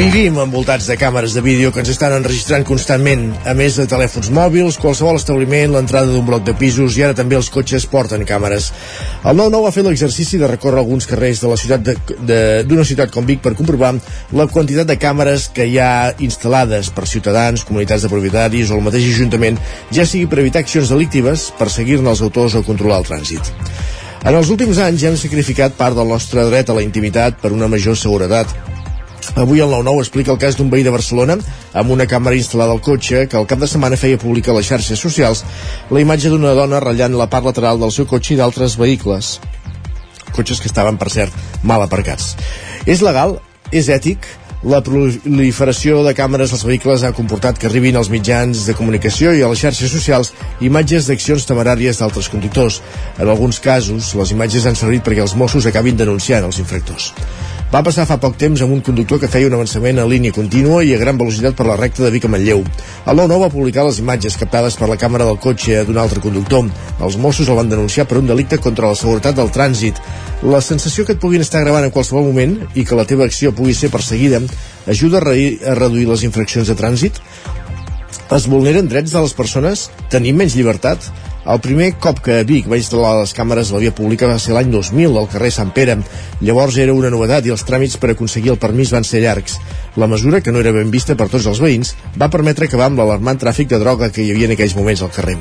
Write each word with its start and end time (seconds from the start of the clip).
Vivim 0.00 0.38
envoltats 0.40 0.86
de 0.88 0.94
càmeres 0.96 1.34
de 1.36 1.42
vídeo 1.44 1.68
que 1.74 1.82
ens 1.82 1.90
estan 1.92 2.14
enregistrant 2.16 2.62
constantment, 2.64 3.26
a 3.44 3.52
més 3.52 3.74
de 3.76 3.84
telèfons 3.84 4.30
mòbils, 4.32 4.78
qualsevol 4.80 5.18
establiment, 5.18 5.74
l'entrada 5.74 6.08
d'un 6.08 6.24
bloc 6.24 6.46
de 6.46 6.54
pisos 6.56 6.96
i 6.96 7.04
ara 7.04 7.16
també 7.18 7.36
els 7.36 7.50
cotxes 7.52 7.84
porten 7.84 8.24
càmeres. 8.24 8.70
El 9.28 9.36
9-9 9.36 9.68
ha 9.68 9.74
fet 9.74 9.84
l'exercici 9.84 10.40
de 10.40 10.48
recórrer 10.48 10.80
alguns 10.80 11.04
carrers 11.10 11.44
de 11.44 11.52
la 11.52 11.60
ciutat 11.60 11.92
d'una 12.70 12.88
ciutat 12.88 13.12
com 13.12 13.28
Vic 13.28 13.44
per 13.44 13.52
comprovar 13.58 13.92
la 14.40 14.48
quantitat 14.48 14.88
de 14.88 14.96
càmeres 14.96 15.50
que 15.52 15.68
hi 15.68 15.76
ha 15.76 16.16
instal·lades 16.16 16.88
per 16.96 17.04
ciutadans, 17.04 17.68
comunitats 17.68 18.08
de 18.08 18.14
propietaris 18.16 18.72
o 18.72 18.80
el 18.80 18.88
mateix 18.88 19.12
Ajuntament, 19.12 19.60
ja 19.92 20.08
sigui 20.08 20.32
per 20.32 20.40
evitar 20.40 20.64
accions 20.64 20.96
delictives, 20.96 21.50
per 21.60 21.68
seguir-ne 21.68 22.08
els 22.08 22.24
autors 22.24 22.56
o 22.56 22.64
controlar 22.64 23.02
el 23.04 23.10
trànsit. 23.12 23.52
En 24.24 24.32
els 24.32 24.48
últims 24.48 24.80
anys 24.80 25.04
ja 25.04 25.12
hem 25.12 25.20
sacrificat 25.20 25.76
part 25.76 25.92
del 26.00 26.08
nostre 26.08 26.48
dret 26.48 26.72
a 26.72 26.80
la 26.80 26.88
intimitat 26.88 27.36
per 27.44 27.52
una 27.52 27.68
major 27.68 28.00
seguretat 28.00 28.79
Avui 29.34 29.60
el 29.60 29.70
9-9 29.70 30.02
explica 30.02 30.32
el 30.32 30.40
cas 30.40 30.56
d'un 30.58 30.70
veí 30.72 30.82
de 30.86 30.92
Barcelona 30.94 31.36
amb 31.76 31.92
una 31.94 32.06
càmera 32.10 32.38
instal·lada 32.38 32.74
al 32.76 32.82
cotxe 32.84 33.26
que 33.30 33.38
el 33.38 33.46
cap 33.50 33.60
de 33.60 33.68
setmana 33.70 33.98
feia 34.00 34.18
pública 34.18 34.52
a 34.52 34.56
les 34.56 34.68
xarxes 34.68 35.00
socials 35.00 35.44
la 35.90 36.02
imatge 36.02 36.32
d'una 36.32 36.54
dona 36.58 36.80
ratllant 36.82 37.16
la 37.18 37.28
part 37.30 37.46
lateral 37.46 37.80
del 37.80 37.94
seu 37.94 38.08
cotxe 38.10 38.34
i 38.34 38.40
d'altres 38.40 38.76
vehicles. 38.80 39.38
Cotxes 40.34 40.60
que 40.60 40.70
estaven, 40.70 40.98
per 40.98 41.10
cert, 41.10 41.34
mal 41.62 41.82
aparcats. 41.82 42.36
És 42.86 43.02
legal? 43.02 43.38
És 43.72 43.90
ètic? 43.90 44.26
La 44.60 44.82
proliferació 44.84 46.02
de 46.04 46.12
càmeres 46.12 46.50
als 46.52 46.66
vehicles 46.68 47.00
ha 47.06 47.14
comportat 47.16 47.56
que 47.56 47.64
arribin 47.68 47.96
als 47.96 48.10
mitjans 48.12 48.66
de 48.68 48.74
comunicació 48.76 49.32
i 49.32 49.40
a 49.40 49.48
les 49.48 49.62
xarxes 49.62 49.88
socials 49.88 50.34
imatges 50.60 51.08
d'accions 51.08 51.48
temeràries 51.48 52.02
d'altres 52.02 52.28
conductors. 52.28 52.82
En 53.16 53.28
alguns 53.28 53.60
casos, 53.64 54.12
les 54.20 54.34
imatges 54.36 54.68
han 54.68 54.76
servit 54.76 55.06
perquè 55.06 55.24
els 55.24 55.32
Mossos 55.32 55.64
acabin 55.64 55.96
denunciant 55.96 56.44
els 56.44 56.60
infractors. 56.60 57.14
Va 57.70 57.84
passar 57.86 58.02
fa 58.02 58.16
poc 58.18 58.34
temps 58.34 58.58
amb 58.64 58.72
un 58.74 58.80
conductor 58.82 59.20
que 59.22 59.28
feia 59.30 59.46
un 59.46 59.54
avançament 59.54 60.00
a 60.02 60.04
línia 60.10 60.34
contínua 60.34 60.80
i 60.82 60.88
a 60.90 60.96
gran 60.98 61.18
velocitat 61.20 61.54
per 61.54 61.68
la 61.68 61.76
recta 61.78 62.02
de 62.02 62.08
Vic 62.10 62.24
a 62.26 62.30
Manlleu. 62.32 62.64
El 63.06 63.20
9-9 63.20 63.38
va 63.44 63.50
publicar 63.52 63.84
les 63.86 64.00
imatges 64.02 64.34
captades 64.40 64.74
per 64.74 64.88
la 64.90 64.96
càmera 64.98 65.28
del 65.28 65.38
cotxe 65.38 65.84
d'un 65.86 66.00
altre 66.02 66.18
conductor. 66.24 66.66
Els 66.98 67.18
Mossos 67.22 67.46
el 67.46 67.60
van 67.60 67.70
denunciar 67.70 68.08
per 68.10 68.18
un 68.18 68.26
delicte 68.26 68.58
contra 68.58 68.90
la 68.90 68.98
seguretat 68.98 69.38
del 69.38 69.54
trànsit. 69.54 70.02
La 70.42 70.58
sensació 70.66 71.06
que 71.06 71.14
et 71.14 71.22
puguin 71.22 71.46
estar 71.46 71.62
gravant 71.62 71.86
en 71.86 71.94
qualsevol 71.94 72.26
moment 72.26 72.58
i 72.74 72.82
que 72.82 72.98
la 72.98 73.06
teva 73.06 73.30
acció 73.30 73.54
pugui 73.54 73.78
ser 73.78 73.94
perseguida 73.94 74.42
ajuda 74.90 75.22
a, 75.22 75.26
re 75.30 75.38
a 75.62 75.78
reduir 75.78 76.10
les 76.10 76.26
infraccions 76.26 76.66
de 76.66 76.74
trànsit? 76.74 77.22
Es 78.34 78.50
vulneren 78.50 78.90
drets 78.90 79.14
de 79.14 79.22
les 79.22 79.38
persones? 79.38 79.92
Tenim 80.10 80.42
menys 80.42 80.58
llibertat? 80.58 81.06
El 81.48 81.60
primer 81.64 81.94
cop 81.96 82.18
que 82.20 82.42
Vic 82.44 82.66
va 82.68 82.76
instal·lar 82.76 83.14
les 83.16 83.30
càmeres 83.32 83.70
a 83.70 83.74
la 83.74 83.80
via 83.80 83.94
pública 83.96 84.28
va 84.28 84.36
ser 84.38 84.52
l'any 84.52 84.68
2000 84.74 85.14
al 85.16 85.28
carrer 85.32 85.48
Sant 85.54 85.70
Pere. 85.72 85.94
Llavors 86.44 86.76
era 86.76 86.92
una 86.92 87.08
novetat 87.08 87.48
i 87.48 87.54
els 87.54 87.64
tràmits 87.64 87.96
per 87.96 88.10
aconseguir 88.12 88.52
el 88.52 88.58
permís 88.60 88.92
van 88.92 89.08
ser 89.08 89.22
llargs. 89.24 89.56
La 89.96 90.06
mesura, 90.06 90.42
que 90.44 90.52
no 90.52 90.60
era 90.60 90.74
ben 90.76 90.92
vista 90.92 91.16
per 91.16 91.30
tots 91.32 91.48
els 91.48 91.62
veïns, 91.64 91.94
va 92.20 92.28
permetre 92.28 92.68
acabar 92.68 92.90
amb 92.90 93.00
l'alarmant 93.00 93.40
tràfic 93.40 93.72
de 93.72 93.80
droga 93.80 94.10
que 94.12 94.20
hi 94.22 94.34
havia 94.34 94.50
en 94.50 94.54
aquells 94.54 94.76
moments 94.76 95.00
al 95.02 95.14
carrer. 95.16 95.38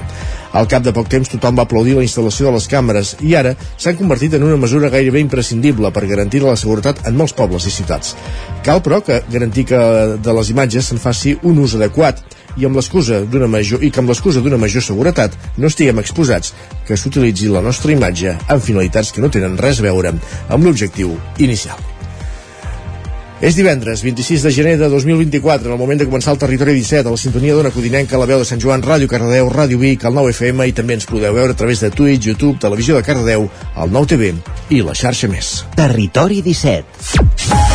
Al 0.56 0.72
cap 0.72 0.88
de 0.88 0.96
poc 0.96 1.12
temps 1.12 1.30
tothom 1.36 1.60
va 1.60 1.68
aplaudir 1.68 2.00
la 2.00 2.08
instal·lació 2.08 2.48
de 2.48 2.56
les 2.56 2.72
càmeres 2.72 3.18
i 3.20 3.36
ara 3.36 3.54
s'han 3.76 4.00
convertit 4.00 4.40
en 4.40 4.48
una 4.48 4.58
mesura 4.58 4.90
gairebé 4.90 5.20
imprescindible 5.20 5.92
per 5.92 6.08
garantir 6.08 6.42
la 6.48 6.56
seguretat 6.56 7.04
en 7.12 7.20
molts 7.20 7.36
pobles 7.36 7.68
i 7.68 7.76
ciutats. 7.76 8.16
Cal, 8.64 8.80
però, 8.82 9.04
que 9.04 9.20
garantir 9.30 9.68
que 9.68 9.86
de 10.16 10.40
les 10.40 10.56
imatges 10.56 10.90
se'n 10.90 11.04
faci 11.04 11.36
un 11.44 11.60
ús 11.60 11.76
adequat 11.76 12.24
i 12.58 12.66
amb 12.66 12.80
l'excusa 12.80 13.22
d'una 13.26 13.48
major 13.52 13.84
i 13.84 13.92
que 13.92 14.02
amb 14.02 14.10
l'excusa 14.10 14.42
d'una 14.42 14.58
major 14.62 14.86
seguretat 14.86 15.38
no 15.58 15.70
estiguem 15.70 16.02
exposats 16.02 16.54
que 16.88 16.98
s'utilitzi 16.98 17.52
la 17.54 17.62
nostra 17.66 17.94
imatge 17.94 18.38
amb 18.48 18.64
finalitats 18.64 19.14
que 19.14 19.22
no 19.22 19.32
tenen 19.34 19.58
res 19.58 19.80
a 19.80 19.88
veure 19.90 20.16
amb 20.50 20.66
l'objectiu 20.66 21.16
inicial. 21.38 21.78
És 23.40 23.56
divendres, 23.56 24.02
26 24.04 24.44
de 24.44 24.52
gener 24.52 24.74
de 24.78 24.90
2024, 24.92 25.70
en 25.70 25.74
el 25.78 25.80
moment 25.80 26.02
de 26.02 26.08
començar 26.10 26.34
el 26.34 26.42
Territori 26.42 26.74
17, 26.76 27.08
a 27.08 27.14
la 27.14 27.20
sintonia 27.22 27.56
d'una 27.56 27.72
codinenca, 27.72 28.20
la 28.20 28.28
veu 28.28 28.44
de 28.44 28.48
Sant 28.50 28.60
Joan, 28.60 28.84
Ràdio 28.84 29.08
Cardedeu, 29.08 29.48
Ràdio 29.54 29.80
Vic, 29.80 30.04
el 30.04 30.18
9 30.18 30.36
FM, 30.36 30.68
i 30.68 30.76
també 30.76 31.00
ens 31.00 31.08
podeu 31.08 31.32
veure 31.40 31.56
a 31.56 31.60
través 31.62 31.80
de 31.80 31.88
Twitch, 31.88 32.28
YouTube, 32.28 32.60
Televisió 32.60 33.00
de 33.00 33.06
Cardedeu, 33.08 33.48
el 33.80 33.96
9 33.96 34.12
TV 34.12 34.34
i 34.76 34.84
la 34.84 34.98
xarxa 35.06 35.32
més. 35.32 35.60
Territori 35.80 36.44
17. 36.44 37.69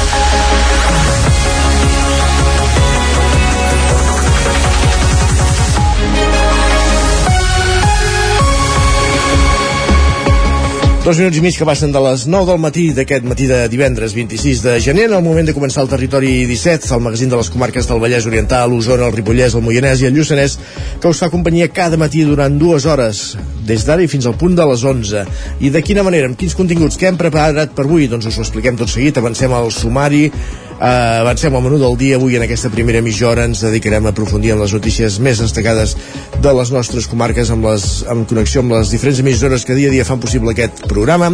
Dos 11.04 11.19
minuts 11.20 11.37
i 11.37 11.42
mig 11.44 11.53
que 11.60 11.66
passen 11.69 11.91
de 11.92 12.00
les 12.00 12.22
9 12.32 12.48
del 12.48 12.60
matí 12.62 12.82
d'aquest 12.97 13.26
matí 13.28 13.44
de 13.44 13.59
divendres 13.69 14.15
26 14.16 14.62
de 14.65 14.78
gener, 14.81 15.03
en 15.10 15.16
el 15.19 15.25
moment 15.26 15.44
de 15.44 15.53
començar 15.53 15.82
el 15.84 15.91
territori 15.91 16.47
17, 16.48 16.88
el 16.97 17.03
magazín 17.04 17.28
de 17.28 17.37
les 17.37 17.50
comarques 17.53 17.84
del 17.91 18.00
Vallès 18.00 18.25
Oriental, 18.25 18.72
l'Osona, 18.72 19.10
el 19.10 19.12
Ripollès, 19.12 19.53
el 19.53 19.60
Moianès 19.66 20.00
i 20.00 20.09
el 20.09 20.16
Lluçanès, 20.16 20.56
que 21.03 21.12
us 21.12 21.20
fa 21.20 21.28
companyia 21.28 21.69
cada 21.69 22.00
matí 22.00 22.25
durant 22.25 22.56
dues 22.56 22.88
hores, 22.88 23.20
des 23.69 23.84
d'ara 23.84 24.00
i 24.00 24.09
fins 24.09 24.25
al 24.25 24.38
punt 24.41 24.56
de 24.56 24.65
les 24.65 24.81
11. 24.94 25.26
I 25.60 25.75
de 25.76 25.84
quina 25.84 26.06
manera, 26.09 26.32
amb 26.32 26.41
quins 26.41 26.56
continguts 26.56 26.97
que 26.97 27.12
hem 27.12 27.21
preparat 27.21 27.76
per 27.76 27.84
avui? 27.84 28.09
Doncs 28.09 28.32
us 28.32 28.41
ho 28.41 28.47
expliquem 28.48 28.81
tot 28.81 28.88
seguit, 28.88 29.21
avancem 29.21 29.53
al 29.53 29.69
sumari, 29.76 30.31
Uh, 30.74 31.22
avancem 31.22 31.54
al 31.54 31.62
menú 31.62 31.78
del 31.78 31.94
dia. 31.96 32.16
Avui 32.18 32.34
en 32.34 32.42
aquesta 32.42 32.68
primera 32.70 32.98
mitja 33.02 33.28
hora 33.30 33.44
ens 33.46 33.60
dedicarem 33.62 34.08
a 34.08 34.10
aprofundir 34.10 34.50
en 34.54 34.58
les 34.58 34.72
notícies 34.74 35.20
més 35.22 35.38
destacades 35.38 35.94
de 36.42 36.54
les 36.58 36.72
nostres 36.74 37.06
comarques 37.06 37.52
amb, 37.54 37.68
les, 37.68 37.84
amb 38.10 38.26
connexió 38.26 38.64
amb 38.64 38.74
les 38.74 38.90
diferents 38.90 39.20
emissores 39.22 39.64
que 39.64 39.76
dia 39.78 39.92
a 39.92 39.94
dia 39.94 40.06
fan 40.08 40.18
possible 40.18 40.50
aquest 40.50 40.82
programa. 40.90 41.30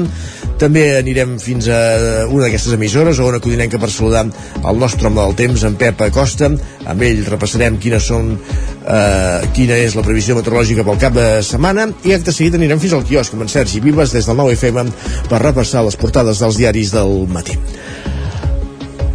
També 0.60 0.84
anirem 0.98 1.38
fins 1.40 1.70
a 1.72 1.80
una 2.28 2.44
d'aquestes 2.44 2.76
emissores 2.76 3.22
on 3.24 3.38
acudinem 3.38 3.72
que 3.72 3.80
per 3.80 3.88
saludar 3.88 4.26
el 4.28 4.78
nostre 4.78 5.08
home 5.08 5.22
del 5.22 5.34
temps, 5.40 5.64
en 5.64 5.80
Pep 5.80 6.04
Acosta. 6.04 6.52
Amb 6.84 7.08
ell 7.08 7.24
repassarem 7.24 7.80
quines 7.80 8.12
són 8.12 8.34
eh, 8.36 9.48
quina 9.56 9.80
és 9.80 9.96
la 9.96 10.04
previsió 10.04 10.36
meteorològica 10.36 10.84
pel 10.84 11.00
cap 11.00 11.16
de 11.16 11.28
setmana 11.46 11.88
i 12.04 12.12
acte 12.12 12.36
seguit 12.36 12.60
anirem 12.60 12.82
fins 12.82 12.98
al 12.98 13.08
quiosc 13.08 13.32
amb 13.32 13.48
en 13.48 13.56
Sergi 13.56 13.80
Vives 13.80 14.12
des 14.12 14.28
del 14.28 14.36
9 14.36 14.60
FM 14.60 14.88
per 15.32 15.44
repassar 15.48 15.86
les 15.88 15.96
portades 15.96 16.44
dels 16.44 16.60
diaris 16.60 16.92
del 16.92 17.24
matí. 17.32 17.56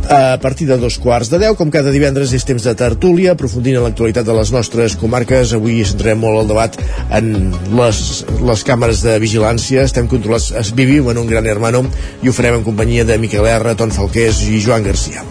A 0.10 0.38
partir 0.38 0.68
de 0.68 0.78
dos 0.78 1.00
quarts 1.02 1.32
de 1.32 1.40
deu, 1.42 1.56
com 1.58 1.72
cada 1.74 1.90
divendres, 1.90 2.34
és 2.38 2.46
temps 2.46 2.62
de 2.62 2.74
tertúlia, 2.78 3.34
aprofundint 3.34 3.80
en 3.80 3.88
l'actualitat 3.88 4.28
de 4.28 4.36
les 4.38 4.52
nostres 4.54 4.94
comarques. 5.02 5.56
Avui 5.58 5.80
centrarem 5.82 6.22
molt 6.22 6.44
el 6.44 6.52
debat 6.52 6.78
en 7.18 7.32
les, 7.80 8.02
les 8.46 8.66
càmeres 8.68 9.02
de 9.06 9.18
vigilància. 9.24 9.88
Estem 9.90 10.10
controlats, 10.12 10.74
vivim 10.78 11.10
en 11.10 11.24
un 11.24 11.32
gran 11.32 11.50
hermano 11.50 11.88
i 12.22 12.30
ho 12.30 12.36
farem 12.38 12.60
en 12.60 12.68
companyia 12.68 13.08
de 13.08 13.18
Miquel 13.18 13.50
R, 13.50 13.74
Ton 13.80 13.96
Falqués 13.96 14.46
i 14.46 14.62
Joan 14.62 14.86
Garcia. 14.86 15.26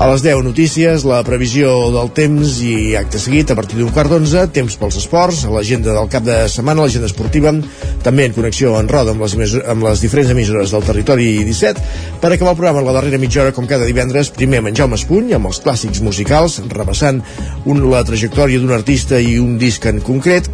A 0.00 0.06
les 0.08 0.22
10 0.24 0.40
notícies, 0.42 1.04
la 1.04 1.18
previsió 1.22 1.68
del 1.92 2.08
temps 2.16 2.56
i 2.64 2.94
acte 2.96 3.20
seguit 3.20 3.50
a 3.52 3.56
partir 3.58 3.76
d'un 3.76 3.90
quart 3.92 4.08
d'onze, 4.08 4.46
temps 4.56 4.76
pels 4.80 4.96
esports, 5.02 5.42
l'agenda 5.52 5.92
del 5.92 6.08
cap 6.10 6.24
de 6.24 6.38
setmana, 6.48 6.86
l'agenda 6.86 7.10
esportiva, 7.10 7.52
també 8.02 8.24
en 8.26 8.32
connexió 8.32 8.72
en 8.80 8.88
roda 8.88 9.12
amb 9.12 9.20
les, 9.22 9.56
amb 9.60 9.84
les 9.84 10.00
diferents 10.00 10.32
emissores 10.32 10.72
del 10.72 10.86
territori 10.88 11.28
17. 11.44 11.84
Per 12.24 12.32
acabar 12.32 12.54
el 12.54 12.60
programa 12.62 12.86
la 12.86 12.96
darrera 12.96 13.20
mitja 13.20 13.44
hora, 13.44 13.52
com 13.52 13.68
cada 13.68 13.86
divendres, 13.88 14.32
primer 14.32 14.62
amb 14.62 14.72
en 14.72 14.80
Jaume 14.80 14.96
Espuny, 14.96 15.36
amb 15.36 15.52
els 15.52 15.60
clàssics 15.62 16.00
musicals, 16.00 16.62
repassant 16.72 17.20
un, 17.66 17.84
la 17.92 18.02
trajectòria 18.08 18.62
d'un 18.62 18.72
artista 18.72 19.20
i 19.20 19.36
un 19.42 19.58
disc 19.60 19.84
en 19.86 20.00
concret, 20.00 20.48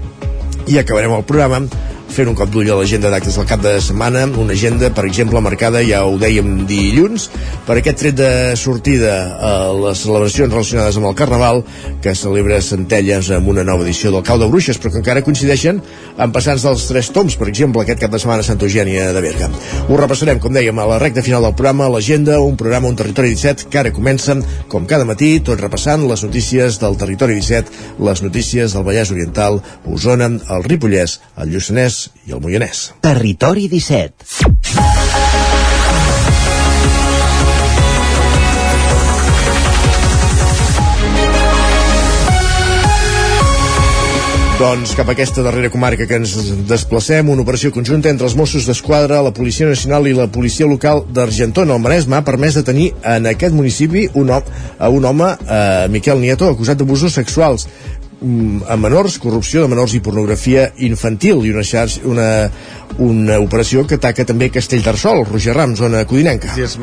i 0.69 0.83
acabarem 0.83 1.15
el 1.15 1.25
programa 1.25 1.63
fent 2.13 2.31
un 2.31 2.37
cop 2.39 2.51
d'ull 2.51 2.69
a 2.73 2.77
l'agenda 2.79 3.11
d'actes 3.13 3.37
del 3.39 3.47
cap 3.49 3.63
de 3.63 3.75
setmana, 3.85 4.25
una 4.41 4.55
agenda, 4.57 4.91
per 4.95 5.05
exemple, 5.07 5.41
marcada, 5.45 5.83
ja 5.87 6.05
ho 6.07 6.17
dèiem 6.19 6.65
dilluns, 6.69 7.29
per 7.67 7.79
aquest 7.79 8.01
tret 8.03 8.17
de 8.19 8.31
sortida 8.59 9.15
a 9.39 9.53
les 9.77 10.03
celebracions 10.05 10.53
relacionades 10.53 10.99
amb 10.99 11.11
el 11.11 11.17
Carnaval, 11.19 11.63
que 12.03 12.15
celebra 12.19 12.61
Centelles 12.65 13.31
amb 13.35 13.51
una 13.53 13.65
nova 13.67 13.85
edició 13.87 14.13
del 14.15 14.25
Cau 14.27 14.41
de 14.41 14.49
Bruixes, 14.51 14.81
però 14.81 14.95
que 14.95 15.03
encara 15.03 15.23
coincideixen 15.27 15.83
amb 16.19 16.35
passants 16.35 16.65
dels 16.67 16.87
Tres 16.89 17.13
Toms, 17.15 17.37
per 17.39 17.51
exemple, 17.53 17.85
aquest 17.85 18.03
cap 18.03 18.15
de 18.15 18.23
setmana 18.23 18.43
a 18.43 18.49
Santa 18.49 18.67
Eugènia 18.67 19.11
de 19.15 19.23
Berga. 19.25 19.51
Ho 19.89 20.01
repassarem, 20.01 20.41
com 20.43 20.55
dèiem, 20.55 20.79
a 20.79 20.89
la 20.89 20.99
recta 21.03 21.23
final 21.27 21.45
del 21.45 21.55
programa, 21.59 21.91
l'agenda, 21.93 22.41
un 22.41 22.57
programa, 22.59 22.91
un 22.91 22.99
territori 22.99 23.35
17, 23.37 23.69
que 23.71 23.83
ara 23.83 23.95
comencen, 23.95 24.43
com 24.73 24.89
cada 24.89 25.07
matí, 25.09 25.37
tot 25.45 25.61
repassant 25.61 26.09
les 26.09 26.25
notícies 26.27 26.81
del 26.83 26.99
territori 26.99 27.39
17, 27.39 27.95
les 28.09 28.25
notícies 28.25 28.75
del 28.75 28.87
Vallès 28.87 29.13
Oriental, 29.15 29.63
Osona, 29.87 30.29
el 30.29 30.65
Ripollès, 30.67 31.19
el 31.39 31.55
Lluçanès, 31.55 31.98
i 32.27 32.37
el 32.37 32.45
Moianès. 32.45 32.89
Territori 33.05 33.69
17. 33.73 35.28
Doncs 44.59 44.91
cap 44.99 45.07
a 45.07 45.15
aquesta 45.15 45.43
darrera 45.47 45.69
comarca 45.71 46.03
que 46.11 46.17
ens 46.19 46.33
desplacem, 46.67 47.29
una 47.31 47.45
operació 47.45 47.71
conjunta 47.71 48.11
entre 48.11 48.27
els 48.27 48.35
Mossos 48.35 48.65
d'Esquadra, 48.67 49.21
la 49.23 49.31
Policia 49.31 49.69
Nacional 49.69 50.09
i 50.11 50.15
la 50.17 50.27
Policia 50.35 50.67
Local 50.67 51.05
d'Argentona, 51.15 51.77
al 51.77 51.85
Maresme, 51.85 52.17
ha 52.19 52.27
permès 52.27 52.57
de 52.59 52.65
tenir 52.67 52.89
en 53.07 53.29
aquest 53.31 53.55
municipi 53.55 54.09
un, 54.19 54.33
un 54.35 55.07
home, 55.07 55.29
eh, 55.47 55.87
Miquel 55.95 56.19
Nieto, 56.19 56.49
acusat 56.51 56.81
d'abusos 56.81 57.15
sexuals 57.15 57.69
mm, 58.19 58.65
a 58.67 58.75
menors, 58.83 59.21
corrupció 59.23 59.63
de 59.63 59.71
menors 59.71 59.95
i 59.95 60.03
pornografia 60.03 60.73
infantil 60.89 61.47
i 61.47 61.55
una, 61.55 61.63
xarxa, 61.63 62.03
una, 62.11 62.27
una 62.99 63.39
operació 63.45 63.87
que 63.87 64.01
ataca 64.03 64.27
també 64.27 64.51
Castellterçol, 64.51 65.23
Roger 65.31 65.55
Rams, 65.55 65.79
zona 65.87 66.03
codinenca. 66.03 66.51
Sí, 66.59 66.67
és 66.67 66.75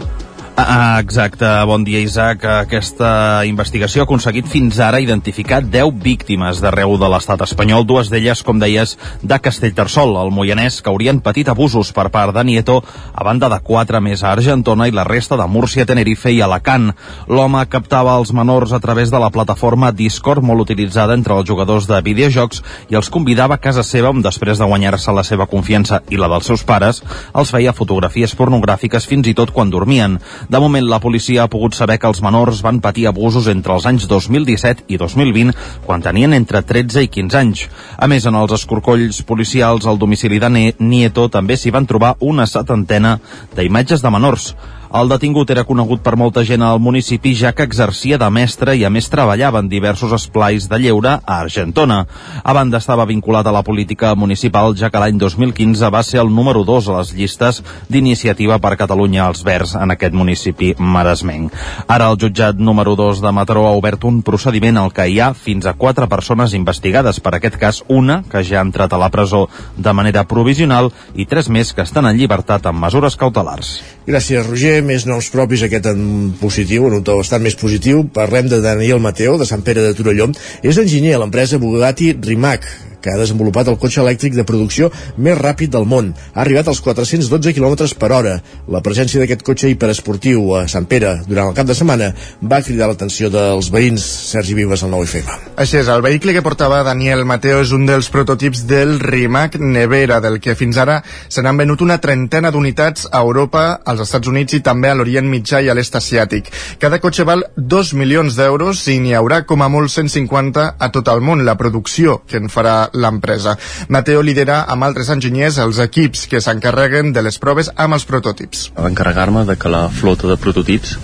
Ah, 0.57 1.01
exacte, 1.01 1.43
bon 1.67 1.83
dia 1.83 1.99
Isaac. 1.99 2.45
Aquesta 2.47 3.43
investigació 3.43 3.99
ha 3.99 4.05
aconseguit 4.07 4.47
fins 4.47 4.77
ara 4.79 5.01
identificar 5.03 5.57
10 5.59 5.97
víctimes 5.99 6.61
d'arreu 6.63 6.93
de 6.95 7.09
l'estat 7.11 7.41
espanyol, 7.43 7.83
dues 7.83 8.07
d'elles, 8.07 8.39
com 8.39 8.55
deies, 8.61 8.93
de 9.19 9.39
Castellterçol, 9.43 10.15
el 10.15 10.31
Moianès, 10.31 10.77
que 10.79 10.87
haurien 10.93 11.19
patit 11.19 11.51
abusos 11.51 11.91
per 11.91 12.05
part 12.13 12.31
de 12.31 12.43
Nieto, 12.47 12.77
a 13.11 13.25
banda 13.27 13.49
de 13.51 13.57
quatre 13.67 13.99
més 13.99 14.23
a 14.23 14.31
Argentona 14.31 14.87
i 14.87 14.95
la 14.95 15.03
resta 15.03 15.35
de 15.35 15.43
Múrcia, 15.43 15.83
Tenerife 15.85 16.31
i 16.31 16.39
Alacant. 16.39 16.93
L'home 17.27 17.65
captava 17.67 18.15
els 18.15 18.31
menors 18.31 18.71
a 18.71 18.79
través 18.79 19.11
de 19.11 19.19
la 19.19 19.33
plataforma 19.35 19.91
Discord, 19.91 20.39
molt 20.39 20.63
utilitzada 20.63 21.19
entre 21.19 21.35
els 21.35 21.51
jugadors 21.51 21.83
de 21.91 21.99
videojocs, 21.99 22.63
i 22.87 22.95
els 22.95 23.11
convidava 23.11 23.59
a 23.59 23.63
casa 23.67 23.83
seva 23.83 24.13
on, 24.15 24.23
després 24.23 24.63
de 24.63 24.71
guanyar-se 24.71 25.11
la 25.11 25.27
seva 25.27 25.51
confiança 25.51 25.99
i 26.07 26.15
la 26.15 26.31
dels 26.31 26.47
seus 26.47 26.63
pares, 26.63 27.03
els 27.35 27.51
feia 27.51 27.75
fotografies 27.75 28.39
pornogràfiques 28.39 29.11
fins 29.11 29.27
i 29.27 29.35
tot 29.35 29.51
quan 29.51 29.67
dormien. 29.67 30.15
De 30.50 30.59
moment, 30.62 30.86
la 30.86 31.00
policia 31.01 31.44
ha 31.44 31.51
pogut 31.51 31.74
saber 31.74 31.97
que 32.00 32.09
els 32.09 32.21
menors 32.21 32.62
van 32.65 32.81
patir 32.83 33.07
abusos 33.09 33.47
entre 33.51 33.74
els 33.74 33.88
anys 33.89 34.06
2017 34.12 34.86
i 34.94 35.00
2020, 35.01 35.56
quan 35.86 36.03
tenien 36.06 36.36
entre 36.38 36.62
13 36.62 37.06
i 37.07 37.12
15 37.12 37.39
anys. 37.39 37.65
A 37.97 38.07
més, 38.12 38.27
en 38.30 38.38
els 38.38 38.53
escorcolls 38.59 39.24
policials 39.25 39.88
al 39.89 40.00
domicili 40.01 40.39
de 40.39 40.51
Nieto 40.80 41.27
també 41.33 41.57
s'hi 41.57 41.74
van 41.74 41.89
trobar 41.89 42.15
una 42.19 42.45
setantena 42.45 43.18
d'imatges 43.56 44.06
de 44.06 44.13
menors. 44.13 44.53
El 44.95 45.09
detingut 45.12 45.50
era 45.51 45.65
conegut 45.68 46.00
per 46.00 46.13
molta 46.15 46.39
gent 46.47 46.62
al 46.63 46.77
municipi 46.80 47.33
ja 47.36 47.50
que 47.51 47.65
exercia 47.68 48.15
de 48.15 48.27
mestre 48.31 48.77
i 48.80 48.86
a 48.88 48.89
més 48.94 49.09
treballava 49.12 49.59
en 49.59 49.68
diversos 49.68 50.13
esplais 50.15 50.69
de 50.71 50.77
lleure 50.80 51.18
a 51.18 51.39
Argentona. 51.42 51.97
A 52.39 52.53
banda 52.56 52.80
estava 52.80 53.03
vinculat 53.09 53.44
a 53.44 53.51
la 53.51 53.63
política 53.68 54.13
municipal 54.15 54.71
ja 54.80 54.88
que 54.89 55.01
l'any 55.03 55.18
2015 55.19 55.89
va 55.92 56.03
ser 56.07 56.21
el 56.21 56.31
número 56.31 56.62
2 56.63 56.88
a 56.88 56.95
les 57.01 57.12
llistes 57.18 57.59
d'iniciativa 57.92 58.56
per 58.63 58.77
Catalunya 58.80 59.25
als 59.25 59.44
Verds 59.44 59.74
en 59.75 59.92
aquest 59.92 60.15
municipi 60.15 60.71
maresmenc. 60.80 61.51
Ara 61.91 62.07
el 62.13 62.15
jutjat 62.21 62.56
número 62.56 62.95
2 62.95 63.19
de 63.19 63.36
Mataró 63.36 63.68
ha 63.68 63.75
obert 63.75 64.07
un 64.07 64.24
procediment 64.24 64.80
al 64.80 64.95
que 64.95 65.09
hi 65.12 65.19
ha 65.19 65.33
fins 65.33 65.68
a 65.68 65.75
quatre 65.75 66.07
persones 66.07 66.56
investigades 66.56 67.19
per 67.19 67.36
aquest 67.36 67.59
cas, 67.59 67.81
una 67.89 68.21
que 68.31 68.45
ja 68.48 68.62
ha 68.62 68.65
entrat 68.69 68.95
a 68.95 69.03
la 69.03 69.12
presó 69.12 69.50
de 69.75 69.91
manera 69.91 70.24
provisional 70.24 70.94
i 71.15 71.27
tres 71.27 71.51
més 71.51 71.75
que 71.75 71.83
estan 71.83 72.07
en 72.07 72.15
llibertat 72.15 72.71
amb 72.71 72.80
mesures 72.88 73.19
cautelars. 73.19 73.75
Gràcies, 74.07 74.45
Roger 74.48 74.84
més 74.87 75.07
noms 75.09 75.27
propis, 75.33 75.65
aquest 75.65 75.89
en 75.91 76.33
positiu, 76.39 76.87
en 76.87 76.99
un 76.99 77.05
to 77.05 77.17
bastant 77.19 77.43
més 77.43 77.57
positiu. 77.59 78.05
Parlem 78.15 78.49
de 78.51 78.61
Daniel 78.63 79.01
Mateo, 79.03 79.39
de 79.41 79.47
Sant 79.49 79.65
Pere 79.65 79.83
de 79.83 79.93
Torelló. 79.97 80.29
És 80.63 80.79
enginyer 80.81 81.15
a 81.17 81.23
l'empresa 81.23 81.59
Bugatti 81.61 82.13
Rimac, 82.15 82.67
que 83.05 83.13
ha 83.13 83.21
desenvolupat 83.21 83.69
el 83.69 83.77
cotxe 83.77 84.01
elèctric 84.01 84.33
de 84.33 84.47
producció 84.49 84.89
més 85.21 85.37
ràpid 85.37 85.69
del 85.75 85.85
món. 85.85 86.09
Ha 86.33 86.41
arribat 86.41 86.71
als 86.71 86.81
412 86.81 87.53
km 87.53 87.85
per 88.01 88.09
hora. 88.17 88.39
La 88.71 88.81
presència 88.81 89.21
d'aquest 89.21 89.45
cotxe 89.45 89.69
hiperesportiu 89.69 90.55
a 90.57 90.63
Sant 90.71 90.87
Pere 90.89 91.19
durant 91.29 91.51
el 91.51 91.57
cap 91.57 91.69
de 91.69 91.75
setmana 91.77 92.09
va 92.41 92.63
cridar 92.65 92.89
l'atenció 92.89 93.29
dels 93.29 93.69
veïns. 93.69 94.01
Sergi 94.31 94.55
Vives, 94.57 94.81
al 94.81 94.93
9FM. 94.95 95.51
Així 95.61 95.77
és, 95.77 95.89
el 95.91 96.01
vehicle 96.01 96.33
que 96.33 96.43
portava 96.45 96.81
Daniel 96.87 97.21
Mateo 97.29 97.61
és 97.61 97.73
un 97.75 97.85
dels 97.85 98.09
prototips 98.09 98.65
del 98.65 98.97
Rimac 98.99 99.59
Nevera, 99.61 100.17
del 100.23 100.39
que 100.41 100.57
fins 100.57 100.79
ara 100.81 101.01
se 101.05 101.43
n'han 101.45 101.61
venut 101.61 101.83
una 101.85 101.99
trentena 102.01 102.49
d'unitats 102.51 103.05
a 103.11 103.21
Europa, 103.21 103.67
als 103.85 104.01
Estats 104.07 104.31
Units 104.31 104.57
i 104.57 104.63
també 104.65 104.89
a 104.89 104.97
l'Orient 104.97 105.29
Mitjà 105.29 105.61
i 105.61 105.69
a 105.69 105.77
l'est 105.77 105.95
asiàtic. 105.99 106.49
Cada 106.81 106.99
cotxe 107.03 107.27
val 107.27 107.45
2 107.55 107.93
milions 107.99 108.39
d'euros 108.39 108.81
i 108.89 108.97
n'hi 109.03 109.13
haurà 109.13 109.43
com 109.45 109.61
a 109.61 109.69
molt 109.69 109.93
150 109.93 110.65
a 110.79 110.91
tot 110.95 111.13
el 111.13 111.21
món. 111.21 111.45
La 111.45 111.57
producció 111.59 112.21
que 112.25 112.41
en 112.41 112.49
farà 112.49 112.89
l'empresa. 112.95 113.56
Mateo 113.89 114.24
lidera 114.25 114.63
amb 114.71 114.88
altres 114.88 115.12
enginyers 115.13 115.59
els 115.63 115.80
equips 115.83 116.25
que 116.31 116.42
s'encarreguen 116.42 117.13
de 117.13 117.24
les 117.25 117.39
proves 117.42 117.71
amb 117.75 118.00
els 118.00 118.07
prototips. 118.09 118.69
Va 118.80 118.89
encarregar-me 118.92 119.45
de 119.45 119.57
que 119.59 119.71
la 119.71 119.88
flota 119.89 120.31
de 120.31 120.39
prototips 120.42 120.97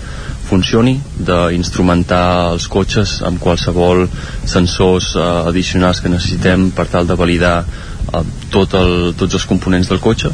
funcioni, 0.52 0.98
d'instrumentar 1.16 2.52
els 2.52 2.68
cotxes 2.72 3.22
amb 3.28 3.40
qualsevol 3.40 4.04
sensors 4.50 5.14
eh, 5.16 5.24
addicionals 5.48 6.02
que 6.04 6.12
necessitem 6.12 6.70
per 6.76 6.90
tal 6.92 7.08
de 7.08 7.16
validar 7.16 7.56
eh, 7.64 8.24
tot 8.52 8.76
el, 8.76 9.14
tots 9.18 9.40
els 9.40 9.48
components 9.48 9.92
del 9.92 10.04
cotxe 10.04 10.34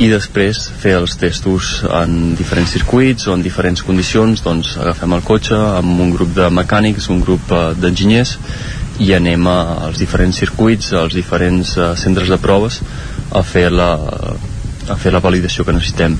i 0.00 0.08
després 0.08 0.70
fer 0.80 0.94
els 0.96 1.18
testos 1.20 1.82
en 1.84 2.32
diferents 2.38 2.70
circuits 2.72 3.26
o 3.28 3.34
en 3.36 3.42
diferents 3.44 3.82
condicions 3.84 4.40
doncs 4.40 4.78
agafem 4.80 5.18
el 5.18 5.24
cotxe 5.26 5.58
amb 5.82 6.00
un 6.00 6.14
grup 6.14 6.32
de 6.38 6.48
mecànics, 6.48 7.10
un 7.12 7.20
grup 7.20 7.52
eh, 7.52 7.64
d'enginyers 7.76 8.38
i 9.02 9.12
anem 9.16 9.46
als 9.50 9.98
diferents 9.98 10.38
circuits, 10.44 10.92
als 10.94 11.16
diferents 11.18 11.74
uh, 11.78 11.92
centres 11.98 12.30
de 12.30 12.38
proves 12.42 12.80
a 13.32 13.42
fer 13.42 13.68
la, 13.72 13.90
a 14.88 14.98
fer 15.00 15.12
la 15.14 15.22
validació 15.24 15.66
que 15.66 15.74
necessitem. 15.74 16.18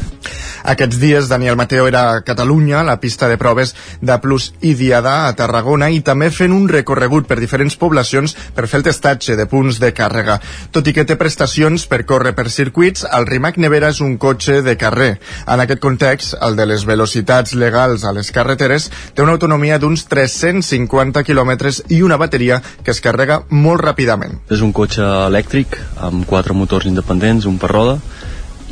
Aquests 0.63 0.99
dies 1.03 1.29
Daniel 1.29 1.57
Mateo 1.57 1.87
era 1.89 2.03
a 2.11 2.21
Catalunya, 2.23 2.83
la 2.87 2.99
pista 3.01 3.29
de 3.29 3.39
proves 3.39 3.75
de 4.01 4.19
Plus 4.23 4.53
i 4.61 4.75
Diada 4.79 5.27
a 5.27 5.33
Tarragona 5.39 5.91
i 5.91 6.01
també 6.07 6.31
fent 6.31 6.55
un 6.55 6.69
recorregut 6.71 7.27
per 7.27 7.41
diferents 7.41 7.77
poblacions 7.77 8.37
per 8.55 8.69
fer 8.69 8.81
el 8.81 8.87
testatge 8.87 9.37
de 9.37 9.47
punts 9.51 9.81
de 9.83 9.93
càrrega. 9.95 10.39
Tot 10.71 10.87
i 10.87 10.95
que 10.95 11.05
té 11.09 11.17
prestacions 11.19 11.87
per 11.91 12.03
córrer 12.07 12.35
per 12.39 12.49
circuits, 12.51 13.07
el 13.09 13.27
Rimac 13.27 13.59
Nevera 13.59 13.91
és 13.93 14.01
un 14.05 14.17
cotxe 14.23 14.61
de 14.63 14.77
carrer. 14.79 15.17
En 15.47 15.63
aquest 15.63 15.83
context, 15.83 16.37
el 16.41 16.57
de 16.57 16.67
les 16.71 16.87
velocitats 16.87 17.57
legals 17.59 18.05
a 18.05 18.15
les 18.15 18.31
carreteres 18.35 18.91
té 19.15 19.25
una 19.25 19.35
autonomia 19.37 19.81
d'uns 19.83 20.07
350 20.11 21.25
quilòmetres 21.27 21.83
i 21.91 22.03
una 22.07 22.21
bateria 22.21 22.61
que 22.85 22.95
es 22.95 23.03
carrega 23.03 23.43
molt 23.51 23.83
ràpidament. 23.83 24.39
És 24.51 24.63
un 24.63 24.73
cotxe 24.73 25.03
elèctric 25.27 25.79
amb 26.01 26.27
quatre 26.29 26.55
motors 26.55 26.87
independents, 26.91 27.49
un 27.51 27.59
per 27.59 27.73
roda, 27.73 27.99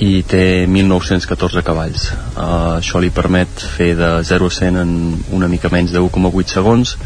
i 0.00 0.22
té 0.24 0.64
1.914 0.64 1.62
cavalls. 1.64 2.08
Uh, 2.32 2.78
això 2.78 3.00
li 3.02 3.12
permet 3.12 3.64
fer 3.76 3.92
de 3.98 4.10
0 4.24 4.48
a 4.48 4.56
100 4.56 4.80
en 4.80 4.94
una 5.36 5.48
mica 5.52 5.68
menys 5.72 5.92
de 5.92 6.00
1,8 6.00 6.56
segons 6.56 6.96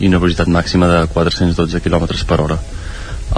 i 0.00 0.10
una 0.10 0.20
velocitat 0.20 0.50
màxima 0.52 0.88
de 0.90 1.00
412 1.14 1.80
km 1.80 2.06
per 2.28 2.40
hora. 2.44 2.58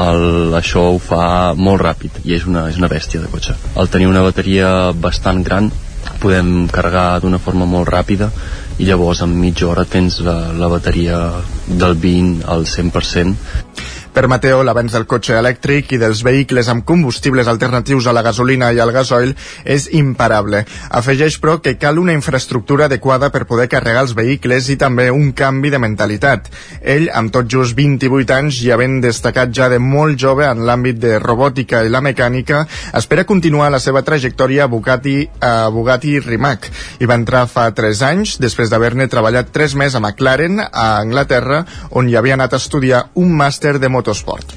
El, 0.02 0.54
això 0.58 0.88
ho 0.90 0.98
fa 0.98 1.54
molt 1.54 1.82
ràpid 1.84 2.24
i 2.26 2.34
és 2.34 2.48
una, 2.50 2.66
és 2.72 2.80
una 2.80 2.90
bèstia 2.90 3.22
de 3.22 3.30
cotxe. 3.30 3.54
Al 3.78 3.90
tenir 3.92 4.10
una 4.10 4.24
bateria 4.26 4.90
bastant 4.90 5.44
gran 5.46 5.70
podem 6.20 6.66
carregar 6.72 7.20
d'una 7.22 7.38
forma 7.38 7.68
molt 7.70 7.88
ràpida 7.92 8.30
i 8.82 8.88
llavors 8.88 9.22
en 9.22 9.34
mitja 9.38 9.68
hora 9.70 9.86
tens 9.86 10.18
la, 10.26 10.50
la 10.58 10.68
bateria 10.72 11.20
del 11.68 11.94
20 12.02 12.48
al 12.50 12.66
100% 12.66 13.93
per 14.14 14.28
Mateo, 14.30 14.62
l'avenç 14.62 14.94
del 14.94 15.08
cotxe 15.10 15.34
elèctric 15.40 15.96
i 15.96 15.98
dels 15.98 16.22
vehicles 16.22 16.68
amb 16.70 16.84
combustibles 16.86 17.48
alternatius 17.50 18.06
a 18.06 18.12
la 18.14 18.22
gasolina 18.22 18.70
i 18.72 18.78
al 18.78 18.92
gasoil 18.94 19.32
és 19.64 19.88
imparable. 19.98 20.62
Afegeix, 20.94 21.40
però, 21.42 21.56
que 21.58 21.74
cal 21.80 21.98
una 21.98 22.14
infraestructura 22.14 22.86
adequada 22.86 23.32
per 23.34 23.44
poder 23.50 23.66
carregar 23.72 24.04
els 24.06 24.14
vehicles 24.14 24.70
i 24.70 24.76
també 24.78 25.08
un 25.10 25.32
canvi 25.34 25.72
de 25.74 25.80
mentalitat. 25.82 26.46
Ell, 26.80 27.08
amb 27.10 27.32
tot 27.34 27.50
just 27.50 27.74
28 27.74 28.36
anys 28.36 28.60
i 28.62 28.70
havent 28.70 29.00
destacat 29.02 29.50
ja 29.50 29.68
de 29.72 29.80
molt 29.82 30.20
jove 30.20 30.46
en 30.46 30.62
l'àmbit 30.68 31.00
de 31.02 31.18
robòtica 31.18 31.82
i 31.82 31.90
la 31.90 32.02
mecànica, 32.04 32.62
espera 32.94 33.26
continuar 33.26 33.72
la 33.74 33.82
seva 33.82 34.04
trajectòria 34.06 34.68
a 34.68 34.70
Bugatti, 34.70 35.16
a 35.42 35.68
Bugatti 35.74 36.20
Rimac 36.22 36.70
i 37.02 37.10
va 37.10 37.18
entrar 37.18 37.44
fa 37.50 37.66
3 37.74 38.04
anys, 38.06 38.36
després 38.38 38.70
d'haver-ne 38.70 39.08
treballat 39.10 39.50
3 39.50 39.74
mesos 39.80 39.98
a 39.98 40.04
McLaren, 40.04 40.62
a 40.62 40.86
Anglaterra, 41.00 41.64
on 41.90 42.08
hi 42.08 42.14
havia 42.16 42.38
anat 42.38 42.54
a 42.54 42.62
estudiar 42.62 43.04
un 43.18 43.34
màster 43.34 43.76
de 43.82 43.90
motorsport. 44.04 44.54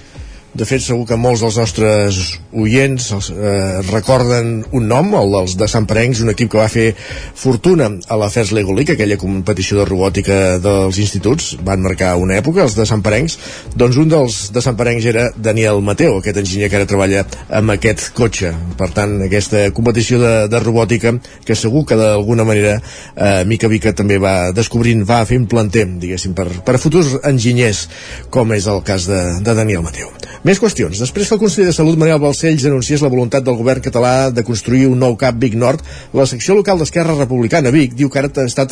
De 0.57 0.65
fet, 0.65 0.81
segur 0.81 1.03
que 1.05 1.13
molts 1.21 1.43
dels 1.43 1.57
nostres 1.59 2.17
oients 2.57 3.11
eh, 3.13 3.81
recorden 3.91 4.63
un 4.73 4.87
nom, 4.89 5.11
el 5.19 5.35
dels 5.35 5.53
de 5.59 5.67
Sant 5.69 5.85
Parencs, 5.85 6.23
un 6.23 6.31
equip 6.31 6.49
que 6.49 6.57
va 6.57 6.69
fer 6.71 6.87
fortuna 6.97 7.91
a 8.09 8.15
la 8.17 8.31
FES 8.33 8.55
Lego 8.57 8.73
League, 8.73 8.95
aquella 8.95 9.19
competició 9.21 9.77
de 9.77 9.85
robòtica 9.85 10.57
dels 10.63 10.97
instituts, 11.03 11.51
van 11.67 11.83
marcar 11.85 12.15
una 12.17 12.39
època, 12.41 12.63
els 12.65 12.73
de 12.73 12.87
Sant 12.89 13.03
Parencs, 13.05 13.35
doncs 13.77 13.99
un 14.01 14.09
dels 14.09 14.39
de 14.55 14.63
Sant 14.65 14.79
Parencs 14.79 15.05
era 15.11 15.27
Daniel 15.35 15.83
Mateo, 15.85 16.15
aquest 16.23 16.41
enginyer 16.41 16.71
que 16.73 16.79
ara 16.79 16.89
treballa 16.89 17.21
amb 17.59 17.75
aquest 17.75 18.07
cotxe. 18.17 18.49
Per 18.81 18.89
tant, 18.97 19.13
aquesta 19.27 19.67
competició 19.77 20.17
de, 20.23 20.33
de 20.49 20.63
robòtica, 20.65 21.13
que 21.45 21.59
segur 21.59 21.85
que 21.85 21.99
d'alguna 22.01 22.47
manera 22.49 22.79
eh, 22.79 23.43
mica 23.45 23.69
mica 23.69 23.93
també 23.93 24.17
va 24.17 24.49
descobrint, 24.57 25.05
va 25.05 25.21
fent 25.29 25.45
planter, 25.53 25.85
diguéssim, 26.01 26.33
per, 26.33 26.49
per 26.65 26.81
futurs 26.81 27.13
enginyers, 27.21 27.85
com 28.33 28.57
és 28.57 28.65
el 28.65 28.81
cas 28.89 29.05
de, 29.05 29.21
de 29.45 29.57
Daniel 29.61 29.85
Mateo. 29.85 30.09
Més 30.47 30.61
qüestions. 30.63 30.95
Després 31.01 31.27
que 31.27 31.35
el 31.35 31.39
conseller 31.41 31.65
de 31.67 31.75
Salut, 31.75 31.97
Manel 31.99 32.21
Balcells, 32.23 32.63
anunciés 32.69 33.01
la 33.03 33.09
voluntat 33.11 33.43
del 33.43 33.57
govern 33.59 33.83
català 33.83 34.29
de 34.31 34.45
construir 34.47 34.85
un 34.87 35.01
nou 35.03 35.17
CAP 35.19 35.41
Vic 35.41 35.57
Nord, 35.59 35.81
la 36.15 36.27
secció 36.29 36.55
local 36.55 36.79
d'Esquerra 36.79 37.17
Republicana 37.17 37.73
Vic 37.75 37.97
diu 37.99 38.07
que 38.07 38.21
ara 38.21 38.31
està, 38.45 38.63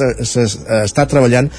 està 0.86 1.06
treballant 1.12 1.50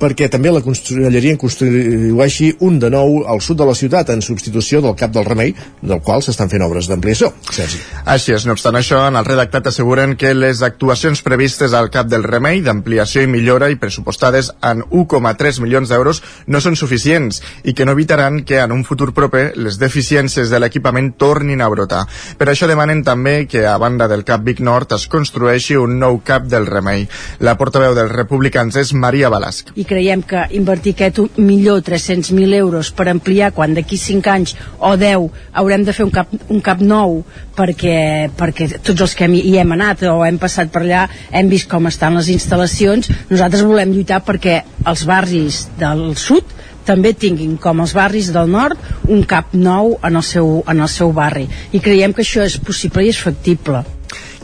perquè 0.00 0.28
també 0.32 0.52
la 0.52 0.62
Conselleria 0.64 1.34
en 1.34 1.40
construeixi 1.40 2.50
un 2.66 2.78
de 2.82 2.90
nou 2.92 3.22
al 3.28 3.40
sud 3.44 3.58
de 3.60 3.66
la 3.68 3.74
ciutat 3.74 4.10
en 4.12 4.22
substitució 4.22 4.82
del 4.84 4.96
Cap 4.98 5.12
del 5.14 5.24
Remei, 5.24 5.54
del 5.82 6.02
qual 6.04 6.22
s'estan 6.24 6.50
fent 6.52 6.64
obres 6.66 6.88
d'ampliació. 6.90 7.32
Sergi. 7.50 7.80
Així 8.04 8.34
és, 8.36 8.46
no 8.46 8.56
obstant 8.56 8.76
això, 8.78 9.00
en 9.08 9.16
el 9.16 9.26
redactat 9.28 9.70
asseguren 9.70 10.16
que 10.20 10.34
les 10.34 10.62
actuacions 10.66 11.22
previstes 11.26 11.74
al 11.74 11.90
Cap 11.94 12.10
del 12.12 12.26
Remei 12.26 12.60
d'ampliació 12.64 13.24
i 13.24 13.30
millora 13.30 13.70
i 13.72 13.78
pressupostades 13.80 14.52
en 14.60 14.84
1,3 14.84 15.60
milions 15.64 15.90
d'euros 15.92 16.22
no 16.46 16.60
són 16.60 16.76
suficients 16.76 17.40
i 17.64 17.74
que 17.74 17.86
no 17.86 17.96
evitaran 17.96 18.42
que 18.44 18.60
en 18.60 18.74
un 18.74 18.84
futur 18.84 19.12
proper 19.16 19.52
les 19.56 19.80
deficiències 19.80 20.52
de 20.52 20.60
l'equipament 20.60 21.14
tornin 21.16 21.62
a 21.62 21.70
brotar. 21.72 22.04
Per 22.36 22.50
això 22.50 22.68
demanen 22.68 23.02
també 23.06 23.46
que 23.48 23.64
a 23.66 23.76
banda 23.80 24.08
del 24.08 24.24
Cap 24.28 24.44
Vic 24.44 24.60
Nord 24.60 24.92
es 24.96 25.06
construeixi 25.08 25.78
un 25.80 25.98
nou 26.02 26.20
Cap 26.26 26.46
del 26.50 26.68
Remei. 26.68 27.06
La 27.40 27.56
portaveu 27.56 27.94
dels 27.96 28.12
republicans 28.12 28.76
és 28.76 28.92
Maria 28.92 29.30
Balasc. 29.32 29.72
I 29.76 29.85
creiem 29.88 30.22
que 30.26 30.42
invertir 30.58 30.94
aquest 30.94 31.38
millor 31.38 31.82
300.000 31.86 32.58
euros 32.58 32.90
per 32.92 33.08
ampliar 33.12 33.52
quan 33.56 33.74
d'aquí 33.76 33.98
5 34.00 34.32
anys 34.32 34.54
o 34.78 34.94
10 35.00 35.30
haurem 35.52 35.86
de 35.86 35.94
fer 35.96 36.06
un 36.06 36.12
cap, 36.14 36.32
un 36.48 36.60
cap 36.60 36.82
nou 36.82 37.22
perquè, 37.56 38.28
perquè 38.36 38.68
tots 38.78 39.06
els 39.06 39.16
que 39.16 39.30
hi 39.30 39.56
hem 39.60 39.72
anat 39.76 40.04
o 40.10 40.18
hem 40.26 40.38
passat 40.42 40.72
per 40.74 40.84
allà 40.84 41.06
hem 41.30 41.50
vist 41.52 41.70
com 41.70 41.88
estan 41.90 42.18
les 42.18 42.30
instal·lacions 42.34 43.10
nosaltres 43.30 43.64
volem 43.66 43.94
lluitar 43.94 44.22
perquè 44.26 44.62
els 44.86 45.06
barris 45.08 45.66
del 45.80 46.08
sud 46.20 46.56
també 46.86 47.10
tinguin, 47.18 47.56
com 47.58 47.82
els 47.82 47.96
barris 47.96 48.30
del 48.30 48.46
nord, 48.46 48.78
un 49.10 49.24
cap 49.26 49.56
nou 49.58 49.96
en 50.06 50.20
el 50.20 50.22
seu, 50.22 50.60
en 50.70 50.84
el 50.84 50.92
seu 50.92 51.10
barri. 51.10 51.48
I 51.74 51.82
creiem 51.82 52.14
que 52.14 52.22
això 52.22 52.46
és 52.46 52.60
possible 52.62 53.02
i 53.02 53.10
és 53.10 53.18
factible. 53.18 53.82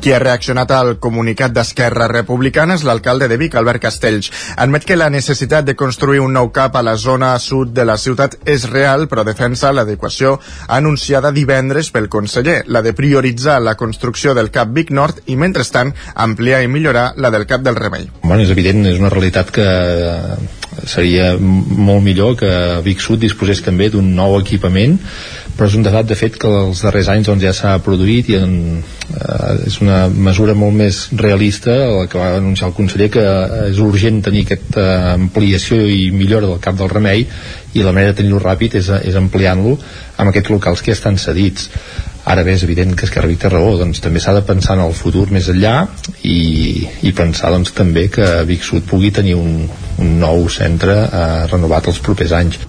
Qui 0.03 0.11
ha 0.11 0.19
reaccionat 0.19 0.73
al 0.75 0.97
comunicat 0.99 1.53
d'Esquerra 1.55 2.09
Republicana 2.11 2.75
és 2.75 2.83
l'alcalde 2.83 3.29
de 3.31 3.37
Vic, 3.39 3.55
Albert 3.55 3.85
Castells. 3.85 4.33
Admet 4.59 4.83
que 4.83 4.97
la 4.99 5.07
necessitat 5.15 5.63
de 5.63 5.77
construir 5.79 6.19
un 6.19 6.33
nou 6.35 6.49
cap 6.51 6.75
a 6.75 6.83
la 6.83 6.97
zona 6.99 7.29
sud 7.39 7.71
de 7.77 7.85
la 7.87 7.95
ciutat 8.03 8.35
és 8.51 8.65
real, 8.73 9.07
però 9.07 9.23
defensa 9.23 9.71
l'adequació 9.71 10.41
anunciada 10.67 11.31
divendres 11.31 11.93
pel 11.95 12.09
conseller, 12.11 12.65
la 12.67 12.83
de 12.83 12.97
prioritzar 12.99 13.61
la 13.63 13.77
construcció 13.79 14.35
del 14.35 14.51
cap 14.51 14.73
Vic 14.75 14.91
Nord 14.91 15.23
i, 15.27 15.37
mentrestant, 15.39 15.95
ampliar 16.27 16.65
i 16.65 16.73
millorar 16.73 17.13
la 17.23 17.31
del 17.31 17.47
cap 17.47 17.63
del 17.63 17.79
Remei. 17.79 18.09
Bueno, 18.25 18.43
és 18.43 18.51
evident, 18.51 18.83
és 18.91 18.99
una 18.99 19.13
realitat 19.15 19.55
que 19.55 19.69
seria 20.89 21.37
molt 21.39 22.03
millor 22.03 22.35
que 22.41 22.51
Vic 22.83 22.99
Sud 23.05 23.23
disposés 23.23 23.63
també 23.63 23.87
d'un 23.93 24.17
nou 24.17 24.35
equipament 24.41 24.99
però 25.57 25.69
és 25.69 25.77
un 25.77 25.85
debat 25.85 26.07
de 26.09 26.17
fet 26.19 26.37
que 26.41 26.49
els 26.49 26.83
darrers 26.85 27.11
anys 27.13 27.29
doncs, 27.29 27.45
ja 27.45 27.53
s'ha 27.57 27.73
produït 27.85 28.31
i 28.33 28.39
en, 28.41 28.55
eh, 29.13 29.57
és 29.69 29.81
una 29.85 30.07
mesura 30.09 30.55
molt 30.59 30.77
més 30.79 31.03
realista 31.21 31.75
la 31.75 32.07
que 32.11 32.21
va 32.21 32.37
anunciar 32.39 32.71
el 32.71 32.77
conseller 32.77 33.11
que 33.13 33.27
és 33.69 33.83
urgent 33.85 34.23
tenir 34.25 34.47
aquesta 34.47 34.87
ampliació 35.15 35.83
i 35.87 36.11
millora 36.15 36.49
del 36.49 36.63
cap 36.65 36.79
del 36.79 36.93
remei 36.93 37.27
i 37.73 37.85
la 37.85 37.93
manera 37.93 38.13
de 38.13 38.23
tenir-lo 38.23 38.41
ràpid 38.43 38.79
és, 38.81 38.89
és 39.03 39.19
ampliant-lo 39.19 39.77
amb 40.17 40.31
aquests 40.31 40.53
locals 40.53 40.83
que 40.83 40.93
ja 40.93 40.99
estan 40.99 41.21
cedits 41.21 41.69
ara 42.25 42.45
bé 42.47 42.55
és 42.55 42.63
evident 42.63 42.95
que 42.97 43.07
Esquerra 43.09 43.31
té 43.39 43.51
raó 43.51 43.77
doncs 43.81 44.03
també 44.03 44.21
s'ha 44.23 44.35
de 44.37 44.45
pensar 44.47 44.77
en 44.79 44.85
el 44.87 44.95
futur 44.95 45.29
més 45.35 45.49
enllà 45.51 45.87
i, 46.23 46.87
i 47.03 47.13
pensar 47.17 47.51
doncs 47.55 47.75
també 47.75 48.09
que 48.13 48.29
Vic 48.49 48.63
Sud 48.67 48.87
pugui 48.89 49.11
tenir 49.11 49.35
un, 49.39 49.67
un 49.99 50.13
nou 50.21 50.47
centre 50.53 50.99
eh, 51.07 51.47
renovat 51.51 51.91
els 51.91 51.99
propers 52.05 52.35
anys 52.39 52.61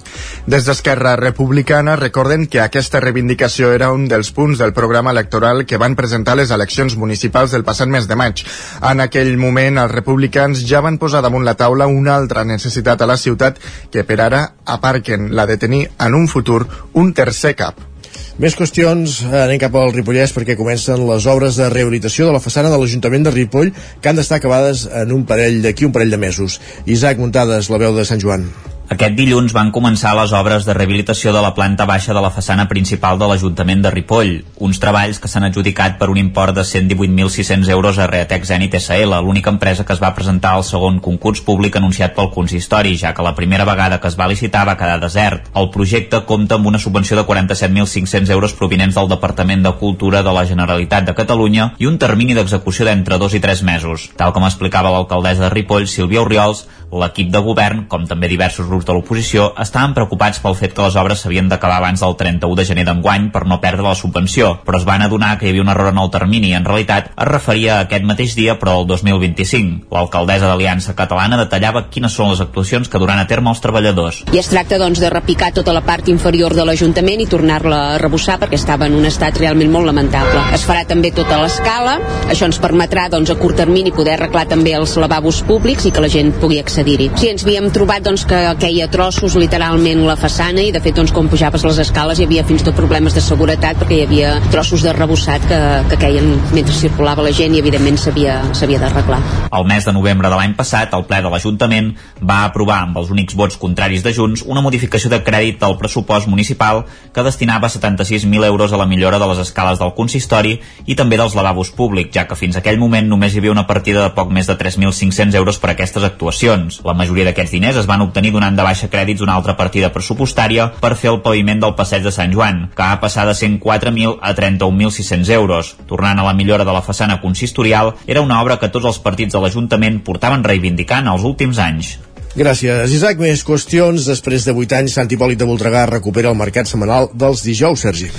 des 0.45 0.65
d'Esquerra 0.65 1.15
Republicana 1.15 1.95
recorden 1.95 2.47
que 2.47 2.59
aquesta 2.59 2.99
reivindicació 2.99 3.71
era 3.71 3.91
un 3.95 4.09
dels 4.11 4.31
punts 4.35 4.59
del 4.59 4.73
programa 4.73 5.13
electoral 5.15 5.63
que 5.65 5.79
van 5.79 5.95
presentar 5.95 6.35
les 6.35 6.51
eleccions 6.51 6.97
municipals 6.99 7.55
del 7.55 7.63
passat 7.63 7.87
mes 7.87 8.09
de 8.09 8.17
maig. 8.19 8.43
En 8.81 8.99
aquell 8.99 9.37
moment, 9.37 9.79
els 9.79 9.95
republicans 9.95 10.65
ja 10.67 10.83
van 10.83 10.99
posar 10.99 11.23
damunt 11.23 11.47
la 11.47 11.55
taula 11.55 11.87
una 11.87 12.17
altra 12.17 12.43
necessitat 12.43 13.01
a 13.01 13.07
la 13.07 13.17
ciutat 13.17 13.63
que 13.91 14.03
per 14.03 14.19
ara 14.19 14.43
aparquen 14.65 15.31
la 15.31 15.47
de 15.47 15.57
tenir 15.57 15.87
en 15.97 16.13
un 16.13 16.27
futur 16.27 16.67
un 16.93 17.13
tercer 17.13 17.55
cap. 17.55 17.92
Més 18.41 18.55
qüestions, 18.57 19.19
anem 19.29 19.59
cap 19.61 19.75
al 19.77 19.91
Ripollès 19.93 20.31
perquè 20.33 20.55
comencen 20.57 21.03
les 21.05 21.27
obres 21.29 21.59
de 21.59 21.67
rehabilitació 21.69 22.25
de 22.25 22.31
la 22.33 22.41
façana 22.41 22.71
de 22.73 22.79
l'Ajuntament 22.81 23.27
de 23.27 23.33
Ripoll 23.35 23.69
que 24.01 24.09
han 24.09 24.17
d'estar 24.17 24.39
acabades 24.41 24.87
en 24.89 25.13
un 25.13 25.21
parell 25.29 25.59
d'aquí 25.61 25.85
un 25.85 25.93
parell 25.93 26.09
de 26.09 26.17
mesos. 26.17 26.57
Isaac 26.89 27.21
Muntades, 27.21 27.69
la 27.69 27.77
veu 27.77 27.93
de 27.93 28.07
Sant 28.09 28.23
Joan. 28.23 28.47
Aquest 28.91 29.15
dilluns 29.15 29.53
van 29.55 29.69
començar 29.71 30.11
les 30.17 30.33
obres 30.35 30.65
de 30.67 30.73
rehabilitació 30.75 31.31
de 31.31 31.39
la 31.41 31.53
planta 31.55 31.85
baixa 31.87 32.11
de 32.13 32.19
la 32.21 32.29
façana 32.35 32.65
principal 32.67 33.15
de 33.17 33.29
l'Ajuntament 33.29 33.79
de 33.81 33.91
Ripoll, 33.93 34.33
uns 34.59 34.79
treballs 34.83 35.21
que 35.23 35.29
s'han 35.31 35.47
adjudicat 35.47 35.95
per 36.01 36.09
un 36.11 36.19
import 36.19 36.51
de 36.57 36.65
118.600 36.67 37.71
euros 37.71 37.97
a 37.97 38.09
Reatec 38.11 38.43
Zenit 38.43 38.75
SL, 38.75 39.15
l'única 39.23 39.53
empresa 39.55 39.85
que 39.87 39.95
es 39.95 40.03
va 40.03 40.11
presentar 40.17 40.51
al 40.57 40.65
segon 40.67 40.99
concurs 40.99 41.39
públic 41.47 41.79
anunciat 41.79 42.11
pel 42.17 42.29
consistori, 42.35 42.97
ja 42.99 43.13
que 43.15 43.23
la 43.23 43.33
primera 43.39 43.63
vegada 43.63 44.01
que 44.03 44.11
es 44.11 44.19
va 44.19 44.27
licitar 44.27 44.65
va 44.67 44.75
quedar 44.77 44.99
desert. 44.99 45.47
El 45.55 45.71
projecte 45.71 46.25
compta 46.27 46.59
amb 46.59 46.67
una 46.67 46.83
subvenció 46.83 47.15
de 47.15 47.23
47.500 47.23 48.35
euros 48.35 48.53
provinents 48.53 48.99
del 48.99 49.09
Departament 49.15 49.63
de 49.63 49.73
Cultura 49.79 50.25
de 50.27 50.35
la 50.35 50.45
Generalitat 50.45 51.07
de 51.07 51.15
Catalunya 51.15 51.71
i 51.79 51.87
un 51.87 51.97
termini 51.97 52.35
d'execució 52.35 52.85
d'entre 52.85 53.17
dos 53.17 53.33
i 53.33 53.39
tres 53.39 53.63
mesos. 53.63 54.11
Tal 54.19 54.35
com 54.35 54.43
explicava 54.43 54.91
l'alcaldessa 54.91 55.47
de 55.47 55.53
Ripoll, 55.55 55.87
Sílvia 55.87 56.27
Oriols, 56.27 56.67
l'equip 56.93 57.31
de 57.33 57.41
govern, 57.41 57.85
com 57.89 58.05
també 58.05 58.29
diversos 58.29 58.67
grups 58.69 58.82
de 58.85 58.95
l'oposició, 58.95 59.51
estaven 59.59 59.93
preocupats 59.95 60.39
pel 60.43 60.55
fet 60.59 60.73
que 60.75 60.85
les 60.85 60.97
obres 60.99 61.23
s'havien 61.23 61.49
d'acabar 61.49 61.77
abans 61.81 62.03
del 62.03 62.15
31 62.19 62.57
de 62.59 62.65
gener 62.67 62.85
d'enguany 62.87 63.29
per 63.33 63.45
no 63.47 63.59
perdre 63.63 63.85
la 63.85 63.95
subvenció, 63.95 64.59
però 64.65 64.79
es 64.79 64.87
van 64.87 65.01
adonar 65.05 65.37
que 65.37 65.47
hi 65.47 65.53
havia 65.53 65.63
un 65.65 65.71
error 65.73 65.91
en 65.93 66.01
el 66.01 66.11
termini 66.13 66.51
i 66.51 66.57
en 66.57 66.65
realitat 66.65 67.11
es 67.13 67.29
referia 67.29 67.77
a 67.77 67.85
aquest 67.87 68.05
mateix 68.07 68.35
dia 68.35 68.57
però 68.59 68.79
al 68.79 68.87
2025. 68.87 69.89
L'alcaldessa 69.93 70.49
d'Aliança 70.49 70.95
Catalana 70.97 71.39
detallava 71.39 71.85
quines 71.93 72.13
són 72.13 72.31
les 72.31 72.41
actuacions 72.43 72.89
que 72.89 73.01
duran 73.01 73.19
a 73.21 73.27
terme 73.27 73.51
els 73.51 73.61
treballadors. 73.63 74.23
I 74.33 74.41
es 74.41 74.49
tracta 74.51 74.79
doncs 74.81 75.01
de 75.03 75.11
repicar 75.13 75.51
tota 75.55 75.73
la 75.75 75.83
part 75.85 76.09
inferior 76.11 76.55
de 76.55 76.65
l'Ajuntament 76.67 77.23
i 77.23 77.29
tornar-la 77.29 77.81
a 77.93 77.97
rebussar 78.01 78.39
perquè 78.41 78.59
estava 78.59 78.87
en 78.89 78.97
un 78.97 79.07
estat 79.09 79.37
realment 79.39 79.71
molt 79.73 79.89
lamentable. 79.89 80.41
Es 80.55 80.65
farà 80.67 80.85
també 80.89 81.13
tota 81.15 81.39
l'escala, 81.41 81.97
això 82.29 82.47
ens 82.49 82.59
permetrà 82.61 83.07
doncs 83.13 83.31
a 83.33 83.37
curt 83.39 83.59
termini 83.63 83.93
poder 83.95 84.17
arreglar 84.17 84.45
també 84.49 84.73
els 84.77 84.95
lavabos 84.99 85.41
públics 85.47 85.87
i 85.87 85.93
que 85.93 86.03
la 86.03 86.11
gent 86.11 86.33
pugui 86.41 86.59
accedir-hi. 86.61 87.11
Sí, 87.19 87.29
ens 87.31 87.45
havíem 87.45 87.69
trobat 87.75 88.05
doncs, 88.05 88.25
que 88.29 88.39
queia 88.63 88.85
trossos 88.87 89.33
literalment 89.35 90.05
la 90.07 90.13
façana 90.15 90.63
i 90.63 90.69
de 90.71 90.79
fet 90.79 90.95
doncs, 90.95 91.11
quan 91.11 91.27
pujaves 91.27 91.65
les 91.67 91.79
escales 91.83 92.19
hi 92.19 92.23
havia 92.23 92.45
fins 92.47 92.61
i 92.63 92.67
tot 92.69 92.77
problemes 92.77 93.11
de 93.11 93.19
seguretat 93.19 93.75
perquè 93.81 93.97
hi 93.97 94.03
havia 94.05 94.29
trossos 94.53 94.85
de 94.85 94.93
rebussat 94.95 95.43
que, 95.49 95.57
que 95.91 95.97
queien 95.99 96.29
mentre 96.55 96.71
circulava 96.77 97.25
la 97.25 97.33
gent 97.35 97.57
i 97.57 97.59
evidentment 97.59 97.99
s'havia 97.99 98.37
d'arreglar. 98.79 99.19
El 99.51 99.67
mes 99.67 99.83
de 99.83 99.91
novembre 99.91 100.31
de 100.31 100.37
l'any 100.39 100.53
passat, 100.55 100.95
el 100.95 101.03
ple 101.09 101.19
de 101.25 101.31
l'Ajuntament 101.33 101.89
va 102.23 102.45
aprovar 102.45 102.77
amb 102.85 103.01
els 103.01 103.11
únics 103.11 103.35
vots 103.35 103.59
contraris 103.59 104.05
de 104.05 104.13
Junts 104.15 104.45
una 104.47 104.63
modificació 104.63 105.11
de 105.11 105.19
crèdit 105.27 105.59
del 105.59 105.75
pressupost 105.81 106.31
municipal 106.31 106.85
que 107.11 107.27
destinava 107.27 107.67
76.000 107.67 108.47
euros 108.47 108.71
a 108.71 108.79
la 108.79 108.87
millora 108.87 109.19
de 109.19 109.27
les 109.33 109.43
escales 109.43 109.83
del 109.83 109.91
consistori 109.97 110.55
i 110.87 110.95
també 110.95 111.19
dels 111.19 111.35
lavabos 111.35 111.73
públics, 111.75 112.13
ja 112.15 112.29
que 112.31 112.39
fins 112.39 112.55
aquell 112.55 112.79
moment 112.79 113.11
només 113.11 113.35
hi 113.35 113.43
havia 113.43 113.57
una 113.57 113.67
partida 113.67 114.07
de 114.07 114.15
poc 114.15 114.31
més 114.31 114.47
de 114.47 114.55
3.500 114.55 115.35
euros 115.43 115.59
per 115.59 115.73
a 115.73 115.75
aquestes 115.75 116.07
actuacions. 116.07 116.79
La 116.87 116.95
majoria 116.95 117.27
d'aquests 117.27 117.57
diners 117.59 117.83
es 117.83 117.91
van 117.91 118.07
obtenir 118.07 118.31
donant 118.31 118.52
de 118.57 118.65
baixa 118.65 118.89
crèdits 118.93 119.23
una 119.25 119.35
altra 119.39 119.57
partida 119.57 119.91
pressupostària 119.95 120.69
per 120.81 120.95
fer 120.99 121.11
el 121.13 121.21
paviment 121.25 121.59
del 121.63 121.75
passeig 121.79 122.05
de 122.05 122.13
Sant 122.13 122.33
Joan, 122.35 122.69
que 122.75 122.85
ha 122.85 123.01
passat 123.01 123.29
de 123.29 123.35
104.000 123.39 124.17
a 124.21 124.33
31.600 124.37 125.33
euros. 125.35 125.75
Tornant 125.89 126.19
a 126.19 126.27
la 126.29 126.37
millora 126.37 126.65
de 126.65 126.73
la 126.73 126.85
façana 126.85 127.19
consistorial, 127.21 127.93
era 128.07 128.21
una 128.21 128.41
obra 128.41 128.59
que 128.59 128.71
tots 128.73 128.89
els 128.89 129.03
partits 129.03 129.33
de 129.33 129.43
l'Ajuntament 129.43 130.01
portaven 130.07 130.43
reivindicant 130.43 131.07
els 131.11 131.27
últims 131.27 131.59
anys. 131.59 131.97
Gràcies, 132.33 132.89
Isaac. 132.89 133.19
Més 133.21 133.43
qüestions. 133.45 134.07
Després 134.09 134.47
de 134.47 134.55
8 134.57 134.79
anys, 134.79 134.95
Sant 134.97 135.11
Hipòlit 135.11 135.37
de 135.37 135.45
Voltregà 135.45 135.83
recupera 135.85 136.31
el 136.33 136.39
mercat 136.39 136.65
setmanal 136.65 137.11
dels 137.13 137.43
dijous, 137.45 137.83
Sergi. 137.85 138.09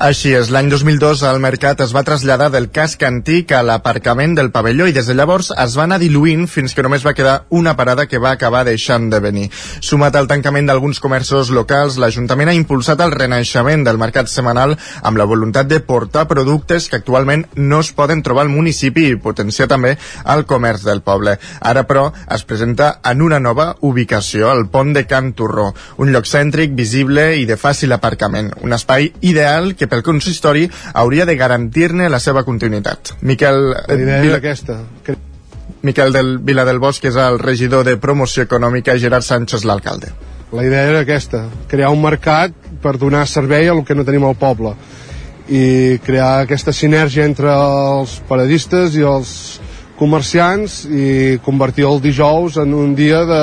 Així 0.00 0.30
és, 0.32 0.48
l'any 0.48 0.70
2002 0.72 1.20
el 1.28 1.42
mercat 1.44 1.82
es 1.84 1.90
va 1.92 2.00
traslladar 2.08 2.46
del 2.48 2.70
casc 2.72 3.02
antic 3.04 3.50
a 3.52 3.58
l'aparcament 3.60 4.32
del 4.38 4.48
pavelló 4.48 4.86
i 4.88 4.94
des 4.96 5.10
de 5.10 5.12
llavors 5.12 5.50
es 5.52 5.74
va 5.76 5.82
anar 5.84 5.98
diluint 6.00 6.46
fins 6.48 6.72
que 6.72 6.80
només 6.86 7.02
va 7.04 7.12
quedar 7.12 7.34
una 7.58 7.74
parada 7.76 8.06
que 8.08 8.16
va 8.16 8.30
acabar 8.32 8.62
deixant 8.64 9.10
de 9.12 9.20
venir. 9.20 9.50
Sumat 9.84 10.16
al 10.16 10.28
tancament 10.30 10.70
d'alguns 10.70 11.02
comerços 11.04 11.50
locals, 11.52 11.98
l'Ajuntament 12.00 12.48
ha 12.48 12.54
impulsat 12.56 13.02
el 13.04 13.12
renaixement 13.12 13.84
del 13.84 14.00
mercat 14.00 14.32
setmanal 14.32 14.72
amb 15.02 15.20
la 15.20 15.26
voluntat 15.28 15.68
de 15.68 15.82
portar 15.84 16.24
productes 16.32 16.88
que 16.88 17.02
actualment 17.02 17.44
no 17.60 17.82
es 17.84 17.92
poden 17.92 18.24
trobar 18.24 18.46
al 18.46 18.54
municipi 18.54 19.04
i 19.10 19.20
potenciar 19.20 19.68
també 19.68 19.98
el 20.24 20.46
comerç 20.48 20.88
del 20.88 21.04
poble. 21.04 21.36
Ara, 21.60 21.84
però, 21.84 22.06
es 22.32 22.46
presenta 22.48 22.94
en 23.04 23.20
una 23.20 23.36
nova 23.36 23.74
ubicació, 23.84 24.48
el 24.56 24.64
pont 24.72 24.96
de 24.96 25.04
Can 25.04 25.34
Torró, 25.36 25.74
un 26.00 26.16
lloc 26.16 26.24
cèntric, 26.24 26.72
visible 26.72 27.34
i 27.36 27.44
de 27.44 27.60
fàcil 27.60 27.92
aparcament, 27.92 28.54
un 28.64 28.72
espai 28.72 29.12
ideal 29.20 29.74
que 29.76 29.89
pel 29.90 30.04
consistori 30.06 30.68
hauria 30.94 31.26
de 31.26 31.36
garantir-ne 31.36 32.08
la 32.08 32.20
seva 32.22 32.44
continuïtat. 32.46 33.16
Miquel... 33.26 33.60
La 33.74 33.98
idea 33.98 34.22
Vila... 34.24 34.38
aquesta. 34.40 34.80
Que... 35.04 35.18
Miquel 35.82 36.12
del 36.12 36.34
Vila 36.44 36.66
del 36.68 36.78
Bosc 36.78 37.06
és 37.08 37.16
el 37.16 37.38
regidor 37.40 37.86
de 37.86 37.96
promoció 37.96 38.44
econòmica 38.44 38.94
i 38.94 39.00
Gerard 39.00 39.24
Sánchez 39.24 39.64
l'alcalde. 39.64 40.10
La 40.52 40.64
idea 40.66 40.88
era 40.90 41.04
aquesta, 41.04 41.44
crear 41.70 41.92
un 41.94 42.02
mercat 42.02 42.54
per 42.82 42.96
donar 42.98 43.26
servei 43.30 43.68
a 43.68 43.74
el 43.76 43.84
que 43.86 43.94
no 43.94 44.04
tenim 44.04 44.26
al 44.26 44.36
poble 44.40 44.74
i 45.50 45.98
crear 46.04 46.42
aquesta 46.42 46.72
sinergia 46.74 47.24
entre 47.26 47.50
els 47.54 48.18
paradistes 48.28 48.96
i 48.98 49.06
els 49.06 49.32
comerciants 49.98 50.84
i 50.86 51.38
convertir 51.44 51.86
el 51.88 52.00
dijous 52.02 52.56
en 52.60 52.74
un 52.74 52.94
dia 52.98 53.24
de 53.28 53.42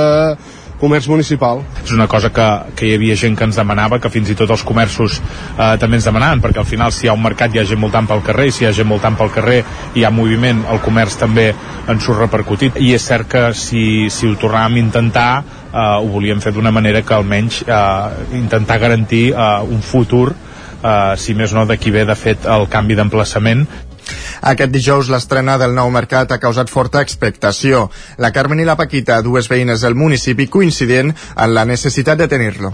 comerç 0.80 1.08
municipal. 1.10 1.64
És 1.84 1.92
una 1.96 2.08
cosa 2.08 2.30
que, 2.34 2.48
que 2.78 2.88
hi 2.88 2.96
havia 2.98 3.18
gent 3.20 3.38
que 3.38 3.46
ens 3.48 3.58
demanava, 3.60 4.00
que 4.02 4.12
fins 4.14 4.30
i 4.30 4.36
tot 4.38 4.52
els 4.54 4.64
comerços 4.68 5.20
eh, 5.20 5.76
també 5.82 6.00
ens 6.00 6.08
demanaven, 6.08 6.42
perquè 6.44 6.62
al 6.62 6.70
final 6.70 6.94
si 6.94 7.08
hi 7.08 7.12
ha 7.12 7.16
un 7.18 7.24
mercat 7.24 7.56
hi 7.56 7.62
ha 7.62 7.68
gent 7.68 7.82
voltant 7.82 8.10
pel 8.10 8.24
carrer, 8.26 8.50
si 8.54 8.66
hi 8.66 8.70
ha 8.70 8.74
gent 8.76 8.90
voltant 8.92 9.18
pel 9.20 9.34
carrer 9.34 9.60
hi 9.98 10.06
ha 10.06 10.14
moviment, 10.14 10.64
el 10.72 10.82
comerç 10.86 11.18
també 11.22 11.50
en 11.88 12.02
surt 12.04 12.22
repercutit, 12.26 12.78
i 12.84 12.94
és 12.98 13.08
cert 13.10 13.30
que 13.32 13.46
si, 13.58 13.84
si 14.14 14.30
ho 14.30 14.38
tornàvem 14.40 14.78
a 14.78 14.84
intentar 14.86 15.32
eh, 15.42 15.80
ho 15.80 16.12
volíem 16.14 16.42
fer 16.44 16.54
d'una 16.56 16.74
manera 16.76 17.02
que 17.02 17.16
almenys 17.18 17.64
eh, 17.66 18.38
intentar 18.38 18.80
garantir 18.84 19.30
eh, 19.34 19.50
un 19.66 19.82
futur 19.82 20.30
eh, 20.32 21.14
si 21.18 21.36
més 21.38 21.54
no 21.54 21.66
d'aquí 21.66 21.94
ve 21.94 22.06
de 22.08 22.16
fet 22.16 22.46
el 22.46 22.68
canvi 22.72 22.98
d'emplaçament 22.98 23.66
aquest 24.42 24.72
dijous 24.72 25.10
l'estrena 25.10 25.58
del 25.58 25.74
nou 25.76 25.90
mercat 25.94 26.32
ha 26.32 26.40
causat 26.40 26.70
forta 26.70 27.02
expectació. 27.02 27.88
La 28.18 28.32
Carmen 28.32 28.60
i 28.60 28.66
la 28.66 28.78
Paquita, 28.78 29.22
dues 29.22 29.50
veïnes 29.50 29.82
del 29.82 29.96
municipi, 29.96 30.48
coincident 30.48 31.14
en 31.14 31.54
la 31.54 31.66
necessitat 31.66 32.18
de 32.18 32.28
tenir-lo. 32.28 32.74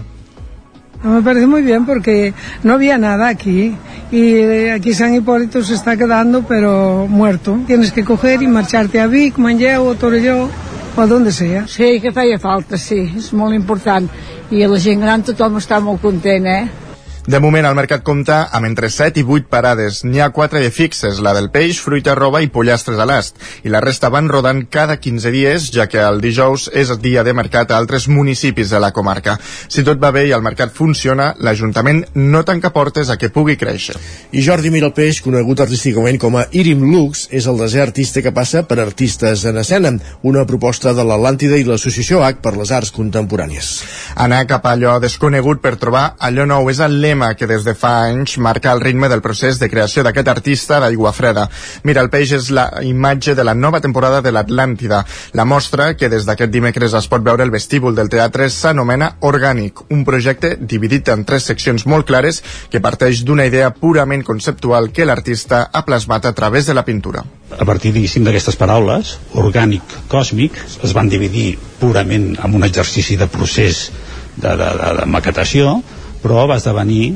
Me 1.04 1.20
parece 1.20 1.46
muy 1.46 1.60
bien 1.60 1.84
porque 1.84 2.32
no 2.62 2.72
había 2.72 2.96
nada 2.96 3.28
aquí 3.28 3.76
y 4.10 4.68
aquí 4.70 4.94
San 4.94 5.14
Hipólito 5.14 5.62
se 5.62 5.74
está 5.74 5.98
quedando 5.98 6.44
pero 6.48 7.06
muerto. 7.06 7.58
Tienes 7.66 7.92
que 7.92 8.04
coger 8.04 8.42
y 8.42 8.46
marcharte 8.46 9.00
a 9.00 9.06
Vic, 9.06 9.36
Manlleu 9.36 9.86
o 9.86 9.94
Torelló 9.96 10.48
o 10.96 11.00
a 11.00 11.06
donde 11.06 11.30
sea. 11.30 11.66
Sí, 11.68 12.00
que 12.00 12.12
feia 12.12 12.38
falta, 12.38 12.78
sí, 12.78 13.12
és 13.16 13.32
molt 13.36 13.52
important. 13.52 14.08
I 14.50 14.64
la 14.64 14.80
gent 14.80 15.04
gran 15.04 15.24
tothom 15.26 15.58
està 15.60 15.80
molt 15.82 16.00
content, 16.00 16.46
eh? 16.46 16.83
De 17.24 17.38
moment, 17.40 17.64
el 17.64 17.72
mercat 17.72 18.02
compta 18.04 18.42
amb 18.52 18.66
entre 18.68 18.90
7 18.92 19.22
i 19.22 19.24
8 19.24 19.46
parades. 19.48 20.02
N'hi 20.04 20.20
ha 20.20 20.26
4 20.28 20.60
de 20.60 20.68
fixes, 20.68 21.22
la 21.24 21.32
del 21.32 21.46
peix, 21.48 21.78
fruita, 21.80 22.12
roba 22.18 22.42
i 22.44 22.50
pollastres 22.52 22.98
a 23.00 23.06
l'ast. 23.08 23.38
I 23.64 23.70
la 23.72 23.80
resta 23.80 24.10
van 24.12 24.26
rodant 24.28 24.60
cada 24.68 24.98
15 25.00 25.32
dies, 25.32 25.70
ja 25.72 25.86
que 25.88 26.02
el 26.04 26.20
dijous 26.20 26.66
és 26.76 26.92
dia 27.00 27.22
de 27.24 27.32
mercat 27.32 27.72
a 27.72 27.78
altres 27.80 28.10
municipis 28.12 28.68
de 28.68 28.80
la 28.82 28.90
comarca. 28.92 29.38
Si 29.40 29.80
tot 29.88 30.02
va 30.02 30.10
bé 30.12 30.26
i 30.28 30.34
el 30.36 30.44
mercat 30.44 30.74
funciona, 30.76 31.30
l'Ajuntament 31.40 32.02
no 32.12 32.42
tanca 32.44 32.74
portes 32.76 33.08
a 33.08 33.16
que 33.16 33.32
pugui 33.32 33.56
créixer. 33.56 33.96
I 34.36 34.44
Jordi 34.44 34.68
Miralpeix, 34.74 35.22
conegut 35.24 35.64
artísticament 35.64 36.20
com 36.20 36.36
a 36.36 36.44
Irim 36.52 36.84
Lux, 36.90 37.24
és 37.32 37.48
el 37.48 37.56
desè 37.64 37.80
artista 37.86 38.20
que 38.20 38.34
passa 38.36 38.66
per 38.68 38.82
Artistes 38.84 39.46
en 39.48 39.62
Escena, 39.64 39.94
una 40.28 40.44
proposta 40.44 40.92
de 40.92 41.08
l'Atlàntida 41.08 41.56
i 41.56 41.64
l'Associació 41.64 42.20
H 42.20 42.44
per 42.44 42.52
les 42.60 42.68
Arts 42.68 42.92
Contemporànies. 42.92 43.72
Anar 44.20 44.44
cap 44.44 44.68
a 44.68 44.76
allò 44.76 45.00
desconegut 45.00 45.64
per 45.64 45.78
trobar 45.80 46.06
allò 46.20 46.44
nou 46.44 46.68
és 46.68 46.84
el 46.84 47.00
lema 47.00 47.13
lema 47.14 47.34
que 47.38 47.46
des 47.46 47.62
de 47.64 47.74
fa 47.78 48.08
anys 48.08 48.38
marca 48.42 48.72
el 48.74 48.80
ritme 48.80 49.08
del 49.08 49.22
procés 49.22 49.60
de 49.60 49.68
creació 49.70 50.02
d'aquest 50.02 50.28
artista 50.28 50.80
d'Aigua 50.82 51.12
Freda. 51.14 51.46
Mira, 51.86 52.02
el 52.02 52.10
peix 52.10 52.32
és 52.34 52.50
la 52.50 52.66
imatge 52.82 53.36
de 53.38 53.44
la 53.46 53.54
nova 53.54 53.80
temporada 53.80 54.20
de 54.20 54.32
l'Atlàntida. 54.34 55.04
La 55.32 55.44
mostra, 55.46 55.94
que 55.94 56.10
des 56.10 56.26
d'aquest 56.26 56.50
dimecres 56.50 56.94
es 56.98 57.08
pot 57.08 57.22
veure 57.22 57.46
el 57.46 57.54
vestíbul 57.54 57.94
del 57.94 58.10
teatre, 58.10 58.48
s'anomena 58.50 59.14
Orgànic, 59.22 59.84
un 59.94 60.04
projecte 60.04 60.56
dividit 60.58 61.08
en 61.14 61.24
tres 61.24 61.46
seccions 61.52 61.86
molt 61.86 62.08
clares 62.10 62.42
que 62.70 62.82
parteix 62.82 63.22
d'una 63.22 63.46
idea 63.46 63.70
purament 63.70 64.24
conceptual 64.26 64.90
que 64.90 65.06
l'artista 65.06 65.68
ha 65.72 65.84
plasmat 65.86 66.26
a 66.26 66.34
través 66.34 66.66
de 66.66 66.74
la 66.74 66.84
pintura. 66.84 67.22
A 67.54 67.64
partir, 67.64 67.92
diguéssim, 67.94 68.24
d'aquestes 68.26 68.58
paraules, 68.58 69.18
orgànic, 69.38 70.00
còsmic, 70.10 70.58
es 70.82 70.94
van 70.96 71.08
dividir 71.08 71.52
purament 71.78 72.32
en 72.42 72.54
un 72.58 72.64
exercici 72.66 73.16
de 73.20 73.28
procés 73.30 73.90
de, 74.34 74.48
de, 74.48 74.56
de, 74.80 74.88
de 74.98 75.06
maquetació, 75.06 75.78
però 76.24 76.46
va 76.48 76.56
esdevenir 76.56 77.12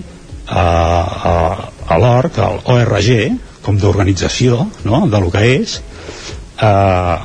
a, 0.46 0.62
a, 0.62 1.34
a 1.88 1.98
l'ORG, 2.00 2.40
al 2.44 2.60
ORG, 2.76 3.10
com 3.64 3.80
d'organització 3.80 4.60
no? 4.84 5.06
de 5.08 5.20
lo 5.20 5.32
que 5.32 5.44
és, 5.56 5.78
eh, 6.60 7.16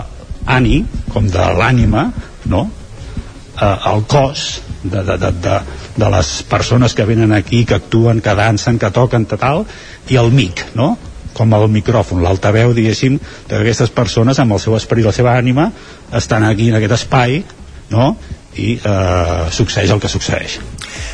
ANI, 0.56 0.78
com 1.12 1.28
de 1.32 1.48
l'ànima, 1.60 2.08
no? 2.52 2.66
eh, 3.60 3.78
el 3.94 4.04
cos 4.08 4.62
de, 4.84 5.04
de, 5.04 5.18
de, 5.18 5.32
de, 5.44 5.58
de 5.96 6.12
les 6.16 6.32
persones 6.50 6.96
que 6.96 7.06
venen 7.08 7.32
aquí, 7.36 7.64
que 7.66 7.76
actuen, 7.80 8.22
que 8.22 8.36
dansen, 8.36 8.80
que 8.80 8.92
toquen, 8.92 9.28
tal, 9.28 9.66
i 10.12 10.20
el 10.20 10.32
MIC, 10.32 10.70
no? 10.80 10.94
com 11.34 11.54
el 11.58 11.66
micròfon, 11.74 12.22
l'altaveu, 12.22 12.76
diguéssim, 12.78 13.18
d'aquestes 13.50 13.90
persones 13.92 14.40
amb 14.40 14.54
el 14.54 14.62
seu 14.62 14.76
esperit, 14.78 15.08
la 15.08 15.16
seva 15.16 15.34
ànima, 15.34 15.72
estan 16.14 16.46
aquí 16.46 16.70
en 16.70 16.78
aquest 16.78 17.00
espai, 17.00 17.40
no? 17.90 18.12
I 18.56 18.76
eh, 18.78 19.50
succeeix 19.52 19.92
el 19.94 20.02
que 20.04 20.12
succeeix. 20.12 20.60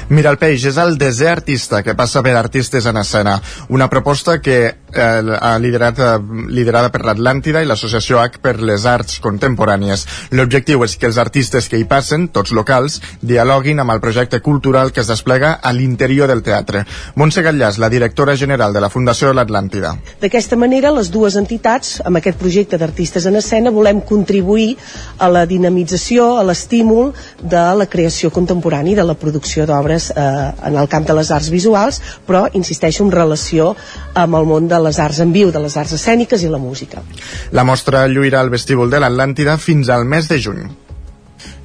Mira 0.09 0.31
el 0.33 0.39
peix 0.41 0.63
és 0.65 0.77
el 0.81 0.95
desè 0.97 1.27
artista 1.29 1.83
que 1.85 1.93
passa 1.95 2.23
per 2.25 2.33
Artistes 2.37 2.87
en 2.89 2.97
Escena, 2.97 3.35
una 3.69 3.89
proposta 3.89 4.39
que 4.41 4.57
eh, 4.65 5.37
ha 5.39 5.51
liderat, 5.61 5.99
eh, 5.99 6.17
liderada 6.49 6.89
per 6.89 7.03
l'Atlàntida 7.05 7.61
i 7.61 7.67
l'Associació 7.69 8.19
H 8.19 8.41
per 8.41 8.55
les 8.57 8.87
Arts 8.89 9.19
Contemporànies. 9.21 10.05
L'objectiu 10.33 10.83
és 10.83 10.97
que 10.97 11.05
els 11.09 11.19
artistes 11.21 11.69
que 11.69 11.77
hi 11.77 11.85
passen, 11.89 12.27
tots 12.33 12.53
locals, 12.57 12.99
dialoguin 13.21 13.79
amb 13.83 13.93
el 13.93 14.01
projecte 14.01 14.41
cultural 14.41 14.91
que 14.91 15.03
es 15.03 15.11
desplega 15.11 15.53
a 15.61 15.73
l'interior 15.77 16.27
del 16.31 16.41
teatre. 16.41 16.85
Montse 17.15 17.45
Gatllàs, 17.45 17.77
la 17.77 17.91
directora 17.93 18.35
general 18.35 18.73
de 18.73 18.81
la 18.81 18.89
Fundació 18.89 19.29
de 19.29 19.37
l'Atlàntida. 19.37 19.93
D'aquesta 20.21 20.57
manera, 20.57 20.91
les 20.95 21.13
dues 21.13 21.37
entitats, 21.37 21.99
amb 22.05 22.17
aquest 22.17 22.41
projecte 22.41 22.81
d'Artistes 22.81 23.29
en 23.29 23.37
Escena, 23.37 23.69
volem 23.69 24.01
contribuir 24.01 24.71
a 25.19 25.29
la 25.29 25.45
dinamització, 25.45 26.33
a 26.39 26.47
l'estímul 26.49 27.13
de 27.41 27.63
la 27.77 27.87
creació 27.91 28.31
contemporània 28.33 28.97
de 28.99 29.05
la 29.07 29.15
producció 29.19 29.65
d'obres 29.69 30.09
eh, 30.11 30.25
en 30.69 30.75
el 30.75 30.89
camp 30.91 31.07
de 31.07 31.15
les 31.19 31.31
arts 31.31 31.49
visuals, 31.53 32.01
però, 32.27 32.47
insisteixo, 32.53 33.05
en 33.05 33.13
relació 33.15 33.73
amb 34.13 34.35
el 34.39 34.49
món 34.49 34.67
de 34.67 34.81
les 34.83 34.99
arts 34.99 35.21
en 35.23 35.33
viu, 35.35 35.51
de 35.51 35.63
les 35.63 35.77
arts 35.77 35.95
escèniques 35.99 36.43
i 36.43 36.51
la 36.51 36.61
música. 36.61 37.03
La 37.51 37.65
mostra 37.67 38.07
lluirà 38.07 38.43
al 38.43 38.53
vestíbul 38.53 38.91
de 38.91 39.01
l'Atlàntida 39.01 39.57
fins 39.57 39.89
al 39.89 40.05
mes 40.05 40.29
de 40.29 40.39
juny. 40.41 40.69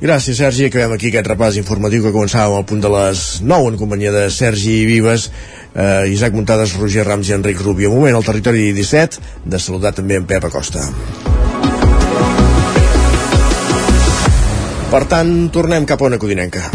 Gràcies, 0.04 0.36
Sergi. 0.36 0.66
Acabem 0.68 0.94
aquí 0.94 1.08
aquest 1.10 1.28
repàs 1.30 1.58
informatiu 1.60 2.02
que 2.04 2.12
començàvem 2.14 2.58
al 2.58 2.66
punt 2.68 2.82
de 2.84 2.90
les 2.92 3.22
9 3.42 3.70
en 3.72 3.78
companyia 3.80 4.12
de 4.12 4.26
Sergi 4.30 4.82
Vives, 4.88 5.30
eh, 5.74 6.10
Isaac 6.12 6.34
Muntades, 6.36 6.76
Roger 6.80 7.06
Rams 7.06 7.30
i 7.30 7.38
Enric 7.38 7.62
Rubio. 7.62 7.90
Un 7.90 8.02
moment 8.02 8.18
al 8.18 8.26
territori 8.26 8.72
17, 8.76 9.22
de 9.44 9.58
saludar 9.58 9.94
també 9.94 10.20
en 10.20 10.26
Pep 10.26 10.44
Acosta. 10.44 10.84
Per 14.94 15.00
tant, 15.10 15.30
tornem 15.50 15.82
cap 15.90 16.02
a 16.04 16.06
una 16.06 16.20
codinenca. 16.22 16.68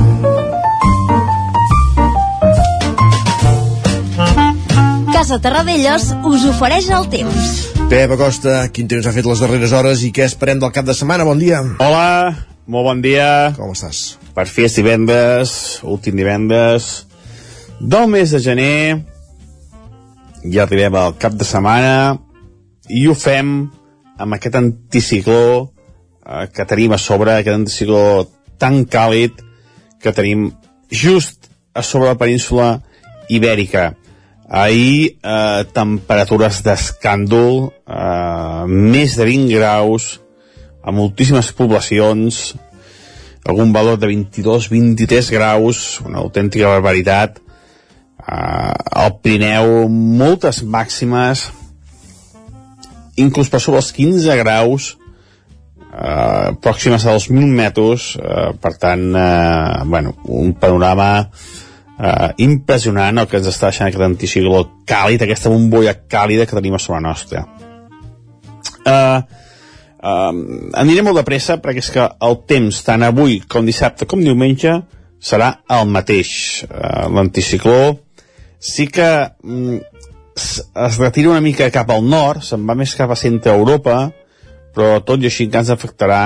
Casa 5.13 5.37
Terradellos 5.39 6.09
us 6.27 6.43
ofereix 6.49 6.89
el 6.97 7.07
temps. 7.13 7.47
Pep 7.87 8.11
Acosta, 8.17 8.57
quin 8.75 8.91
temps 8.91 9.07
ha 9.07 9.15
fet 9.15 9.29
les 9.29 9.39
darreres 9.39 9.71
hores 9.71 10.03
i 10.03 10.11
què 10.11 10.27
esperem 10.27 10.59
del 10.59 10.75
cap 10.75 10.89
de 10.89 10.97
setmana? 10.99 11.23
Bon 11.23 11.39
dia. 11.39 11.63
Hola, 11.79 12.35
molt 12.67 12.89
bon 12.89 13.05
dia. 13.07 13.29
Com 13.55 13.71
estàs? 13.71 14.03
Per 14.35 14.49
fi 14.51 14.67
és 14.67 14.75
divendres, 14.75 15.55
últim 15.87 16.19
divendres 16.19 16.91
del 17.79 18.11
mes 18.11 18.35
de 18.35 18.43
gener. 18.43 18.99
Ja 20.43 20.67
arribem 20.67 20.99
al 20.99 21.15
cap 21.23 21.39
de 21.39 21.47
setmana 21.47 22.19
i 22.91 23.07
ho 23.07 23.15
fem 23.15 23.61
amb 24.19 24.35
aquest 24.35 24.59
anticicló 24.59 25.69
eh, 26.29 26.47
que 26.53 26.65
tenim 26.69 26.93
a 26.93 27.01
sobre, 27.01 27.33
aquest 27.33 27.57
anticicló 27.57 28.03
tan 28.61 28.83
càlid 28.85 29.41
que 29.99 30.13
tenim 30.13 30.51
just 30.91 31.49
a 31.73 31.83
sobre 31.83 32.13
la 32.13 32.17
península 32.17 32.81
ibèrica. 33.29 33.95
Ahir, 34.49 35.17
eh, 35.21 35.65
temperatures 35.73 36.63
d'escàndol, 36.65 37.71
eh, 37.85 38.63
més 38.67 39.15
de 39.15 39.25
20 39.25 39.53
graus, 39.53 40.19
a 40.83 40.91
moltíssimes 40.91 41.51
poblacions, 41.53 42.55
algun 43.45 43.73
valor 43.73 43.99
de 43.99 44.07
22-23 44.07 45.29
graus, 45.29 46.01
una 46.01 46.19
autèntica 46.19 46.67
barbaritat. 46.67 47.39
Eh, 47.39 48.73
al 49.03 49.19
Pirineu, 49.21 49.87
moltes 49.89 50.63
màximes, 50.63 51.51
inclús 53.17 53.49
per 53.49 53.61
sobre 53.61 53.79
els 53.79 53.91
15 53.91 54.35
graus, 54.41 54.97
eh, 55.99 56.51
pròximes 56.61 57.05
als 57.05 57.29
1.000 57.29 57.51
metres, 57.61 58.15
eh, 58.15 58.53
per 58.61 58.77
tant, 58.77 59.15
eh, 59.15 59.83
bueno, 59.85 60.15
un 60.25 60.53
panorama 60.53 61.29
eh, 61.99 62.29
impressionant 62.37 63.19
el 63.19 63.27
que 63.27 63.39
ens 63.39 63.49
està 63.51 63.69
deixant 63.69 63.89
aquest 63.89 64.05
anticicló 64.05 64.63
càlid, 64.87 65.23
aquesta 65.23 65.51
bombolla 65.51 65.95
càlida 66.07 66.47
que 66.47 66.55
tenim 66.55 66.77
a 66.77 66.79
sobre 66.79 67.01
nostra. 67.03 67.45
Eh, 68.85 69.19
eh, 69.99 70.33
aniré 70.79 71.03
molt 71.03 71.19
de 71.19 71.25
pressa 71.27 71.59
perquè 71.59 71.83
és 71.83 71.91
que 71.95 72.07
el 72.07 72.39
temps, 72.47 72.83
tant 72.87 73.03
avui 73.03 73.41
com 73.47 73.67
dissabte 73.67 74.07
com 74.07 74.23
diumenge, 74.23 74.79
serà 75.19 75.57
el 75.75 75.89
mateix. 75.91 76.63
Eh, 76.63 77.07
L'anticicló 77.11 77.99
sí 78.59 78.87
que 78.87 79.09
mm, 79.43 79.77
es 80.39 80.97
retira 80.99 81.33
una 81.33 81.43
mica 81.43 81.67
cap 81.71 81.91
al 81.91 82.05
nord, 82.07 82.43
se'n 82.43 82.63
va 82.67 82.75
més 82.79 82.95
cap 82.95 83.11
a 83.11 83.19
centre 83.19 83.51
Europa, 83.51 84.05
però 84.79 85.01
tot 85.03 85.19
i 85.19 85.27
així 85.27 85.49
encara 85.49 85.65
ens 85.65 85.73
afectarà 85.75 86.21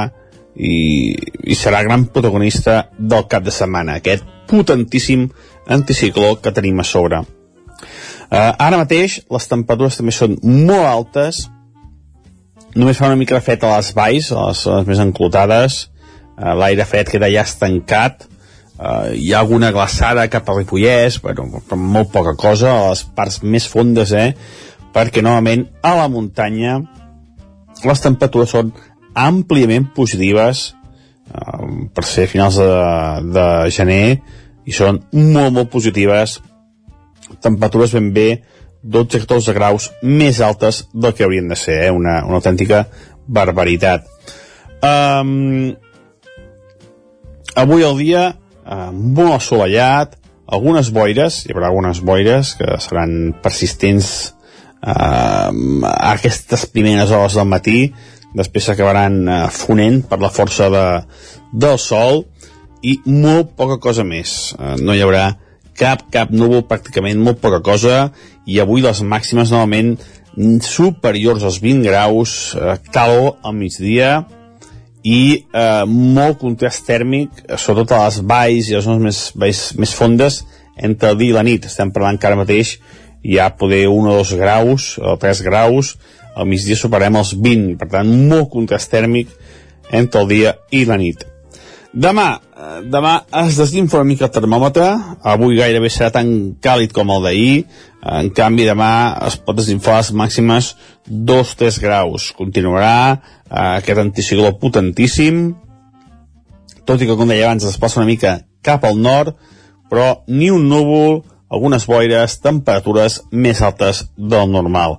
i, 0.53 1.15
i 1.49 1.55
serà 1.57 1.81
gran 1.81 2.05
protagonista 2.13 2.83
del 2.99 3.25
cap 3.29 3.45
de 3.45 3.53
setmana, 3.53 3.97
aquest 3.97 4.27
potentíssim 4.49 5.25
anticicló 5.73 6.35
que 6.37 6.53
tenim 6.53 6.83
a 6.83 6.85
sobre. 6.85 7.23
Uh, 7.23 8.51
ara 8.61 8.77
mateix 8.77 9.23
les 9.33 9.49
temperatures 9.49 9.97
també 9.97 10.13
són 10.13 10.37
molt 10.45 10.85
altes, 10.85 11.47
només 12.77 12.97
fa 12.97 13.09
una 13.09 13.17
mica 13.17 13.39
de 13.39 13.41
fred 13.41 13.65
a 13.65 13.73
les 13.79 13.89
valls, 13.97 14.29
a 14.29 14.51
les 14.51 14.61
zones 14.67 14.89
més 14.89 15.01
enclotades, 15.01 15.79
eh, 16.37 16.53
l'aire 16.57 16.85
fred 16.89 17.09
queda 17.09 17.29
ja 17.29 17.43
estancat, 17.45 18.25
eh, 18.25 19.13
hi 19.17 19.33
ha 19.33 19.43
alguna 19.43 19.69
glaçada 19.73 20.25
cap 20.33 20.49
a 20.49 20.55
Ripollès, 20.57 21.19
bueno, 21.21 21.45
però 21.61 21.77
molt 21.77 22.09
poca 22.13 22.33
cosa, 22.33 22.73
a 22.73 22.89
les 22.89 23.03
parts 23.17 23.43
més 23.45 23.69
fondes, 23.69 24.13
eh, 24.17 24.31
perquè 24.93 25.21
novament 25.21 25.67
a 25.85 25.93
la 25.99 26.09
muntanya 26.09 26.79
les 27.87 28.03
temperatures 28.03 28.55
són 28.55 28.71
àmpliament 29.13 29.89
positives 29.95 30.69
eh, 30.71 31.67
per 31.93 32.05
ser 32.07 32.29
finals 32.31 32.57
de, 32.61 32.71
de 33.35 33.45
gener 33.75 34.05
i 34.65 34.73
són 34.75 35.01
molt, 35.13 35.53
molt 35.53 35.71
positives 35.71 36.39
temperatures 37.43 37.93
ben 37.95 38.11
bé 38.15 38.27
12-14 38.83 39.55
graus 39.55 39.89
més 40.03 40.41
altes 40.43 40.83
del 40.93 41.13
que 41.15 41.23
haurien 41.23 41.47
de 41.47 41.55
ser, 41.55 41.85
eh? 41.85 41.91
una, 41.91 42.19
una 42.27 42.39
autèntica 42.41 42.83
barbaritat. 43.27 44.07
Um, 44.83 45.71
avui 47.55 47.85
el 47.87 47.95
dia 48.01 48.25
uh, 48.33 48.91
molt 48.91 49.37
assolellat, 49.37 50.17
algunes 50.51 50.91
boires, 50.91 51.45
hi 51.47 51.55
haurà 51.55 51.71
algunes 51.71 52.03
boires 52.03 52.57
que 52.59 52.75
seran 52.83 53.31
persistents 53.43 54.33
a 54.83 55.51
aquestes 56.11 56.65
primeres 56.67 57.11
hores 57.15 57.37
del 57.39 57.47
matí, 57.47 57.77
després 58.35 58.67
s'acabaran 58.67 59.21
uh, 59.23 59.37
fonent 59.53 60.01
per 60.09 60.19
la 60.19 60.31
força 60.33 60.67
de, 60.73 60.85
del 61.53 61.79
sol 61.79 62.25
i 62.83 62.97
molt 63.05 63.53
poca 63.55 63.79
cosa 63.79 64.03
més. 64.03 64.51
Uh, 64.57 64.75
no 64.81 64.95
hi 64.95 65.03
haurà 65.05 65.29
cap, 65.77 66.05
cap 66.13 66.33
núvol, 66.33 66.65
pràcticament 66.69 67.21
molt 67.21 67.41
poca 67.41 67.61
cosa, 67.65 68.09
i 68.45 68.59
avui 68.61 68.83
les 68.83 69.01
màximes 69.01 69.53
novament 69.53 69.95
superiors 70.65 71.43
als 71.45 71.59
20 71.61 71.85
graus, 71.85 72.55
eh, 72.57 72.77
calor 72.93 73.37
al 73.43 73.53
migdia, 73.57 74.23
i 75.03 75.43
eh, 75.43 75.83
molt 75.85 76.39
contrast 76.39 76.85
tèrmic, 76.87 77.43
sobretot 77.57 77.91
a 77.91 78.05
les 78.05 78.21
valls 78.23 78.69
i 78.69 78.77
les 78.77 78.85
zones 78.85 79.03
més, 79.03 79.21
valls 79.35 79.63
més 79.77 79.93
fondes, 79.93 80.43
entre 80.77 81.11
el 81.11 81.19
dia 81.19 81.33
i 81.33 81.37
la 81.37 81.43
nit. 81.45 81.67
Estem 81.69 81.91
parlant 81.93 82.17
que 82.17 82.29
ara 82.29 82.39
mateix 82.39 82.77
hi 83.23 83.39
ha 83.39 83.53
poder 83.57 83.87
1 83.87 84.09
o 84.11 84.17
2 84.19 84.33
graus, 84.39 84.93
o 84.99 85.15
3 85.17 85.43
graus, 85.45 85.95
al 86.35 86.49
migdia 86.49 86.77
superem 86.77 87.15
els 87.19 87.35
20, 87.39 87.77
per 87.79 87.89
tant, 87.93 88.09
molt 88.29 88.49
contrast 88.51 88.91
tèrmic 88.91 89.31
entre 89.93 90.23
el 90.23 90.31
dia 90.31 90.57
i 90.71 90.83
la 90.89 90.97
nit. 90.97 91.23
Demà, 91.93 92.27
eh, 92.57 92.79
demà 92.89 93.13
es 93.43 93.57
desinfla 93.59 94.01
una 94.01 94.09
mica 94.09 94.25
el 94.25 94.33
termòmetre, 94.33 94.87
avui 95.21 95.59
gairebé 95.59 95.91
serà 95.93 96.09
tan 96.15 96.55
càlid 96.57 96.91
com 96.91 97.11
el 97.13 97.21
d'ahir, 97.27 97.65
en 98.01 98.31
canvi 98.33 98.65
demà 98.65 98.93
es 99.27 99.37
pot 99.37 99.55
desinflar 99.55 99.99
les 99.99 100.11
màximes 100.11 100.73
2-3 101.07 101.79
graus. 101.79 102.31
Continuarà 102.33 102.95
eh, 103.13 103.77
aquest 103.77 104.01
anticicló 104.01 104.55
potentíssim, 104.57 105.53
tot 106.83 106.99
i 106.99 107.07
que, 107.07 107.15
com 107.15 107.29
deia 107.29 107.45
abans, 107.47 107.63
es 107.63 107.75
desplaça 107.75 108.01
una 108.01 108.09
mica 108.09 108.39
cap 108.65 108.83
al 108.89 108.97
nord, 108.97 109.37
però 109.91 110.23
ni 110.27 110.49
un 110.49 110.65
núvol, 110.67 111.21
algunes 111.53 111.85
boires, 111.89 112.39
temperatures 112.41 113.21
més 113.31 113.61
altes 113.61 114.03
del 114.17 114.49
normal. 114.51 114.97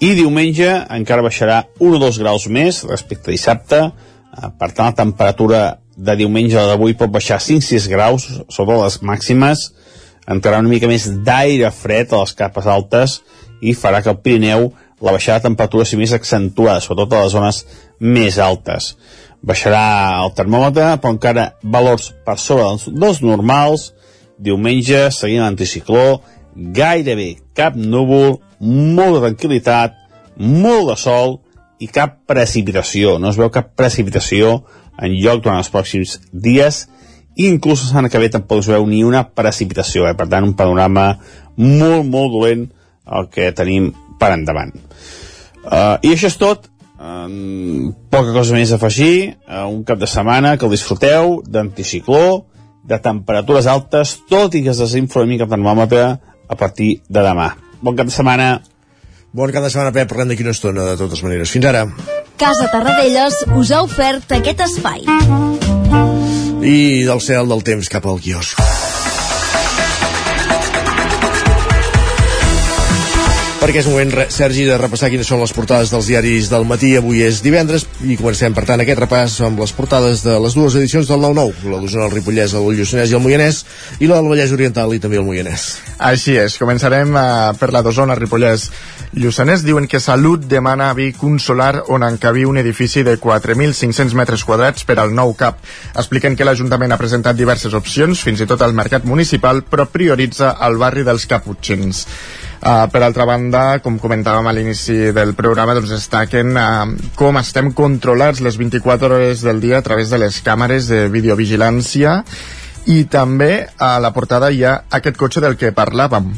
I 0.00 0.14
diumenge 0.16 0.70
encara 0.96 1.24
baixarà 1.26 1.62
1 1.78 1.96
o 1.96 2.00
2 2.00 2.20
graus 2.22 2.48
més 2.48 2.82
respecte 2.88 3.28
a 3.30 3.36
dissabte, 3.36 3.80
eh, 3.90 4.50
per 4.58 4.70
tant 4.72 4.88
la 4.88 4.98
temperatura 5.04 5.62
de 5.96 6.16
diumenge 6.16 6.56
a 6.56 6.66
d'avui 6.70 6.96
pot 6.96 7.12
baixar 7.12 7.40
5-6 7.44 7.88
graus 7.92 8.28
sobre 8.48 8.78
les 8.80 9.00
màximes, 9.04 9.66
entrarà 10.30 10.60
una 10.62 10.72
mica 10.72 10.88
més 10.88 11.08
d'aire 11.26 11.70
fred 11.74 12.12
a 12.12 12.22
les 12.22 12.32
capes 12.38 12.66
altes 12.66 13.20
i 13.60 13.74
farà 13.76 14.00
que 14.00 14.12
el 14.12 14.22
Pirineu 14.24 14.70
la 15.00 15.12
baixada 15.12 15.40
de 15.40 15.48
temperatura 15.48 15.86
sigui 15.88 16.04
més 16.04 16.12
accentuada, 16.12 16.80
sobretot 16.84 17.16
a 17.16 17.24
les 17.24 17.32
zones 17.32 17.62
més 18.00 18.38
altes. 18.38 18.94
Baixarà 19.40 20.20
el 20.24 20.34
termòmetre, 20.36 20.90
però 21.00 21.14
encara 21.14 21.46
valors 21.62 22.10
per 22.26 22.36
sobre 22.38 22.66
dels, 22.92 23.22
normals. 23.24 23.90
Diumenge, 24.40 25.08
seguint 25.14 25.44
l'anticicló, 25.44 26.20
gairebé 26.56 27.34
cap 27.56 27.76
núvol, 27.76 28.38
molt 28.60 29.16
de 29.16 29.22
tranquil·litat, 29.28 29.96
molt 30.40 30.90
de 30.90 30.96
sol 31.00 31.38
i 31.80 31.88
cap 31.88 32.18
precipitació. 32.28 33.18
No 33.20 33.30
es 33.30 33.38
veu 33.40 33.50
cap 33.52 33.72
precipitació 33.76 34.60
en 35.00 35.14
lloc 35.16 35.44
durant 35.44 35.60
els 35.60 35.70
pròxims 35.72 36.18
dies 36.32 36.84
i 37.36 37.46
inclús 37.48 37.84
a 37.84 37.92
Sant 37.92 38.08
que 38.10 38.20
ve 38.20 38.28
tampoc 38.32 38.64
es 38.64 38.68
veu 38.68 38.84
ni 38.88 39.04
una 39.06 39.22
precipitació, 39.24 40.08
eh? 40.08 40.16
per 40.18 40.28
tant 40.28 40.44
un 40.44 40.56
panorama 40.58 41.14
molt, 41.56 42.04
molt 42.04 42.34
dolent 42.34 42.66
el 43.10 43.30
que 43.32 43.50
tenim 43.56 43.90
per 44.20 44.34
endavant. 44.34 44.74
Uh, 45.64 45.96
I 46.04 46.12
això 46.14 46.28
és 46.28 46.36
tot, 46.40 46.68
uh, 47.00 47.26
poca 48.12 48.34
cosa 48.36 48.56
més 48.56 48.72
a 48.72 48.78
afegir, 48.80 49.36
uh, 49.46 49.66
un 49.68 49.82
cap 49.88 50.00
de 50.00 50.08
setmana 50.10 50.56
que 50.58 50.68
el 50.68 50.74
disfruteu 50.74 51.40
d'anticicló, 51.46 52.44
de 52.84 52.98
temperatures 53.02 53.68
altes, 53.70 54.16
tot 54.30 54.54
i 54.54 54.64
que 54.64 54.72
es 54.72 54.80
desinfla 54.82 55.24
una 55.24 55.32
mica 55.32 55.46
el 55.46 55.52
termòmetre 55.52 56.04
a 56.50 56.58
partir 56.58 57.00
de 57.08 57.24
demà. 57.24 57.52
Bon 57.80 57.96
cap 57.96 58.10
de 58.10 58.14
setmana. 58.14 58.50
Bon 59.32 59.52
cap 59.54 59.62
de 59.62 59.70
setmana, 59.70 59.92
Pep, 59.94 60.08
parlem 60.10 60.32
d'aquí 60.32 60.46
una 60.46 60.56
estona, 60.56 60.88
de 60.88 60.96
totes 60.98 61.22
maneres. 61.22 61.52
Fins 61.54 61.68
ara. 61.70 61.86
Casa 62.40 62.70
Tarradellas 62.72 63.44
us 63.54 63.70
ha 63.70 63.82
ofert 63.86 64.32
aquest 64.32 64.64
espai. 64.66 65.04
I 66.60 67.04
del 67.06 67.22
cel 67.24 67.48
del 67.48 67.64
temps 67.64 67.92
cap 67.92 68.08
al 68.08 68.20
quiosc. 68.20 68.58
Perquè 73.60 73.82
és 73.82 73.88
moment, 73.90 74.12
Sergi, 74.32 74.62
de 74.64 74.76
repassar 74.80 75.10
quines 75.12 75.28
són 75.28 75.42
les 75.42 75.52
portades 75.52 75.90
dels 75.92 76.06
diaris 76.08 76.48
del 76.48 76.64
matí. 76.64 76.94
Avui 76.96 77.20
és 77.26 77.42
divendres 77.44 77.84
i 78.08 78.16
comencem, 78.16 78.54
per 78.56 78.64
tant, 78.64 78.80
aquest 78.80 79.02
repàs 79.02 79.34
amb 79.44 79.60
les 79.60 79.74
portades 79.76 80.22
de 80.24 80.38
les 80.40 80.56
dues 80.56 80.76
edicions 80.80 81.10
del 81.10 81.20
9-9, 81.20 81.68
la 81.68 81.80
d'Osona, 81.82 82.06
el 82.08 82.14
Ripollès, 82.14 82.54
el 82.56 82.70
Lluçanès 82.78 83.12
i 83.12 83.18
el 83.18 83.22
Moianès, 83.22 83.60
i 84.00 84.08
la 84.08 84.16
del 84.16 84.30
Vallès 84.32 84.54
Oriental 84.56 84.94
i 84.96 85.02
també 85.02 85.20
el 85.20 85.26
Moianès. 85.28 85.66
Així 86.08 86.38
és, 86.40 86.56
començarem 86.62 87.12
uh, 87.12 87.52
per 87.60 87.68
la 87.74 87.84
d'Osona, 87.84 88.16
Ripollès. 88.16 88.70
Lluçanès 89.20 89.66
diuen 89.66 89.88
que 89.90 90.00
Salut 90.00 90.48
demana 90.48 90.88
a 90.88 90.96
Vic 90.96 91.20
un 91.26 91.36
solar 91.42 91.84
on 91.92 92.06
encabi 92.06 92.46
un 92.48 92.62
edifici 92.62 93.04
de 93.04 93.18
4.500 93.20 94.16
metres 94.16 94.46
quadrats 94.46 94.88
per 94.88 95.00
al 95.02 95.12
nou 95.12 95.34
CAP. 95.36 95.60
Expliquen 96.00 96.38
que 96.38 96.48
l'Ajuntament 96.48 96.94
ha 96.94 97.00
presentat 97.00 97.36
diverses 97.36 97.74
opcions, 97.76 98.24
fins 98.24 98.40
i 98.40 98.48
tot 98.48 98.62
al 98.64 98.72
mercat 98.72 99.04
municipal, 99.04 99.66
però 99.66 99.90
prioritza 99.90 100.56
el 100.64 100.80
barri 100.80 101.04
dels 101.04 101.28
Caputxins. 101.28 102.06
Uh, 102.60 102.84
per 102.92 103.00
altra 103.00 103.24
banda, 103.24 103.78
com 103.80 103.94
comentàvem 103.96 104.44
a 104.44 104.52
l'inici 104.52 105.14
del 105.16 105.30
programa, 105.32 105.72
doncs 105.72 105.94
destaquen 105.94 106.52
uh, 106.60 106.90
com 107.16 107.38
estem 107.40 107.70
controlats 107.72 108.42
les 108.44 108.58
24 108.60 109.08
hores 109.16 109.44
del 109.46 109.62
dia 109.64 109.78
a 109.78 109.86
través 109.86 110.12
de 110.12 110.18
les 110.20 110.42
càmeres 110.44 110.90
de 110.92 111.06
videovigilància 111.08 112.18
i 112.92 113.06
també 113.08 113.64
a 113.80 113.94
la 114.04 114.12
portada 114.12 114.52
hi 114.52 114.60
ha 114.68 114.74
aquest 114.92 115.16
cotxe 115.16 115.40
del 115.40 115.56
que 115.56 115.72
parlàvem, 115.72 116.28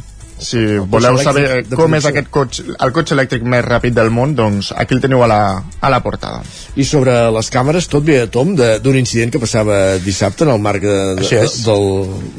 si 0.42 0.58
el 0.58 0.86
voleu 0.90 1.18
saber 1.22 1.62
com 1.70 1.94
és 1.96 2.06
aquest 2.08 2.30
cotxe, 2.34 2.64
el 2.72 2.92
cotxe 2.94 3.16
elèctric 3.16 3.44
més 3.48 3.64
ràpid 3.64 3.94
del 3.96 4.10
món, 4.14 4.34
doncs 4.38 4.72
aquí 4.76 4.96
el 4.96 5.02
teniu 5.04 5.22
a 5.24 5.28
la, 5.30 5.40
a 5.80 5.92
la 5.92 6.02
portada. 6.04 6.42
I 6.76 6.86
sobre 6.88 7.14
les 7.34 7.50
càmeres, 7.52 7.88
tot 7.92 8.04
ve 8.06 8.22
a 8.24 8.28
tom 8.30 8.54
d'un 8.56 8.98
incident 8.98 9.32
que 9.32 9.40
passava 9.42 9.98
dissabte 10.02 10.46
en 10.46 10.52
el 10.54 10.62
marc 10.62 10.84
de, 10.84 10.98
de, 11.20 11.26
de, 11.30 11.42
del, 11.66 11.88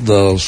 del, 0.10 0.42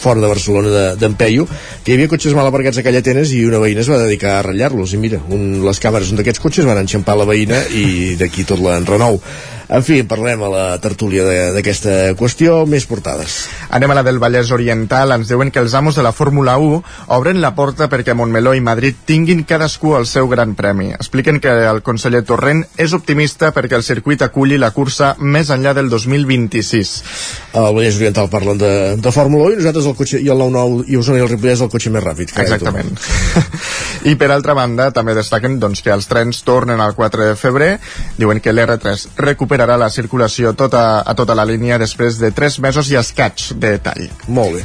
fora 0.00 0.20
de 0.20 0.30
Barcelona 0.30 0.94
d'en 1.00 1.16
de, 1.18 1.46
que 1.84 1.92
hi 1.92 1.98
havia 1.98 2.10
cotxes 2.12 2.36
mal 2.36 2.48
aparcats 2.50 2.78
a 2.80 2.86
Callatenes 2.86 3.32
i 3.34 3.44
una 3.48 3.62
veïna 3.62 3.84
es 3.84 3.90
va 3.90 4.02
dedicar 4.02 4.38
a 4.38 4.44
ratllar-los 4.48 4.94
i 4.94 5.00
mira, 5.00 5.20
un, 5.34 5.64
les 5.64 5.82
càmeres 5.82 6.10
d'un 6.10 6.20
d'aquests 6.20 6.42
cotxes 6.42 6.68
van 6.68 6.82
enxampar 6.82 7.18
la 7.18 7.28
veïna 7.28 7.64
i 7.74 8.14
d'aquí 8.20 8.46
tot 8.48 8.62
l'enrenou. 8.62 9.20
En 9.68 9.82
fi, 9.84 10.02
parlem 10.04 10.42
a 10.44 10.50
la 10.52 10.64
tertúlia 10.82 11.24
d'aquesta 11.54 12.12
qüestió, 12.18 12.64
més 12.68 12.84
portades. 12.88 13.46
Anem 13.74 13.94
a 13.94 13.96
la 13.98 14.04
del 14.04 14.20
Vallès 14.20 14.50
Oriental. 14.52 15.14
Ens 15.14 15.30
diuen 15.30 15.50
que 15.50 15.62
els 15.62 15.74
amos 15.74 15.96
de 15.96 16.04
la 16.04 16.12
Fórmula 16.12 16.56
1 16.60 16.82
obren 17.16 17.40
la 17.40 17.54
porta 17.56 17.88
perquè 17.88 18.14
Montmeló 18.14 18.52
i 18.54 18.60
Madrid 18.64 18.98
tinguin 19.08 19.44
cadascú 19.48 19.94
el 19.96 20.06
seu 20.06 20.28
gran 20.28 20.54
premi. 20.54 20.90
Expliquen 20.92 21.40
que 21.40 21.52
el 21.64 21.80
conseller 21.86 22.24
Torrent 22.28 22.64
és 22.76 22.92
optimista 22.92 23.52
perquè 23.56 23.78
el 23.78 23.86
circuit 23.86 24.22
aculli 24.26 24.58
la 24.60 24.72
cursa 24.76 25.14
més 25.18 25.50
enllà 25.54 25.72
del 25.76 25.88
2026. 25.92 26.94
Al 27.56 27.72
Vallès 27.72 27.96
Oriental 27.96 28.28
parlen 28.32 28.60
de, 28.60 28.72
de 29.00 29.14
Fórmula 29.16 29.48
1 29.48 29.56
i 29.56 29.60
nosaltres 29.62 29.88
el 29.88 29.96
cotxe, 29.96 30.20
i 30.20 30.28
el 30.28 30.44
9-9 30.44 30.84
i 30.92 31.00
Osona 31.00 31.22
i 31.22 31.24
el 31.24 31.32
Ripollès 31.32 31.64
el 31.64 31.72
cotxe 31.72 31.94
més 31.94 32.04
ràpid. 32.04 32.36
Exactament. 32.44 32.92
I 34.10 34.16
per 34.20 34.28
altra 34.34 34.52
banda, 34.52 34.90
també 34.92 35.14
destaquen 35.16 35.56
doncs, 35.62 35.80
que 35.80 35.92
els 35.94 36.08
trens 36.10 36.42
tornen 36.44 36.82
al 36.84 36.92
4 36.98 37.30
de 37.30 37.36
febrer. 37.40 37.70
Diuen 38.18 38.42
que 38.44 38.52
l'R3 38.52 39.06
recupera 39.16 39.53
recuperarà 39.54 39.76
la 39.78 39.90
circulació 39.90 40.52
tota, 40.58 41.02
a 41.06 41.14
tota 41.14 41.34
la 41.34 41.44
línia 41.46 41.78
després 41.78 42.18
de 42.18 42.30
3 42.34 42.58
mesos 42.60 42.90
i 42.90 42.96
escaig 42.98 43.52
de 43.60 43.76
tall. 43.78 44.08
Molt 44.26 44.56
bé. 44.56 44.62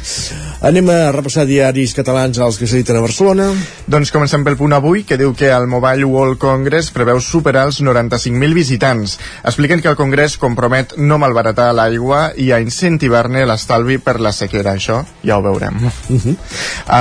Anem 0.66 0.88
a 0.90 1.12
repassar 1.14 1.46
diaris 1.46 1.94
catalans 1.94 2.38
als 2.38 2.58
que 2.58 2.66
s'editen 2.66 2.98
a 2.98 3.02
Barcelona. 3.04 3.46
Doncs 3.86 4.10
comencem 4.10 4.42
pel 4.44 4.58
punt 4.58 4.74
avui, 4.74 5.04
que 5.06 5.18
diu 5.20 5.32
que 5.34 5.50
el 5.54 5.68
Mobile 5.70 6.04
World 6.04 6.40
Congress 6.42 6.90
preveu 6.90 7.20
superar 7.20 7.68
els 7.68 7.80
95.000 7.80 8.54
visitants. 8.54 9.18
Expliquen 9.44 9.80
que 9.80 9.90
el 9.92 9.98
Congrés 9.98 10.36
compromet 10.40 10.96
no 10.98 11.20
malbaratar 11.22 11.70
l'aigua 11.76 12.32
i 12.36 12.50
a 12.52 12.60
incentivar-ne 12.60 13.46
l'estalvi 13.46 14.00
per 14.02 14.18
la 14.20 14.34
sequera. 14.34 14.74
Això 14.74 15.04
ja 15.22 15.38
ho 15.38 15.42
veurem. 15.42 15.78
Uh 15.84 16.18
-huh. 16.18 16.36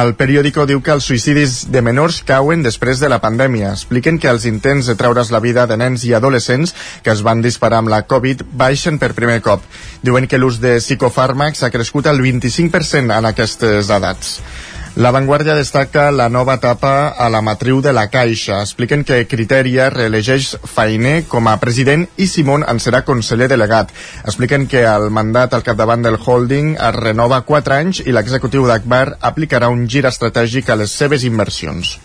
El 0.01 0.15
periòdico 0.15 0.65
diu 0.65 0.81
que 0.81 0.91
els 0.91 1.09
suïcidis 1.09 1.65
de 1.71 1.81
menors 1.81 2.21
cauen 2.23 2.61
després 2.63 2.99
de 2.99 3.09
la 3.09 3.19
pandèmia. 3.19 3.71
Expliquen 3.71 4.19
que 4.19 4.29
els 4.29 4.45
intents 4.45 4.85
de 4.85 4.95
treure's 4.95 5.31
la 5.31 5.39
vida 5.39 5.65
de 5.65 5.77
nens 5.77 6.03
i 6.05 6.13
adolescents 6.13 6.75
que 7.03 7.11
es 7.11 7.21
van 7.21 7.41
disparar 7.41 7.78
amb 7.79 7.91
la 7.91 8.03
Covid 8.07 8.45
baixen 8.51 8.99
per 8.99 9.15
primer 9.17 9.39
cop. 9.45 9.63
Diuen 10.03 10.27
que 10.27 10.39
l'ús 10.39 10.59
de 10.61 10.77
psicofàrmacs 10.79 11.63
ha 11.63 11.71
crescut 11.73 12.07
al 12.07 12.21
25% 12.21 13.15
en 13.17 13.31
aquestes 13.31 13.89
edats. 13.95 14.35
La 14.99 15.11
Vanguardia 15.11 15.53
destaca 15.55 16.09
la 16.11 16.27
nova 16.27 16.55
etapa 16.57 17.13
a 17.15 17.29
la 17.29 17.39
matriu 17.45 17.79
de 17.79 17.93
la 17.93 18.09
Caixa. 18.09 18.57
Expliquen 18.65 19.05
que 19.07 19.21
Criteria 19.31 19.87
reelegeix 19.93 20.49
Fainer 20.65 21.23
com 21.29 21.47
a 21.47 21.55
president 21.61 22.07
i 22.17 22.27
Simón 22.27 22.65
en 22.67 22.83
serà 22.83 23.05
conseller 23.07 23.47
delegat. 23.47 23.93
Expliquen 24.25 24.67
que 24.67 24.83
el 24.83 25.07
mandat 25.13 25.55
al 25.55 25.63
capdavant 25.63 26.03
del 26.03 26.19
holding 26.19 26.73
es 26.75 26.95
renova 26.99 27.45
4 27.47 27.79
anys 27.79 28.03
i 28.03 28.11
l'executiu 28.11 28.67
d'Akbar 28.67 29.05
aplicarà 29.31 29.71
un 29.71 29.87
gir 29.87 30.03
estratègic 30.09 30.67
a 30.67 30.81
les 30.83 30.91
seves 30.91 31.23
inversions. 31.23 31.95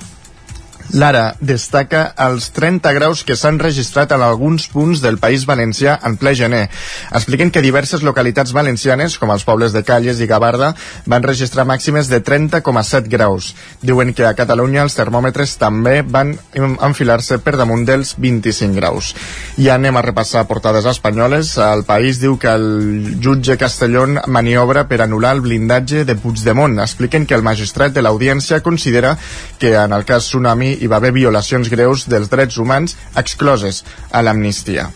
Lara 0.95 1.35
destaca 1.43 2.05
els 2.23 2.53
30 2.55 2.93
graus 2.95 3.25
que 3.27 3.35
s'han 3.35 3.57
registrat 3.59 4.13
en 4.15 4.23
alguns 4.23 4.69
punts 4.71 5.01
del 5.03 5.17
País 5.19 5.43
Valencià 5.43 5.97
en 6.07 6.15
ple 6.21 6.37
gener. 6.39 6.69
Expliquen 7.11 7.51
que 7.51 7.65
diverses 7.65 8.05
localitats 8.07 8.53
valencianes, 8.55 9.17
com 9.19 9.33
els 9.35 9.43
pobles 9.43 9.75
de 9.75 9.83
Calles 9.83 10.21
i 10.23 10.29
Gavarda, 10.31 10.69
van 11.11 11.27
registrar 11.27 11.65
màximes 11.67 12.07
de 12.13 12.21
30,7 12.23 13.11
graus. 13.11 13.57
Diuen 13.83 14.13
que 14.15 14.23
a 14.29 14.37
Catalunya 14.39 14.85
els 14.87 14.95
termòmetres 14.95 15.57
també 15.59 15.97
van 16.07 16.37
enfilar-se 16.55 17.41
per 17.43 17.57
damunt 17.59 17.83
dels 17.91 18.15
25 18.15 18.79
graus. 18.79 19.11
I 19.59 19.73
anem 19.75 19.99
a 19.99 20.05
repassar 20.07 20.47
portades 20.47 20.87
espanyoles. 20.87 21.57
El 21.59 21.83
País 21.91 22.23
diu 22.23 22.39
que 22.39 22.55
el 22.55 23.19
jutge 23.19 23.59
Castellón 23.59 24.21
maniobra 24.29 24.87
per 24.87 25.03
anul·lar 25.03 25.35
el 25.35 25.43
blindatge 25.43 26.07
de 26.07 26.15
Puigdemont. 26.15 26.79
Expliquen 26.87 27.27
que 27.27 27.35
el 27.35 27.43
magistrat 27.43 27.91
de 27.91 28.07
l'audiència 28.07 28.63
considera 28.63 29.17
que 29.59 29.75
en 29.75 29.91
el 29.91 30.07
cas 30.07 30.31
Tsunami 30.31 30.84
hi 30.85 30.91
va 30.91 31.01
haver 31.01 31.15
violacions 31.17 31.73
greus 31.73 32.05
dels 32.13 32.29
drets 32.33 32.61
humans 32.61 32.99
excloses 33.17 33.83
a 34.13 34.23
l'amnistia. 34.23 34.91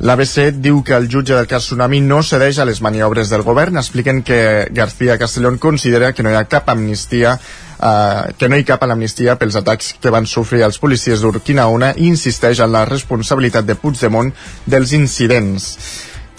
L'ABC 0.00 0.50
diu 0.60 0.82
que 0.84 0.92
el 0.92 1.06
jutge 1.08 1.32
del 1.32 1.46
cas 1.48 1.64
Tsunami 1.64 2.02
no 2.04 2.22
cedeix 2.22 2.58
a 2.60 2.66
les 2.68 2.82
maniobres 2.84 3.30
del 3.32 3.44
govern. 3.46 3.78
Expliquen 3.80 4.22
que 4.22 4.68
García 4.70 5.16
Castellón 5.18 5.56
considera 5.56 6.12
que 6.12 6.22
no 6.22 6.32
hi 6.32 6.36
ha 6.36 6.48
cap 6.48 6.68
amnistia 6.72 7.38
Uh, 7.76 8.32
que 8.40 8.48
no 8.48 8.56
hi 8.56 8.64
cap 8.64 8.80
a 8.80 8.86
l'amnistia 8.88 9.34
pels 9.36 9.58
atacs 9.60 9.90
que 10.00 10.08
van 10.08 10.24
sofrir 10.24 10.62
els 10.64 10.78
policies 10.80 11.20
d'Urquinaona 11.20 11.90
i 12.00 12.06
insisteix 12.08 12.62
en 12.64 12.72
la 12.72 12.86
responsabilitat 12.88 13.68
de 13.68 13.76
Puigdemont 13.76 14.30
dels 14.64 14.94
incidents. 14.96 15.66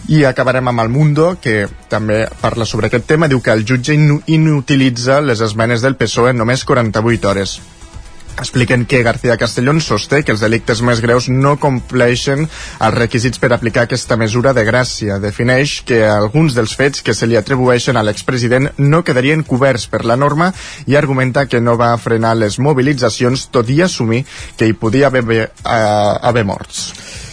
I 0.10 0.24
acabarem 0.26 0.74
amb 0.74 0.82
el 0.82 0.90
Mundo, 0.90 1.36
que 1.38 1.68
també 1.94 2.24
parla 2.42 2.66
sobre 2.66 2.90
aquest 2.90 3.06
tema. 3.06 3.30
Diu 3.30 3.46
que 3.46 3.54
el 3.54 3.68
jutge 3.70 3.94
in 3.94 4.18
inutilitza 4.26 5.22
les 5.22 5.46
esmenes 5.46 5.86
del 5.86 6.00
PSOE 6.02 6.34
en 6.34 6.42
només 6.42 6.66
48 6.66 7.30
hores 7.30 7.60
expliquen 8.40 8.86
que 8.86 9.04
García 9.04 9.38
Castellón 9.38 9.82
sosté 9.82 10.24
que 10.24 10.32
els 10.32 10.42
delictes 10.44 10.82
més 10.86 11.02
greus 11.02 11.28
no 11.30 11.56
compleixen 11.62 12.46
els 12.46 12.96
requisits 12.96 13.42
per 13.42 13.52
aplicar 13.54 13.86
aquesta 13.88 14.18
mesura 14.18 14.54
de 14.54 14.66
gràcia. 14.68 15.20
Defineix 15.24 15.82
que 15.88 16.04
alguns 16.08 16.56
dels 16.58 16.76
fets 16.78 17.02
que 17.02 17.16
se 17.18 17.28
li 17.28 17.38
atribueixen 17.40 17.98
a 17.98 18.06
l'expresident 18.06 18.72
no 18.78 19.04
quedarien 19.04 19.44
coberts 19.44 19.88
per 19.92 20.06
la 20.06 20.18
norma 20.18 20.52
i 20.86 20.96
argumenta 20.96 21.48
que 21.48 21.62
no 21.62 21.78
va 21.78 21.96
frenar 21.98 22.36
les 22.38 22.60
mobilitzacions 22.60 23.50
tot 23.52 23.70
i 23.70 23.82
assumir 23.82 24.26
que 24.58 24.68
hi 24.68 24.78
podia 24.78 25.08
haver, 25.08 25.24
haver, 25.24 25.50
haver 25.66 26.46
morts. 26.46 27.27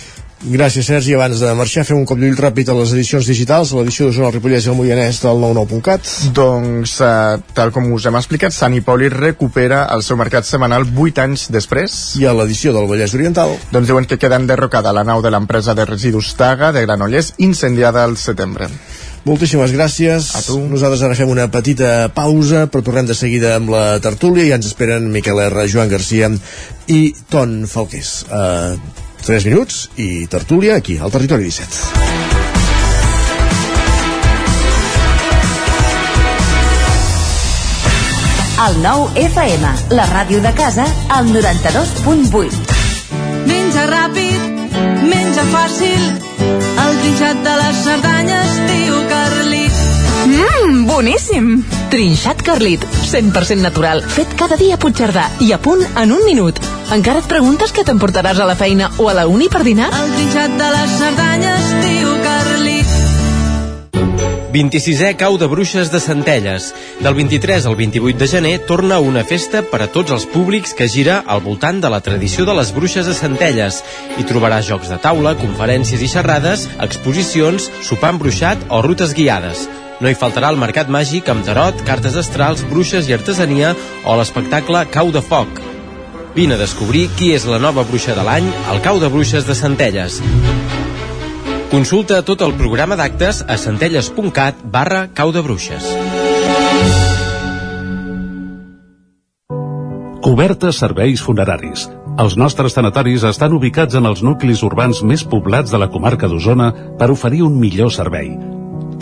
Gràcies, 0.45 0.85
Sergi. 0.85 1.15
Abans 1.17 1.41
de 1.41 1.51
marxar, 1.57 1.87
fem 1.89 1.97
un 1.97 2.05
cop 2.05 2.19
d'ull 2.21 2.37
ràpid 2.37 2.69
a 2.69 2.75
les 2.77 2.91
edicions 2.93 3.25
digitals, 3.31 3.71
a 3.73 3.79
l'edició 3.79 4.11
d'Osona, 4.11 4.29
el 4.29 4.35
Ripollès 4.35 4.67
i 4.67 4.71
el 4.73 4.77
Moianès 4.77 5.23
del 5.23 5.39
99.cat. 5.41 6.11
Doncs, 6.37 6.99
eh, 7.01 7.39
tal 7.57 7.73
com 7.73 7.87
us 7.97 8.05
hem 8.05 8.19
explicat, 8.19 8.53
Sant 8.53 8.77
Hipòlit 8.77 9.17
recupera 9.17 9.87
el 9.95 10.05
seu 10.05 10.19
mercat 10.21 10.45
setmanal 10.45 10.85
8 10.85 11.23
anys 11.25 11.47
després. 11.55 11.95
I 12.21 12.29
a 12.29 12.35
l'edició 12.37 12.75
del 12.77 12.91
Vallès 12.91 13.15
Oriental? 13.17 13.55
Doncs 13.73 13.89
diuen 13.89 14.05
que 14.05 14.19
queda 14.21 14.37
enderrocada 14.37 14.93
la 14.93 15.07
nau 15.09 15.23
de 15.25 15.33
l'empresa 15.33 15.73
de 15.73 15.87
residus 15.89 16.35
Taga 16.37 16.75
de 16.77 16.85
Granollers, 16.85 17.33
incendiada 17.39 18.05
al 18.05 18.19
setembre. 18.21 18.69
Moltíssimes 19.25 19.73
gràcies. 19.73 20.29
A 20.37 20.43
tu. 20.45 20.59
Nosaltres 20.69 21.07
ara 21.07 21.17
fem 21.17 21.33
una 21.33 21.49
petita 21.49 22.11
pausa, 22.13 22.67
però 22.69 22.85
tornem 22.85 23.09
de 23.09 23.17
seguida 23.17 23.55
amb 23.57 23.73
la 23.73 23.97
tertúlia 24.05 24.45
i 24.45 24.53
ens 24.53 24.69
esperen 24.69 25.09
Miquel 25.09 25.41
R, 25.47 25.65
Joan 25.73 25.89
Garcia 25.89 26.29
i 26.93 27.01
Ton 27.33 27.63
Falqués. 27.65 28.13
Uh, 28.29 28.77
3 29.25 29.47
minuts 29.49 29.89
i 29.97 30.27
tertúlia 30.29 30.77
aquí, 30.77 30.99
al 30.99 31.11
Territori 31.11 31.49
17. 31.49 32.05
El 38.65 38.77
nou 38.85 39.09
FM, 39.19 39.71
la 39.99 40.05
ràdio 40.13 40.41
de 40.45 40.53
casa, 40.57 40.85
al 41.09 41.33
92.8. 41.33 42.77
Menja 43.49 43.89
ràpid, 43.91 44.69
menja 45.09 45.49
fàcil, 45.53 46.05
el 46.85 47.01
trinxat 47.01 47.43
de 47.49 47.57
les 47.63 47.83
Cerdanyes, 47.89 48.61
tio 48.69 49.03
Carlit. 49.11 49.44
Mmm, 50.35 50.87
boníssim! 50.89 51.63
Trinxat 51.91 52.43
Carlit, 52.43 52.83
100% 53.07 53.63
natural, 53.63 54.03
fet 54.03 54.35
cada 54.39 54.59
dia 54.59 54.75
a 54.75 54.81
Puigcerdà 54.83 55.29
i 55.45 55.53
a 55.55 55.61
punt 55.63 55.85
en 55.95 56.15
un 56.15 56.25
minut. 56.27 56.59
Encara 56.95 57.23
et 57.23 57.31
preguntes 57.31 57.73
què 57.75 57.87
t'emportaràs 57.87 58.43
a 58.43 58.49
la 58.49 58.59
feina 58.59 58.91
o 58.99 59.09
a 59.09 59.15
la 59.15 59.29
uni 59.31 59.49
per 59.53 59.63
dinar? 59.67 59.93
El 59.95 60.15
trinxat 60.19 60.59
de 60.59 60.71
les 60.75 60.97
Cerdanyes, 60.99 61.71
tio 61.85 62.17
Carlit. 62.25 62.95
26è 64.55 65.17
Cau 65.19 65.35
de 65.35 65.49
Bruixes 65.51 65.91
de 65.91 65.99
Centelles. 65.99 66.69
Del 67.03 67.15
23 67.19 67.67
al 67.67 67.75
28 67.75 68.19
de 68.19 68.29
gener 68.31 68.59
torna 68.69 69.01
una 69.03 69.25
festa 69.27 69.65
per 69.67 69.83
a 69.83 69.89
tots 69.91 70.15
els 70.15 70.29
públics 70.31 70.77
que 70.79 70.87
gira 70.87 71.25
al 71.27 71.43
voltant 71.43 71.81
de 71.83 71.91
la 71.91 71.99
tradició 71.99 72.47
de 72.47 72.55
les 72.55 72.71
bruixes 72.75 73.11
de 73.11 73.15
Centelles. 73.19 73.83
Hi 74.15 74.27
trobaràs 74.31 74.69
jocs 74.71 74.95
de 74.95 75.01
taula, 75.03 75.35
conferències 75.43 76.03
i 76.03 76.11
xerrades, 76.11 76.69
exposicions, 76.79 77.67
sopar 77.83 78.15
embruixat 78.15 78.71
o 78.71 78.83
rutes 78.87 79.17
guiades. 79.19 79.67
No 80.03 80.11
hi 80.11 80.17
faltarà 80.19 80.51
el 80.51 80.59
mercat 80.59 80.91
màgic 80.91 81.29
amb 81.31 81.45
tarot, 81.47 81.79
cartes 81.87 82.17
astrals, 82.19 82.65
bruixes 82.71 83.07
i 83.09 83.15
artesania 83.15 83.75
o 84.05 84.17
l'espectacle 84.19 84.83
Cau 84.91 85.13
de 85.15 85.23
Foc. 85.23 85.61
Vine 86.35 86.57
a 86.57 86.59
descobrir 86.59 87.07
qui 87.15 87.31
és 87.37 87.47
la 87.47 87.61
nova 87.63 87.85
bruixa 87.87 88.17
de 88.17 88.25
l'any 88.27 88.49
al 88.73 88.83
Cau 88.83 88.99
de 88.99 89.11
Bruixes 89.13 89.47
de 89.47 89.55
Centelles. 89.55 90.19
Consulta 91.71 92.21
tot 92.27 92.43
el 92.47 92.57
programa 92.59 92.99
d'actes 92.99 93.45
a 93.47 93.57
centelles.cat 93.59 94.61
barra 94.71 95.09
cau 95.15 95.33
de 95.35 95.43
bruixes. 95.43 95.87
Cobertes 100.25 100.79
serveis 100.81 101.23
funeraris. 101.23 101.89
Els 102.23 102.39
nostres 102.39 102.79
tanatoris 102.79 103.27
estan 103.27 103.59
ubicats 103.59 103.99
en 103.99 104.07
els 104.07 104.23
nuclis 104.23 104.63
urbans 104.63 105.03
més 105.03 105.27
poblats 105.27 105.75
de 105.75 105.83
la 105.83 105.91
comarca 105.91 106.31
d'Osona 106.31 106.71
per 106.99 107.11
oferir 107.11 107.43
un 107.43 107.59
millor 107.59 107.91
servei. 107.93 108.54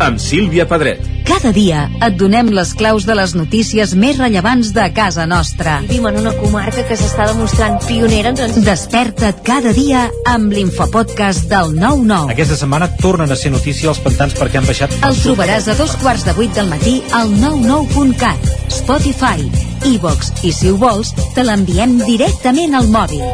amb 0.00 0.20
Sílvia 0.22 0.66
Pedret. 0.68 1.12
Cada 1.26 1.52
dia 1.54 1.84
et 2.02 2.16
donem 2.18 2.50
les 2.54 2.72
claus 2.76 3.04
de 3.06 3.14
les 3.16 3.34
notícies 3.38 3.94
més 3.98 4.18
rellevants 4.18 4.72
de 4.74 4.84
casa 4.94 5.24
nostra. 5.30 5.78
Vivim 5.86 6.08
en 6.10 6.18
una 6.22 6.32
comarca 6.36 6.84
que 6.88 6.96
s'està 6.98 7.28
demostrant 7.30 7.78
pionera. 7.86 8.34
Doncs... 8.36 8.58
Desperta't 8.66 9.42
cada 9.46 9.72
dia 9.76 10.08
amb 10.32 10.52
l'infopodcast 10.52 11.48
del 11.50 11.76
9-9. 11.78 12.34
Aquesta 12.34 12.58
setmana 12.58 12.90
tornen 13.00 13.32
a 13.32 13.38
ser 13.38 13.52
notícia 13.54 13.90
els 13.92 14.02
pantans 14.02 14.36
perquè 14.38 14.60
han 14.60 14.68
baixat... 14.68 14.94
El 15.06 15.18
trobaràs 15.22 15.70
a 15.72 15.78
dos 15.78 15.94
quarts 16.02 16.26
de 16.28 16.36
vuit 16.38 16.52
del 16.58 16.70
matí 16.72 16.98
al 17.16 17.32
99.cat, 17.38 18.52
Spotify, 18.82 19.46
iVox 19.94 20.34
i, 20.42 20.52
si 20.52 20.70
ho 20.70 20.78
vols, 20.80 21.14
te 21.36 21.46
l'enviem 21.46 22.00
directament 22.04 22.76
al 22.78 22.90
mòbil. 22.92 23.24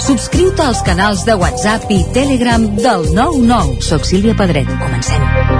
Subscriu-te 0.00 0.64
als 0.64 0.80
canals 0.86 1.26
de 1.28 1.36
WhatsApp 1.38 1.90
i 1.92 2.00
Telegram 2.16 2.64
del 2.78 3.10
99. 3.12 3.82
Soc 3.84 4.08
Sílvia 4.08 4.34
Pedret. 4.38 4.70
Comencem. 4.80 5.59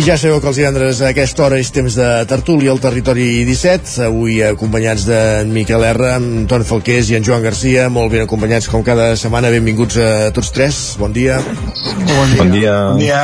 I 0.00 0.04
ja 0.06 0.14
sabeu 0.16 0.38
que 0.40 0.48
els 0.48 0.56
divendres 0.56 1.00
a 1.02 1.10
aquesta 1.10 1.42
hora 1.44 1.58
és 1.60 1.68
temps 1.76 1.92
de 1.92 2.04
tertúlia 2.24 2.70
al 2.72 2.78
territori 2.80 3.42
17, 3.44 4.06
avui 4.06 4.38
acompanyats 4.46 5.02
d'en 5.04 5.50
Miquel 5.52 5.84
R, 5.90 6.14
en 6.14 6.46
Toni 6.48 6.64
Falqués 6.64 7.10
i 7.10 7.18
en 7.18 7.26
Joan 7.26 7.44
Garcia, 7.44 7.90
molt 7.92 8.08
ben 8.14 8.24
acompanyats 8.24 8.70
com 8.72 8.80
cada 8.86 9.10
setmana, 9.20 9.50
benvinguts 9.52 10.00
a 10.00 10.08
tots 10.32 10.54
tres, 10.56 10.78
bon 10.96 11.12
dia. 11.12 11.36
Bon 11.44 12.32
dia. 12.32 12.38
Bon 12.38 12.54
dia. 12.54 12.78
Bon 12.86 13.02
dia. 13.02 13.20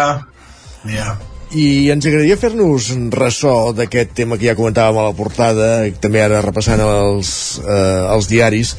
Bon 0.82 0.92
dia. 0.92 1.08
I 1.56 1.66
ens 1.94 2.10
agradaria 2.10 2.36
fer-nos 2.36 2.90
ressò 3.14 3.56
d'aquest 3.72 4.12
tema 4.20 4.36
que 4.36 4.50
ja 4.50 4.58
comentàvem 4.58 5.00
a 5.00 5.08
la 5.08 5.16
portada, 5.16 5.70
també 6.02 6.20
ara 6.26 6.44
repassant 6.44 6.84
els, 6.84 7.30
eh, 7.64 8.02
els 8.18 8.28
diaris, 8.28 8.76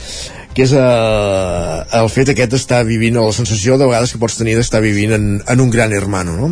que 0.57 0.65
és 0.65 0.71
eh, 0.73 1.73
el 1.99 2.07
fet 2.09 2.31
aquest 2.33 2.55
d'estar 2.55 2.79
vivint, 2.87 3.19
la 3.21 3.33
sensació 3.35 3.75
de 3.77 3.85
vegades 3.85 4.09
que 4.09 4.17
pots 4.17 4.39
tenir 4.39 4.55
d'estar 4.57 4.81
vivint 4.81 5.13
en, 5.13 5.27
en 5.45 5.61
un 5.61 5.69
gran 5.69 5.93
hermano, 5.93 6.33
no? 6.33 6.49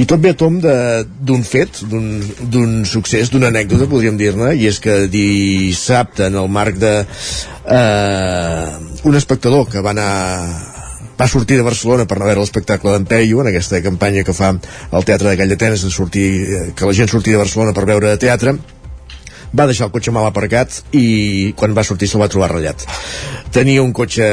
I 0.00 0.06
tot 0.08 0.22
ve 0.24 0.32
a 0.32 0.38
tom 0.40 0.56
d'un 0.62 1.44
fet, 1.44 1.82
d'un 1.84 2.72
succés, 2.88 3.28
d'una 3.28 3.52
anècdota, 3.52 3.90
podríem 3.92 4.16
dir-ne, 4.16 4.54
i 4.56 4.70
és 4.72 4.80
que 4.80 5.02
dissabte, 5.12 6.30
en 6.32 6.40
el 6.40 6.48
marc 6.48 6.80
de 6.80 6.94
eh, 7.04 8.66
un 9.04 9.20
espectador 9.20 9.68
que 9.68 9.84
va 9.84 9.92
anar 9.92 10.12
va 11.20 11.28
sortir 11.28 11.60
de 11.60 11.68
Barcelona 11.68 12.08
per 12.08 12.16
anar 12.16 12.30
a 12.30 12.32
veure 12.32 12.46
l'espectacle 12.46 12.96
d'en 12.96 13.04
Peyu 13.04 13.44
en 13.44 13.52
aquesta 13.52 13.84
campanya 13.84 14.24
que 14.24 14.32
fa 14.32 14.54
el 14.56 15.04
Teatre 15.04 15.28
de 15.28 15.36
Call 15.36 15.52
d'Atenes 15.52 15.84
de 15.84 15.92
sortir, 15.92 16.28
eh, 16.40 16.68
que 16.72 16.88
la 16.88 16.96
gent 16.96 17.12
surti 17.12 17.36
de 17.36 17.42
Barcelona 17.44 17.76
per 17.76 17.84
veure 17.84 18.16
teatre 18.16 18.56
va 19.52 19.66
deixar 19.68 19.88
el 19.88 19.92
cotxe 19.94 20.12
mal 20.14 20.26
aparcat 20.26 20.80
i 20.96 21.52
quan 21.58 21.76
va 21.76 21.84
sortir 21.84 22.08
se'l 22.08 22.22
va 22.22 22.30
trobar 22.32 22.50
ratllat. 22.52 22.84
Tenia 23.52 23.82
un 23.84 23.92
cotxe 23.92 24.24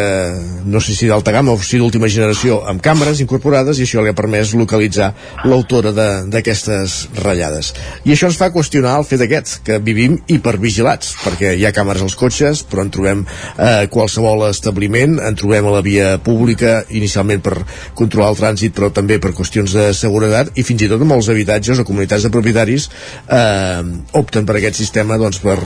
no 0.65 0.79
sé 0.79 0.95
si 0.95 1.09
d'alta 1.09 1.33
gamma 1.35 1.51
o 1.51 1.59
si 1.59 1.77
d'última 1.79 2.07
generació 2.07 2.61
amb 2.71 2.81
càmeres 2.83 3.19
incorporades 3.19 3.79
i 3.79 3.83
això 3.83 4.03
li 4.03 4.11
ha 4.11 4.15
permès 4.15 4.53
localitzar 4.55 5.11
l'autora 5.43 5.91
d'aquestes 5.91 6.99
ratllades. 7.19 7.73
I 8.07 8.15
això 8.15 8.29
ens 8.29 8.39
fa 8.39 8.51
qüestionar 8.53 8.95
el 8.99 9.07
fet 9.07 9.25
aquest 9.25 9.59
que 9.67 9.79
vivim 9.83 10.17
hipervigilats 10.27 11.11
perquè 11.25 11.51
hi 11.57 11.67
ha 11.67 11.73
càmeres 11.75 12.05
als 12.05 12.15
cotxes 12.19 12.63
però 12.69 12.85
en 12.85 12.93
trobem 12.95 13.25
eh, 13.25 13.87
qualsevol 13.91 14.45
establiment 14.49 15.19
en 15.19 15.35
trobem 15.39 15.67
a 15.67 15.75
la 15.75 15.83
via 15.83 16.13
pública 16.23 16.85
inicialment 16.95 17.43
per 17.43 17.57
controlar 17.99 18.31
el 18.31 18.39
trànsit 18.39 18.75
però 18.77 18.91
també 18.95 19.19
per 19.19 19.33
qüestions 19.35 19.75
de 19.75 19.89
seguretat 19.97 20.55
i 20.55 20.63
fins 20.63 20.85
i 20.85 20.91
tot 20.91 21.03
molts 21.03 21.27
habitatges 21.31 21.81
o 21.81 21.87
comunitats 21.87 22.23
de 22.23 22.31
propietaris 22.33 22.87
eh, 23.27 23.83
opten 24.19 24.47
per 24.47 24.59
aquest 24.59 24.79
sistema 24.79 25.08
doncs 25.17 25.39
per 25.41 25.57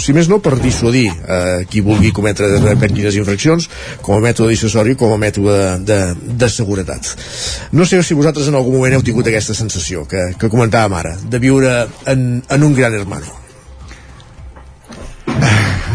si 0.00 0.14
més 0.16 0.28
no 0.30 0.38
per 0.40 0.54
dissuadir 0.62 1.08
eh, 1.10 1.64
qui 1.68 1.82
vulgui 1.84 2.12
cometre 2.14 2.46
quines 2.94 3.16
infraccions 3.18 3.66
com 4.00 4.14
a 4.16 4.20
mètode 4.22 4.54
dissuasori 4.54 4.94
com 4.96 5.12
a 5.12 5.18
mètode 5.20 5.56
de, 5.84 5.98
de 6.40 6.48
seguretat. 6.48 7.10
No 7.72 7.84
sé 7.84 7.98
si 8.06 8.14
vosaltres 8.14 8.48
en 8.48 8.54
algun 8.56 8.78
moment 8.78 8.94
heu 8.96 9.02
tingut 9.04 9.26
aquesta 9.28 9.52
sensació 9.58 10.06
que, 10.08 10.30
que 10.38 10.48
comentàvem 10.48 10.94
ara 10.96 11.16
de 11.20 11.38
viure 11.42 11.74
en, 12.06 12.40
en 12.48 12.62
un 12.64 12.72
gran 12.78 12.94
hermano. 12.94 13.26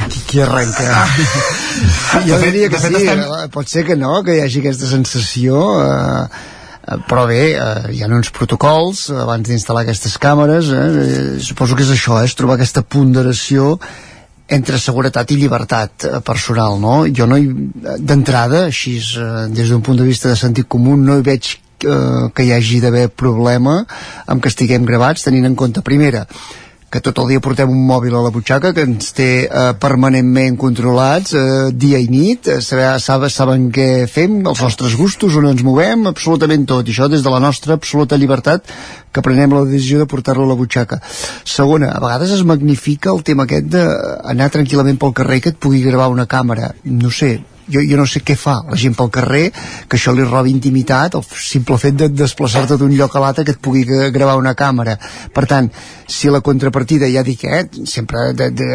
Qui, 0.10 0.20
qui 0.28 0.42
arrenca? 0.42 1.06
jo 2.28 2.38
diria 2.44 2.70
que 2.70 2.76
de 2.78 2.82
fet 2.84 2.98
sí, 2.98 3.02
estem- 3.06 3.24
eh, 3.26 3.48
pot 3.54 3.68
ser 3.72 3.84
que 3.88 3.96
no, 3.98 4.20
que 4.24 4.36
hi 4.38 4.44
hagi 4.44 4.62
aquesta 4.62 4.88
sensació, 4.92 5.64
eh, 5.82 6.28
però 6.86 7.26
bé, 7.26 7.56
eh, 7.58 7.94
hi 7.96 8.04
ha 8.04 8.10
uns 8.14 8.30
protocols 8.34 9.08
eh, 9.10 9.18
abans 9.24 9.48
d'instal·lar 9.50 9.86
aquestes 9.86 10.18
càmeres, 10.22 10.70
eh, 10.70 10.84
eh, 11.06 11.40
suposo 11.42 11.78
que 11.78 11.86
és 11.86 11.94
això, 11.96 12.20
eh, 12.22 12.30
és 12.30 12.36
trobar 12.38 12.60
aquesta 12.60 12.84
ponderació 12.86 13.80
entre 14.48 14.78
seguretat 14.78 15.32
i 15.34 15.40
llibertat 15.40 16.06
eh, 16.06 16.20
personal, 16.26 16.78
no? 16.80 16.98
Jo 17.10 17.26
no 17.26 17.40
d'entrada, 17.98 18.68
així 18.70 19.00
eh, 19.02 19.48
des 19.50 19.74
d'un 19.74 19.82
punt 19.82 19.98
de 19.98 20.06
vista 20.06 20.30
de 20.30 20.38
sentit 20.38 20.70
comú, 20.70 20.94
no 20.98 21.18
hi 21.18 21.26
veig 21.26 21.56
eh, 21.56 22.30
que 22.36 22.46
hi 22.46 22.54
hagi 22.54 22.84
d'haver 22.84 23.08
problema 23.10 23.80
amb 24.28 24.44
que 24.44 24.54
estiguem 24.54 24.86
gravats, 24.86 25.26
tenint 25.26 25.50
en 25.50 25.58
compte, 25.58 25.82
primera, 25.82 26.28
que 26.92 27.02
tot 27.04 27.18
el 27.20 27.32
dia 27.34 27.42
portem 27.44 27.72
un 27.72 27.82
mòbil 27.88 28.14
a 28.16 28.22
la 28.24 28.32
butxaca 28.32 28.72
que 28.76 28.86
ens 28.88 29.12
té 29.18 29.30
eh, 29.46 29.64
permanentment 29.82 30.58
controlats 30.62 31.34
eh, 31.36 31.46
dia 31.74 32.00
i 32.00 32.08
nit, 32.12 32.48
eh, 32.48 32.62
saber, 32.64 32.94
saben, 33.04 33.34
saben 33.34 33.66
què 33.76 33.88
fem, 34.12 34.38
els 34.48 34.62
nostres 34.64 34.96
gustos, 35.00 35.36
on 35.36 35.50
ens 35.50 35.64
movem, 35.66 36.06
absolutament 36.12 36.68
tot, 36.70 36.86
i 36.88 36.96
això 36.96 37.10
des 37.12 37.26
de 37.26 37.34
la 37.34 37.42
nostra 37.44 37.76
absoluta 37.80 38.20
llibertat 38.22 38.72
que 39.12 39.24
prenem 39.26 39.56
la 39.56 39.66
decisió 39.66 40.00
de 40.00 40.08
portar-lo 40.12 40.46
a 40.46 40.52
la 40.54 40.60
butxaca. 40.60 41.02
Segona, 41.44 41.92
a 41.96 42.04
vegades 42.04 42.36
es 42.36 42.46
magnifica 42.48 43.12
el 43.16 43.24
tema 43.28 43.48
aquest 43.48 43.72
d'anar 43.74 44.52
tranquil·lament 44.54 45.02
pel 45.02 45.18
carrer 45.18 45.42
que 45.42 45.56
et 45.56 45.60
pugui 45.60 45.84
gravar 45.84 46.12
una 46.14 46.30
càmera, 46.30 46.74
no 46.86 47.12
sé, 47.12 47.38
jo, 47.72 47.82
jo 47.82 47.98
no 47.98 48.06
sé 48.06 48.22
què 48.26 48.36
fa 48.38 48.60
la 48.70 48.78
gent 48.80 48.96
pel 48.98 49.10
carrer, 49.14 49.52
que 49.90 49.98
això 49.98 50.14
li 50.16 50.24
robi 50.24 50.52
intimitat, 50.54 51.16
el 51.16 51.24
simple 51.26 51.78
fet 51.82 51.96
de 52.00 52.10
desplaçar-te 52.10 52.78
d'un 52.78 52.94
lloc 52.96 53.16
a 53.16 53.24
l'altre 53.24 53.46
que 53.46 53.52
et 53.56 53.62
pugui 53.62 53.84
gra- 53.88 54.10
gravar 54.14 54.38
una 54.38 54.56
càmera. 54.56 54.98
Per 55.34 55.46
tant, 55.50 55.70
si 56.08 56.30
la 56.30 56.42
contrapartida, 56.46 57.10
ja 57.12 57.24
dic, 57.26 57.44
eh, 57.44 57.66
sempre 57.86 58.34
de, 58.34 58.50
de, 58.52 58.70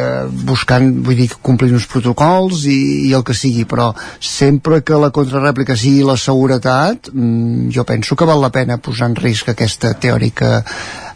buscant, 0.46 0.90
vull 1.06 1.16
dir, 1.16 1.30
complir 1.42 1.72
uns 1.72 1.86
protocols 1.90 2.64
i, 2.66 2.78
i 3.08 3.12
el 3.16 3.24
que 3.24 3.34
sigui, 3.34 3.64
però 3.64 3.90
sempre 4.20 4.82
que 4.82 4.98
la 5.00 5.10
contrarèplica 5.14 5.76
sigui 5.76 6.02
la 6.06 6.16
seguretat, 6.20 7.10
mm, 7.12 7.70
jo 7.74 7.84
penso 7.88 8.16
que 8.16 8.24
val 8.28 8.40
la 8.42 8.50
pena 8.54 8.78
posar 8.78 9.10
en 9.10 9.16
risc 9.16 9.48
aquesta 9.54 9.94
teòrica 9.94 10.64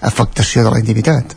afectació 0.00 0.64
de 0.64 0.70
la 0.70 0.78
intimitat. 0.82 1.36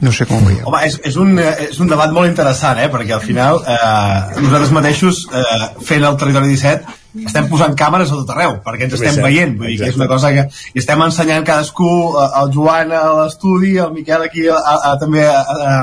No 0.00 0.12
sé 0.16 0.24
com 0.24 0.40
ho 0.40 0.46
veieu. 0.46 0.64
Home, 0.68 0.80
és, 0.86 0.96
és, 1.04 1.16
un, 1.20 1.34
eh, 1.38 1.66
és 1.66 1.80
un 1.82 1.90
debat 1.90 2.12
molt 2.14 2.28
interessant, 2.30 2.78
eh? 2.80 2.88
perquè 2.92 3.12
al 3.16 3.20
final 3.24 3.60
eh, 3.60 4.40
nosaltres 4.40 4.72
mateixos, 4.72 5.26
eh, 5.36 5.66
fent 5.84 6.06
el 6.08 6.16
Territori 6.20 6.48
17, 6.54 6.96
estem 7.28 7.50
posant 7.50 7.76
càmeres 7.76 8.12
a 8.12 8.16
tot 8.20 8.32
arreu, 8.32 8.56
perquè 8.64 8.86
ens 8.86 8.96
estem 8.96 9.20
veient, 9.20 9.56
vull 9.58 9.72
dir 9.72 9.76
que 9.82 9.90
és 9.92 9.98
una 9.98 10.08
cosa 10.08 10.30
que 10.32 10.46
i 10.72 10.80
estem 10.80 11.04
ensenyant 11.04 11.44
cadascú, 11.44 11.90
eh, 12.14 12.26
el 12.40 12.52
Joan 12.54 12.94
a 12.96 13.04
l'estudi, 13.18 13.74
el 13.82 13.92
Miquel 13.96 14.24
aquí 14.24 14.46
a, 14.48 14.56
a, 14.56 14.78
a, 14.92 14.94
també 15.02 15.26
a, 15.28 15.40
a, 15.42 15.76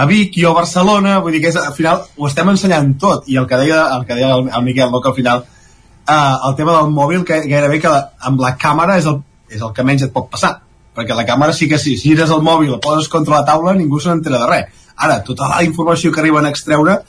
a 0.00 0.08
Vic 0.08 0.40
i 0.40 0.48
a 0.48 0.54
Barcelona, 0.56 1.18
vull 1.20 1.36
dir 1.36 1.44
que 1.44 1.52
és, 1.52 1.60
al 1.60 1.76
final 1.76 2.06
ho 2.16 2.30
estem 2.30 2.48
ensenyant 2.54 2.94
tot, 3.02 3.28
i 3.28 3.36
el 3.36 3.50
que 3.50 3.60
deia 3.60 3.84
el, 3.98 4.08
que 4.08 4.16
deia 4.16 4.32
el, 4.38 4.48
el 4.48 4.68
Miquel, 4.70 4.88
no, 4.88 5.04
que 5.04 5.12
al 5.12 5.18
final 5.20 5.44
eh, 5.44 6.34
el 6.48 6.56
tema 6.56 6.80
del 6.80 6.92
mòbil, 6.96 7.28
que 7.28 7.42
gairebé 7.44 7.82
que 7.84 7.92
la, 7.92 8.06
amb 8.24 8.40
la 8.40 8.56
càmera 8.56 8.96
és 9.02 9.10
el, 9.10 9.20
és 9.52 9.60
el 9.60 9.76
que 9.76 9.84
menys 9.84 10.08
et 10.08 10.16
pot 10.16 10.32
passar, 10.32 10.56
perquè 10.96 11.16
la 11.16 11.26
càmera 11.28 11.54
sí 11.56 11.68
que 11.68 11.78
sí, 11.78 11.96
si 11.96 12.10
gires 12.12 12.30
el 12.30 12.44
mòbil, 12.44 12.74
el 12.74 12.80
poses 12.84 13.08
contra 13.08 13.38
la 13.40 13.46
taula, 13.48 13.74
ningú 13.74 14.00
se 14.00 14.10
n'entera 14.10 14.42
de 14.42 14.50
res. 14.50 14.84
Ara, 14.96 15.22
tota 15.24 15.48
la 15.48 15.62
informació 15.64 16.12
que 16.12 16.20
arriben 16.20 16.46
a 16.46 16.52
extreure, 16.52 17.00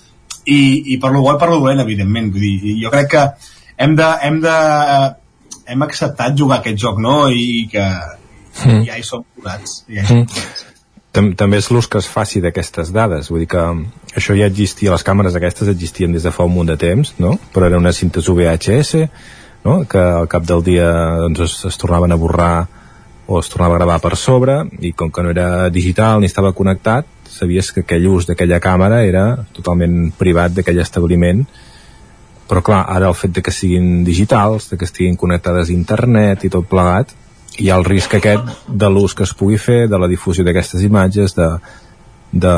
i, 0.45 0.93
i 0.93 0.97
per 0.99 1.11
lo 1.11 1.21
bo 1.23 1.35
i 1.35 1.39
per 1.39 1.49
lo 1.51 1.59
dolent, 1.59 1.83
evidentment, 1.83 2.31
vull 2.31 2.43
dir, 2.43 2.77
jo 2.81 2.91
crec 2.91 3.11
que 3.11 3.23
hem 3.83 3.95
de, 3.95 4.09
hem 4.27 4.41
de 4.43 4.57
eh, 4.95 5.13
hem 5.73 5.85
acceptat 5.85 6.35
jugar 6.37 6.59
aquest 6.59 6.79
joc, 6.79 6.99
no? 6.99 7.29
I 7.31 7.67
que 7.71 7.85
Mm. 8.61 8.85
ja 8.85 8.97
hi 8.97 9.03
som 9.03 9.23
curats. 9.35 9.83
Ja 9.89 10.03
hi 10.03 10.07
som 10.07 10.25
curats. 10.27 10.69
Tam 11.13 11.31
també 11.37 11.59
és 11.61 11.69
l'ús 11.69 11.87
que 11.89 11.99
es 12.01 12.09
faci 12.09 12.41
d'aquestes 12.41 12.89
dades 12.93 13.29
vull 13.29 13.43
dir 13.43 13.49
que 13.51 13.63
això 14.17 14.33
ja 14.37 14.47
existia 14.49 14.93
les 14.93 15.03
càmeres 15.05 15.35
aquestes 15.37 15.69
existien 15.69 16.13
des 16.13 16.25
de 16.25 16.31
fa 16.33 16.47
un 16.47 16.53
munt 16.55 16.71
de 16.71 16.77
temps 16.81 17.13
no? 17.21 17.35
però 17.53 17.67
eren 17.69 17.83
unes 17.83 17.99
cintes 18.01 18.29
VHS 18.29 19.03
no? 19.65 19.83
que 19.89 20.01
al 20.01 20.25
cap 20.27 20.47
del 20.49 20.63
dia 20.65 20.89
doncs, 21.21 21.43
es, 21.45 21.59
es 21.69 21.77
tornaven 21.77 22.11
a 22.11 22.17
borrar 22.17 22.65
o 23.27 23.39
es 23.39 23.49
tornava 23.49 23.75
a 23.75 23.81
gravar 23.81 23.99
per 24.03 24.17
sobre 24.19 24.59
i 24.83 24.91
com 24.91 25.11
que 25.11 25.23
no 25.23 25.31
era 25.31 25.69
digital 25.69 26.19
ni 26.19 26.27
estava 26.27 26.53
connectat 26.53 27.07
sabies 27.33 27.71
que 27.73 27.83
aquell 27.83 28.07
ús 28.11 28.27
d'aquella 28.29 28.61
càmera 28.63 29.01
era 29.07 29.25
totalment 29.55 30.11
privat 30.17 30.53
d'aquell 30.53 30.81
establiment. 30.83 31.43
Però 32.49 32.61
clar, 32.61 32.83
ara 32.91 33.09
el 33.09 33.17
fet 33.17 33.33
de 33.33 33.41
que 33.41 33.53
siguin 33.55 34.03
digitals, 34.05 34.69
de 34.69 34.77
que 34.77 34.85
estiguin 34.85 35.17
connectades 35.17 35.69
a 35.69 35.73
internet 35.73 36.43
i 36.43 36.51
tot 36.53 36.67
plegat, 36.69 37.13
hi 37.57 37.69
ha 37.69 37.79
el 37.79 37.87
risc 37.87 38.15
aquest 38.17 38.67
de 38.67 38.89
l'ús 38.89 39.15
que 39.17 39.25
es 39.25 39.33
pugui 39.37 39.57
fer, 39.61 39.87
de 39.89 39.99
la 39.99 40.09
difusió 40.11 40.45
d'aquestes 40.45 40.83
imatges, 40.85 41.35
de, 41.37 41.49
de, 42.31 42.53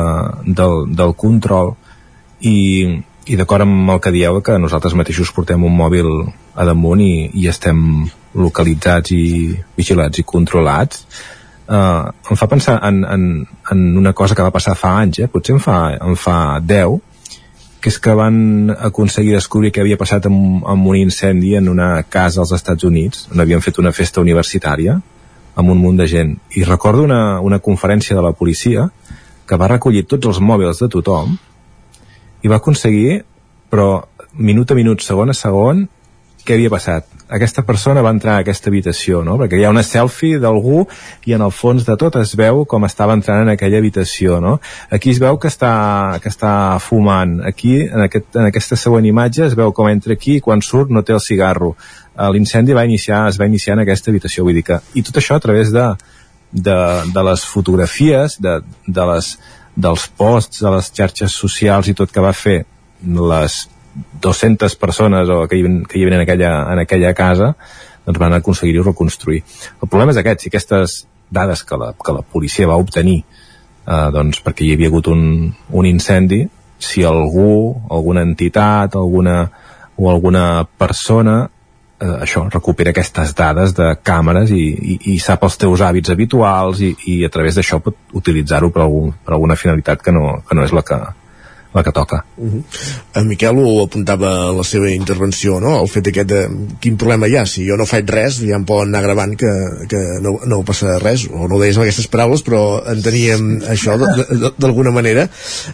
del, 0.46 0.76
del 0.96 1.14
control. 1.16 1.74
I, 2.40 2.56
i 3.26 3.38
d'acord 3.38 3.64
amb 3.64 3.94
el 3.94 4.00
que 4.02 4.12
dieu 4.12 4.42
que 4.44 4.58
nosaltres 4.60 4.96
mateixos 4.98 5.32
portem 5.32 5.64
un 5.64 5.76
mòbil 5.76 6.10
a 6.56 6.66
damunt 6.68 7.00
i, 7.04 7.30
i 7.32 7.48
estem 7.48 8.08
localitzats 8.36 9.12
i 9.16 9.56
vigilats 9.76 10.20
i 10.20 10.26
controlats 10.28 11.04
uh, 11.68 12.12
em 12.30 12.38
fa 12.38 12.48
pensar 12.50 12.78
en, 12.86 13.02
en, 13.04 13.26
en 13.72 13.84
una 13.96 14.12
cosa 14.12 14.34
que 14.34 14.44
va 14.44 14.54
passar 14.54 14.76
fa 14.78 14.96
anys, 15.00 15.24
eh? 15.24 15.28
potser 15.32 15.56
en 15.56 15.62
fa, 15.62 15.78
en 15.96 16.16
fa 16.20 16.38
10 16.62 16.98
que 17.80 17.92
és 17.92 17.98
que 18.02 18.14
van 18.18 18.72
aconseguir 18.88 19.36
descobrir 19.36 19.70
què 19.70 19.82
havia 19.82 19.98
passat 20.00 20.26
amb, 20.26 20.64
amb 20.66 20.88
un 20.90 20.96
incendi 20.98 21.54
en 21.54 21.68
una 21.70 22.02
casa 22.10 22.40
als 22.42 22.50
Estats 22.56 22.86
Units, 22.88 23.28
on 23.30 23.42
havien 23.42 23.62
fet 23.62 23.78
una 23.78 23.92
festa 23.94 24.22
universitària 24.24 24.96
amb 25.56 25.70
un 25.70 25.78
munt 25.78 26.00
de 26.00 26.08
gent. 26.10 26.32
I 26.58 26.64
recordo 26.66 27.04
una, 27.06 27.40
una 27.40 27.60
conferència 27.62 28.16
de 28.16 28.24
la 28.24 28.32
policia 28.32 28.88
que 29.46 29.58
va 29.60 29.70
recollir 29.70 30.02
tots 30.10 30.26
els 30.26 30.40
mòbils 30.42 30.82
de 30.82 30.88
tothom 30.90 31.36
i 32.42 32.50
va 32.50 32.58
aconseguir, 32.58 33.22
però 33.70 34.02
minut 34.34 34.72
a 34.72 34.76
minut, 34.78 35.04
segon 35.06 35.30
a 35.30 35.36
segon, 35.36 35.86
què 36.44 36.56
havia 36.56 36.72
passat. 36.72 37.06
Aquesta 37.26 37.64
persona 37.66 38.02
va 38.06 38.12
entrar 38.14 38.36
a 38.36 38.42
aquesta 38.44 38.70
habitació, 38.70 39.24
no? 39.26 39.34
Perquè 39.40 39.58
hi 39.58 39.64
ha 39.66 39.72
una 39.72 39.82
selfie 39.82 40.38
d'algú 40.38 40.84
i 41.26 41.34
en 41.34 41.42
el 41.42 41.50
fons 41.50 41.82
de 41.88 41.96
tot 41.98 42.14
es 42.20 42.36
veu 42.38 42.62
com 42.70 42.86
estava 42.86 43.16
entrant 43.18 43.42
en 43.42 43.50
aquella 43.50 43.80
habitació, 43.82 44.38
no? 44.42 44.60
Aquí 44.94 45.10
es 45.10 45.18
veu 45.22 45.38
que 45.42 45.50
està, 45.50 45.72
que 46.22 46.30
està 46.30 46.52
fumant. 46.84 47.40
Aquí, 47.50 47.80
en, 47.82 48.04
aquest, 48.06 48.30
en 48.38 48.46
aquesta 48.46 48.78
següent 48.78 49.10
imatge, 49.10 49.48
es 49.48 49.58
veu 49.58 49.74
com 49.74 49.90
entra 49.90 50.14
aquí 50.14 50.38
i 50.38 50.44
quan 50.44 50.62
surt 50.62 50.94
no 50.94 51.02
té 51.02 51.16
el 51.16 51.22
cigarro. 51.24 51.74
Eh, 52.14 52.30
L'incendi 52.30 52.78
va 52.78 52.86
iniciar, 52.86 53.24
es 53.32 53.40
va 53.42 53.50
iniciar 53.50 53.74
en 53.74 53.82
aquesta 53.82 54.14
habitació, 54.14 54.46
vull 54.46 54.60
dir 54.60 54.66
que... 54.70 54.78
I 54.94 55.02
tot 55.10 55.18
això 55.18 55.40
a 55.40 55.42
través 55.42 55.74
de, 55.74 55.90
de, 56.52 56.80
de 57.10 57.28
les 57.32 57.44
fotografies, 57.44 58.38
de, 58.38 58.60
de 58.86 59.12
les, 59.12 59.34
dels 59.74 60.06
posts, 60.14 60.62
de 60.62 60.78
les 60.78 60.94
xarxes 60.94 61.34
socials 61.34 61.90
i 61.90 61.98
tot 61.98 62.14
que 62.14 62.22
va 62.22 62.36
fer 62.36 62.60
les 63.02 63.64
200 64.22 64.76
persones 64.76 65.28
o 65.28 65.42
que 65.48 65.58
hi, 65.58 65.66
que 65.88 65.98
hi 65.98 66.04
havia 66.06 66.20
en 66.20 66.24
aquella, 66.26 66.52
en 66.72 66.82
aquella 66.84 67.12
casa 67.14 67.54
doncs 68.06 68.20
van 68.22 68.36
aconseguir-ho 68.36 68.84
reconstruir. 68.86 69.42
El 69.82 69.88
problema 69.88 70.12
és 70.14 70.20
aquest, 70.20 70.44
si 70.44 70.52
aquestes 70.52 71.00
dades 71.30 71.64
que 71.66 71.78
la, 71.78 71.90
que 71.92 72.14
la 72.14 72.22
policia 72.22 72.68
va 72.70 72.78
obtenir 72.78 73.18
eh, 73.22 74.08
doncs 74.14 74.42
perquè 74.44 74.66
hi 74.66 74.76
havia 74.76 74.92
hagut 74.92 75.10
un, 75.10 75.50
un 75.50 75.88
incendi, 75.88 76.44
si 76.78 77.02
algú, 77.04 77.74
alguna 77.90 78.22
entitat, 78.22 78.94
alguna, 78.94 79.50
o 79.96 80.10
alguna 80.12 80.66
persona 80.78 81.38
eh, 82.00 82.16
això, 82.26 82.46
recupera 82.52 82.92
aquestes 82.92 83.34
dades 83.34 83.74
de 83.76 83.90
càmeres 84.04 84.52
i, 84.54 84.64
i, 84.94 84.98
i 85.14 85.18
sap 85.22 85.46
els 85.48 85.58
teus 85.60 85.82
hàbits 85.82 86.12
habituals 86.12 86.82
i, 86.84 86.92
i 87.12 87.20
a 87.26 87.32
través 87.32 87.58
d'això 87.58 87.80
pot 87.82 88.18
utilitzar-ho 88.20 88.70
per, 88.70 88.84
algun, 88.84 89.14
per 89.24 89.34
alguna 89.34 89.58
finalitat 89.58 90.04
que 90.04 90.14
no, 90.14 90.42
que 90.46 90.58
no 90.58 90.66
és 90.66 90.74
la 90.76 90.84
que, 90.86 91.00
la 91.76 91.84
que 91.84 91.92
toca. 91.92 92.24
Uh 92.36 92.50
-huh. 92.50 92.62
En 93.14 93.28
Miquel 93.28 93.58
ho 93.58 93.84
apuntava 93.84 94.48
a 94.48 94.52
la 94.52 94.64
seva 94.64 94.90
intervenció, 94.90 95.60
no? 95.60 95.80
el 95.82 95.88
fet 95.88 96.08
aquest 96.08 96.28
de 96.28 96.48
quin 96.80 96.96
problema 96.96 97.28
hi 97.28 97.36
ha, 97.36 97.46
si 97.46 97.66
jo 97.68 97.76
no 97.76 97.86
faig 97.86 98.08
res 98.10 98.40
ja 98.40 98.56
em 98.56 98.64
poden 98.64 98.88
anar 98.88 99.02
gravant 99.02 99.36
que, 99.36 99.52
que 99.88 100.00
no, 100.22 100.38
no 100.46 100.62
passa 100.64 100.98
res, 100.98 101.26
o 101.30 101.48
no 101.48 101.56
ho 101.56 101.60
deies 101.60 101.76
amb 101.76 101.84
aquestes 101.84 102.08
paraules 102.08 102.42
però 102.42 102.82
enteníem 102.86 103.62
això 103.68 103.96
d'alguna 104.58 104.90
manera. 104.90 105.28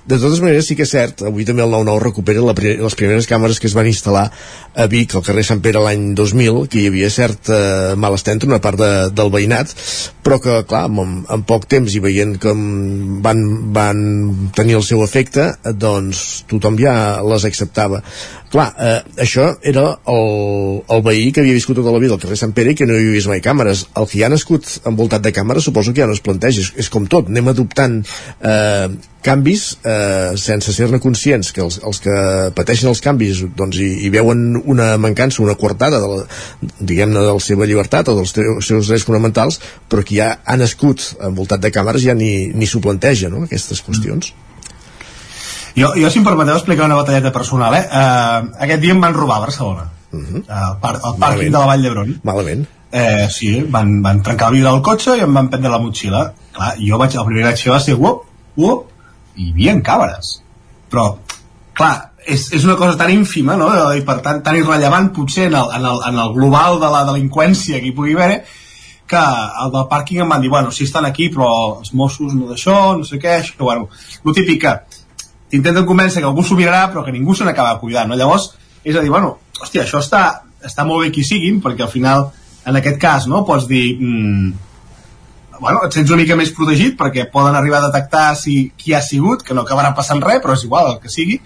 De 0.06 0.18
totes 0.18 0.40
maneres 0.40 0.66
sí 0.66 0.76
que 0.76 0.82
és 0.82 0.90
cert, 0.90 1.22
avui 1.22 1.44
també 1.44 1.62
el 1.62 1.70
9-9 1.70 2.02
recupera 2.02 2.40
la, 2.40 2.54
les 2.56 2.94
primeres 2.94 3.28
càmeres 3.28 3.60
que 3.60 3.66
es 3.66 3.74
van 3.74 3.86
instal·lar 3.86 4.30
a 4.74 4.86
Vic, 4.86 5.14
al 5.14 5.22
carrer 5.22 5.44
Sant 5.44 5.60
Pere 5.60 5.80
l'any 5.84 6.14
2000, 6.14 6.66
que 6.68 6.80
hi 6.80 6.86
havia 6.88 7.10
cert 7.10 7.50
eh, 7.52 7.94
malestar 7.96 8.34
entre 8.34 8.48
una 8.48 8.60
part 8.60 8.78
de, 8.80 9.10
del 9.12 9.30
veïnat, 9.30 9.74
però 10.24 10.38
que, 10.40 10.62
clar, 10.68 10.86
en, 10.88 11.22
en 11.28 11.42
poc 11.44 11.66
temps 11.70 11.92
i 11.94 12.00
veient 12.00 12.38
que 12.40 12.54
van, 13.24 13.42
van 13.76 14.02
tenir 14.56 14.78
el 14.78 14.86
seu 14.86 15.02
efecte, 15.04 15.52
doncs 15.74 15.91
tothom 16.50 16.78
ja 16.80 16.94
les 17.26 17.46
acceptava. 17.48 18.02
Clar, 18.52 18.66
eh, 18.76 18.98
això 19.24 19.46
era 19.64 19.84
el, 20.12 20.82
el 20.92 21.04
veí 21.06 21.30
que 21.32 21.40
havia 21.40 21.56
viscut 21.56 21.78
tota 21.80 21.94
la 21.94 22.00
vida 22.02 22.16
al 22.16 22.20
carrer 22.20 22.36
Sant 22.36 22.52
Pere 22.56 22.74
i 22.74 22.76
que 22.76 22.88
no 22.88 22.98
hi 22.98 23.00
havia 23.00 23.16
vist 23.16 23.30
mai 23.30 23.40
càmeres. 23.44 23.86
El 23.96 24.08
que 24.10 24.20
ja 24.20 24.28
ha 24.28 24.34
nascut 24.34 24.68
envoltat 24.88 25.24
de 25.24 25.32
càmeres 25.32 25.64
suposo 25.64 25.94
que 25.94 26.04
ja 26.04 26.10
no 26.10 26.16
es 26.16 26.20
planteja. 26.24 26.60
És, 26.60 26.74
és 26.84 26.92
com 26.92 27.08
tot, 27.08 27.30
anem 27.32 27.48
adoptant 27.54 28.02
eh, 28.04 28.90
canvis 29.22 29.78
eh, 29.86 30.34
sense 30.36 30.74
ser-ne 30.74 31.00
conscients 31.00 31.52
que 31.54 31.62
els, 31.64 31.78
els 31.86 32.02
que 32.02 32.14
pateixen 32.58 32.90
els 32.90 33.00
canvis 33.04 33.44
doncs, 33.56 33.78
hi, 33.78 33.90
hi 34.04 34.12
veuen 34.12 34.58
una 34.60 34.92
mancança, 35.00 35.42
una 35.46 35.56
coartada 35.58 36.02
de 36.02 36.10
la, 36.10 36.20
diguem-ne 36.80 37.22
de 37.22 37.32
la 37.32 37.40
seva 37.40 37.68
llibertat 37.70 38.10
o 38.10 38.18
dels 38.18 38.34
seus 38.34 38.90
drets 38.90 39.06
fonamentals 39.08 39.60
però 39.88 40.04
que 40.04 40.18
ja 40.18 40.32
ha 40.44 40.58
nascut 40.58 41.12
envoltat 41.22 41.62
de 41.62 41.72
càmeres 41.74 42.04
ja 42.04 42.18
ni, 42.18 42.50
ni 42.52 42.68
s'ho 42.68 42.82
planteja 42.82 43.30
no? 43.32 43.46
aquestes 43.46 43.84
qüestions 43.86 44.34
mm. 44.34 44.51
Jo, 45.76 45.94
jo 45.96 46.10
si 46.12 46.20
em 46.20 46.26
permeteu 46.26 46.58
explicar 46.58 46.86
una 46.86 46.98
batalleta 47.00 47.32
personal, 47.32 47.74
eh? 47.78 47.86
Uh, 47.88 48.52
aquest 48.66 48.82
dia 48.82 48.92
em 48.92 49.00
van 49.00 49.16
robar 49.16 49.40
a 49.40 49.46
Barcelona. 49.46 49.88
Uh 50.12 50.20
-huh. 50.20 50.42
uh, 50.44 50.76
par 50.80 50.98
al 51.02 51.16
pàrquing 51.16 51.50
de 51.50 51.58
la 51.58 51.66
Vall 51.66 51.82
d'Hebron. 51.82 52.20
Malament. 52.22 52.66
Eh, 52.92 53.26
sí, 53.30 53.64
van, 53.72 54.02
van 54.02 54.22
trencar 54.22 54.48
el 54.48 54.58
vidre 54.58 54.70
del 54.70 54.82
cotxe 54.82 55.16
i 55.16 55.22
em 55.24 55.34
van 55.34 55.48
prendre 55.48 55.70
la 55.70 55.78
motxilla. 55.78 56.34
Clar, 56.52 56.74
jo 56.76 56.98
vaig, 56.98 57.14
el 57.16 57.24
primer 57.24 57.42
que 57.42 57.48
vaig 57.48 57.62
fer 57.62 57.72
va 57.72 57.80
ser 57.80 57.94
uop, 57.94 58.24
uop, 58.56 58.90
i 59.36 59.46
hi 59.46 59.52
havia 59.52 59.76
càmeres. 59.80 60.42
Però, 60.90 61.06
clar, 61.72 62.10
és, 62.26 62.52
és 62.52 62.64
una 62.64 62.76
cosa 62.76 62.98
tan 62.98 63.10
ínfima, 63.10 63.56
no? 63.56 63.70
I 63.96 64.04
per 64.04 64.18
tant, 64.20 64.42
tan 64.42 64.56
irrellevant 64.56 65.08
potser 65.16 65.46
en 65.46 65.54
el, 65.54 65.70
en 65.78 65.86
el, 65.88 66.02
en 66.10 66.18
el 66.18 66.34
global 66.34 66.80
de 66.82 66.90
la 66.92 67.04
delinqüència 67.08 67.80
que 67.80 67.88
hi 67.88 67.96
pugui 67.96 68.12
haver, 68.18 68.44
que 69.08 69.22
el 69.64 69.72
del 69.72 69.88
pàrquing 69.88 70.22
em 70.24 70.28
van 70.28 70.44
dir, 70.44 70.50
bueno, 70.52 70.70
si 70.70 70.84
estan 70.84 71.08
aquí, 71.08 71.30
però 71.32 71.48
els 71.78 71.94
Mossos 71.96 72.36
no 72.36 72.50
d'això, 72.50 72.76
no 72.98 73.08
sé 73.08 73.16
què, 73.22 73.38
això, 73.40 73.56
bueno, 73.64 73.88
el 74.24 74.36
típic 74.36 74.62
que 74.66 74.74
intenten 75.52 75.86
convèncer 75.86 76.22
que 76.22 76.28
algú 76.28 76.44
s'ho 76.44 76.56
mirarà 76.58 76.86
però 76.90 77.04
que 77.04 77.12
ningú 77.14 77.34
se 77.36 77.44
n'acaba 77.44 77.78
cuidant 77.80 78.08
no? 78.10 78.16
llavors, 78.16 78.52
és 78.84 78.96
a 78.96 79.02
dir, 79.04 79.10
bueno, 79.10 79.36
hòstia, 79.60 79.84
això 79.84 80.00
està, 80.02 80.42
està 80.64 80.86
molt 80.88 81.04
bé 81.04 81.12
qui 81.14 81.24
siguin 81.26 81.60
perquè 81.62 81.86
al 81.86 81.92
final, 81.92 82.30
en 82.66 82.78
aquest 82.78 83.00
cas, 83.00 83.28
no, 83.30 83.44
pots 83.48 83.68
dir 83.70 83.84
mm, 83.98 84.52
bueno, 85.60 85.84
et 85.86 85.94
sents 85.94 86.10
una 86.10 86.22
mica 86.22 86.38
més 86.38 86.50
protegit 86.56 86.96
perquè 86.98 87.28
poden 87.30 87.54
arribar 87.58 87.82
a 87.82 87.90
detectar 87.90 88.32
si 88.38 88.72
qui 88.76 88.96
ha 88.96 89.02
sigut, 89.04 89.44
que 89.46 89.54
no 89.54 89.66
acabarà 89.66 89.92
passant 89.94 90.22
res 90.24 90.42
però 90.42 90.56
és 90.56 90.64
igual, 90.66 90.94
el 90.94 91.02
que 91.02 91.12
sigui 91.12 91.38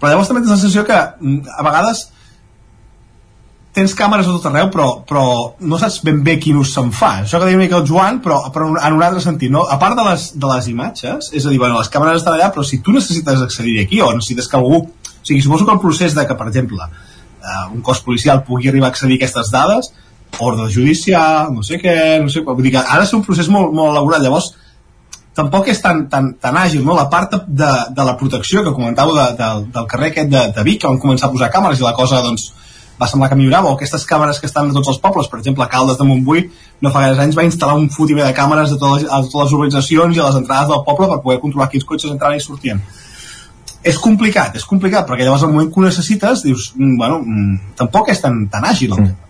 però 0.00 0.14
llavors 0.14 0.30
també 0.30 0.44
tens 0.44 0.54
la 0.54 0.62
sensació 0.62 0.86
que 0.88 0.96
mm, 0.96 1.54
a 1.58 1.66
vegades 1.66 2.06
tens 3.76 3.94
càmeres 3.94 4.26
a 4.26 4.32
tot 4.34 4.46
arreu 4.50 4.70
però, 4.74 4.86
però 5.06 5.24
no 5.62 5.78
saps 5.78 6.00
ben 6.06 6.22
bé 6.26 6.36
quin 6.42 6.58
ús 6.58 6.72
se'n 6.74 6.90
fa 6.94 7.12
això 7.22 7.38
que 7.38 7.46
deia 7.46 7.58
una 7.58 7.64
mica 7.66 7.78
el 7.78 7.86
Joan 7.86 8.18
però, 8.24 8.40
però 8.54 8.70
en 8.72 8.96
un 8.96 9.04
altre 9.06 9.22
sentit 9.22 9.52
no? 9.52 9.62
a 9.62 9.78
part 9.78 9.98
de 9.98 10.06
les, 10.08 10.26
de 10.34 10.50
les 10.50 10.68
imatges 10.72 11.30
és 11.30 11.46
a 11.46 11.52
dir, 11.52 11.60
bueno, 11.62 11.78
les 11.78 11.92
càmeres 11.92 12.20
estan 12.20 12.34
allà 12.34 12.50
però 12.54 12.66
si 12.66 12.80
tu 12.82 12.94
necessites 12.96 13.42
accedir 13.44 13.78
aquí 13.84 14.00
o 14.02 14.10
necessites 14.16 14.50
que 14.50 14.58
algú 14.58 14.82
o 14.82 15.22
sigui, 15.22 15.42
suposo 15.44 15.68
que 15.68 15.76
el 15.76 15.82
procés 15.82 16.16
de 16.18 16.26
que 16.26 16.34
per 16.34 16.48
exemple 16.50 16.82
eh, 16.82 17.66
un 17.70 17.82
cos 17.86 18.02
policial 18.02 18.42
pugui 18.46 18.72
arribar 18.72 18.90
a 18.90 18.94
accedir 18.96 19.20
a 19.20 19.22
aquestes 19.22 19.52
dades 19.54 19.92
ordre 20.40 20.70
judicial, 20.70 21.50
no 21.54 21.62
sé 21.66 21.78
què 21.82 21.94
no 22.22 22.30
sé, 22.30 22.42
vull 22.46 22.62
dir 22.66 22.74
que 22.74 22.82
de 22.82 23.06
ser 23.06 23.18
un 23.18 23.26
procés 23.26 23.50
molt, 23.50 23.70
molt 23.74 23.94
elaborat 23.94 24.22
llavors 24.24 24.50
tampoc 25.36 25.68
és 25.70 25.78
tan, 25.82 26.08
tan, 26.10 26.32
tan 26.42 26.58
àgil 26.58 26.82
no? 26.82 26.96
la 26.98 27.06
part 27.10 27.38
de, 27.46 27.70
de 27.94 28.06
la 28.06 28.16
protecció 28.18 28.64
que 28.66 28.74
comentàveu 28.74 29.14
de, 29.14 29.28
de, 29.38 29.50
del 29.76 29.86
carrer 29.90 30.10
aquest 30.10 30.32
de, 30.32 30.48
de 30.56 30.66
Vic 30.66 30.82
que 30.82 30.90
van 30.90 30.98
començar 31.02 31.28
a 31.28 31.34
posar 31.36 31.52
càmeres 31.54 31.78
i 31.78 31.86
la 31.86 31.94
cosa 31.94 32.22
doncs 32.24 32.50
va 33.00 33.08
semblar 33.08 33.30
que 33.30 33.38
millorava, 33.38 33.70
o 33.70 33.78
aquestes 33.78 34.04
càmeres 34.08 34.40
que 34.40 34.48
estan 34.50 34.68
a 34.68 34.74
tots 34.76 34.90
els 34.92 34.98
pobles, 35.00 35.28
per 35.30 35.38
exemple, 35.40 35.64
a 35.64 35.70
Caldes 35.72 35.96
de 35.98 36.04
Montbui, 36.04 36.44
no 36.84 36.92
fa 36.92 37.06
gaires 37.06 37.22
anys 37.24 37.38
va 37.38 37.46
instal·lar 37.48 37.78
un 37.80 37.88
fotimer 37.94 38.26
de 38.26 38.34
càmeres 38.36 38.74
a 38.74 38.78
totes, 38.80 39.06
a 39.08 39.22
totes 39.24 39.46
les 39.46 39.54
urbanitzacions 39.56 40.16
i 40.16 40.20
a 40.20 40.28
les 40.28 40.40
entrades 40.42 40.68
del 40.68 40.84
poble 40.84 41.08
per 41.08 41.22
poder 41.24 41.40
controlar 41.40 41.70
quins 41.72 41.86
cotxes 41.88 42.12
entraven 42.12 42.36
i 42.36 42.44
sortien. 42.44 42.82
És 43.80 43.96
complicat, 43.96 44.60
és 44.60 44.66
complicat, 44.68 45.08
perquè 45.08 45.24
llavors 45.24 45.46
al 45.46 45.54
moment 45.54 45.72
que 45.72 45.80
ho 45.80 45.86
necessites 45.86 46.44
dius, 46.44 46.72
mm, 46.76 46.96
bueno, 47.00 47.22
mm, 47.24 47.74
tampoc 47.80 48.12
és 48.12 48.20
tan, 48.20 48.42
tan 48.52 48.68
àgil 48.68 48.92
el 48.92 49.04
tema. 49.06 49.29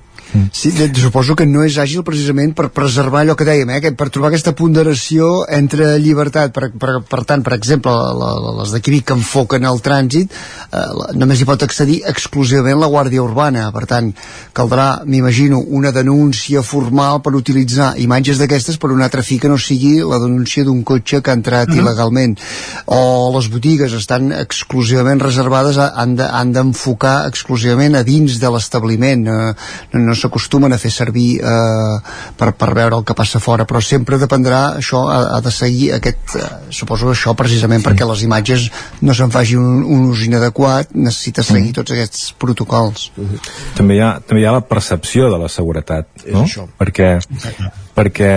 Sí, 0.53 0.71
suposo 1.01 1.35
que 1.37 1.47
no 1.47 1.65
és 1.67 1.77
àgil 1.81 2.05
precisament 2.07 2.53
per 2.57 2.69
preservar 2.75 3.25
allò 3.25 3.35
que 3.39 3.47
dèiem, 3.49 3.71
eh? 3.75 3.93
per 3.99 4.11
trobar 4.13 4.31
aquesta 4.31 4.55
ponderació 4.57 5.45
entre 5.51 5.97
llibertat. 5.99 6.53
Per, 6.55 6.71
per, 6.79 7.01
per 7.09 7.23
tant, 7.27 7.43
per 7.47 7.55
exemple, 7.57 7.93
la, 7.93 8.31
la, 8.39 8.55
les 8.61 8.75
d'aquí 8.75 9.01
que 9.07 9.17
enfoquen 9.17 9.67
el 9.67 9.81
trànsit, 9.85 10.31
eh, 10.71 10.85
només 11.19 11.41
hi 11.41 11.49
pot 11.49 11.65
accedir 11.67 12.01
exclusivament 12.11 12.79
la 12.81 12.91
Guàrdia 12.93 13.25
Urbana. 13.25 13.69
Per 13.75 13.85
tant, 13.91 14.13
caldrà, 14.57 14.89
m'imagino, 15.07 15.61
una 15.81 15.93
denúncia 15.95 16.63
formal 16.67 17.21
per 17.25 17.35
utilitzar 17.39 17.93
imatges 18.03 18.41
d'aquestes 18.41 18.79
per 18.81 18.93
un 18.95 19.03
altre 19.03 19.25
fi 19.27 19.41
que 19.43 19.51
no 19.51 19.59
sigui 19.59 19.99
la 20.07 20.21
denúncia 20.23 20.65
d'un 20.67 20.85
cotxe 20.87 21.23
que 21.23 21.31
ha 21.31 21.39
entrat 21.39 21.69
mm 21.69 21.75
-hmm. 21.75 21.81
il·legalment. 21.81 22.39
O 22.87 23.33
les 23.37 23.51
botigues 23.51 23.93
estan 23.93 24.33
exclusivament 24.33 25.21
reservades, 25.21 25.79
a, 25.79 25.93
han 25.97 26.53
d'enfocar 26.53 27.23
de, 27.25 27.29
exclusivament 27.29 27.97
a 27.97 28.03
dins 28.03 28.39
de 28.39 28.51
l'establiment. 28.51 29.27
Eh, 29.27 29.55
no, 29.93 29.99
no 30.07 30.15
s'acostumen 30.21 30.73
a 30.73 30.79
fer 30.81 30.93
servir 30.95 31.29
eh, 31.41 31.97
per, 32.39 32.53
per 32.59 32.71
veure 32.77 32.99
el 33.01 33.05
que 33.07 33.17
passa 33.17 33.41
fora 33.43 33.67
però 33.69 33.83
sempre 33.85 34.19
dependrà 34.21 34.63
això 34.81 35.03
ha, 35.11 35.21
ha 35.37 35.41
de 35.45 35.53
seguir 35.55 35.91
aquest, 35.97 36.37
eh, 36.37 36.51
suposo 36.81 37.11
això 37.15 37.35
precisament 37.39 37.83
sí. 37.83 37.89
perquè 37.89 38.09
les 38.09 38.25
imatges 38.27 38.69
no 39.01 39.17
se'n 39.17 39.33
faci 39.35 39.59
un, 39.61 39.83
un 39.85 40.09
ús 40.11 40.25
inadequat 40.27 40.95
necessita 40.97 41.45
seguir 41.47 41.71
mm. 41.71 41.79
tots 41.81 41.97
aquests 41.97 42.33
protocols 42.39 43.11
mm 43.17 43.29
-hmm. 43.29 43.55
també, 43.77 43.97
hi 43.99 44.03
ha, 44.05 44.11
també 44.21 44.43
hi 44.43 44.47
ha 44.47 44.57
la 44.59 44.67
percepció 44.75 45.31
de 45.33 45.39
la 45.39 45.49
seguretat 45.49 46.27
no? 46.33 46.45
perquè, 46.79 47.13
perquè 47.97 48.33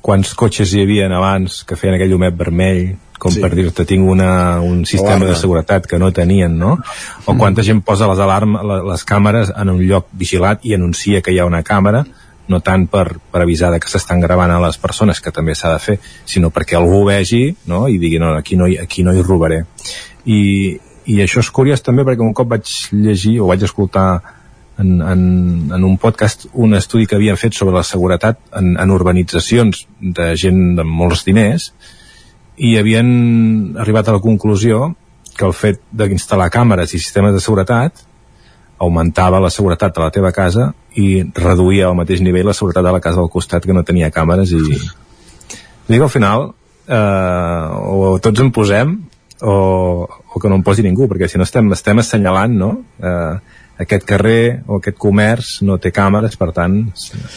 quants 0.00 0.34
cotxes 0.34 0.72
hi 0.72 0.82
havia 0.82 1.10
abans 1.12 1.62
que 1.64 1.76
feien 1.76 1.96
aquell 1.96 2.14
humet 2.14 2.36
vermell 2.36 2.96
com 3.22 3.30
sí. 3.30 3.42
per 3.44 3.52
dir-te 3.54 3.86
tinc 3.86 4.08
una, 4.10 4.58
un 4.64 4.82
sistema 4.82 5.20
Alarma. 5.20 5.30
de 5.30 5.38
seguretat 5.38 5.86
que 5.86 6.00
no 6.02 6.10
tenien, 6.14 6.56
no? 6.58 6.74
O 7.24 7.34
mm. 7.34 7.38
quanta 7.38 7.62
gent 7.62 7.84
posa 7.86 8.08
les 8.10 8.18
alarmes, 8.22 8.66
les 8.88 9.06
càmeres 9.06 9.52
en 9.54 9.70
un 9.70 9.78
lloc 9.86 10.08
vigilat 10.18 10.66
i 10.66 10.74
anuncia 10.74 11.22
que 11.22 11.34
hi 11.34 11.38
ha 11.38 11.46
una 11.46 11.62
càmera, 11.62 12.02
no 12.50 12.58
tant 12.66 12.88
per, 12.90 13.04
per 13.30 13.44
avisar 13.44 13.70
de 13.70 13.78
que 13.78 13.90
s'estan 13.92 14.20
gravant 14.24 14.50
a 14.50 14.58
les 14.64 14.78
persones, 14.82 15.22
que 15.22 15.30
també 15.30 15.54
s'ha 15.54 15.70
de 15.76 15.82
fer, 15.84 15.96
sinó 16.26 16.50
perquè 16.50 16.74
algú 16.78 17.04
vegi 17.06 17.44
no? 17.70 17.84
i 17.86 18.00
digui, 18.02 18.18
no, 18.18 18.34
aquí 18.34 18.58
no, 18.58 18.66
hi, 18.66 18.80
aquí 18.82 19.06
no 19.06 19.14
hi 19.14 19.22
robaré. 19.22 19.62
I, 20.26 20.40
i 21.06 21.22
això 21.22 21.42
és 21.46 21.54
curiós 21.54 21.86
també 21.86 22.02
perquè 22.08 22.26
un 22.26 22.34
cop 22.34 22.50
vaig 22.50 22.66
llegir 22.90 23.38
o 23.38 23.48
vaig 23.52 23.62
escoltar 23.70 24.08
en, 24.82 24.98
en, 24.98 25.24
en 25.70 25.84
un 25.86 25.96
podcast 26.02 26.48
un 26.52 26.74
estudi 26.74 27.06
que 27.06 27.20
havien 27.20 27.38
fet 27.38 27.54
sobre 27.54 27.78
la 27.78 27.86
seguretat 27.86 28.40
en, 28.58 28.74
en 28.80 28.90
urbanitzacions 28.90 29.86
de 30.00 30.32
gent 30.34 30.72
de 30.78 30.86
molts 30.86 31.22
diners 31.28 31.70
i 32.56 32.76
havien 32.78 33.76
arribat 33.80 34.08
a 34.08 34.16
la 34.16 34.22
conclusió 34.24 34.92
que 35.36 35.46
el 35.48 35.54
fet 35.56 35.80
d'instal·lar 35.92 36.50
càmeres 36.52 36.92
i 36.92 37.00
sistemes 37.00 37.32
de 37.34 37.40
seguretat 37.40 38.04
augmentava 38.82 39.40
la 39.40 39.50
seguretat 39.50 39.94
de 39.94 40.02
la 40.02 40.10
teva 40.10 40.32
casa 40.34 40.72
i 40.98 41.22
reduïa 41.36 41.88
al 41.88 41.96
mateix 41.96 42.20
nivell 42.20 42.50
la 42.50 42.56
seguretat 42.56 42.84
de 42.84 42.92
la 42.92 43.00
casa 43.00 43.22
del 43.22 43.30
costat 43.32 43.64
que 43.64 43.76
no 43.76 43.84
tenia 43.86 44.10
càmeres 44.10 44.52
i 44.52 44.60
dic 45.88 46.02
al 46.02 46.12
final 46.12 46.50
eh, 46.88 47.68
o 47.88 48.18
tots 48.22 48.42
en 48.42 48.52
posem 48.52 48.98
o, 49.42 49.54
o 50.06 50.40
que 50.40 50.50
no 50.50 50.58
en 50.58 50.66
posi 50.66 50.84
ningú 50.84 51.08
perquè 51.10 51.30
si 51.30 51.38
no 51.38 51.46
estem, 51.48 51.72
estem 51.72 52.02
assenyalant 52.02 52.58
no? 52.58 52.72
eh, 53.02 53.61
aquest 53.82 54.06
carrer 54.08 54.62
o 54.66 54.78
aquest 54.78 54.98
comerç 55.02 55.52
no 55.66 55.78
té 55.82 55.92
càmeres, 55.94 56.36
per 56.40 56.50
tant 56.56 56.78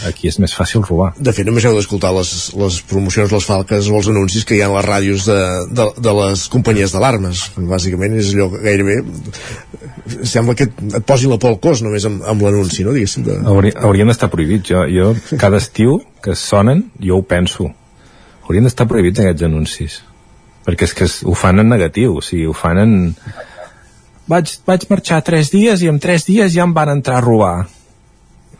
aquí 0.07 0.29
és 0.31 0.39
més 0.41 0.53
fàcil 0.55 0.85
robar. 0.85 1.11
De 1.17 1.33
fet, 1.35 1.47
només 1.47 1.65
heu 1.65 1.75
d'escoltar 1.77 2.13
les, 2.15 2.31
les 2.57 2.79
promocions, 2.89 3.31
les 3.31 3.47
falques 3.47 3.89
o 3.91 3.99
els 3.99 4.09
anuncis 4.13 4.45
que 4.47 4.57
hi 4.57 4.63
ha 4.63 4.69
a 4.71 4.75
les 4.77 4.87
ràdios 4.87 5.27
de, 5.29 5.39
de, 5.75 5.89
de 6.07 6.15
les 6.21 6.47
companyies 6.53 6.95
d'alarmes. 6.95 7.45
Bàsicament 7.57 8.17
és 8.21 8.33
allò 8.33 8.51
que 8.53 8.63
gairebé 8.65 9.01
sembla 10.23 10.55
que 10.55 10.67
et 10.69 11.05
posi 11.05 11.29
la 11.29 11.37
por 11.41 11.53
al 11.53 11.59
cos 11.61 11.81
només 11.85 12.05
amb, 12.07 12.23
amb 12.29 12.43
l'anunci, 12.45 12.83
no? 12.85 12.93
Diguéssim, 12.95 13.25
de... 13.25 13.37
Hauria, 13.49 13.75
haurien 13.87 14.11
d'estar 14.11 14.29
prohibits. 14.33 14.69
Jo, 14.69 14.85
jo, 14.91 15.13
cada 15.41 15.61
estiu 15.61 15.99
que 16.23 16.35
sonen, 16.39 16.85
jo 17.01 17.19
ho 17.19 17.25
penso. 17.25 17.69
Haurien 18.45 18.67
d'estar 18.67 18.87
prohibits 18.89 19.23
aquests 19.23 19.47
anuncis. 19.47 19.99
Perquè 20.65 20.87
és 20.87 20.95
que 20.97 21.09
ho 21.29 21.35
fan 21.37 21.61
en 21.61 21.69
negatiu, 21.69 22.17
o 22.19 22.25
sigui, 22.25 22.47
ho 22.49 22.55
fan 22.57 22.81
en 22.81 22.95
vaig, 24.31 24.55
vaig 24.67 24.85
marxar 24.89 25.21
tres 25.25 25.51
dies 25.53 25.83
i 25.83 25.91
en 25.91 25.99
tres 26.01 26.27
dies 26.27 26.53
ja 26.53 26.65
em 26.65 26.73
van 26.75 26.93
entrar 26.97 27.19
a 27.19 27.25
robar 27.25 27.55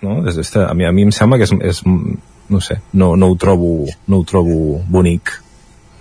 no? 0.02 0.22
És, 0.30 0.38
és, 0.42 0.52
a, 0.62 0.74
mi, 0.78 0.86
a 0.86 0.94
mi 0.96 1.08
em 1.08 1.14
sembla 1.16 1.40
que 1.42 1.48
és, 1.48 1.56
és 1.74 1.82
no 1.86 2.62
sé, 2.62 2.78
no, 2.94 3.16
no, 3.18 3.32
ho 3.32 3.40
trobo, 3.42 3.88
no 4.08 4.22
ho 4.22 4.28
trobo 4.28 4.80
bonic 4.92 5.34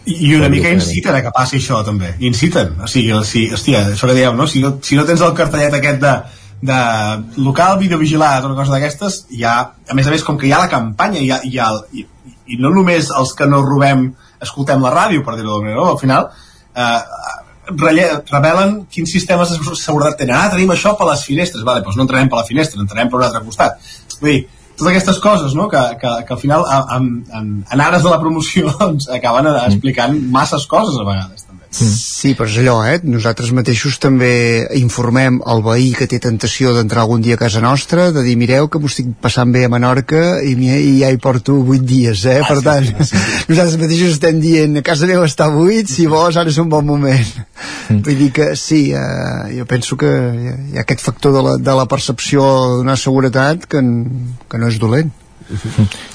i, 0.05 0.35
una 0.37 0.51
mica 0.53 0.69
inciten 0.69 1.17
a 1.17 1.23
que 1.25 1.33
passi 1.33 1.57
això 1.57 1.81
també 1.85 2.11
inciten, 2.29 2.75
o 2.85 2.89
sigui, 2.91 3.15
sigui 3.25 3.55
hòstia, 3.57 3.87
això 3.95 4.11
que 4.11 4.17
dieu, 4.19 4.35
no? 4.37 4.47
Si, 4.51 4.61
no? 4.61 4.75
si 4.85 4.99
no 4.99 5.07
tens 5.09 5.23
el 5.25 5.33
cartellet 5.39 5.79
aquest 5.79 6.03
de, 6.03 6.13
de 6.69 6.81
local 7.41 7.79
videovigilat 7.81 8.45
o 8.45 8.51
una 8.51 8.59
cosa 8.59 8.75
d'aquestes, 8.75 9.23
ja, 9.33 9.55
a 9.89 9.97
més 9.97 10.07
a 10.07 10.13
més 10.13 10.27
com 10.27 10.37
que 10.37 10.49
hi 10.49 10.53
ha 10.53 10.61
la 10.67 10.73
campanya 10.73 11.23
hi 11.23 11.31
ha, 11.33 11.41
hi 11.49 11.57
ha, 11.57 11.71
i, 11.97 12.05
i 12.53 12.61
no 12.61 12.75
només 12.75 13.09
els 13.17 13.33
que 13.39 13.49
no 13.49 13.63
robem 13.65 14.11
escoltem 14.45 14.85
la 14.85 14.93
ràdio, 14.93 15.25
per 15.25 15.39
dir-ho 15.39 15.55
d'alguna 15.55 15.71
manera, 15.71 15.81
no? 15.81 15.95
al 15.95 16.01
final 16.03 16.29
eh, 16.77 17.01
revelen 17.69 18.75
quins 18.93 19.13
sistemes 19.13 19.55
de 19.55 19.77
seguretat 19.79 20.19
tenen. 20.21 20.37
Ah, 20.37 20.51
tenim 20.53 20.73
això 20.75 20.95
per 20.99 21.09
les 21.11 21.25
finestres. 21.25 21.65
Vale, 21.67 21.85
doncs 21.85 21.97
no 21.97 22.05
entrarem 22.07 22.29
per 22.33 22.41
la 22.43 22.49
finestra, 22.49 22.83
entrarem 22.83 23.11
per 23.11 23.21
un 23.21 23.27
altre 23.29 23.45
costat. 23.47 23.81
Vull 24.21 24.31
dir, 24.31 24.43
totes 24.75 24.91
aquestes 24.91 25.19
coses 25.23 25.55
no? 25.55 25.69
que, 25.71 25.83
que, 26.01 26.13
que 26.27 26.35
al 26.35 26.41
final 26.41 26.65
en, 26.97 27.09
en, 27.33 27.51
en 27.71 27.81
ares 27.81 28.03
de 28.03 28.11
la 28.11 28.21
promoció 28.21 28.73
doncs, 28.81 29.09
acaben 29.19 29.51
explicant 29.55 30.19
masses 30.35 30.67
coses 30.71 30.99
a 30.99 31.07
vegades 31.07 31.44
Sí, 31.75 32.35
però 32.39 32.47
és 32.47 32.57
allò, 32.63 32.77
eh? 32.87 33.01
Nosaltres 33.03 33.51
mateixos 33.57 33.97
també 34.03 34.31
informem 34.79 35.41
el 35.51 35.63
veí 35.65 35.89
que 35.99 36.07
té 36.11 36.21
tentació 36.23 36.75
d'entrar 36.77 37.03
algun 37.03 37.25
dia 37.25 37.35
a 37.35 37.41
casa 37.41 37.63
nostra, 37.65 38.11
de 38.15 38.23
dir, 38.23 38.37
mireu 38.39 38.69
que 38.71 38.79
m'ho 38.79 38.91
estic 38.91 39.09
passant 39.25 39.51
bé 39.55 39.65
a 39.67 39.71
Menorca 39.73 40.39
i, 40.47 40.55
i 40.55 40.93
ja 41.01 41.11
hi 41.11 41.19
porto 41.23 41.57
8 41.59 41.83
dies, 41.89 42.25
eh? 42.31 42.39
Ah, 42.45 42.47
per 42.47 42.61
sí, 42.61 42.67
tant, 42.69 42.87
sí, 42.87 43.09
sí. 43.11 43.23
nosaltres 43.51 43.81
mateixos 43.81 44.15
estem 44.15 44.39
dient, 44.43 44.79
a 44.79 44.85
casa 44.87 45.09
meva 45.11 45.27
està 45.27 45.49
buit, 45.55 45.91
si 45.91 46.07
vols, 46.11 46.39
ara 46.39 46.53
és 46.53 46.61
un 46.63 46.71
bon 46.71 46.87
moment. 46.87 47.35
Mm. 47.89 48.01
Vull 48.07 48.23
dir 48.23 48.31
que 48.37 48.53
sí, 48.57 48.85
eh, 48.95 49.59
jo 49.59 49.67
penso 49.71 49.99
que 50.01 50.13
hi 50.15 50.79
ha 50.79 50.85
aquest 50.87 51.03
factor 51.05 51.35
de 51.35 51.43
la, 51.45 51.59
de 51.59 51.75
la 51.81 51.89
percepció 51.91 52.47
d'una 52.79 52.95
seguretat 53.01 53.67
que, 53.67 53.83
que 54.49 54.63
no 54.63 54.71
és 54.71 54.79
dolent. 54.83 55.11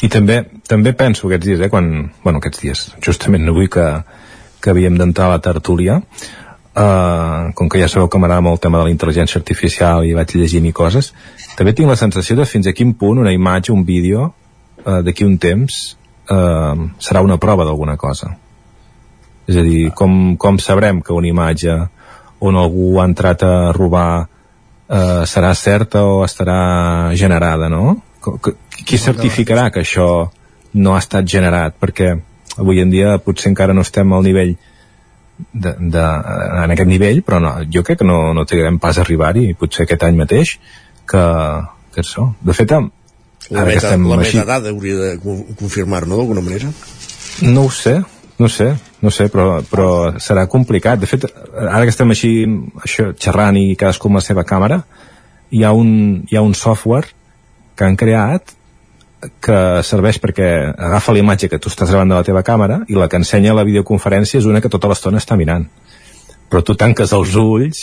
I 0.01 0.10
també 0.10 0.39
també 0.70 0.95
penso 0.97 1.28
aquests 1.28 1.45
dies, 1.45 1.62
eh, 1.62 1.70
quan, 1.70 2.10
bueno, 2.24 2.39
aquests 2.39 2.64
dies, 2.64 2.88
justament 3.05 3.45
no 3.45 3.53
vull 3.57 3.70
que, 3.74 3.86
que 4.62 4.74
havíem 4.74 4.97
d'entrar 4.99 5.30
a 5.30 5.36
la 5.38 5.43
tertúlia 5.43 5.99
uh, 5.99 7.51
com 7.55 7.70
que 7.70 7.80
ja 7.82 7.88
sabeu 7.91 8.10
que 8.10 8.20
m'agrada 8.20 8.45
molt 8.45 8.60
el 8.60 8.66
tema 8.68 8.82
de 8.82 8.89
la 8.89 8.93
intel·ligència 8.95 9.39
artificial 9.41 10.05
i 10.05 10.16
vaig 10.18 10.36
llegint 10.36 10.68
i 10.70 10.76
coses 10.76 11.14
també 11.57 11.74
tinc 11.74 11.89
la 11.89 11.99
sensació 11.99 12.38
de 12.39 12.47
fins 12.49 12.68
a 12.68 12.76
quin 12.76 12.93
punt 12.93 13.20
una 13.24 13.34
imatge, 13.36 13.72
un 13.72 13.86
vídeo 13.86 14.30
uh, 14.30 14.99
d'aquí 15.05 15.26
un 15.28 15.38
temps 15.38 15.80
uh, 16.30 16.76
serà 16.99 17.24
una 17.26 17.38
prova 17.38 17.66
d'alguna 17.68 17.97
cosa 17.97 18.36
és 19.49 19.57
a 19.57 19.64
dir, 19.66 19.89
com, 19.97 20.36
com 20.38 20.60
sabrem 20.62 21.01
que 21.01 21.16
una 21.16 21.30
imatge 21.30 21.74
on 22.45 22.57
algú 22.60 22.99
ha 22.99 23.07
entrat 23.10 23.43
a 23.43 23.72
robar 23.76 24.12
uh, 24.22 25.24
serà 25.26 25.53
certa 25.57 26.03
o 26.05 26.22
estarà 26.24 27.12
generada, 27.18 27.70
no? 27.70 27.97
Qui 28.22 28.99
certificarà 28.99 29.70
que 29.74 29.82
això 29.84 30.30
no 30.76 30.93
ha 30.95 31.01
estat 31.01 31.28
generat? 31.28 31.80
Perquè 31.82 32.14
avui 32.58 32.82
en 32.82 32.91
dia 32.91 33.18
potser 33.24 33.52
encara 33.52 33.76
no 33.76 33.86
estem 33.86 34.14
al 34.14 34.26
nivell 34.26 34.56
de, 35.54 35.74
de, 35.80 36.06
en 36.64 36.74
aquest 36.74 36.89
nivell, 36.89 37.22
però 37.26 37.39
no, 37.43 37.54
jo 37.72 37.84
crec 37.86 38.02
que 38.02 38.08
no, 38.08 38.34
no 38.36 38.45
trigarem 38.47 38.80
pas 38.82 38.97
a 38.97 39.06
arribar-hi, 39.06 39.54
potser 39.60 39.86
aquest 39.86 40.04
any 40.08 40.18
mateix, 40.20 40.56
que, 41.10 41.24
que 41.93 42.04
això. 42.04 42.30
De 42.43 42.56
fet, 42.56 42.74
la 42.74 43.64
ara 43.64 43.72
meta, 43.72 43.80
que 43.80 43.86
estem 43.86 44.08
la 44.10 44.20
així... 44.20 44.38
metadada 44.38 44.74
hauria 44.74 44.97
de 45.00 45.12
confirmar-no 45.60 46.20
d'alguna 46.20 46.43
manera? 46.45 46.72
No 47.47 47.68
ho 47.68 47.72
sé, 47.74 47.95
no 48.39 48.50
sé, 48.52 48.74
no 49.02 49.12
sé, 49.16 49.30
però, 49.32 49.62
però 49.68 49.89
serà 50.20 50.45
complicat. 50.52 51.00
De 51.02 51.10
fet, 51.10 51.26
ara 51.56 51.86
que 51.86 51.93
estem 51.95 52.12
així 52.14 52.34
això, 52.84 53.10
xerrant 53.16 53.58
i 53.60 53.74
cadascú 53.80 54.12
amb 54.12 54.20
la 54.20 54.26
seva 54.26 54.45
càmera, 54.47 54.84
hi 55.56 55.64
ha 55.64 55.74
un, 55.74 55.91
hi 56.30 56.38
ha 56.38 56.45
un 56.45 56.54
software 56.58 57.16
que 57.76 57.88
han 57.88 57.97
creat 58.00 58.54
que 59.43 59.59
serveix 59.84 60.20
perquè 60.24 60.47
agafa 60.72 61.13
la 61.13 61.20
imatge 61.20 61.49
que 61.51 61.59
tu 61.59 61.72
estàs 61.72 61.91
gravant 61.91 62.11
de 62.11 62.15
la 62.15 62.26
teva 62.28 62.43
càmera 62.45 62.82
i 62.88 62.95
la 62.95 63.09
que 63.11 63.20
ensenya 63.20 63.55
la 63.55 63.65
videoconferència 63.67 64.39
és 64.39 64.47
una 64.47 64.61
que 64.63 64.72
tota 64.72 64.88
l'estona 64.91 65.20
està 65.20 65.36
mirant. 65.39 65.65
Però 66.49 66.63
tu 66.65 66.76
tanques 66.80 67.11
els 67.13 67.36
ulls 67.38 67.82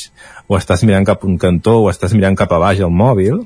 o 0.49 0.57
estàs 0.57 0.83
mirant 0.89 1.05
cap 1.07 1.23
a 1.23 1.29
un 1.29 1.37
cantó 1.39 1.77
o 1.85 1.91
estàs 1.93 2.17
mirant 2.17 2.39
cap 2.39 2.53
a 2.53 2.63
baix 2.63 2.81
al 2.81 2.95
mòbil 2.95 3.45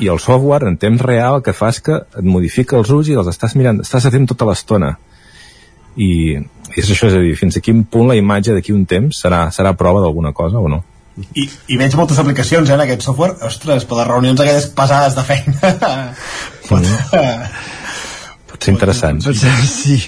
i 0.00 0.08
el 0.10 0.18
software 0.18 0.66
en 0.66 0.80
temps 0.80 1.02
real 1.02 1.38
el 1.38 1.44
que 1.46 1.54
fa 1.54 1.70
és 1.74 1.80
que 1.84 2.00
et 2.00 2.24
modifica 2.24 2.80
els 2.80 2.90
ulls 2.90 3.12
i 3.12 3.18
els 3.20 3.28
estàs 3.30 3.54
mirant, 3.54 3.84
estàs 3.84 4.08
atent 4.08 4.26
tota 4.32 4.48
l'estona. 4.48 4.96
I, 5.96 6.10
i 6.40 6.80
és 6.80 6.90
això, 6.90 7.08
és 7.08 7.20
a 7.20 7.22
dir, 7.22 7.36
fins 7.38 7.56
a 7.56 7.62
quin 7.64 7.84
punt 7.84 8.10
la 8.10 8.18
imatge 8.18 8.56
d'aquí 8.56 8.74
un 8.74 8.84
temps 8.88 9.22
serà, 9.22 9.46
serà 9.52 9.76
prova 9.76 10.02
d'alguna 10.02 10.32
cosa 10.36 10.58
o 10.58 10.68
no 10.72 10.82
i, 11.16 11.46
i 11.72 11.78
veig 11.80 11.96
moltes 11.96 12.20
aplicacions 12.22 12.68
eh, 12.68 12.76
en 12.76 12.84
aquest 12.84 13.06
software 13.06 13.38
ostres, 13.48 13.86
per 13.88 14.00
les 14.00 14.08
reunions 14.10 14.40
aquelles 14.42 14.68
pesades 14.76 15.16
de 15.16 15.24
feina 15.26 15.74
pot, 16.68 16.80
mm. 16.80 17.46
pot 18.52 18.68
ser 18.68 18.74
interessant 18.76 19.22
pot 19.24 19.44
ser, 19.44 19.54
sí 19.70 20.00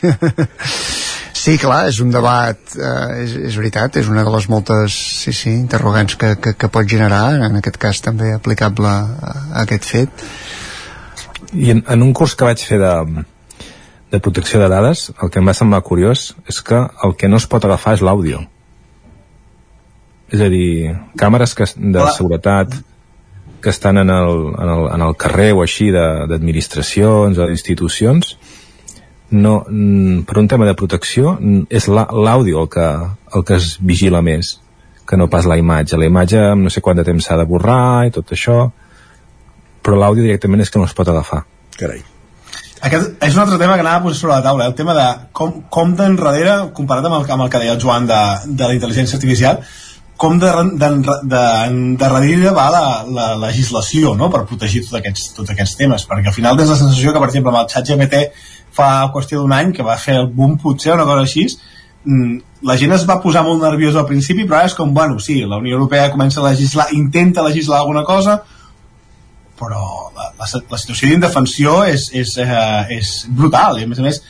Sí, 1.39 1.55
clar, 1.57 1.85
és 1.87 2.01
un 2.03 2.11
debat, 2.11 2.59
eh, 2.75 3.23
és, 3.23 3.35
és 3.47 3.57
veritat, 3.61 3.95
és 4.01 4.09
una 4.11 4.25
de 4.27 4.31
les 4.35 4.49
moltes 4.51 4.93
sí, 5.23 5.33
sí, 5.33 5.53
interrogants 5.55 6.17
que, 6.19 6.33
que, 6.43 6.53
que 6.59 6.71
pot 6.75 6.89
generar, 6.91 7.37
en 7.47 7.61
aquest 7.61 7.79
cas 7.79 8.03
també 8.03 8.33
aplicable 8.35 8.91
a, 8.91 9.05
a 9.31 9.63
aquest 9.63 9.87
fet. 9.87 10.27
I 11.55 11.71
en, 11.77 11.85
en 11.87 12.03
un 12.03 12.11
curs 12.13 12.35
que 12.35 12.49
vaig 12.49 12.65
fer 12.67 12.81
de, 12.83 12.93
de 14.11 14.21
protecció 14.25 14.61
de 14.61 14.69
dades, 14.73 15.13
el 15.23 15.31
que 15.31 15.39
em 15.39 15.49
va 15.49 15.55
semblar 15.55 15.85
curiós 15.87 16.33
és 16.51 16.59
que 16.65 16.83
el 17.07 17.15
que 17.21 17.31
no 17.31 17.39
es 17.39 17.47
pot 17.47 17.65
agafar 17.65 17.95
és 17.97 18.03
l'àudio. 18.05 18.43
És 20.29 20.45
a 20.45 20.49
dir, 20.53 20.93
càmeres 21.17 21.55
que, 21.57 21.67
de 21.77 22.03
Hola. 22.03 22.13
seguretat 22.13 22.75
que 23.63 23.71
estan 23.71 23.99
en 23.99 24.11
el, 24.13 24.33
en 24.55 24.69
el, 24.75 24.85
en 24.95 25.05
el 25.09 25.17
carrer 25.19 25.51
o 25.57 25.63
així 25.65 25.89
d'administracions 25.91 27.39
o 27.39 27.47
d'institucions 27.49 28.37
no, 29.31 29.55
per 30.29 30.39
un 30.41 30.49
tema 30.49 30.69
de 30.69 30.77
protecció 30.79 31.37
és 31.69 31.89
l'àudio 31.89 32.63
el, 32.63 32.69
que, 32.73 32.89
el 33.35 33.45
que 33.45 33.59
es 33.59 33.77
vigila 33.81 34.23
més 34.23 34.59
que 35.09 35.17
no 35.17 35.31
pas 35.33 35.47
la 35.49 35.57
imatge. 35.57 35.97
La 35.97 36.07
imatge 36.09 36.43
no 36.61 36.71
sé 36.71 36.85
quant 36.85 37.01
de 37.01 37.07
temps 37.09 37.25
s'ha 37.25 37.39
de 37.41 37.49
borrar 37.49 38.07
i 38.09 38.15
tot 38.15 38.37
això 38.37 38.69
però 39.83 39.97
l'àudio 39.97 40.27
directament 40.27 40.61
és 40.61 40.71
que 40.71 40.81
no 40.81 40.87
es 40.89 40.95
pot 40.97 41.09
agafar. 41.09 41.43
Carai. 41.79 42.03
Aquest 42.85 43.25
és 43.25 43.35
un 43.35 43.43
altre 43.43 43.59
tema 43.59 43.75
que 43.75 43.83
anava 43.83 44.03
a 44.03 44.05
posar 44.05 44.19
sobre 44.21 44.35
la 44.37 44.45
taula, 44.45 44.67
el 44.71 44.75
tema 44.79 44.95
de 44.95 45.07
com, 45.35 45.63
com 45.73 45.95
d'enrere, 45.99 46.59
comparat 46.77 47.09
amb 47.09 47.19
el, 47.19 47.31
amb 47.35 47.47
el 47.47 47.51
que 47.51 47.61
deia 47.63 47.75
el 47.75 47.81
Joan 47.83 48.07
de, 48.07 48.19
de 48.53 48.69
la 48.69 48.77
intel·ligència 48.77 49.19
artificial, 49.19 49.63
com 50.19 50.39
de, 50.43 50.51
de, 50.75 50.89
de, 51.07 51.15
de 51.31 51.43
darrere 52.01 52.53
va 52.55 52.67
la, 52.75 52.85
la 53.07 53.29
legislació 53.47 54.17
no? 54.19 54.29
per 54.35 54.45
protegir 54.51 54.83
tots 54.85 54.99
aquests, 54.99 55.31
tots 55.37 55.55
aquests 55.55 55.79
temes 55.79 56.05
perquè 56.11 56.33
al 56.33 56.37
final 56.37 56.59
tens 56.59 56.73
la 56.75 56.79
sensació 56.81 57.15
que 57.15 57.23
per 57.23 57.31
exemple 57.31 57.55
amb 57.55 57.63
el 57.63 57.71
xat 57.71 57.87
GPT 57.93 58.23
fa 58.75 58.91
qüestió 59.15 59.41
d'un 59.41 59.55
any 59.55 59.73
que 59.77 59.87
va 59.87 59.97
fer 60.03 60.19
el 60.19 60.29
boom 60.35 60.59
potser 60.59 60.97
una 60.97 61.07
cosa 61.07 61.23
així 61.23 61.47
mm, 61.47 62.35
la 62.67 62.77
gent 62.83 62.97
es 62.99 63.07
va 63.09 63.21
posar 63.23 63.45
molt 63.47 63.63
nerviosa 63.63 64.03
al 64.03 64.11
principi 64.11 64.47
però 64.49 64.65
és 64.67 64.75
com, 64.75 64.91
bueno, 64.95 65.23
sí, 65.23 65.39
la 65.47 65.63
Unió 65.63 65.79
Europea 65.79 66.11
comença 66.11 66.43
a 66.43 66.49
legislar, 66.51 66.91
intenta 66.99 67.47
legislar 67.47 67.81
alguna 67.85 68.03
cosa 68.09 68.41
però 69.59 70.11
la, 70.19 70.33
la, 70.35 70.51
la 70.75 70.83
situació 70.83 71.13
d'indefensió 71.13 71.79
és, 71.87 72.11
és, 72.19 72.35
eh, 72.43 72.99
és 72.99 73.15
brutal 73.31 73.79
i 73.79 73.87
a 73.87 73.91
més 73.91 74.03
a 74.03 74.11
més 74.11 74.23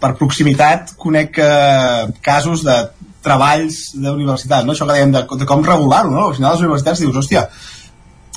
per 0.00 0.16
proximitat 0.16 0.96
conec 1.00 1.38
eh, 1.40 2.12
casos 2.24 2.64
de 2.64 2.80
treballs 3.24 3.94
d'universitat, 3.96 4.66
no? 4.66 4.74
això 4.74 4.86
que 4.86 4.98
dèiem 4.98 5.14
de, 5.14 5.24
de 5.40 5.48
com 5.48 5.64
regular-ho, 5.64 6.12
no? 6.12 6.28
al 6.28 6.36
final 6.36 6.54
les 6.54 6.66
universitats 6.66 7.00
dius, 7.02 7.16
hòstia, 7.22 7.46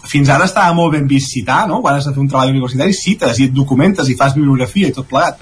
fins 0.08 0.32
ara 0.32 0.48
estava 0.48 0.74
molt 0.78 0.96
ben 0.96 1.08
vist 1.10 1.34
citar, 1.34 1.66
no? 1.68 1.82
quan 1.84 1.98
has 1.98 2.08
de 2.08 2.16
fer 2.16 2.24
un 2.24 2.32
treball 2.32 2.54
universitari 2.54 2.96
cites 2.96 3.42
i 3.42 3.50
et 3.50 3.56
documentes 3.56 4.08
i 4.08 4.16
fas 4.20 4.36
bibliografia 4.38 4.90
i 4.90 4.96
tot 4.96 5.10
plegat 5.10 5.42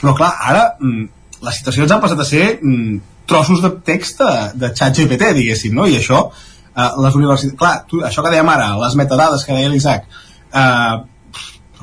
però 0.00 0.14
clar, 0.16 0.32
ara 0.50 0.64
mm, 0.80 1.06
les 1.46 1.58
citacions 1.60 1.92
han 1.92 2.02
passat 2.02 2.20
a 2.20 2.28
ser 2.28 2.44
mm, 2.60 2.98
trossos 3.26 3.62
de 3.64 3.72
text 3.86 4.22
de, 4.22 4.32
de 4.62 4.70
xat 4.76 5.00
GPT, 5.00 5.32
diguéssim, 5.40 5.74
no? 5.74 5.88
i 5.88 5.98
això 5.98 6.22
eh, 6.28 6.90
les 7.02 7.18
universitats, 7.18 7.56
clar, 7.58 7.76
tu, 7.90 8.02
això 8.06 8.24
que 8.24 8.32
dèiem 8.34 8.52
ara 8.52 8.74
les 8.84 8.96
metadades 9.00 9.44
que 9.44 9.56
deia 9.56 9.72
l'Isaac 9.72 10.06
eh, 10.06 10.96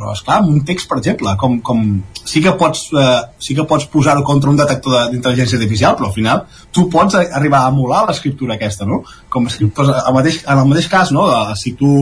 però 0.04 0.14
esclar, 0.18 0.42
amb 0.42 0.52
un 0.52 0.64
text 0.68 0.90
per 0.90 0.98
exemple 1.00 1.34
com, 1.40 1.60
com 1.64 1.84
sí 2.28 2.42
que 2.44 2.54
pots, 2.60 2.90
eh, 3.00 3.22
sí 3.40 3.56
que 3.56 3.64
pots 3.70 3.88
posar-ho 3.92 4.24
contra 4.28 4.52
un 4.52 4.60
detector 4.60 5.14
d'intel·ligència 5.14 5.60
artificial 5.60 5.96
però 5.96 6.10
al 6.10 6.16
final 6.16 6.44
tu 6.76 6.90
pots 6.92 7.16
arribar 7.24 7.64
a 7.64 7.72
emular 7.72 8.04
l'escriptura 8.10 8.58
aquesta 8.58 8.88
no? 8.90 9.04
com 9.30 9.48
escriptors, 9.48 9.94
el 9.96 10.18
mateix, 10.18 10.42
en 10.44 10.60
el 10.60 10.70
mateix 10.70 10.90
cas 10.92 11.14
no? 11.16 11.30
De, 11.32 11.56
si 11.60 11.76
tu 11.80 11.94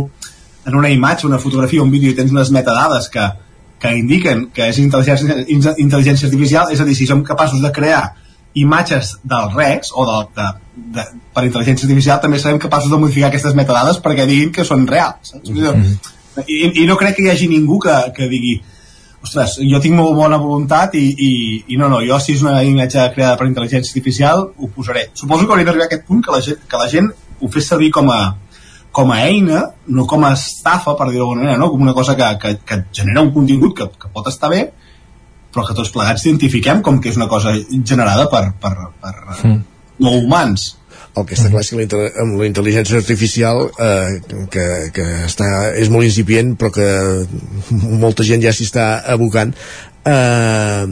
en 0.65 0.77
una 0.77 0.89
imatge, 0.93 1.27
una 1.27 1.39
fotografia, 1.41 1.81
un 1.81 1.93
vídeo 1.93 2.15
tens 2.17 2.33
unes 2.33 2.51
metadades 2.53 3.09
que, 3.09 3.27
que 3.81 3.93
indiquen 3.97 4.47
que 4.55 4.69
és 4.69 4.81
intel·ligència, 4.81 5.45
intel·ligència 5.51 6.29
artificial 6.29 6.73
és 6.73 6.81
a 6.81 6.87
dir, 6.89 6.97
si 6.97 7.09
som 7.09 7.21
capaços 7.25 7.61
de 7.61 7.71
crear 7.73 8.03
imatges 8.61 9.15
del 9.23 9.53
res 9.53 9.93
o 9.95 10.05
de, 10.09 10.17
de, 10.37 10.47
de, 10.97 11.05
per 11.33 11.45
intel·ligència 11.45 11.87
artificial 11.87 12.23
també 12.23 12.41
serem 12.41 12.59
capaços 12.61 12.91
de 12.91 12.99
modificar 12.99 13.29
aquestes 13.29 13.55
metadades 13.57 14.01
perquè 14.03 14.25
diguin 14.29 14.51
que 14.55 14.65
són 14.67 14.89
reals 14.89 15.35
saps? 15.35 15.53
Mm 15.53 15.69
-hmm 15.69 16.17
i, 16.47 16.83
i 16.83 16.85
no 16.87 16.97
crec 16.99 17.17
que 17.17 17.25
hi 17.25 17.31
hagi 17.33 17.49
ningú 17.51 17.79
que, 17.83 17.95
que 18.15 18.27
digui 18.31 18.59
ostres, 19.21 19.57
jo 19.61 19.79
tinc 19.81 19.95
molt 19.97 20.15
bona 20.17 20.39
voluntat 20.41 20.95
i, 20.97 21.03
i, 21.11 21.31
i 21.73 21.79
no, 21.79 21.89
no, 21.91 22.01
jo 22.05 22.17
si 22.21 22.35
és 22.37 22.45
una 22.45 22.61
imatge 22.65 23.03
creada 23.15 23.37
per 23.37 23.49
intel·ligència 23.49 23.91
artificial 23.91 24.47
ho 24.49 24.69
posaré 24.75 25.09
suposo 25.13 25.45
que 25.45 25.53
hauria 25.53 25.67
d'arribar 25.67 25.85
a 25.85 25.91
aquest 25.91 26.07
punt 26.07 26.23
que 26.25 26.33
la, 26.33 26.41
gent, 26.45 26.63
que 26.67 26.79
la 26.81 26.89
gent 26.91 27.11
ho 27.41 27.49
fes 27.51 27.67
servir 27.73 27.91
com 27.93 28.09
a, 28.13 28.21
com 28.91 29.11
a 29.13 29.21
eina, 29.27 29.63
no 29.87 30.07
com 30.09 30.25
a 30.25 30.33
estafa 30.37 30.95
per 30.97 31.09
dir-ho 31.11 31.25
d'alguna 31.25 31.43
manera, 31.43 31.59
no? 31.61 31.69
com 31.73 31.83
una 31.85 31.95
cosa 31.97 32.15
que, 32.17 32.31
que, 32.41 32.55
que 32.65 32.79
genera 32.91 33.21
un 33.21 33.33
contingut 33.35 33.77
que, 33.77 33.89
que 33.99 34.11
pot 34.13 34.29
estar 34.31 34.49
bé 34.53 34.65
però 35.51 35.65
que 35.67 35.75
tots 35.77 35.91
plegats 35.93 36.25
identifiquem 36.25 36.81
com 36.81 36.99
que 37.03 37.11
és 37.11 37.19
una 37.19 37.29
cosa 37.31 37.53
generada 37.69 38.27
per, 38.31 38.45
per, 38.61 38.73
per 39.03 39.15
mm. 39.43 39.57
no 40.01 40.15
humans 40.17 40.71
el 41.17 41.25
que 41.27 41.35
està 41.35 41.49
clar 41.51 41.63
és 41.63 41.71
que 41.71 42.01
amb 42.23 42.37
la 42.39 42.47
intel·ligència 42.47 42.99
artificial 43.01 43.65
eh, 43.69 44.19
que, 44.53 44.67
que 44.95 45.07
està, 45.27 45.47
és 45.75 45.91
molt 45.91 46.07
incipient 46.07 46.53
però 46.59 46.71
que 46.75 46.89
molta 48.03 48.27
gent 48.27 48.43
ja 48.43 48.53
s'hi 48.55 48.69
està 48.69 48.91
abocant. 49.15 49.51
Eh, 50.07 50.85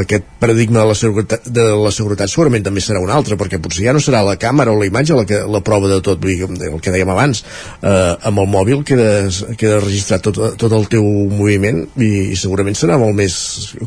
aquest 0.00 0.24
paradigma 0.40 0.80
de 0.80 0.86
la, 0.88 0.94
seguretat, 0.96 1.46
de 1.46 1.64
la 1.76 1.90
seguretat 1.92 2.30
segurament 2.32 2.64
també 2.64 2.80
serà 2.84 3.00
un 3.02 3.10
altre, 3.12 3.36
perquè 3.40 3.60
potser 3.62 3.84
ja 3.86 3.92
no 3.94 4.00
serà 4.02 4.22
la 4.24 4.36
càmera 4.40 4.72
o 4.72 4.78
la 4.78 4.88
imatge 4.88 5.16
la, 5.18 5.24
que, 5.28 5.42
la 5.50 5.60
prova 5.64 5.90
de 5.90 6.00
tot, 6.04 6.20
dir, 6.22 6.48
el 6.48 6.80
que 6.82 6.94
dèiem 6.94 7.12
abans, 7.12 7.42
eh, 7.82 8.14
amb 8.30 8.40
el 8.40 8.48
mòbil 8.50 8.84
queda, 8.88 9.28
queda 9.60 9.82
registrat 9.84 10.24
tot, 10.24 10.40
tot 10.60 10.76
el 10.78 10.88
teu 10.92 11.04
moviment 11.04 11.82
i, 12.00 12.10
i 12.32 12.40
segurament 12.40 12.78
serà 12.78 12.98
molt 13.00 13.16
més 13.18 13.36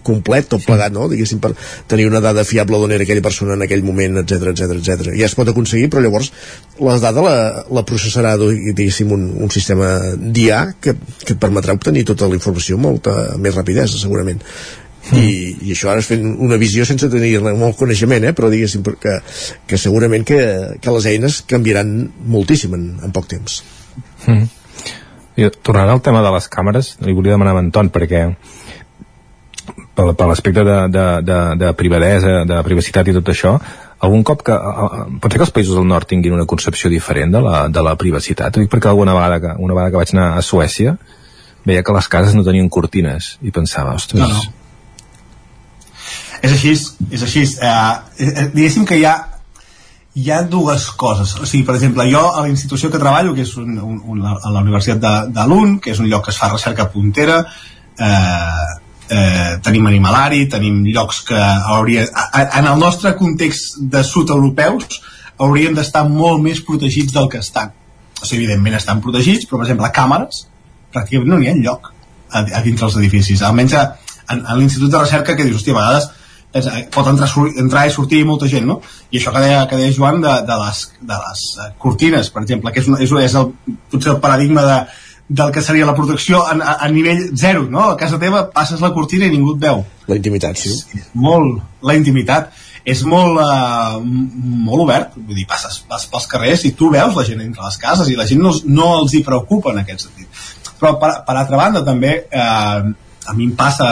complet, 0.05 0.49
tot 0.53 0.65
plegat, 0.67 0.93
no? 0.93 1.09
diguéssim, 1.11 1.41
per 1.43 1.53
tenir 1.89 2.07
una 2.11 2.21
dada 2.23 2.45
fiable 2.47 2.79
d'on 2.81 2.93
era 2.93 3.07
aquella 3.07 3.25
persona 3.25 3.57
en 3.57 3.65
aquell 3.65 3.85
moment, 3.87 4.21
etc 4.23 4.53
etc 4.53 4.77
etc. 4.77 5.13
Ja 5.17 5.29
es 5.29 5.37
pot 5.37 5.49
aconseguir, 5.49 5.89
però 5.93 6.05
llavors 6.05 6.31
la 6.79 6.99
dada 7.01 7.25
la, 7.25 7.37
la 7.73 7.85
processarà, 7.87 8.37
diguéssim, 8.37 9.13
un, 9.13 9.29
un 9.41 9.53
sistema 9.53 9.95
d'IA 10.17 10.63
que, 10.81 10.97
que 11.23 11.33
et 11.33 11.39
permetrà 11.41 11.73
obtenir 11.77 12.05
tota 12.07 12.29
la 12.29 12.37
informació 12.37 12.77
amb 12.77 12.91
molta 12.91 13.15
més 13.41 13.57
rapidesa, 13.57 13.97
segurament 13.97 14.43
i, 15.15 15.55
i 15.67 15.71
això 15.71 15.91
ara 15.91 16.01
és 16.03 16.09
fent 16.09 16.25
una 16.43 16.59
visió 16.59 16.85
sense 16.87 17.09
tenir 17.11 17.37
molt 17.45 17.77
coneixement, 17.79 18.27
eh? 18.27 18.33
però 18.35 18.51
diguéssim 18.51 18.83
que, 18.99 19.17
que 19.67 19.79
segurament 19.79 20.25
que, 20.27 20.39
que 20.81 20.93
les 20.97 21.09
eines 21.13 21.41
canviaran 21.47 21.93
moltíssim 22.27 22.75
en, 22.75 22.87
en 23.07 23.15
poc 23.15 23.29
temps. 23.31 23.61
Mm. 24.27 24.45
I, 25.37 25.49
tornant 25.63 25.93
al 25.93 26.03
tema 26.03 26.23
de 26.25 26.33
les 26.33 26.49
càmeres, 26.51 26.95
li 27.05 27.13
volia 27.15 27.37
demanar 27.37 27.55
a 27.55 27.61
Anton, 27.61 27.91
perquè 27.93 28.23
per, 29.67 30.07
per 30.17 30.27
l'aspecte 30.29 30.65
de, 30.65 30.77
de, 30.93 31.05
de, 31.25 31.39
de 31.61 31.73
privadesa, 31.77 32.41
de 32.49 32.59
privacitat 32.65 33.07
i 33.07 33.15
tot 33.19 33.31
això, 33.33 33.53
algun 34.03 34.25
cop 34.27 34.43
que... 34.45 34.57
Pot 35.21 35.31
ser 35.31 35.39
que 35.39 35.47
els 35.47 35.53
països 35.53 35.77
del 35.77 35.87
nord 35.89 36.09
tinguin 36.09 36.35
una 36.35 36.49
concepció 36.49 36.91
diferent 36.93 37.33
de 37.37 37.41
la, 37.45 37.63
de 37.71 37.85
la 37.85 37.95
privacitat? 37.99 38.57
Ho 38.57 38.65
dic 38.65 38.73
perquè 38.73 38.91
alguna 38.91 39.15
vegada 39.17 39.39
que, 39.43 39.55
una 39.61 39.77
vegada 39.77 39.93
que 39.93 40.03
vaig 40.03 40.13
anar 40.17 40.29
a 40.35 40.45
Suècia 40.45 40.97
veia 41.67 41.83
que 41.83 41.95
les 41.95 42.07
cases 42.07 42.35
no 42.37 42.45
tenien 42.47 42.69
cortines 42.71 43.35
i 43.43 43.51
pensava, 43.51 43.95
ostres, 43.97 44.23
no, 44.23 44.27
no 44.41 44.56
és 46.41 46.53
així, 46.53 46.73
és 47.11 47.23
així. 47.23 47.43
Eh, 47.61 47.73
eh, 48.25 48.47
diguéssim 48.53 48.85
que 48.87 48.97
hi 48.99 49.05
ha, 49.05 49.15
hi 50.17 50.31
ha 50.31 50.41
dues 50.49 50.89
coses. 50.97 51.35
O 51.41 51.45
sigui, 51.45 51.63
per 51.67 51.75
exemple, 51.77 52.07
jo 52.11 52.23
a 52.31 52.41
la 52.41 52.49
institució 52.49 52.89
que 52.91 53.01
treballo, 53.01 53.35
que 53.37 53.45
és 53.45 53.53
un, 53.61 53.77
un, 53.77 54.01
un, 54.15 54.25
a 54.25 54.51
la 54.53 54.63
Universitat 54.65 55.01
de, 55.03 55.13
de 55.35 55.47
Lund, 55.49 55.79
que 55.83 55.93
és 55.93 56.01
un 56.01 56.09
lloc 56.09 56.25
que 56.25 56.33
es 56.33 56.39
fa 56.41 56.49
recerca 56.53 56.89
puntera, 56.93 57.43
eh, 57.99 58.67
eh, 59.09 59.51
tenim 59.63 59.87
animalari, 59.87 60.47
tenim 60.49 60.83
llocs 60.87 61.21
que 61.27 61.37
hauria, 61.77 62.07
en 62.43 62.65
el 62.65 62.79
nostre 62.79 63.15
context 63.19 63.77
de 63.93 64.03
sud 64.03 64.33
europeus 64.33 65.01
haurien 65.37 65.77
d'estar 65.77 66.07
molt 66.09 66.41
més 66.43 66.63
protegits 66.65 67.13
del 67.13 67.29
que 67.29 67.43
estan. 67.43 67.73
O 68.17 68.25
sigui, 68.25 68.43
evidentment 68.43 68.79
estan 68.79 69.01
protegits, 69.05 69.45
però, 69.45 69.61
per 69.61 69.67
exemple, 69.67 69.93
càmeres, 69.93 70.45
pràcticament 70.93 71.29
no 71.29 71.37
n'hi 71.37 71.51
ha 71.51 71.57
lloc 71.61 71.91
a, 72.31 72.41
a 72.41 72.61
dintre 72.65 72.87
els 72.89 72.97
edificis. 72.97 73.43
Almenys 73.45 73.75
a, 73.77 73.83
a, 74.25 74.37
a 74.37 74.57
l'Institut 74.57 74.91
de 74.91 75.03
Recerca 75.03 75.35
que 75.37 75.45
dius, 75.45 75.61
hòstia, 75.61 75.75
a 75.75 75.81
vegades 75.83 76.09
Eh, 76.55 76.83
pot 76.93 77.07
entrar, 77.11 77.27
entrar 77.59 77.87
i 77.87 77.91
sortir 77.91 78.23
molta 78.25 78.47
gent, 78.47 78.65
no? 78.65 78.79
I 79.11 79.19
això 79.19 79.33
que 79.35 79.41
deia, 79.43 79.65
que 79.67 79.79
deia 79.79 79.93
Joan 79.93 80.21
de, 80.23 80.31
de, 80.47 80.59
les, 80.63 80.83
de 81.01 81.17
les 81.25 81.43
eh, 81.59 81.67
cortines, 81.81 82.31
per 82.33 82.45
exemple, 82.45 82.71
que 82.71 82.81
és, 82.81 82.87
una, 82.87 83.01
és, 83.03 83.11
és 83.27 83.35
el, 83.35 83.51
potser 83.91 84.13
el 84.15 84.21
paradigma 84.23 84.63
de, 84.65 84.77
del 85.27 85.51
que 85.51 85.61
seria 85.61 85.85
la 85.85 85.95
protecció 85.95 86.45
a, 86.45 86.55
a, 86.55 86.77
a 86.85 86.87
nivell 86.89 87.27
zero, 87.35 87.65
no? 87.69 87.89
A 87.91 87.97
casa 87.99 88.19
teva 88.19 88.45
passes 88.53 88.81
la 88.81 88.93
cortina 88.95 89.27
i 89.27 89.33
ningú 89.33 89.57
et 89.57 89.65
veu. 89.67 89.83
La 90.07 90.15
intimitat, 90.15 90.59
sí. 90.61 90.71
És 90.71 91.11
molt, 91.19 91.59
la 91.83 91.97
intimitat 91.99 92.55
és 92.87 93.01
molt, 93.03 93.41
uh, 93.43 93.99
molt 93.99 94.85
obert, 94.85 95.17
vull 95.19 95.35
dir, 95.35 95.43
passes, 95.49 95.81
passes 95.89 96.07
pels 96.07 96.29
carrers 96.31 96.63
i 96.69 96.71
tu 96.79 96.87
veus 96.93 97.17
la 97.17 97.25
gent 97.27 97.43
entre 97.43 97.65
les 97.65 97.79
cases 97.81 98.07
i 98.07 98.15
la 98.15 98.25
gent 98.29 98.39
no, 98.39 98.53
no 98.71 98.93
els 99.01 99.17
hi 99.17 99.25
preocupa 99.27 99.73
en 99.75 99.81
aquest 99.83 100.07
sentit. 100.07 100.45
Però 100.79 100.95
per, 101.01 101.11
per 101.27 101.35
altra 101.35 101.59
banda 101.59 101.83
també 101.83 102.13
eh, 102.23 102.79
a 103.27 103.35
mi 103.35 103.49
em 103.49 103.55
passa 103.59 103.89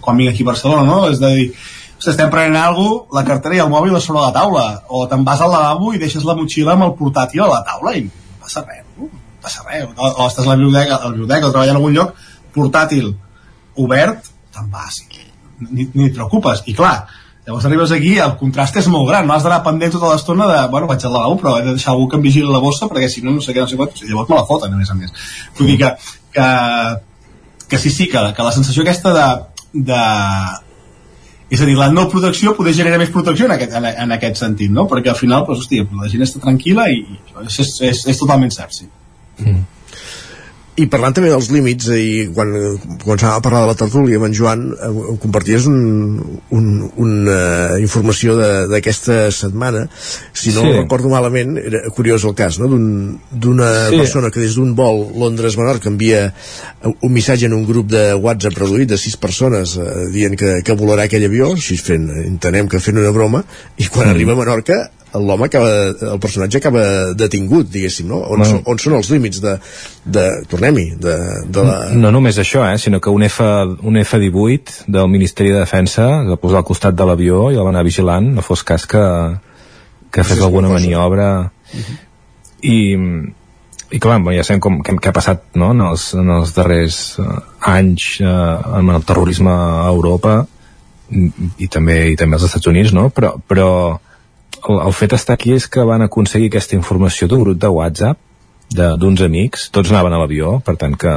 quan 0.00 0.18
vinc 0.20 0.32
aquí 0.32 0.46
a 0.46 0.50
Barcelona, 0.50 0.86
no? 0.88 1.04
És 1.10 1.20
de 1.22 1.30
dir, 1.36 1.46
si 2.00 2.10
estem 2.10 2.30
prenent 2.32 2.56
alguna 2.56 2.88
cosa, 2.96 3.18
la 3.18 3.24
cartera 3.28 3.56
i 3.56 3.62
el 3.64 3.72
mòbil 3.72 3.96
a 3.96 4.00
sobre 4.00 4.22
la 4.24 4.32
taula, 4.32 4.66
o 4.88 5.04
te'n 5.08 5.24
vas 5.24 5.40
al 5.44 5.52
lavabo 5.52 5.92
i 5.92 6.00
deixes 6.00 6.24
la 6.24 6.36
motxilla 6.38 6.72
amb 6.74 6.88
el 6.88 6.94
portàtil 6.96 7.44
a 7.44 7.50
la 7.50 7.62
taula 7.66 7.92
i 7.98 8.06
no 8.06 8.20
passa 8.40 8.64
res, 8.64 8.84
no, 8.96 9.08
passa 9.42 9.64
res. 9.66 9.88
O, 9.96 10.08
o 10.08 10.28
estàs 10.28 10.46
a 10.46 10.50
la 10.50 10.56
biblioteca, 10.56 10.96
a 10.96 11.04
la 11.04 11.14
biblioteca 11.14 11.48
o 11.48 11.52
treballant 11.52 11.76
en 11.76 11.80
algun 11.80 11.98
lloc, 11.98 12.14
portàtil 12.56 13.10
obert, 13.84 14.30
te'n 14.54 14.70
vas, 14.72 15.02
ni, 15.68 15.90
ni 15.92 16.08
et 16.08 16.16
preocupes. 16.16 16.64
I 16.72 16.74
clar, 16.78 16.94
llavors 17.46 17.68
arribes 17.68 17.92
aquí, 17.92 18.16
el 18.22 18.34
contrast 18.40 18.80
és 18.80 18.88
molt 18.92 19.08
gran, 19.10 19.28
no 19.28 19.36
has 19.36 19.44
d'anar 19.44 19.60
pendent 19.66 19.92
tota 19.98 20.14
l'estona 20.14 20.48
de, 20.48 20.58
bueno, 20.72 20.88
vaig 20.90 21.04
al 21.04 21.14
lavabo, 21.18 21.36
però 21.42 21.58
he 21.58 21.66
de 21.68 21.76
deixar 21.76 21.92
algú 21.92 22.08
que 22.08 22.16
em 22.16 22.24
vigili 22.24 22.48
la 22.48 22.62
bossa, 22.64 22.88
perquè 22.88 23.12
si 23.12 23.24
no, 23.26 23.36
no 23.36 23.44
sé 23.44 23.52
què, 23.52 23.60
no 23.60 23.68
sé 23.70 23.76
què, 23.76 24.08
llavors 24.08 24.32
me 24.32 24.40
la 24.40 24.48
foten, 24.48 24.74
a 24.74 24.80
més 24.80 24.90
a 24.90 24.98
més. 24.98 25.14
Vull 25.58 25.72
dir 25.72 25.78
que, 25.84 25.92
que, 26.36 26.50
que 27.68 27.78
sí, 27.78 27.92
sí, 27.92 28.08
que, 28.08 28.24
que 28.36 28.48
la 28.48 28.56
sensació 28.56 28.86
aquesta 28.86 29.14
de, 29.16 29.28
de 29.72 30.02
és 31.50 31.58
a 31.58 31.66
dir, 31.66 31.74
la 31.74 31.88
no 31.90 32.06
protecció 32.10 32.52
poder 32.54 32.76
generar 32.78 33.00
més 33.00 33.10
protecció 33.10 33.48
en 33.48 33.56
aquest, 33.56 33.72
en, 33.74 34.12
aquest 34.14 34.38
sentit, 34.38 34.70
no? 34.70 34.84
Perquè 34.90 35.10
al 35.10 35.18
final, 35.18 35.42
doncs, 35.48 35.64
hòstia, 35.64 35.86
la 35.98 36.10
gent 36.12 36.22
està 36.22 36.42
tranquil·la 36.44 36.86
i 36.94 37.00
és, 37.42 37.58
és, 37.58 38.04
és 38.12 38.20
totalment 38.20 38.54
cert, 38.54 38.76
sí. 38.76 38.86
Mm. 39.42 39.64
I 40.80 40.86
parlant 40.88 41.12
també 41.16 41.28
dels 41.32 41.50
límits, 41.52 41.88
i 41.92 42.28
quan 42.32 42.52
començàvem 43.02 43.34
a 43.34 43.42
parlar 43.44 43.64
de 43.64 43.70
la 43.72 43.76
tertúlia 43.76 44.20
amb 44.20 44.28
en 44.30 44.36
Joan, 44.36 44.62
eh, 44.72 44.90
comparties 45.20 45.66
un, 45.68 45.80
un, 46.56 46.68
una 47.04 47.40
informació 47.82 48.36
d'aquesta 48.70 49.18
setmana, 49.34 49.86
si 50.32 50.54
no 50.56 50.64
sí. 50.64 50.72
recordo 50.78 51.10
malament, 51.12 51.56
era 51.60 51.82
curiós 51.96 52.24
el 52.28 52.36
cas, 52.38 52.60
no? 52.62 52.70
d'una 52.70 52.78
un, 52.80 53.90
sí. 53.90 53.98
persona 53.98 54.30
que 54.32 54.40
des 54.40 54.56
d'un 54.56 54.72
vol 54.78 55.02
Londres-Menorca 55.20 55.90
envia 55.90 56.28
un 56.90 57.12
missatge 57.12 57.50
en 57.50 57.58
un 57.58 57.66
grup 57.68 57.90
de 57.92 58.06
WhatsApp 58.14 58.56
reduït 58.62 58.88
de 58.88 59.00
sis 59.00 59.18
persones 59.20 59.76
eh, 59.76 60.06
dient 60.14 60.38
que, 60.38 60.60
que 60.64 60.78
volarà 60.78 61.04
aquell 61.10 61.26
avió, 61.28 61.52
així 61.58 61.76
fent, 61.76 62.08
entenem 62.24 62.70
que 62.70 62.80
fent 62.80 63.02
una 63.02 63.12
broma, 63.12 63.44
i 63.76 63.90
quan 63.90 64.08
mm. 64.08 64.14
arriba 64.14 64.36
a 64.36 64.40
Menorca 64.40 64.80
l'home 65.14 65.46
acaba, 65.46 65.70
el 66.12 66.20
personatge 66.22 66.60
acaba 66.60 66.82
detingut, 67.18 67.70
diguéssim, 67.72 68.08
no? 68.10 68.20
On, 68.30 68.42
bueno. 68.42 68.60
on 68.70 68.78
són 68.82 68.96
els 68.98 69.10
límits 69.10 69.40
de, 69.42 69.56
de 70.04 70.26
tornem-hi, 70.50 70.86
de, 71.02 71.16
de 71.50 71.64
la... 71.66 71.78
No 71.94 72.12
només 72.14 72.38
això, 72.38 72.62
eh, 72.68 72.78
sinó 72.78 73.00
que 73.02 73.10
un, 73.10 73.24
F, 73.26 73.46
un 73.82 73.98
F-18 74.04 74.86
del 74.86 75.10
Ministeri 75.10 75.54
de 75.54 75.64
Defensa 75.64 76.06
va 76.28 76.38
posar 76.40 76.62
al 76.62 76.68
costat 76.68 76.98
de 76.98 77.08
l'avió 77.08 77.48
i 77.50 77.58
el 77.58 77.66
va 77.66 77.74
anar 77.74 77.86
vigilant, 77.86 78.30
no 78.36 78.46
fos 78.46 78.62
cas 78.66 78.86
que, 78.90 79.02
que 80.14 80.26
fes 80.26 80.40
alguna 80.42 80.70
maniobra 80.70 81.50
uh 81.50 81.80
-huh. 81.80 81.98
i 82.62 82.78
i 83.90 83.98
clar, 83.98 84.20
ja 84.36 84.44
sabem 84.46 84.60
com, 84.62 84.78
què, 84.86 84.94
què 85.02 85.10
ha 85.10 85.16
passat 85.16 85.42
no? 85.58 85.72
en, 85.74 85.80
els, 85.80 86.12
en 86.14 86.28
els 86.30 86.54
darrers 86.54 87.18
uh, 87.18 87.40
anys 87.66 88.20
uh, 88.22 88.76
amb 88.78 88.94
el 88.94 89.02
terrorisme 89.02 89.50
a 89.50 89.88
Europa 89.90 90.46
i 91.10 91.66
també, 91.66 91.96
i 92.12 92.16
també 92.16 92.38
als 92.38 92.46
Estats 92.46 92.70
Units, 92.70 92.92
no? 92.94 93.08
Però, 93.10 93.34
però 93.50 93.98
el, 94.58 94.80
el 94.80 94.96
fet 94.96 95.14
està 95.16 95.36
aquí 95.36 95.54
és 95.56 95.66
que 95.70 95.84
van 95.86 96.02
aconseguir 96.04 96.50
aquesta 96.50 96.76
informació 96.76 97.28
d'un 97.28 97.44
grup 97.44 97.60
de 97.60 97.70
WhatsApp 97.72 98.26
d'uns 98.70 99.22
amics, 99.26 99.68
tots 99.74 99.90
anaven 99.90 100.14
a 100.14 100.20
l'avió, 100.20 100.58
per 100.62 100.76
tant 100.78 100.94
que... 100.94 101.14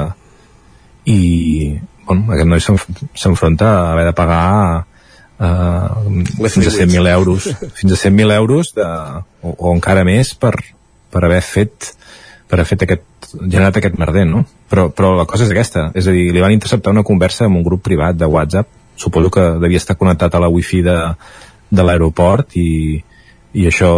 I, 1.05 1.77
bueno, 2.07 2.31
aquest 2.31 2.49
noi 2.49 2.63
s'enfronta 3.19 3.67
a 3.69 3.91
haver 3.91 4.05
de 4.07 4.13
pagar 4.15 4.85
uh, 5.37 6.47
fins 6.47 6.69
a 6.69 6.73
100.000 6.73 7.11
euros. 7.11 7.49
fins 7.79 7.93
a 7.93 7.99
100.000 7.99 8.33
euros 8.37 8.73
de, 8.73 8.87
o, 9.43 9.53
o 9.53 9.73
encara 9.75 10.05
més 10.07 10.33
per, 10.33 10.55
per 11.11 11.25
haver 11.27 11.43
fet 11.45 11.91
per 12.49 12.59
haver 12.59 12.69
fet 12.69 12.85
aquest, 12.85 13.05
generat 13.41 13.79
aquest 13.79 13.95
merder, 13.97 14.27
no? 14.29 14.43
Però, 14.69 14.87
però 14.93 15.13
la 15.17 15.25
cosa 15.29 15.47
és 15.47 15.53
aquesta, 15.53 15.87
és 15.97 16.07
a 16.07 16.13
dir, 16.13 16.27
li 16.33 16.41
van 16.43 16.53
interceptar 16.53 16.93
una 16.93 17.05
conversa 17.05 17.47
amb 17.47 17.57
un 17.57 17.65
grup 17.65 17.81
privat 17.85 18.17
de 18.17 18.29
WhatsApp, 18.29 18.69
suposo 18.99 19.31
que 19.33 19.45
devia 19.61 19.81
estar 19.81 19.97
connectat 19.97 20.35
a 20.35 20.41
la 20.43 20.51
wifi 20.53 20.83
de, 20.85 20.97
de 21.73 21.85
l'aeroport 21.85 22.53
i, 22.61 23.01
i 23.53 23.67
això 23.69 23.93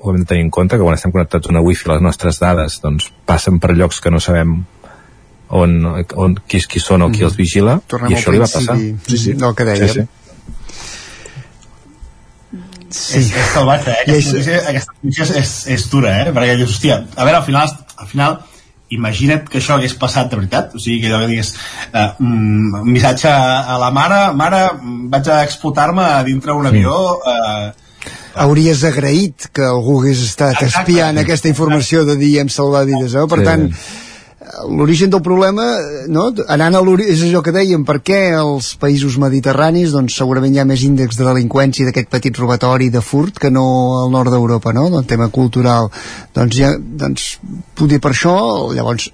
ho 0.00 0.12
hem 0.12 0.22
de 0.22 0.28
tenir 0.28 0.46
en 0.46 0.52
compte, 0.54 0.76
que 0.76 0.84
quan 0.84 0.96
estem 0.96 1.12
connectats 1.12 1.48
a 1.48 1.52
una 1.52 1.62
wifi 1.64 1.90
les 1.90 2.00
nostres 2.04 2.40
dades 2.40 2.78
doncs, 2.84 3.10
passen 3.28 3.60
per 3.60 3.74
llocs 3.76 4.00
que 4.00 4.12
no 4.12 4.20
sabem 4.22 4.62
on, 5.50 5.76
on 6.14 6.38
qui, 6.46 6.62
qui 6.62 6.80
són 6.80 7.02
o 7.04 7.10
qui 7.12 7.26
els 7.26 7.36
vigila 7.36 7.80
Tornem 7.90 8.14
i 8.14 8.18
això 8.20 8.32
li 8.32 8.40
va 8.40 8.48
passar 8.48 8.78
sí, 8.78 9.18
sí. 9.18 9.34
del 9.38 9.54
que 9.58 9.66
dèiem 9.66 9.88
sí, 9.88 9.98
sí. 9.98 10.06
Sí. 10.06 10.16
És, 12.90 13.28
és 13.38 13.50
salvatge, 13.52 13.92
eh? 13.92 14.02
Aquesta, 14.02 14.32
notícia, 14.34 14.62
aquesta 14.66 14.94
notícia 14.96 15.24
és, 15.24 15.30
és, 15.38 15.50
és 15.76 15.84
dura, 15.92 16.10
eh? 16.24 16.32
Perquè 16.34 16.56
dius, 16.58 16.72
hòstia, 16.74 16.96
a 17.14 17.26
veure, 17.26 17.38
al 17.38 17.44
final, 17.46 17.70
al 18.02 18.08
final 18.10 18.40
imagina't 18.90 19.46
que 19.46 19.60
això 19.60 19.76
hagués 19.76 19.94
passat 19.98 20.32
de 20.32 20.40
veritat 20.40 20.74
o 20.74 20.80
sigui, 20.82 20.98
que 21.04 21.10
allò 21.10 21.20
que 21.22 21.30
digués 21.30 21.52
eh, 21.54 22.08
un 22.18 22.88
missatge 22.90 23.30
a 23.30 23.76
la 23.78 23.92
mare 23.94 24.18
mare, 24.34 24.64
vaig 25.12 25.30
a 25.30 25.44
explotar-me 25.46 26.08
dintre 26.26 26.56
un 26.58 26.66
avió 26.66 26.96
eh, 27.22 27.70
hauries 28.34 28.84
agraït 28.84 29.50
que 29.52 29.64
algú 29.66 30.00
hagués 30.00 30.22
estat 30.24 30.54
Exacte. 30.56 30.84
espiant 30.84 31.18
aquesta 31.18 31.50
informació 31.50 32.04
de 32.08 32.16
dir 32.20 32.38
hem 32.40 32.48
salvat 32.48 32.86
vides, 32.86 33.14
eh? 33.14 33.26
per 33.28 33.40
Sí. 33.40 33.44
tant 33.44 33.68
l'origen 34.68 35.10
del 35.10 35.22
problema 35.22 35.64
no? 36.08 36.30
anant 36.48 36.74
a 36.74 36.80
és 37.04 37.22
allò 37.22 37.42
que 37.42 37.52
dèiem 37.54 37.84
per 37.84 38.00
què 38.02 38.34
als 38.34 38.74
països 38.80 39.18
mediterranis 39.18 39.92
doncs 39.92 40.16
segurament 40.16 40.54
hi 40.54 40.60
ha 40.60 40.64
més 40.64 40.82
índex 40.82 41.16
de 41.16 41.24
delinqüència 41.24 41.84
i 41.84 41.86
d'aquest 41.86 42.10
petit 42.10 42.36
robatori 42.36 42.90
de 42.90 43.00
furt 43.00 43.38
que 43.38 43.50
no 43.50 44.02
al 44.02 44.10
nord 44.10 44.30
d'Europa 44.30 44.72
no? 44.72 44.88
del 44.90 45.06
tema 45.06 45.28
cultural 45.28 45.90
doncs, 46.34 46.56
ja, 46.56 46.74
doncs 46.78 47.38
poder 47.74 48.00
per 48.00 48.12
això 48.12 48.74
llavors 48.74 49.10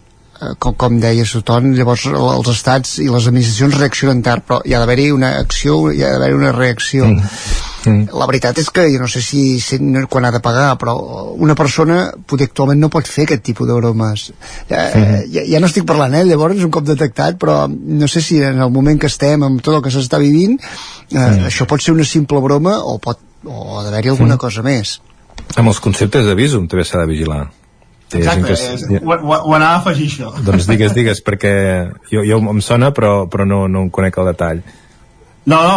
com, 0.59 0.75
com 0.75 0.99
deia 1.01 1.25
Soton, 1.27 1.73
llavors 1.77 2.07
els 2.07 2.49
estats 2.53 2.99
i 2.99 3.09
les 3.09 3.27
administracions 3.29 3.79
reaccionen 3.79 4.23
tard, 4.23 4.45
però 4.47 4.61
hi 4.65 4.75
ha 4.75 4.81
d'haver-hi 4.83 5.11
una 5.15 5.39
acció, 5.41 5.91
hi 5.93 6.03
ha 6.03 6.11
d'haver-hi 6.15 6.35
una 6.39 6.53
reacció. 6.53 7.07
Mm. 7.07 8.09
La 8.19 8.27
veritat 8.27 8.59
és 8.59 8.69
que 8.75 8.83
jo 8.91 8.99
no 8.99 9.07
sé 9.07 9.21
si, 9.23 9.61
si 9.63 9.79
no- 9.79 10.09
quan 10.11 10.25
ha 10.27 10.33
de 10.35 10.41
pagar, 10.43 10.73
però 10.77 10.97
una 11.39 11.55
persona 11.55 12.11
poder 12.27 12.49
actualment 12.49 12.81
no 12.83 12.89
pot 12.91 13.07
fer 13.07 13.25
aquest 13.29 13.45
tipus 13.47 13.69
de 13.69 13.75
bromes. 13.79 14.33
Ja, 14.69 14.89
ja, 15.31 15.45
ja 15.47 15.61
no 15.61 15.67
estic 15.71 15.87
parlant, 15.87 16.15
eh? 16.19 16.25
llavors 16.27 16.65
un 16.67 16.71
cop 16.75 16.85
detectat, 16.85 17.39
però 17.39 17.69
no 17.71 18.09
sé 18.09 18.21
si 18.21 18.41
en 18.43 18.59
el 18.61 18.71
moment 18.75 18.99
que 19.01 19.07
estem, 19.07 19.43
amb 19.47 19.63
tot 19.63 19.77
el 19.79 19.83
que 19.87 19.93
s'està 19.95 20.19
vivint, 20.19 20.59
eh, 21.13 21.47
això 21.47 21.65
pot 21.71 21.81
ser 21.81 21.95
una 21.95 22.05
simple 22.05 22.41
broma 22.43 22.81
o 22.83 22.99
pot 22.99 23.21
o 23.47 23.79
ha 23.79 23.85
d'haver-hi 23.85 24.09
alguna 24.11 24.35
Mm. 24.35 24.39
cosa 24.39 24.63
més. 24.63 25.01
amb 25.57 25.69
els 25.69 25.79
conceptes 25.79 26.25
de 26.27 26.35
visum 26.35 26.67
també 26.67 26.83
s'ha 26.85 26.99
de 26.99 27.07
vigilar 27.07 27.51
Té 28.09 28.21
exacte, 28.23 28.47
que 28.47 28.53
és, 28.55 28.65
es- 28.83 28.89
ho, 29.03 29.13
ho, 29.13 29.37
ho 29.51 29.55
anava 29.57 29.77
a 29.77 29.83
afegir 29.83 30.07
això 30.13 30.33
doncs 30.47 30.69
digues, 30.71 30.93
digues, 30.95 31.23
perquè 31.27 31.53
jo, 32.13 32.23
jo 32.23 32.39
em 32.39 32.61
sona 32.63 32.93
però, 32.95 33.25
però 33.31 33.47
no, 33.49 33.65
no 33.69 33.87
en 33.87 33.91
conec 33.91 34.19
el 34.23 34.29
detall 34.33 34.61
No, 35.47 35.61
no, 35.63 35.75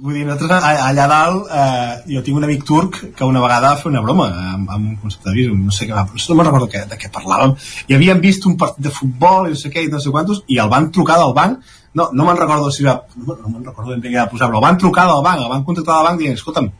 vull 0.00 0.14
dir, 0.16 0.22
nosaltres 0.24 0.64
allà 0.64 1.04
dalt, 1.10 1.50
eh, 1.52 1.96
jo 2.14 2.22
tinc 2.24 2.38
un 2.38 2.46
amic 2.46 2.62
turc 2.64 2.94
que 3.16 3.26
una 3.28 3.42
vegada 3.42 3.74
va 3.74 3.76
fer 3.80 3.90
una 3.90 4.00
broma 4.00 4.30
amb, 4.54 4.70
amb 4.72 4.86
un 4.86 4.94
concepte 5.02 5.28
de 5.28 5.34
visum, 5.36 5.58
no 5.68 5.74
sé 5.76 5.84
què 5.84 5.92
va, 5.92 6.06
no 6.08 6.36
me'n 6.38 6.46
recordo 6.48 6.68
què, 6.72 6.86
de 6.88 6.96
què 6.96 7.10
parlàvem, 7.12 7.52
i 7.92 7.96
havien 7.98 8.22
vist 8.24 8.46
un 8.48 8.54
partit 8.56 8.86
de 8.86 8.92
futbol 8.96 9.50
i 9.50 9.52
no 9.52 9.60
sé 9.60 9.68
què 9.74 9.84
i 9.84 9.90
no 9.92 10.00
sé 10.00 10.08
quantos, 10.14 10.40
i 10.48 10.56
el 10.64 10.70
van 10.72 10.88
trucar 10.96 11.18
del 11.20 11.34
banc, 11.36 11.60
no, 11.92 12.06
no 12.16 12.24
me'n 12.24 12.40
recordo 12.40 12.72
si 12.72 12.88
va, 12.88 13.02
no, 13.20 13.36
no 13.36 13.52
me'n 13.52 13.66
recordo 13.68 13.92
ben 13.92 14.00
bé 14.00 14.14
què 14.14 14.16
va 14.22 14.30
posar, 14.32 14.48
però 14.48 14.62
el 14.62 14.66
van 14.70 14.80
trucar 14.80 15.04
del 15.10 15.20
banc, 15.28 15.44
el 15.44 15.52
van 15.58 15.66
contractar 15.68 15.98
del 15.98 16.08
banc 16.08 16.24
dient, 16.24 16.40
escolta'm, 16.40 16.70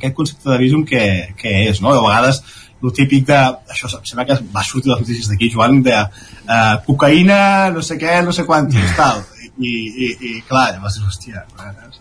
aquest 0.00 0.16
concepte 0.16 0.48
de 0.54 0.58
visum 0.64 0.88
què, 0.88 1.02
què 1.36 1.58
és, 1.68 1.84
no? 1.84 1.92
I 1.92 2.00
a 2.00 2.06
vegades 2.08 2.40
el 2.86 2.94
típic 2.96 3.26
de, 3.28 3.38
això 3.72 3.90
em 3.90 4.04
sembla 4.08 4.26
que 4.28 4.38
va 4.54 4.64
sortir 4.66 4.92
les 4.92 5.02
notícies 5.02 5.30
d'aquí, 5.30 5.50
Joan, 5.52 5.80
de 5.86 5.96
eh, 5.96 6.74
cocaïna, 6.86 7.40
no 7.74 7.82
sé 7.84 7.98
què, 8.00 8.20
no 8.24 8.34
sé 8.36 8.46
quantos, 8.48 8.94
tal, 8.98 9.22
i, 9.56 9.72
i, 9.72 10.10
i 10.30 10.32
clar, 10.48 10.68
llavors, 10.74 10.98
hòstia, 11.04 11.44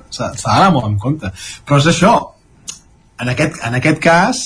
s'ha 0.09 0.31
s'ha 0.33 0.49
d'anar 0.51 0.71
molt 0.75 0.89
en 0.89 0.97
compte. 1.01 1.31
Però 1.65 1.79
és 1.81 1.89
això, 1.91 2.13
en 3.23 3.31
aquest, 3.31 3.59
en 3.67 3.79
aquest 3.79 4.01
cas, 4.03 4.45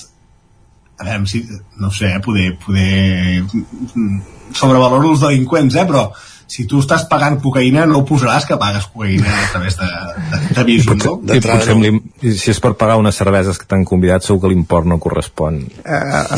a 0.99 1.07
veure, 1.07 1.25
si, 1.31 1.43
no 1.79 1.91
sé, 1.95 2.13
eh, 2.15 2.19
poder, 2.23 2.51
poder 2.65 3.43
mm, 3.43 4.19
sobrevaloro 4.53 5.13
els 5.13 5.23
delinqüents, 5.23 5.79
eh, 5.79 5.87
però 5.87 6.09
si 6.49 6.65
tu 6.65 6.79
estàs 6.81 7.03
pagant 7.09 7.37
cocaïna 7.43 7.85
no 7.85 8.01
posaràs 8.09 8.47
que 8.49 8.57
pagues 8.57 8.87
cocaïna 8.89 9.29
a 9.29 9.47
través 9.53 9.77
de, 9.77 9.87
de, 10.33 10.39
de 10.57 10.63
visum, 10.65 10.97
no? 11.05 11.13
I 11.35 11.39
potser 11.45 11.75
amb 11.75 11.85
l'im- 11.85 12.01
i 12.25 12.33
si 12.33 12.49
és 12.51 12.59
per 12.63 12.73
pagar 12.79 12.97
unes 12.97 13.15
cerveses 13.21 13.57
que 13.61 13.69
t'han 13.69 13.85
convidat 13.85 14.25
segur 14.25 14.41
que 14.47 14.53
l'import 14.55 14.89
no 14.89 14.97
correspon 14.99 15.61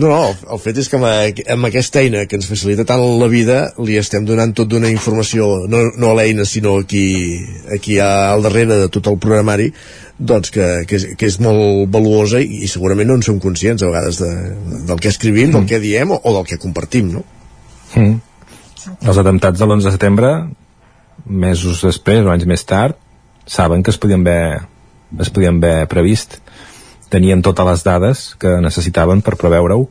No, 0.00 0.06
no, 0.06 0.18
el 0.54 0.60
fet 0.62 0.78
és 0.78 0.86
que 0.88 0.96
amb, 1.00 1.06
a- 1.08 1.52
amb 1.52 1.66
aquesta 1.66 1.98
eina 2.00 2.22
que 2.30 2.38
ens 2.38 2.46
facilita 2.48 2.84
tant 2.88 3.02
la 3.20 3.26
vida 3.28 3.56
li 3.82 3.96
estem 3.98 4.24
donant 4.24 4.52
tot 4.56 4.68
d'una 4.70 4.88
informació 4.88 5.48
no, 5.68 5.80
no 5.98 6.12
a 6.12 6.14
l'eina 6.20 6.44
sinó 6.46 6.76
aquí, 6.78 7.42
aquí 7.74 7.98
al 8.00 8.40
darrere 8.46 8.78
de 8.84 8.88
tot 8.88 9.10
el 9.10 9.18
programari 9.18 9.66
doncs 10.20 10.52
que, 10.52 10.66
que, 10.88 10.98
és, 10.98 11.06
que 11.16 11.28
és 11.30 11.38
molt 11.40 11.88
valuosa 11.92 12.42
i, 12.44 12.62
i 12.66 12.68
segurament 12.68 13.08
no 13.08 13.16
en 13.18 13.24
som 13.24 13.40
conscients 13.40 13.82
a 13.82 13.88
vegades 13.88 14.20
de, 14.20 14.30
del 14.88 15.00
que 15.00 15.08
escrivim, 15.08 15.52
del 15.54 15.68
que 15.68 15.80
diem 15.80 16.12
o, 16.12 16.20
o 16.20 16.34
del 16.36 16.48
que 16.48 16.60
compartim, 16.60 17.08
no? 17.16 17.24
mm. 17.94 18.18
els 19.08 19.22
atemptats 19.22 19.60
de 19.60 19.66
l'11 19.68 19.88
de 19.88 19.94
setembre 19.96 20.32
mesos 21.24 21.80
després 21.84 22.24
o 22.26 22.32
anys 22.32 22.46
més 22.48 22.64
tard 22.68 22.98
saben 23.48 23.82
que 23.82 23.92
es 23.94 23.98
podien 24.00 24.22
haver 24.26 24.66
es 25.20 25.32
podien 25.32 25.58
haver 25.58 25.88
previst 25.90 26.38
tenien 27.10 27.42
totes 27.42 27.66
les 27.66 27.84
dades 27.84 28.24
que 28.40 28.58
necessitaven 28.62 29.24
per 29.26 29.38
preveure-ho 29.40 29.88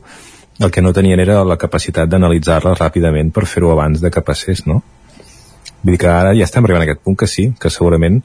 el 0.60 0.70
que 0.70 0.82
no 0.82 0.92
tenien 0.92 1.20
era 1.20 1.42
la 1.44 1.56
capacitat 1.56 2.08
d'analitzar-les 2.08 2.78
ràpidament 2.78 3.32
per 3.32 3.46
fer-ho 3.48 3.72
abans 3.72 4.00
de 4.00 4.10
que 4.12 4.20
passés, 4.20 4.66
no? 4.68 4.82
Vull 5.80 5.94
dir 5.94 6.00
que 6.02 6.10
ara 6.12 6.34
ja 6.36 6.44
estem 6.44 6.64
arribant 6.64 6.84
a 6.84 6.88
aquest 6.88 7.00
punt 7.04 7.16
que 7.16 7.28
sí, 7.30 7.46
que 7.60 7.72
segurament 7.72 8.20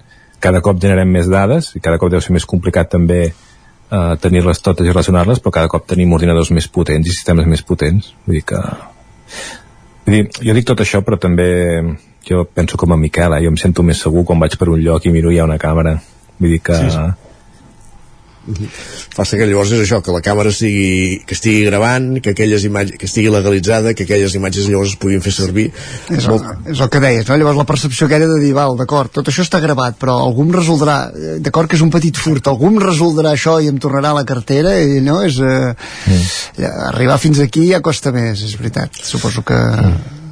cada 0.45 0.61
cop 0.65 0.79
generem 0.81 1.09
més 1.11 1.29
dades 1.31 1.73
i 1.75 1.81
cada 1.83 1.99
cop 2.01 2.13
deu 2.13 2.21
ser 2.23 2.35
més 2.35 2.45
complicat 2.49 2.91
també 2.93 3.21
eh, 3.25 4.15
tenir-les 4.21 4.61
totes 4.61 4.85
i 4.85 4.91
relacionar-les, 4.91 5.41
però 5.41 5.53
cada 5.59 5.71
cop 5.71 5.87
tenim 5.89 6.13
ordinadors 6.13 6.51
més 6.55 6.67
potents 6.71 7.07
i 7.07 7.13
sistemes 7.13 7.49
més 7.49 7.65
potents. 7.65 8.13
Vull 8.25 8.39
dir 8.39 8.45
que... 8.51 8.61
Vull 10.05 10.19
dir, 10.19 10.25
jo 10.45 10.57
dic 10.57 10.67
tot 10.69 10.83
això, 10.85 11.01
però 11.05 11.17
també 11.21 11.49
jo 12.25 12.43
penso 12.45 12.77
com 12.81 12.93
a 12.93 12.97
Miquel, 12.97 13.37
eh? 13.37 13.43
jo 13.45 13.53
em 13.53 13.59
sento 13.61 13.85
més 13.85 14.01
segur 14.01 14.25
quan 14.25 14.41
vaig 14.41 14.57
per 14.57 14.69
un 14.73 14.81
lloc 14.81 15.05
i 15.05 15.13
miro 15.13 15.33
hi 15.33 15.39
ha 15.41 15.47
una 15.49 15.61
càmera. 15.61 15.97
Vull 16.39 16.57
dir 16.57 16.61
que... 16.65 16.77
Sí, 16.81 16.93
sí. 16.93 17.05
Passa 19.15 19.39
que 19.39 19.45
llavors 19.47 19.71
és 19.73 19.81
això, 19.81 20.01
que 20.05 20.13
la 20.13 20.21
càmera 20.25 20.51
sigui, 20.53 21.21
que 21.25 21.33
estigui 21.33 21.63
gravant, 21.65 22.19
que 22.21 22.35
aquelles 22.35 22.65
imatges, 22.67 22.99
que 23.01 23.07
estigui 23.09 23.31
legalitzada, 23.33 23.93
que 23.97 24.05
aquelles 24.05 24.35
imatges 24.37 24.67
llavors 24.69 24.93
es 24.93 24.99
puguin 25.01 25.23
fer 25.25 25.33
servir. 25.33 25.65
És 26.13 26.27
el, 26.29 26.41
és 26.73 26.81
el 26.83 26.91
que 26.93 27.01
deies, 27.01 27.25
no? 27.29 27.37
Llavors 27.41 27.57
la 27.57 27.67
percepció 27.69 28.09
que 28.11 28.19
era 28.19 28.27
de 28.29 28.37
dir, 28.43 28.51
val, 28.57 28.77
d'acord, 28.77 29.13
tot 29.17 29.31
això 29.31 29.45
està 29.45 29.61
gravat, 29.63 29.97
però 30.01 30.19
algú 30.27 30.45
em 30.45 30.53
resoldrà, 30.53 30.97
eh, 31.09 31.37
d'acord 31.45 31.71
que 31.71 31.79
és 31.79 31.85
un 31.85 31.93
petit 31.93 32.17
furt, 32.21 32.51
algú 32.51 32.69
em 32.69 32.77
resoldrà 32.83 33.33
això 33.33 33.57
i 33.63 33.71
em 33.71 33.79
tornarà 33.81 34.13
a 34.13 34.19
la 34.21 34.27
cartera, 34.27 34.75
i 34.81 35.01
no, 35.05 35.21
és... 35.25 35.39
Eh, 35.41 35.73
mm. 36.11 36.69
Arribar 36.91 37.17
fins 37.21 37.41
aquí 37.43 37.69
ja 37.71 37.81
costa 37.83 38.13
més, 38.15 38.45
és 38.45 38.53
veritat. 38.59 39.01
Suposo 39.05 39.43
que... 39.47 39.57
Mm. 39.57 40.24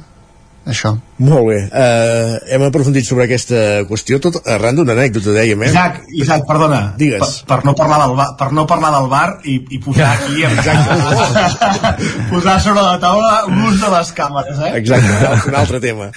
Això. 0.64 0.94
Molt 1.20 1.44
bé. 1.50 1.56
Uh, 1.68 2.38
hem 2.54 2.62
aprofundit 2.64 3.04
sobre 3.04 3.26
aquesta 3.26 3.82
qüestió 3.88 4.16
tot 4.24 4.38
arran 4.48 4.78
d'una 4.78 4.94
anècdota, 4.96 5.34
dèiem, 5.36 5.60
eh? 5.66 5.68
Isaac, 5.68 5.98
Isaac, 6.16 6.46
perdona, 6.48 6.78
Digues. 6.96 7.42
per, 7.44 7.58
per, 7.58 7.66
no 7.68 7.74
parlar 7.76 7.98
del 8.06 8.14
bar, 8.16 8.28
per 8.40 8.48
no 8.56 8.64
parlar 8.70 8.92
del 8.96 9.10
bar 9.12 9.26
i, 9.44 9.58
i 9.76 9.80
posar 9.84 10.08
aquí 10.16 10.40
posar 12.32 12.56
sobre 12.64 12.80
la 12.80 12.96
taula 13.02 13.34
l'ús 13.50 13.76
de 13.82 13.92
les 13.92 14.14
càmeres, 14.16 14.62
eh? 14.64 14.72
Exacte, 14.80 15.50
un 15.50 15.58
altre 15.60 15.82
tema. 15.84 16.08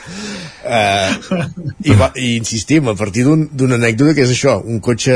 Uh, 0.68 1.44
i, 1.84 1.94
va, 2.00 2.10
I 2.16 2.38
insistim, 2.38 2.88
a 2.92 2.96
partir 2.96 3.28
d'un- 3.28 3.48
d'una 3.52 3.76
un, 3.76 3.84
anècdota 3.84 4.16
que 4.16 4.24
és 4.26 4.32
això, 4.34 4.58
un 4.64 4.80
cotxe 4.84 5.14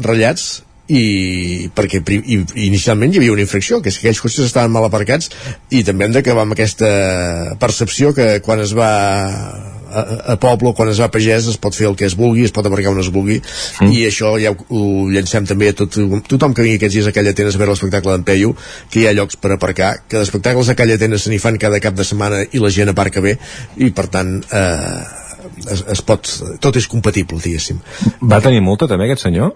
ratllats 0.00 0.62
i 0.90 1.68
perquè 1.74 2.00
i, 2.18 2.40
inicialment 2.66 3.12
hi 3.12 3.20
havia 3.20 3.34
una 3.34 3.44
infracció 3.44 3.80
que 3.80 3.92
és 3.92 3.98
que 3.98 4.08
aquells 4.08 4.22
cotxes 4.24 4.48
estaven 4.48 4.72
mal 4.74 4.86
aparcats 4.86 5.30
i 5.70 5.84
també 5.86 6.06
hem 6.06 6.16
d'acabar 6.16 6.46
amb 6.46 6.56
aquesta 6.56 6.90
percepció 7.62 8.14
que 8.16 8.40
quan 8.44 8.62
es 8.64 8.74
va 8.76 8.90
a, 9.90 10.02
a 10.34 10.36
poble 10.40 10.72
quan 10.74 10.90
es 10.90 11.00
va 11.02 11.08
a 11.10 11.12
pagès 11.14 11.48
es 11.52 11.58
pot 11.62 11.76
fer 11.76 11.88
el 11.90 11.96
que 11.98 12.08
es 12.08 12.16
vulgui, 12.18 12.46
es 12.48 12.54
pot 12.54 12.66
aparcar 12.66 12.94
on 12.94 13.02
es 13.02 13.10
vulgui 13.14 13.38
mm. 13.40 13.90
i 13.90 14.02
això 14.08 14.34
ja 14.42 14.54
ho, 14.54 14.66
ho 14.66 15.06
llancem 15.12 15.46
també 15.50 15.70
a 15.70 15.78
tot, 15.78 16.00
tothom 16.30 16.54
que 16.54 16.66
vingui 16.66 16.80
aquests 16.80 16.98
dies 16.98 17.10
a 17.10 17.14
Calla 17.14 17.34
Atenes 17.34 17.58
a 17.58 17.62
veure 17.62 17.74
l'espectacle 17.74 18.16
d'en 18.16 18.26
Peyu 18.26 18.54
que 18.90 19.02
hi 19.02 19.06
ha 19.06 19.14
llocs 19.16 19.38
per 19.40 19.54
aparcar, 19.54 19.92
que 20.08 20.18
d'espectacles 20.18 20.70
a 20.70 20.78
Calla 20.78 20.98
Atenes 20.98 21.26
se 21.26 21.32
n'hi 21.32 21.40
fan 21.42 21.58
cada 21.62 21.82
cap 21.82 21.98
de 21.98 22.06
setmana 22.06 22.42
i 22.50 22.62
la 22.62 22.72
gent 22.74 22.90
aparca 22.90 23.22
bé 23.24 23.36
i 23.78 23.90
per 23.94 24.08
tant 24.10 24.38
eh, 24.42 25.00
es, 25.66 25.84
es 25.96 26.02
pot, 26.06 26.28
tot 26.62 26.76
és 26.76 26.86
compatible, 26.90 27.40
diguéssim. 27.42 27.80
Va 28.30 28.40
tenir 28.44 28.62
multa 28.64 28.88
també 28.90 29.08
aquest 29.08 29.28
senyor? 29.28 29.54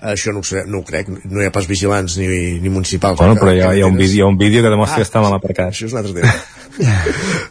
Això 0.00 0.34
no 0.34 0.42
ho, 0.42 0.46
sé, 0.46 0.64
no 0.66 0.82
ho 0.82 0.86
crec, 0.86 1.08
no 1.24 1.40
hi 1.40 1.48
ha 1.48 1.54
pas 1.54 1.68
vigilants 1.68 2.18
ni, 2.20 2.28
ni 2.60 2.72
municipals. 2.72 3.18
Bueno, 3.20 3.38
però 3.40 3.54
hi 3.54 3.62
ha, 3.62 3.72
hi 3.76 3.84
ha, 3.84 3.88
un 3.88 3.96
vídeo, 3.96 4.18
hi 4.18 4.26
ha 4.26 4.30
un 4.32 4.38
vídeo 4.40 4.62
que 4.62 4.72
demostra 4.72 4.96
Ah, 4.96 5.02
que 5.02 5.08
està 5.08 5.20
mal 5.20 5.34
aparcat. 5.36 5.74
Això 5.74 5.88
és 5.88 5.92
un 5.92 6.00
altre 6.00 6.14
tema. 6.16 6.32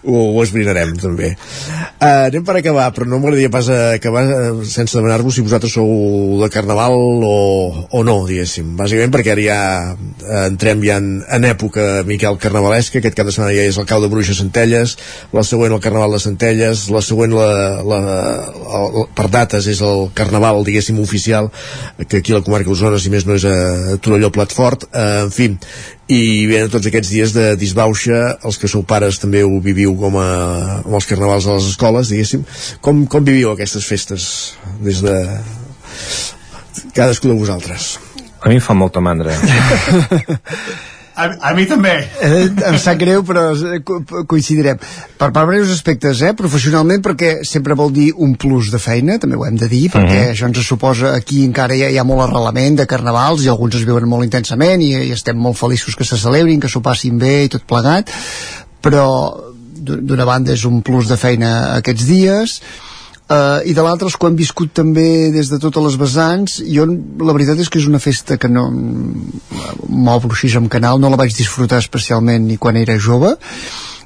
ho, 0.06 0.18
ho 0.36 0.44
esbrinarem 0.44 0.96
també 1.02 1.32
uh, 1.34 2.28
anem 2.28 2.44
per 2.46 2.58
acabar 2.60 2.88
però 2.96 3.08
no 3.10 3.20
m'agradaria 3.22 3.52
pas 3.54 3.70
acabar 3.74 4.24
eh, 4.30 4.50
sense 4.70 4.94
demanar-vos 4.98 5.38
si 5.38 5.44
vosaltres 5.46 5.74
sou 5.76 6.38
de 6.42 6.50
Carnaval 6.54 6.94
o, 7.26 7.38
o 7.90 8.04
no, 8.06 8.18
diguéssim 8.30 8.76
bàsicament 8.78 9.14
perquè 9.16 9.34
ara 9.34 9.46
ja 9.46 9.60
eh, 9.96 10.44
entrem 10.46 10.84
ja 10.86 11.00
en, 11.02 11.10
en 11.26 11.48
època 11.50 12.06
Miquel 12.08 12.38
Carnavalesca 12.42 13.02
aquest 13.02 13.18
cap 13.18 13.30
de 13.30 13.36
setmana 13.36 13.56
ja 13.56 13.66
és 13.66 13.80
el 13.82 13.90
cau 13.90 14.04
de 14.04 14.12
Bruixes 14.12 14.40
Centelles 14.42 14.96
la 15.34 15.46
següent 15.48 15.74
el 15.74 15.84
Carnaval 15.84 16.18
de 16.18 16.22
Centelles 16.22 16.86
la 16.94 17.02
següent 17.06 17.34
la, 17.36 17.50
la, 17.82 18.02
la, 18.06 19.08
per 19.18 19.30
dates 19.34 19.70
és 19.72 19.82
el 19.86 20.10
Carnaval 20.18 20.62
diguéssim 20.68 21.02
oficial 21.02 21.50
que 22.06 22.22
aquí 22.22 22.35
la 22.36 22.44
comarca 22.46 22.70
d'Osona 22.70 23.00
si 23.02 23.12
més 23.14 23.26
no 23.28 23.38
és 23.38 23.46
a 23.50 23.98
Torelló 24.04 24.32
Platfort 24.36 24.88
eh, 24.92 25.26
en 25.26 25.34
fi 25.34 25.50
i 26.12 26.22
venen 26.50 26.72
tots 26.74 26.90
aquests 26.90 27.12
dies 27.12 27.36
de 27.36 27.48
disbauxa 27.60 28.38
els 28.46 28.60
que 28.62 28.70
sou 28.72 28.86
pares 28.88 29.20
també 29.22 29.44
ho 29.46 29.60
viviu 29.64 29.96
com 30.00 30.20
a, 30.22 30.30
amb 30.84 30.98
els 31.00 31.10
carnavals 31.10 31.48
a 31.48 31.58
les 31.58 31.70
escoles 31.74 32.12
diguéssim, 32.14 32.46
com, 32.86 33.06
com 33.10 33.26
viviu 33.26 33.54
aquestes 33.54 33.88
festes 33.88 34.28
des 34.86 35.02
de 35.06 35.16
cadascú 36.94 37.32
de 37.32 37.40
vosaltres 37.40 37.96
A 38.46 38.50
mi 38.52 38.60
em 38.60 38.62
fa 38.62 38.76
molta 38.78 39.02
mandra. 39.02 39.34
A, 41.16 41.26
a 41.50 41.54
mi 41.56 41.64
també. 41.66 41.94
Eh, 42.20 42.50
em 42.68 42.78
sap 42.82 42.98
greu, 43.00 43.22
però 43.24 43.46
eh, 43.56 43.78
co 43.88 44.02
coincidirem. 44.28 44.78
Per, 45.16 45.30
per 45.32 45.44
diversos 45.48 45.78
aspectes, 45.78 46.20
eh? 46.28 46.34
professionalment, 46.36 47.00
perquè 47.06 47.38
sempre 47.48 47.74
vol 47.80 47.94
dir 47.96 48.10
un 48.20 48.34
plus 48.36 48.68
de 48.74 48.80
feina, 48.84 49.16
també 49.20 49.38
ho 49.40 49.46
hem 49.48 49.56
de 49.62 49.70
dir, 49.72 49.86
perquè 49.94 50.18
Mhm. 50.26 50.34
això 50.34 50.50
ens 50.50 50.60
suposa, 50.68 51.14
aquí 51.16 51.46
encara 51.46 51.76
hi 51.76 51.84
ha, 51.86 51.90
hi 51.90 51.98
ha 51.98 52.04
molt 52.04 52.26
arrelament 52.28 52.76
de 52.82 52.86
carnavals 52.86 53.46
i 53.46 53.50
alguns 53.50 53.76
es 53.80 53.86
viuen 53.88 54.10
molt 54.12 54.24
intensament 54.28 54.82
i, 54.84 54.92
i 55.08 55.12
estem 55.16 55.38
molt 55.40 55.56
feliços 55.58 55.96
que 55.96 56.04
se 56.04 56.18
celebrin, 56.20 56.60
que 56.60 56.68
s'ho 56.68 56.82
passin 56.82 57.18
bé 57.18 57.46
i 57.46 57.50
tot 57.50 57.64
plegat, 57.64 58.12
però 58.84 59.08
d'u- 59.76 60.02
d'una 60.02 60.26
banda 60.26 60.52
és 60.54 60.66
un 60.68 60.82
plus 60.82 61.08
de 61.08 61.18
feina 61.18 61.76
aquests 61.78 62.06
dies, 62.10 62.60
Uh, 63.26 63.58
i 63.66 63.74
de 63.74 63.82
l'altre, 63.82 64.06
els 64.06 64.20
que 64.22 64.28
hem 64.30 64.36
viscut 64.38 64.70
també 64.78 65.32
des 65.34 65.50
de 65.50 65.58
totes 65.58 65.82
les 65.88 65.96
vessants, 65.98 66.60
jo 66.62 66.86
la 66.86 67.34
veritat 67.34 67.58
és 67.58 67.72
que 67.74 67.80
és 67.82 67.88
una 67.90 67.98
festa 67.98 68.38
que 68.38 68.52
no 68.52 68.68
m'obro 68.70 70.36
així 70.36 70.52
amb 70.60 70.70
canal, 70.70 71.02
no 71.02 71.10
la 71.10 71.18
vaig 71.18 71.34
disfrutar 71.34 71.82
especialment 71.82 72.46
ni 72.46 72.60
quan 72.62 72.78
era 72.78 73.00
jove. 73.02 73.34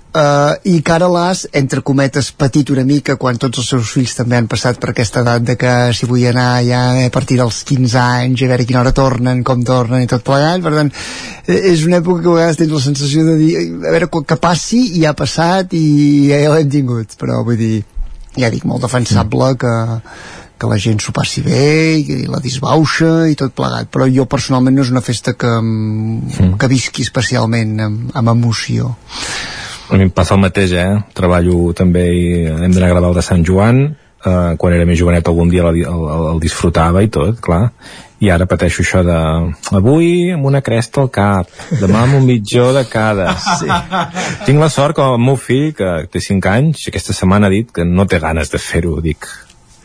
Uh, 0.09 0.55
i 0.65 0.79
que 0.81 0.93
ara 0.95 1.09
l'has, 1.11 1.43
entre 1.53 1.83
cometes, 1.85 2.31
petit 2.31 2.71
una 2.73 2.85
mica 2.87 3.17
quan 3.19 3.37
tots 3.37 3.59
els 3.61 3.67
seus 3.75 3.91
fills 3.93 4.15
també 4.17 4.39
han 4.39 4.47
passat 4.49 4.79
per 4.81 4.93
aquesta 4.93 5.21
edat 5.21 5.43
de 5.45 5.57
que 5.59 5.73
si 5.93 6.07
vull 6.09 6.23
anar 6.31 6.63
ja 6.65 6.79
a 7.03 7.11
partir 7.13 7.37
dels 7.37 7.59
15 7.67 7.99
anys, 7.99 8.41
a 8.41 8.49
veure 8.49 8.65
quina 8.65 8.81
hora 8.81 8.95
tornen, 8.95 9.43
com 9.45 9.67
tornen 9.67 10.07
i 10.07 10.09
tot 10.09 10.23
plegat, 10.25 10.63
per 10.65 10.73
tant 10.79 10.89
eh, 10.95 11.59
és 11.75 11.85
una 11.85 11.99
època 11.99 12.23
que 12.23 12.31
a 12.31 12.39
vegades 12.39 12.63
tens 12.63 12.73
la 12.73 12.83
sensació 12.87 13.27
de 13.27 13.37
dir 13.43 13.53
a 13.59 13.93
veure 13.99 14.09
que 14.09 14.41
passi 14.41 14.81
i 14.95 15.03
ja 15.03 15.13
ha 15.13 15.19
passat 15.21 15.77
i 15.77 15.85
ja 16.31 16.41
ho 16.49 16.57
hem 16.57 16.73
tingut, 16.79 17.13
però 17.19 17.43
vull 17.45 17.61
dir 17.61 17.75
ja 18.37 18.51
dic, 18.53 18.65
molt 18.69 18.83
defensable 18.85 19.53
que, 19.59 19.73
que 20.59 20.69
la 20.69 20.77
gent 20.81 20.99
s'ho 21.01 21.13
passi 21.15 21.41
bé 21.45 21.97
i 21.99 22.25
la 22.29 22.41
disbauxa 22.43 23.29
i 23.31 23.37
tot 23.39 23.55
plegat 23.55 23.89
però 23.93 24.09
jo 24.11 24.27
personalment 24.29 24.75
no 24.75 24.85
és 24.85 24.91
una 24.93 25.05
festa 25.05 25.33
que, 25.33 25.55
mm. 25.61 26.57
que 26.59 26.71
visqui 26.71 27.05
especialment 27.07 27.79
amb, 27.87 28.11
amb 28.13 28.35
emoció 28.35 28.93
A 29.89 29.97
mi 29.97 30.05
em 30.05 30.11
passa 30.13 30.35
el 30.35 30.43
mateix, 30.43 30.75
eh? 30.77 30.99
Treballo 31.17 31.71
també 31.73 32.03
i 32.13 32.25
hem 32.45 32.69
d'anar 32.69 32.91
a 32.91 32.93
gravar 32.93 33.09
el 33.09 33.15
de 33.17 33.23
Sant 33.25 33.41
Joan. 33.41 33.79
Eh, 34.19 34.55
quan 34.59 34.75
era 34.75 34.85
més 34.87 34.99
jovenet 34.99 35.27
algun 35.31 35.51
dia 35.51 35.63
el, 35.69 35.79
el, 35.79 36.05
el, 36.13 36.23
el 36.33 36.39
disfrutava 36.43 37.03
i 37.05 37.11
tot, 37.13 37.39
clar. 37.43 37.69
I 38.19 38.27
ara 38.33 38.43
pateixo 38.51 38.83
això 38.83 38.99
de... 39.07 39.17
Avui 39.77 40.33
amb 40.33 40.49
una 40.49 40.59
cresta 40.59 40.99
al 40.99 41.07
cap, 41.15 41.47
demà 41.79 42.01
amb 42.03 42.17
un 42.17 42.25
mitjó 42.27 42.73
de 42.75 42.83
cada. 42.91 43.31
Sí. 43.59 43.69
Tinc 44.47 44.59
la 44.59 44.67
sort 44.73 44.97
que 44.97 45.05
el 45.05 45.21
meu 45.23 45.37
fill, 45.39 45.69
que 45.77 45.93
té 46.11 46.19
5 46.25 46.51
anys, 46.51 46.89
aquesta 46.91 47.15
setmana 47.15 47.47
ha 47.47 47.53
dit 47.53 47.71
que 47.71 47.87
no 47.87 48.03
té 48.11 48.19
ganes 48.19 48.51
de 48.51 48.59
fer-ho. 48.59 48.97
Dic, 49.05 49.29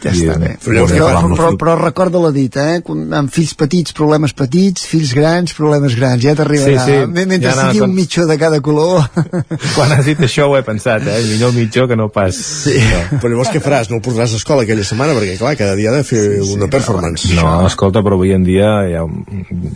ja 0.04 0.12
està 0.14 0.36
bé. 0.40 0.50
Però, 0.64 0.84
Però, 0.86 1.06
però, 1.08 1.34
però, 1.34 1.50
però 1.60 1.74
recorda 1.80 2.20
la 2.22 2.30
dita, 2.34 2.64
eh? 2.76 2.82
Quan- 2.86 3.12
Amb 3.14 3.30
fills 3.32 3.54
petits, 3.58 3.92
problemes 3.96 4.32
petits, 4.36 4.84
fills 4.86 5.12
grans, 5.16 5.54
problemes 5.56 5.94
grans. 5.96 6.22
Ja 6.22 6.34
t'arribarà. 6.38 6.84
Sí, 6.84 6.92
sí. 6.92 7.10
Mentre 7.14 7.40
Ja 7.48 7.54
sigui 7.70 7.80
un 7.84 7.94
mitjó 7.94 8.26
de 8.26 8.36
cada 8.38 8.60
color. 8.60 9.04
Quan 9.76 9.92
has 9.96 10.04
dit 10.06 10.20
això 10.20 10.48
ho 10.50 10.56
he 10.58 10.62
pensat, 10.66 11.06
eh? 11.08 11.20
Millor 11.32 11.52
mitjó 11.56 11.86
que 11.88 11.96
no 11.96 12.08
pas... 12.12 12.34
Sí. 12.36 12.76
No. 12.78 13.18
però 13.20 13.30
llavors 13.34 13.50
què 13.54 13.60
faràs? 13.64 13.90
No 13.90 13.96
el 14.00 14.02
portaràs 14.04 14.32
a 14.34 14.40
escola 14.40 14.62
aquella 14.64 14.84
setmana? 14.84 15.14
perquè 15.14 15.36
clar, 15.38 15.54
cada 15.56 15.74
dia 15.78 15.90
ha 15.90 15.96
de 15.96 16.04
fer 16.04 16.20
sí, 16.22 16.44
sí, 16.44 16.54
una 16.56 16.68
performance 16.70 17.32
No, 17.34 17.66
escolta, 17.66 18.02
però 18.04 18.16
avui 18.18 18.32
en 18.34 18.44
dia 18.44 18.70
ja, 18.90 19.02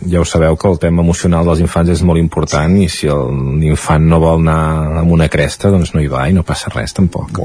ja 0.09 0.19
ho 0.21 0.25
sabeu 0.27 0.57
que 0.59 0.67
el 0.69 0.79
tema 0.79 1.01
emocional 1.03 1.45
dels 1.47 1.61
infants 1.63 1.89
és 1.93 2.01
molt 2.05 2.19
important 2.19 2.75
i 2.81 2.87
si 2.91 3.07
el- 3.07 3.57
l'infant 3.61 4.03
no 4.09 4.19
vol 4.21 4.39
anar 4.43 4.99
amb 5.03 5.11
una 5.15 5.27
cresta, 5.31 5.69
doncs 5.73 5.93
no 5.95 6.01
hi 6.03 6.07
va 6.11 6.27
i 6.29 6.33
no 6.35 6.43
passa 6.43 6.69
res 6.73 6.93
tampoc. 6.93 7.39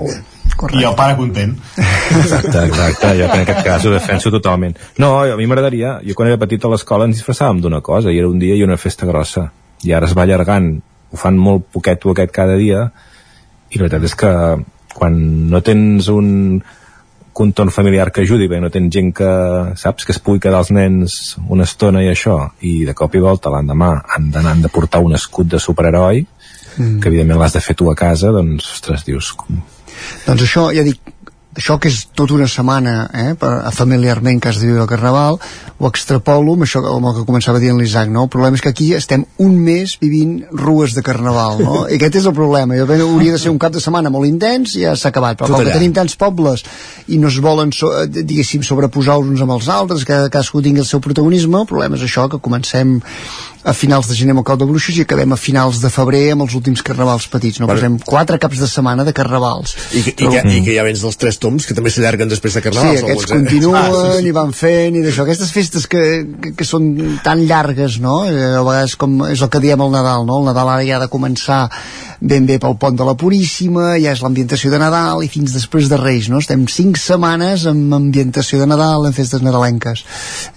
I 0.74 0.85
el 0.87 0.95
pare 0.95 1.16
content. 1.18 1.55
Exacte, 1.76 2.49
exacte, 2.49 2.74
jo 3.18 3.29
que 3.31 3.39
en 3.39 3.45
aquest 3.45 3.62
cas 3.66 3.87
ho 3.87 3.93
defenso 3.95 4.31
totalment. 4.35 4.77
No, 4.99 5.12
a 5.22 5.37
mi 5.37 5.47
m'agradaria, 5.47 5.99
jo 6.05 6.16
quan 6.18 6.31
era 6.31 6.41
petit 6.41 6.64
a 6.64 6.70
l'escola 6.72 7.09
ens 7.09 7.18
disfressàvem 7.18 7.61
d'una 7.64 7.81
cosa, 7.81 8.12
i 8.12 8.18
era 8.18 8.29
un 8.29 8.39
dia 8.39 8.57
i 8.57 8.64
una 8.66 8.79
festa 8.81 9.07
grossa, 9.07 9.49
i 9.85 9.93
ara 9.93 10.09
es 10.09 10.14
va 10.16 10.25
allargant, 10.27 10.70
ho 11.11 11.20
fan 11.20 11.39
molt 11.39 11.68
poquet 11.72 12.03
poquet 12.03 12.33
cada 12.35 12.57
dia, 12.61 12.89
i 13.70 13.79
la 13.79 13.87
veritat 13.87 14.09
és 14.11 14.16
que 14.18 14.33
quan 14.95 15.20
no 15.51 15.61
tens 15.66 16.09
un 16.09 16.62
contorn 17.35 17.72
familiar 17.75 18.12
que 18.14 18.22
ajudi, 18.22 18.47
bé, 18.47 18.61
no 18.62 18.70
tens 18.70 18.93
gent 18.95 19.11
que, 19.18 19.31
saps, 19.75 20.07
que 20.07 20.14
es 20.14 20.20
pugui 20.22 20.39
quedar 20.39 20.61
els 20.62 20.70
nens 20.70 21.35
una 21.51 21.66
estona 21.66 22.05
i 22.05 22.12
això, 22.12 22.37
i 22.62 22.85
de 22.87 22.95
cop 22.95 23.16
i 23.18 23.22
volta 23.25 23.51
l'endemà 23.51 23.91
han 24.14 24.31
d'anar 24.31 24.53
han 24.55 24.62
de 24.62 24.70
portar 24.70 25.03
un 25.03 25.16
escut 25.18 25.51
de 25.51 25.59
superheroi, 25.59 26.27
Mm. 26.77 26.99
que 26.99 27.07
evidentment 27.07 27.39
l'has 27.39 27.53
de 27.55 27.61
fer 27.62 27.77
tu 27.79 27.87
a 27.91 27.95
casa, 27.95 28.33
doncs, 28.35 28.66
ostres, 28.72 29.05
dius, 29.07 29.31
com, 29.39 29.61
Doncs 30.27 30.43
això, 30.43 30.64
ja 30.75 30.83
dic, 30.83 31.13
això 31.55 31.76
que 31.78 31.90
és 31.90 32.00
tota 32.16 32.34
una 32.34 32.48
setmana 32.50 32.94
eh, 33.14 33.34
per, 33.38 33.50
familiarment 33.74 34.40
que 34.42 34.50
has 34.50 34.59
de 34.61 34.68
viure 34.68 34.82
el 34.82 34.90
Carnaval 34.90 35.38
ho 35.38 35.88
extrapolo 35.88 36.57
amb 36.57 36.66
això 36.66 36.82
amb 36.90 37.09
el 37.11 37.16
que 37.18 37.26
començava 37.28 37.61
dient 37.62 37.78
l'Isaac 37.78 38.11
no? 38.11 38.26
el 38.26 38.32
problema 38.32 38.59
és 38.59 38.64
que 38.64 38.72
aquí 38.74 38.90
estem 38.96 39.24
un 39.42 39.55
mes 39.62 39.96
vivint 40.02 40.36
rues 40.50 40.96
de 40.96 41.05
Carnaval 41.07 41.62
no? 41.62 41.84
i 41.90 41.98
aquest 41.98 42.20
és 42.22 42.28
el 42.30 42.36
problema, 42.36 42.78
jo 42.78 42.88
penso, 42.90 43.09
hauria 43.09 43.36
de 43.36 43.42
ser 43.42 43.52
un 43.55 43.61
cap 43.62 43.74
de 43.74 43.82
setmana 43.84 44.12
molt 44.14 44.28
intens 44.28 44.74
i 44.78 44.84
ja 44.84 44.96
s'ha 44.98 45.12
acabat 45.14 45.38
però 45.38 45.52
Tot 45.52 45.61
com 45.61 45.68
que 45.68 45.78
tenim 45.78 45.94
tants 45.96 46.18
pobles 46.20 46.66
i 47.07 47.20
no 47.22 47.30
es 47.30 47.40
volen 47.44 47.72
so, 47.76 47.92
eh, 48.02 48.09
diguéssim 48.11 48.66
sobreposar 48.66 49.20
uns 49.22 49.44
amb 49.44 49.57
els 49.57 49.70
altres 49.70 50.07
que 50.09 50.24
cadascú 50.28 50.62
tingui 50.64 50.82
el 50.82 50.90
seu 50.90 51.02
protagonisme 51.05 51.62
el 51.62 51.70
problema 51.70 52.00
és 52.00 52.07
això, 52.09 52.28
que 52.30 52.42
comencem 52.42 52.98
a 53.64 53.72
finals 53.72 54.08
de 54.10 54.14
gener 54.18 54.34
amb 54.34 54.42
el 54.42 54.46
Cau 54.46 54.58
de 54.60 54.66
Bruixes 54.68 54.98
i 54.98 55.04
acabem 55.06 55.32
a 55.32 55.38
finals 55.40 55.80
de 55.80 55.90
febrer 55.92 56.22
amb 56.34 56.44
els 56.44 56.54
últims 56.58 56.82
carnavals 56.84 57.26
petits 57.32 57.60
no? 57.60 57.66
Bueno. 57.66 57.80
Posem 57.80 57.96
quatre 58.04 58.38
caps 58.42 58.60
de 58.60 58.68
setmana 58.68 59.06
de 59.08 59.14
carnavals 59.16 59.74
I, 59.90 60.02
que, 60.04 60.12
i, 60.12 60.28
que, 60.28 60.42
i 60.52 60.60
que 60.66 60.76
ja 60.76 60.84
vens 60.86 61.04
dels 61.04 61.16
tres 61.20 61.40
toms 61.40 61.64
que 61.68 61.76
també 61.76 61.92
s'allarguen 61.94 62.28
després 62.28 62.58
de 62.58 62.64
Carnaval 62.64 62.98
Sí, 62.98 63.04
aquests 63.06 63.30
continuen 63.32 63.80
ah, 63.80 63.88
sí, 63.94 64.20
sí. 64.20 64.28
i 64.28 64.34
van 64.36 64.52
fent 64.56 64.98
i 65.00 65.04
d'això, 65.06 65.24
aquestes 65.24 65.52
festes 65.54 65.88
que, 65.90 66.04
que, 66.44 66.54
que 66.58 66.68
són 66.68 66.90
tan 67.24 67.44
llargues, 67.48 67.98
no? 68.04 68.22
Eh, 68.28 68.52
A 68.54 68.62
vegades 68.66 68.98
com 69.00 69.16
és 69.30 69.40
el 69.40 69.50
que 69.52 69.62
diem 69.64 69.80
el 69.80 69.94
Nadal, 69.94 70.28
no? 70.28 70.42
El 70.42 70.50
Nadal 70.50 70.74
ara 70.76 70.84
ja 70.86 70.98
ha 70.98 71.04
de 71.06 71.10
començar 71.12 71.64
ben 72.25 72.47
bé 72.49 72.57
pel 72.59 72.79
pont 72.81 72.97
de 72.97 73.05
la 73.05 73.12
Puríssima, 73.20 73.99
ja 74.01 74.14
és 74.16 74.22
l'ambientació 74.25 74.70
de 74.72 74.79
Nadal 74.81 75.20
i 75.22 75.29
fins 75.29 75.53
després 75.53 75.91
de 75.93 75.99
Reis, 76.01 76.31
no? 76.33 76.39
Estem 76.41 76.62
cinc 76.72 76.97
setmanes 76.97 77.66
amb 77.68 77.93
ambientació 77.93 78.62
de 78.62 78.68
Nadal, 78.70 79.05
en 79.05 79.12
festes 79.12 79.43
nadalenques. 79.45 80.05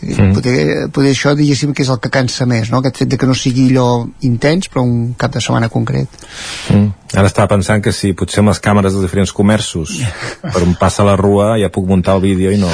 Mm. 0.01 0.13
Mm. 0.15 0.33
Poder, 0.37 0.87
poder 0.95 1.11
això, 1.11 1.33
diguéssim, 1.35 1.73
que 1.75 1.83
és 1.83 1.91
el 1.91 1.99
que 1.99 2.09
cansa 2.13 2.47
més, 2.47 2.71
no? 2.71 2.79
Aquest 2.79 3.01
fet 3.03 3.11
de 3.11 3.19
que 3.19 3.27
no 3.27 3.35
sigui 3.35 3.67
allò 3.73 4.05
intens, 4.23 4.69
però 4.71 4.85
un 4.87 5.11
cap 5.19 5.35
de 5.35 5.41
setmana 5.43 5.67
concret. 5.73 6.07
Mm. 6.71 6.87
Ara 7.19 7.27
estava 7.27 7.51
pensant 7.55 7.83
que 7.83 7.91
si 7.95 8.13
potser 8.15 8.41
amb 8.41 8.49
les 8.53 8.59
càmeres 8.63 8.95
dels 8.95 9.03
diferents 9.05 9.31
comerços 9.35 9.97
per 10.53 10.63
on 10.63 10.73
passa 10.79 11.03
la 11.07 11.15
rua 11.19 11.53
ja 11.59 11.69
puc 11.71 11.85
muntar 11.87 12.15
el 12.17 12.23
vídeo 12.25 12.51
i 12.51 12.57
no, 12.59 12.67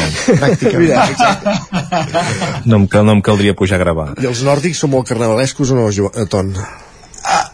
no, 2.65 2.77
em, 2.77 2.87
cal- 2.87 3.05
no 3.05 3.11
em 3.17 3.21
caldria 3.21 3.53
pujar 3.57 3.77
a 3.79 3.83
gravar. 3.83 4.07
I 4.21 4.29
els 4.29 4.41
nòrdics 4.45 4.79
són 4.83 4.93
molt 4.93 5.07
carnavalescos 5.09 5.71
o 5.73 5.77
no, 5.81 5.89
Jo- 5.93 6.11
eh, 6.15 6.25
Ton? 6.29 6.53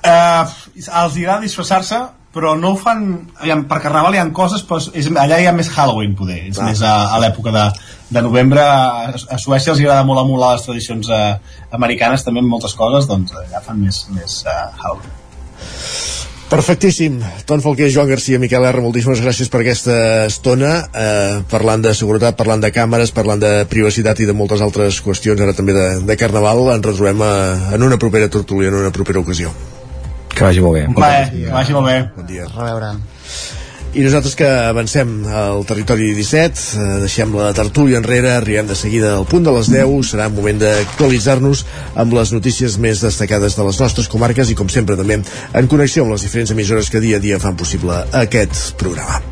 Uh, 0.09 0.47
els 0.75 1.19
agrada 1.19 1.43
disfressar-se 1.43 1.99
però 2.33 2.53
no 2.57 2.73
ho 2.73 2.77
fan 2.77 3.05
aviam, 3.41 3.63
per 3.69 3.79
Carnaval 3.81 4.13
hi 4.13 4.19
ha 4.21 4.27
coses 4.35 4.61
però 4.65 4.77
és, 4.93 5.09
allà 5.17 5.39
hi 5.41 5.47
ha 5.49 5.53
més 5.55 5.71
Halloween 5.73 6.13
poder 6.17 6.39
és 6.51 6.59
més 6.61 6.83
a, 6.85 6.93
a 7.15 7.21
l'època 7.23 7.53
de, 7.55 7.63
de 8.13 8.21
novembre 8.25 8.61
a, 8.61 9.09
a 9.09 9.39
Suècia 9.41 9.73
els 9.73 9.81
agrada 9.81 10.05
molt 10.05 10.21
emular 10.21 10.53
les 10.55 10.67
tradicions 10.67 11.09
uh, 11.09 11.39
americanes 11.79 12.25
també 12.25 12.43
en 12.43 12.51
moltes 12.51 12.77
coses 12.77 13.09
doncs 13.09 13.33
allà 13.33 13.63
fan 13.65 13.81
més, 13.81 14.03
més 14.13 14.43
uh, 14.45 14.69
Halloween 14.77 15.17
Perfectíssim. 16.49 17.19
Ton 17.45 17.61
Falquer, 17.61 17.91
Joan 17.93 18.07
Garcia, 18.09 18.39
Miquel 18.41 18.63
R, 18.65 18.81
moltíssimes 18.81 19.21
gràcies 19.21 19.51
per 19.53 19.59
aquesta 19.61 20.25
estona, 20.25 20.71
eh, 20.97 21.43
parlant 21.51 21.85
de 21.85 21.93
seguretat, 21.93 22.39
parlant 22.39 22.63
de 22.65 22.73
càmeres, 22.73 23.13
parlant 23.13 23.37
de 23.37 23.51
privacitat 23.69 24.17
i 24.17 24.25
de 24.25 24.33
moltes 24.33 24.65
altres 24.65 24.97
qüestions, 25.05 25.45
ara 25.45 25.53
també 25.53 25.77
de, 25.77 25.89
de 26.09 26.17
Carnaval. 26.17 26.71
Ens 26.73 26.89
retrobem 26.89 27.21
a, 27.21 27.33
en 27.77 27.85
una 27.85 28.01
propera 28.01 28.33
tertúlia, 28.33 28.73
en 28.73 28.81
una 28.81 28.89
propera 28.95 29.21
ocasió. 29.21 29.53
Que 30.39 30.47
vagi 30.47 30.61
molt 30.63 30.77
bé. 30.79 30.85
Va, 30.95 31.09
que 31.27 31.51
vagi 31.51 31.75
molt 31.75 31.89
bé 31.89 31.97
Bon 32.15 32.27
dia. 32.27 32.47
A 32.55 32.67
veure. 32.71 32.93
I 33.89 34.03
nosaltres 34.05 34.35
que 34.37 34.45
avancem 34.45 35.09
al 35.33 35.63
territori 35.65 36.11
17, 36.13 36.61
eh, 36.77 36.83
deixem 37.01 37.31
la 37.33 37.49
tertúlia 37.57 37.97
enrere, 37.97 38.35
arribem 38.35 38.69
de 38.69 38.77
seguida 38.77 39.15
al 39.17 39.25
punt 39.25 39.47
de 39.47 39.53
les 39.55 39.71
10, 39.73 40.11
serà 40.11 40.27
un 40.29 40.35
moment 40.37 40.61
d'actualitzar-nos 40.61 41.63
amb 42.03 42.13
les 42.13 42.31
notícies 42.35 42.77
més 42.77 43.01
destacades 43.01 43.57
de 43.57 43.65
les 43.65 43.81
nostres 43.81 44.07
comarques 44.07 44.53
i 44.53 44.59
com 44.59 44.69
sempre 44.69 44.99
també 44.99 45.17
en 45.17 45.73
connexió 45.73 46.05
amb 46.05 46.13
les 46.13 46.27
diferents 46.27 46.53
emissores 46.53 46.93
que 46.93 47.01
dia 47.01 47.17
a 47.17 47.25
dia 47.25 47.41
fan 47.41 47.57
possible 47.57 47.97
aquest 48.21 48.77
programa. 48.77 49.28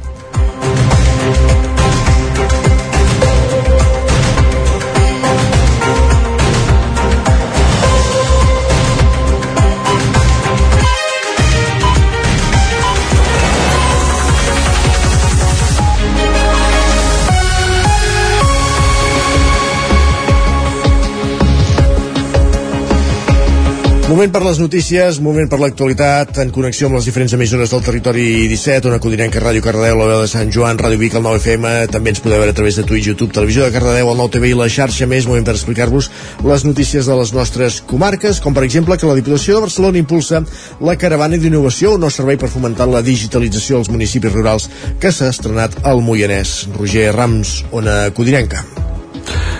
Moment 24.07 24.31
per 24.31 24.39
les 24.39 24.55
notícies, 24.55 25.17
moment 25.19 25.49
per 25.51 25.57
l'actualitat, 25.59 26.37
en 26.39 26.51
connexió 26.55 26.87
amb 26.87 26.95
les 26.95 27.09
diferents 27.09 27.33
emissores 27.35 27.73
del 27.73 27.81
territori 27.83 28.45
17, 28.47 28.87
on 28.87 28.95
acudirem 28.95 29.33
que 29.33 29.41
Ràdio 29.43 29.59
Cardedeu, 29.65 29.99
la 29.99 30.05
veu 30.07 30.21
de 30.23 30.29
Sant 30.31 30.47
Joan, 30.55 30.79
Ràdio 30.79 31.01
Vic, 31.01 31.17
el 31.19 31.25
9 31.25 31.41
FM, 31.41 31.73
també 31.91 32.13
ens 32.13 32.23
podeu 32.23 32.39
veure 32.39 32.55
a 32.55 32.55
través 32.55 32.79
de 32.79 32.85
Twitch, 32.87 33.09
YouTube, 33.09 33.35
Televisió 33.35 33.67
de 33.67 33.75
Cardedeu, 33.75 34.07
el 34.13 34.23
9 34.23 34.33
TV 34.37 34.53
i 34.53 34.55
la 34.55 34.69
xarxa 34.71 35.09
més, 35.11 35.27
moment 35.27 35.43
per 35.43 35.57
explicar-vos 35.57 36.07
les 36.47 36.63
notícies 36.63 37.11
de 37.11 37.19
les 37.19 37.35
nostres 37.35 37.81
comarques, 37.91 38.39
com 38.39 38.55
per 38.55 38.63
exemple 38.63 38.95
que 38.95 39.11
la 39.11 39.19
Diputació 39.19 39.59
de 39.59 39.67
Barcelona 39.67 39.99
impulsa 39.99 40.45
la 40.79 40.95
caravana 40.95 41.35
d'innovació, 41.35 41.97
un 41.99 42.07
nou 42.07 42.13
servei 42.13 42.39
per 42.39 42.47
fomentar 42.47 42.87
la 42.87 43.03
digitalització 43.03 43.83
als 43.83 43.91
municipis 43.91 44.31
rurals 44.31 44.71
que 45.03 45.11
s'ha 45.11 45.33
estrenat 45.35 45.81
al 45.83 45.99
Moianès. 45.99 46.61
Roger 46.79 47.11
Rams, 47.11 47.57
ona 47.75 48.05
Codirenca. 48.15 48.63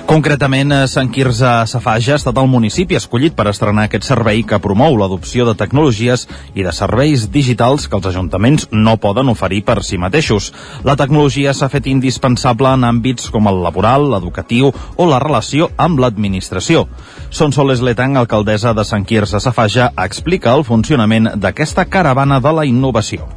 Concretament, 0.08 0.72
Sant 0.88 1.10
Quirze 1.12 1.50
Safaja 1.68 2.14
ha 2.14 2.20
estat 2.22 2.38
el 2.40 2.46
municipi 2.48 2.96
escollit 2.96 3.34
per 3.36 3.50
estrenar 3.52 3.84
aquest 3.90 4.06
servei 4.08 4.40
que 4.48 4.60
promou 4.64 4.96
l'adopció 4.96 5.44
de 5.44 5.54
tecnologies 5.60 6.22
i 6.56 6.64
de 6.64 6.72
serveis 6.72 7.26
digitals 7.34 7.90
que 7.92 7.98
els 8.00 8.08
ajuntaments 8.08 8.70
no 8.72 8.94
poden 9.04 9.28
oferir 9.28 9.66
per 9.68 9.82
si 9.84 10.00
mateixos. 10.00 10.54
La 10.88 10.96
tecnologia 10.96 11.52
s'ha 11.52 11.68
fet 11.74 11.90
indispensable 11.92 12.72
en 12.72 12.86
àmbits 12.88 13.28
com 13.34 13.52
el 13.52 13.60
laboral, 13.66 14.08
l'educatiu 14.14 14.72
o 14.72 15.10
la 15.12 15.20
relació 15.20 15.68
amb 15.76 16.00
l'administració. 16.00 16.86
Son 17.28 17.52
Soles 17.52 17.84
Letang, 17.84 18.16
alcaldessa 18.16 18.72
de 18.72 18.88
Sant 18.88 19.04
Quirze 19.04 19.44
Safaja, 19.44 19.90
explica 20.06 20.56
el 20.56 20.64
funcionament 20.64 21.34
d'aquesta 21.36 21.84
caravana 21.92 22.40
de 22.40 22.56
la 22.56 22.66
innovació 22.66 23.28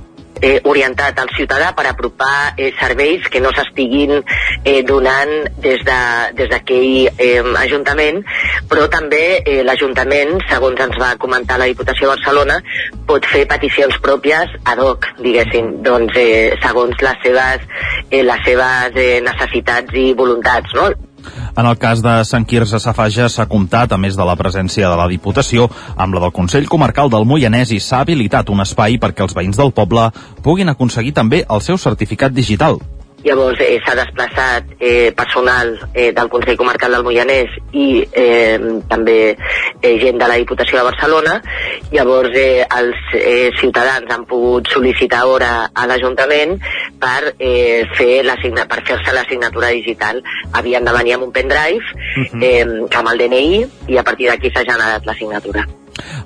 eh, 0.41 0.61
orientat 0.65 1.19
al 1.21 1.31
ciutadà 1.37 1.73
per 1.77 1.87
apropar 1.91 2.55
eh, 2.57 2.73
serveis 2.81 3.29
que 3.31 3.41
no 3.41 3.53
s'estiguin 3.55 4.17
eh, 4.21 4.83
donant 4.87 5.33
des 5.61 5.83
d'aquell 5.85 7.09
de, 7.11 7.15
eh, 7.19 7.59
Ajuntament, 7.61 8.23
però 8.71 8.87
també 8.91 9.43
eh, 9.45 9.61
l'Ajuntament, 9.67 10.39
segons 10.51 10.81
ens 10.81 10.97
va 11.01 11.13
comentar 11.21 11.59
la 11.61 11.69
Diputació 11.71 12.09
de 12.09 12.15
Barcelona, 12.15 12.59
pot 13.07 13.27
fer 13.29 13.45
peticions 13.51 13.99
pròpies 14.03 14.57
ad 14.65 14.81
hoc, 14.83 15.11
diguéssim, 15.21 15.77
doncs, 15.87 16.17
eh, 16.17 16.57
segons 16.65 17.05
les 17.05 17.23
seves, 17.27 17.69
eh, 18.09 18.25
les 18.25 18.45
seves 18.49 18.97
eh, 18.97 19.13
necessitats 19.27 19.95
i 19.95 20.11
voluntats. 20.17 20.75
No? 20.75 20.91
En 21.57 21.67
el 21.67 21.79
cas 21.79 22.03
de 22.05 22.21
Sant 22.29 22.47
Quirze 22.47 22.81
Safaja 22.81 23.29
s'ha 23.29 23.49
comptat, 23.51 23.93
a 23.93 23.99
més 23.99 24.17
de 24.17 24.27
la 24.27 24.37
presència 24.37 24.89
de 24.89 25.01
la 25.01 25.09
Diputació, 25.11 25.69
amb 25.97 26.15
la 26.15 26.25
del 26.27 26.37
Consell 26.37 26.69
Comarcal 26.69 27.11
del 27.11 27.27
Moianès 27.27 27.75
i 27.75 27.81
s'ha 27.81 28.05
habilitat 28.05 28.51
un 28.51 28.63
espai 28.65 28.99
perquè 29.03 29.27
els 29.27 29.37
veïns 29.37 29.61
del 29.61 29.75
poble 29.75 30.11
puguin 30.43 30.73
aconseguir 30.73 31.17
també 31.17 31.45
el 31.49 31.61
seu 31.65 31.79
certificat 31.79 32.33
digital. 32.37 32.81
Llavors 33.25 33.61
eh, 33.61 33.79
s'ha 33.85 33.95
desplaçat 33.99 34.75
eh, 34.79 35.13
personal 35.17 35.75
eh, 35.93 36.11
del 36.17 36.31
Consell 36.33 36.57
Comarcal 36.57 36.97
del 36.97 37.05
Moianès 37.05 37.57
i 37.77 38.03
eh, 38.03 38.59
també 38.89 39.19
eh, 39.35 39.95
gent 40.01 40.21
de 40.21 40.29
la 40.31 40.39
Diputació 40.41 40.81
de 40.81 40.87
Barcelona. 40.89 41.37
Llavors 41.93 42.37
eh, 42.39 42.65
els 42.65 43.17
eh, 43.19 43.51
ciutadans 43.61 44.11
han 44.11 44.25
pogut 44.31 44.71
sol·licitar 44.73 45.25
hora 45.29 45.53
a 45.73 45.87
l'Ajuntament 45.91 46.57
per 47.01 47.35
eh, 47.39 47.85
fer 47.97 48.23
per 48.71 48.81
fer-se 48.87 49.13
la 49.13 49.27
signatura 49.29 49.73
digital. 49.75 50.23
Havien 50.53 50.85
de 50.85 50.97
venir 50.97 51.15
amb 51.15 51.29
un 51.29 51.33
pendrive 51.33 51.85
-huh. 52.17 52.43
eh, 52.43 52.97
amb 52.97 53.09
el 53.13 53.19
DNI 53.19 53.67
i 53.89 53.99
a 53.99 54.03
partir 54.03 54.29
d'aquí 54.29 54.51
s'ha 54.51 54.65
generat 54.65 55.05
la 55.05 55.15
signatura. 55.15 55.67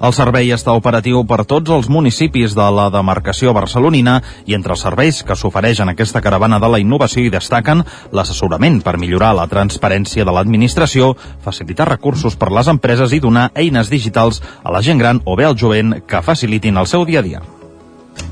El 0.01 0.13
servei 0.17 0.53
està 0.55 0.75
operatiu 0.77 1.25
per 1.29 1.45
tots 1.49 1.71
els 1.71 1.89
municipis 1.89 2.55
de 2.57 2.67
la 2.77 2.91
demarcació 2.93 3.55
barcelonina 3.57 4.21
i 4.47 4.57
entre 4.59 4.75
els 4.77 4.85
serveis 4.87 5.23
que 5.23 5.37
s'ofereix 5.37 5.81
en 5.85 5.95
aquesta 5.95 6.23
caravana 6.25 6.61
de 6.61 6.71
la 6.71 6.81
innovació 6.83 7.25
hi 7.25 7.33
destaquen 7.33 7.85
l'assessorament 8.13 8.81
per 8.85 8.99
millorar 8.99 9.35
la 9.39 9.49
transparència 9.51 10.25
de 10.25 10.35
l'administració, 10.35 11.15
facilitar 11.45 11.89
recursos 11.89 12.37
per 12.37 12.53
les 12.53 12.69
empreses 12.69 13.13
i 13.13 13.23
donar 13.23 13.51
eines 13.55 13.91
digitals 13.91 14.43
a 14.63 14.75
la 14.75 14.83
gent 14.83 14.99
gran 14.99 15.23
o 15.25 15.37
bé 15.37 15.49
al 15.49 15.59
jovent 15.59 16.01
que 16.07 16.23
facilitin 16.23 16.77
el 16.77 16.91
seu 16.91 17.05
dia 17.05 17.21
a 17.21 17.29
dia. 17.29 17.54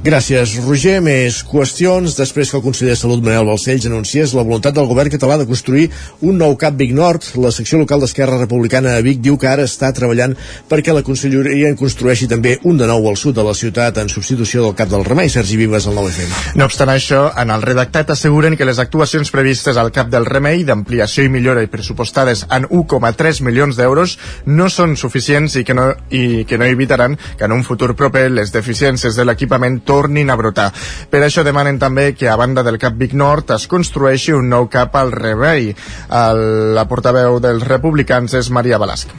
Gràcies, 0.03 0.57
Roger. 0.67 0.97
Més 0.99 1.37
qüestions. 1.47 2.17
Després 2.19 2.51
que 2.51 2.57
el 2.59 2.63
conseller 2.65 2.97
de 2.97 2.99
Salut, 2.99 3.21
Manel 3.23 3.47
Balcells, 3.47 3.85
anunciés 3.87 4.33
la 4.35 4.43
voluntat 4.43 4.75
del 4.75 4.89
govern 4.91 5.13
català 5.15 5.37
de 5.39 5.45
construir 5.47 5.85
un 6.27 6.41
nou 6.41 6.57
CAP 6.59 6.75
Vic 6.81 6.91
Nord, 6.97 7.29
la 7.39 7.53
secció 7.55 7.79
local 7.79 8.03
d'Esquerra 8.03 8.41
Republicana 8.41 8.97
a 8.97 9.05
Vic 9.07 9.21
diu 9.23 9.37
que 9.39 9.47
ara 9.47 9.63
està 9.63 9.93
treballant 9.95 10.35
perquè 10.67 10.91
la 10.91 11.05
conselleria 11.07 11.71
en 11.71 11.79
construeixi 11.79 12.27
també 12.27 12.57
un 12.67 12.81
de 12.81 12.89
nou 12.91 13.07
al 13.07 13.19
sud 13.21 13.37
de 13.39 13.45
la 13.47 13.55
ciutat 13.55 14.01
en 14.03 14.11
substitució 14.11 14.65
del 14.65 14.75
CAP 14.75 14.91
del 14.91 15.05
Remei. 15.07 15.31
Sergi 15.31 15.61
Vives, 15.61 15.87
al 15.87 15.95
9FM. 15.95 16.57
No 16.59 16.67
obstant 16.67 16.91
això, 16.91 17.23
en 17.39 17.55
el 17.55 17.63
redactat 17.63 18.11
asseguren 18.11 18.59
que 18.59 18.67
les 18.67 18.83
actuacions 18.83 19.31
previstes 19.31 19.79
al 19.79 19.93
CAP 19.95 20.11
del 20.11 20.27
Remei 20.27 20.67
d'ampliació 20.67 21.29
i 21.29 21.31
millora 21.31 21.63
i 21.63 21.71
pressupostades 21.71 22.43
en 22.51 22.67
1,3 22.67 23.43
milions 23.47 23.79
d'euros 23.79 24.19
no 24.51 24.67
són 24.67 24.99
suficients 24.99 25.55
i 25.55 25.63
que 25.63 25.79
no, 25.79 25.93
i 26.11 26.43
que 26.43 26.59
no 26.59 26.67
evitaran 26.67 27.15
que 27.39 27.47
en 27.47 27.55
un 27.55 27.63
futur 27.63 27.95
proper 27.95 28.27
les 28.35 28.51
deficiències 28.51 29.15
de 29.15 29.31
l'equipament 29.31 29.79
tornin 29.93 30.31
a 30.33 30.39
brotar. 30.41 30.71
Per 31.13 31.21
això 31.23 31.45
demanen 31.45 31.81
també 31.83 32.13
que 32.17 32.31
a 32.33 32.39
banda 32.41 32.65
del 32.65 32.81
CAP 32.81 32.97
Vic 33.05 33.19
Nord 33.19 33.53
es 33.59 33.69
construeixi 33.69 34.33
un 34.37 34.49
nou 34.53 34.71
CAP 34.73 34.97
al 34.97 35.13
Rebei. 35.13 35.75
El, 36.23 36.47
la 36.79 36.89
portaveu 36.89 37.39
dels 37.45 37.69
republicans 37.69 38.41
és 38.41 38.51
Maria 38.51 38.81
Balasc 38.81 39.13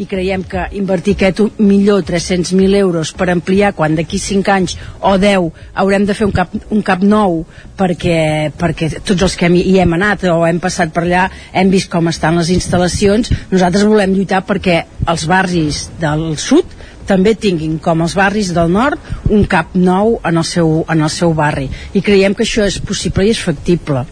i 0.00 0.06
creiem 0.08 0.42
que 0.48 0.62
invertir 0.78 1.14
aquest 1.16 1.60
millor 1.60 2.02
300.000 2.08 2.78
euros 2.78 3.12
per 3.16 3.28
ampliar 3.32 3.74
quan 3.76 3.96
d'aquí 3.98 4.18
5 4.22 4.52
anys 4.54 4.76
o 5.04 5.16
10 5.20 5.50
haurem 5.82 6.06
de 6.08 6.16
fer 6.16 6.28
un 6.28 6.34
cap, 6.36 6.54
un 6.72 6.80
cap 6.86 7.04
nou 7.04 7.42
perquè, 7.76 8.50
perquè 8.56 8.90
tots 8.96 9.26
els 9.28 9.36
que 9.36 9.50
hi 9.52 9.76
hem 9.82 9.96
anat 9.98 10.24
o 10.32 10.40
hem 10.48 10.60
passat 10.62 10.94
per 10.94 11.04
allà 11.04 11.26
hem 11.52 11.72
vist 11.72 11.90
com 11.92 12.08
estan 12.08 12.40
les 12.40 12.52
instal·lacions 12.54 13.32
nosaltres 13.52 13.84
volem 13.88 14.16
lluitar 14.16 14.40
perquè 14.48 14.82
els 15.10 15.26
barris 15.28 15.88
del 16.00 16.30
sud 16.40 16.78
també 17.06 17.34
tinguin, 17.34 17.78
com 17.82 18.02
els 18.04 18.14
barris 18.18 18.52
del 18.56 18.70
nord, 18.72 18.98
un 19.30 19.44
cap 19.50 19.74
nou 19.74 20.18
en 20.26 20.40
el 20.40 20.46
seu, 20.46 20.84
en 20.88 21.02
el 21.02 21.10
seu 21.10 21.34
barri. 21.34 21.68
I 21.94 22.02
creiem 22.02 22.34
que 22.34 22.46
això 22.46 22.66
és 22.66 22.80
possible 22.80 23.26
i 23.26 23.34
és 23.34 23.42
factible. 23.42 24.04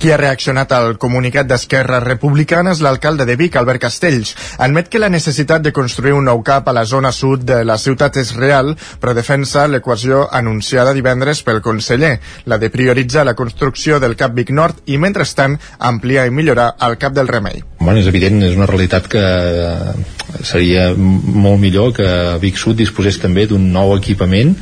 Qui 0.00 0.10
ha 0.10 0.18
reaccionat 0.18 0.72
al 0.72 0.96
comunicat 0.98 1.46
d'Esquerra 1.46 2.00
Republicana 2.02 2.72
és 2.74 2.80
l'alcalde 2.82 3.26
de 3.28 3.36
Vic, 3.36 3.56
Albert 3.56 3.84
Castells. 3.84 4.34
Admet 4.58 4.88
que 4.90 5.02
la 5.02 5.10
necessitat 5.12 5.62
de 5.62 5.74
construir 5.76 6.14
un 6.16 6.26
nou 6.26 6.42
cap 6.46 6.68
a 6.68 6.74
la 6.76 6.86
zona 6.88 7.12
sud 7.12 7.44
de 7.46 7.62
la 7.64 7.78
ciutat 7.78 8.16
és 8.22 8.34
real, 8.36 8.74
però 9.00 9.14
defensa 9.14 9.66
l'equació 9.68 10.26
anunciada 10.32 10.94
divendres 10.96 11.42
pel 11.46 11.62
conseller, 11.62 12.18
la 12.46 12.58
de 12.58 12.70
prioritzar 12.70 13.26
la 13.26 13.36
construcció 13.38 14.00
del 14.00 14.16
cap 14.16 14.34
Vic 14.34 14.50
Nord 14.50 14.82
i, 14.86 14.98
mentrestant, 14.98 15.58
ampliar 15.78 16.26
i 16.26 16.34
millorar 16.34 16.72
el 16.86 16.96
cap 16.98 17.14
del 17.14 17.28
Remei. 17.28 17.62
Bueno, 17.80 18.00
és 18.00 18.08
evident, 18.10 18.42
és 18.44 18.56
una 18.56 18.68
realitat 18.68 19.06
que 19.08 19.24
seria 20.44 20.90
molt 20.96 21.60
millor 21.60 21.92
que 21.96 22.08
Vic 22.38 22.58
Sud 22.60 22.78
disposés 22.78 23.18
també 23.18 23.46
d'un 23.50 23.70
nou 23.72 23.96
equipament 23.96 24.54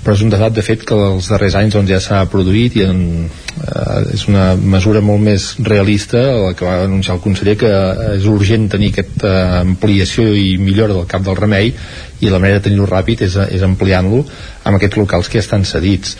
però 0.00 0.14
és 0.16 0.22
un 0.24 0.30
datat 0.32 0.54
de 0.56 0.62
fet 0.64 0.84
que 0.88 0.96
els 0.96 1.28
darrers 1.28 1.56
anys 1.60 1.74
doncs, 1.76 1.90
ja 1.92 1.98
s'ha 2.00 2.20
produït 2.32 2.78
i 2.78 2.84
en, 2.86 3.00
eh, 3.28 4.14
és 4.14 4.24
una 4.30 4.54
mesura 4.56 5.02
molt 5.04 5.20
més 5.26 5.50
realista 5.66 6.22
la 6.40 6.54
que 6.56 6.64
va 6.64 6.78
anunciar 6.86 7.18
el 7.18 7.24
conseller 7.24 7.56
que 7.60 7.72
és 8.14 8.28
urgent 8.30 8.70
tenir 8.72 8.92
aquesta 8.94 9.34
ampliació 9.60 10.30
i 10.32 10.54
millora 10.60 10.96
del 10.96 11.10
cap 11.10 11.26
del 11.26 11.36
remei 11.36 11.74
i 12.20 12.32
la 12.32 12.40
manera 12.40 12.60
de 12.60 12.68
tenir-ho 12.68 12.88
ràpid 12.88 13.26
és, 13.28 13.36
és 13.50 13.66
ampliant-lo 13.66 14.24
amb 14.64 14.76
aquests 14.76 15.00
locals 15.00 15.28
que 15.28 15.40
ja 15.40 15.44
estan 15.44 15.68
cedits 15.68 16.16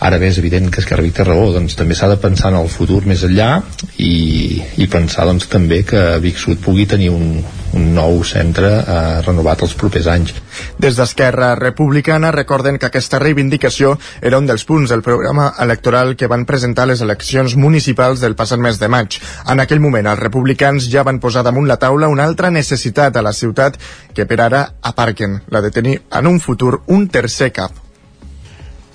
ara 0.00 0.18
bé 0.18 0.28
és 0.30 0.38
evident 0.38 0.68
que 0.70 0.80
Esquerra 0.82 1.02
Vic 1.02 1.16
té 1.16 1.24
raó 1.26 1.48
doncs 1.54 1.74
també 1.78 1.96
s'ha 1.98 2.08
de 2.10 2.18
pensar 2.22 2.52
en 2.52 2.58
el 2.60 2.68
futur 2.70 3.00
més 3.06 3.24
enllà 3.26 3.62
i, 3.98 4.62
i 4.78 4.86
pensar 4.90 5.26
doncs 5.26 5.48
també 5.50 5.82
que 5.86 6.02
Vic 6.22 6.38
Sud 6.38 6.60
pugui 6.62 6.86
tenir 6.86 7.10
un, 7.10 7.40
un 7.74 7.88
nou 7.94 8.22
centre 8.24 8.70
eh, 8.78 8.98
renovat 9.26 9.64
els 9.66 9.74
propers 9.78 10.06
anys. 10.10 10.34
Des 10.78 10.96
d'Esquerra 10.96 11.54
Republicana 11.58 12.30
recorden 12.34 12.78
que 12.78 12.86
aquesta 12.88 13.18
reivindicació 13.22 13.96
era 14.22 14.38
un 14.38 14.46
dels 14.46 14.64
punts 14.68 14.94
del 14.94 15.02
programa 15.02 15.50
electoral 15.64 16.14
que 16.16 16.30
van 16.30 16.46
presentar 16.46 16.86
les 16.86 17.02
eleccions 17.02 17.56
municipals 17.56 18.22
del 18.22 18.38
passat 18.38 18.62
mes 18.62 18.78
de 18.78 18.88
maig. 18.88 19.18
En 19.50 19.60
aquell 19.60 19.82
moment 19.82 20.06
els 20.06 20.22
republicans 20.22 20.86
ja 20.92 21.02
van 21.02 21.18
posar 21.18 21.42
damunt 21.42 21.68
la 21.68 21.80
taula 21.82 22.12
una 22.12 22.24
altra 22.28 22.52
necessitat 22.54 23.16
a 23.16 23.26
la 23.26 23.34
ciutat 23.34 23.80
que 24.14 24.26
per 24.30 24.40
ara 24.46 24.64
aparquen, 24.82 25.42
la 25.50 25.60
de 25.60 25.74
tenir 25.74 26.00
en 26.14 26.26
un 26.26 26.40
futur 26.40 26.82
un 26.86 27.08
tercer 27.08 27.52
cap 27.52 27.87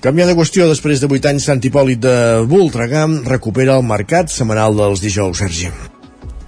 Canviant 0.04 0.28
de 0.28 0.34
qüestió, 0.36 0.66
després 0.68 1.00
de 1.00 1.08
8 1.08 1.30
anys, 1.30 1.46
Sant 1.48 1.62
Hipòlit 1.64 2.02
de 2.04 2.12
Voltregà 2.50 3.06
recupera 3.24 3.78
el 3.80 3.88
mercat 3.88 4.28
setmanal 4.28 4.76
dels 4.76 5.00
dijous, 5.00 5.40
Sergi. 5.40 5.72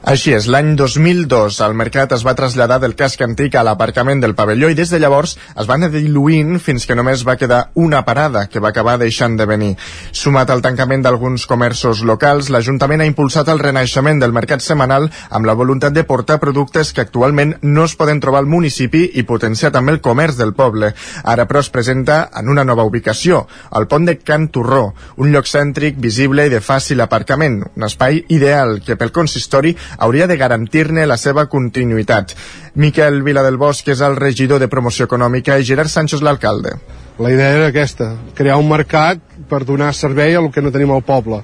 Així 0.07 0.31
és, 0.37 0.45
l'any 0.47 0.77
2002 0.79 1.57
el 1.65 1.73
mercat 1.75 2.13
es 2.15 2.23
va 2.23 2.37
traslladar 2.39 2.77
del 2.79 2.93
casc 2.95 3.25
antic 3.25 3.57
a 3.59 3.65
l'aparcament 3.67 4.21
del 4.23 4.37
pavelló 4.39 4.69
i 4.71 4.77
des 4.79 4.93
de 4.95 5.01
llavors 5.03 5.33
es 5.35 5.67
va 5.67 5.75
anar 5.75 5.89
diluint 5.91 6.61
fins 6.63 6.85
que 6.87 6.95
només 6.95 7.25
va 7.27 7.35
quedar 7.35 7.73
una 7.75 8.05
parada 8.07 8.45
que 8.47 8.63
va 8.63 8.71
acabar 8.71 9.01
deixant 9.01 9.35
de 9.35 9.49
venir. 9.51 9.73
Sumat 10.15 10.53
al 10.55 10.63
tancament 10.63 11.03
d'alguns 11.03 11.49
comerços 11.51 12.05
locals, 12.07 12.53
l'Ajuntament 12.55 13.03
ha 13.03 13.09
impulsat 13.11 13.51
el 13.51 13.59
renaixement 13.59 14.23
del 14.23 14.37
mercat 14.37 14.63
setmanal 14.63 15.09
amb 15.27 15.51
la 15.51 15.57
voluntat 15.59 15.97
de 15.97 16.07
portar 16.07 16.39
productes 16.39 16.95
que 16.95 17.03
actualment 17.03 17.57
no 17.63 17.89
es 17.91 17.97
poden 17.99 18.23
trobar 18.23 18.45
al 18.45 18.53
municipi 18.55 19.03
i 19.19 19.27
potenciar 19.27 19.73
també 19.75 19.97
el 19.97 20.01
comerç 20.07 20.39
del 20.39 20.55
poble. 20.55 20.93
Ara, 21.25 21.49
però, 21.51 21.65
es 21.67 21.73
presenta 21.75 22.21
en 22.31 22.55
una 22.55 22.63
nova 22.63 22.87
ubicació, 22.87 23.43
el 23.75 23.91
pont 23.91 24.07
de 24.07 24.21
Can 24.23 24.53
Torró, 24.55 24.95
un 25.19 25.35
lloc 25.35 25.51
cèntric, 25.51 25.99
visible 25.99 26.47
i 26.47 26.55
de 26.55 26.63
fàcil 26.63 27.03
aparcament, 27.03 27.65
un 27.75 27.91
espai 27.91 28.23
ideal 28.39 28.79
que 28.87 28.95
pel 28.95 29.11
consistori 29.11 29.75
hauria 29.99 30.27
de 30.27 30.37
garantir-ne 30.37 31.07
la 31.07 31.17
seva 31.17 31.47
continuïtat. 31.51 32.35
Miquel 32.75 33.23
Viladelbosc 33.27 33.89
és 33.95 34.03
el 34.05 34.17
regidor 34.17 34.61
de 34.61 34.69
promoció 34.69 35.07
econòmica 35.09 35.59
i 35.59 35.65
Gerard 35.65 35.93
Sánchez 35.93 36.23
l'alcalde. 36.23 36.77
La 37.19 37.33
idea 37.33 37.55
era 37.57 37.71
aquesta, 37.73 38.11
crear 38.37 38.59
un 38.61 38.69
mercat 38.69 39.23
per 39.49 39.65
donar 39.65 39.95
servei 39.95 40.37
al 40.37 40.51
que 40.53 40.61
no 40.61 40.73
tenim 40.73 40.93
al 40.93 41.05
poble 41.07 41.41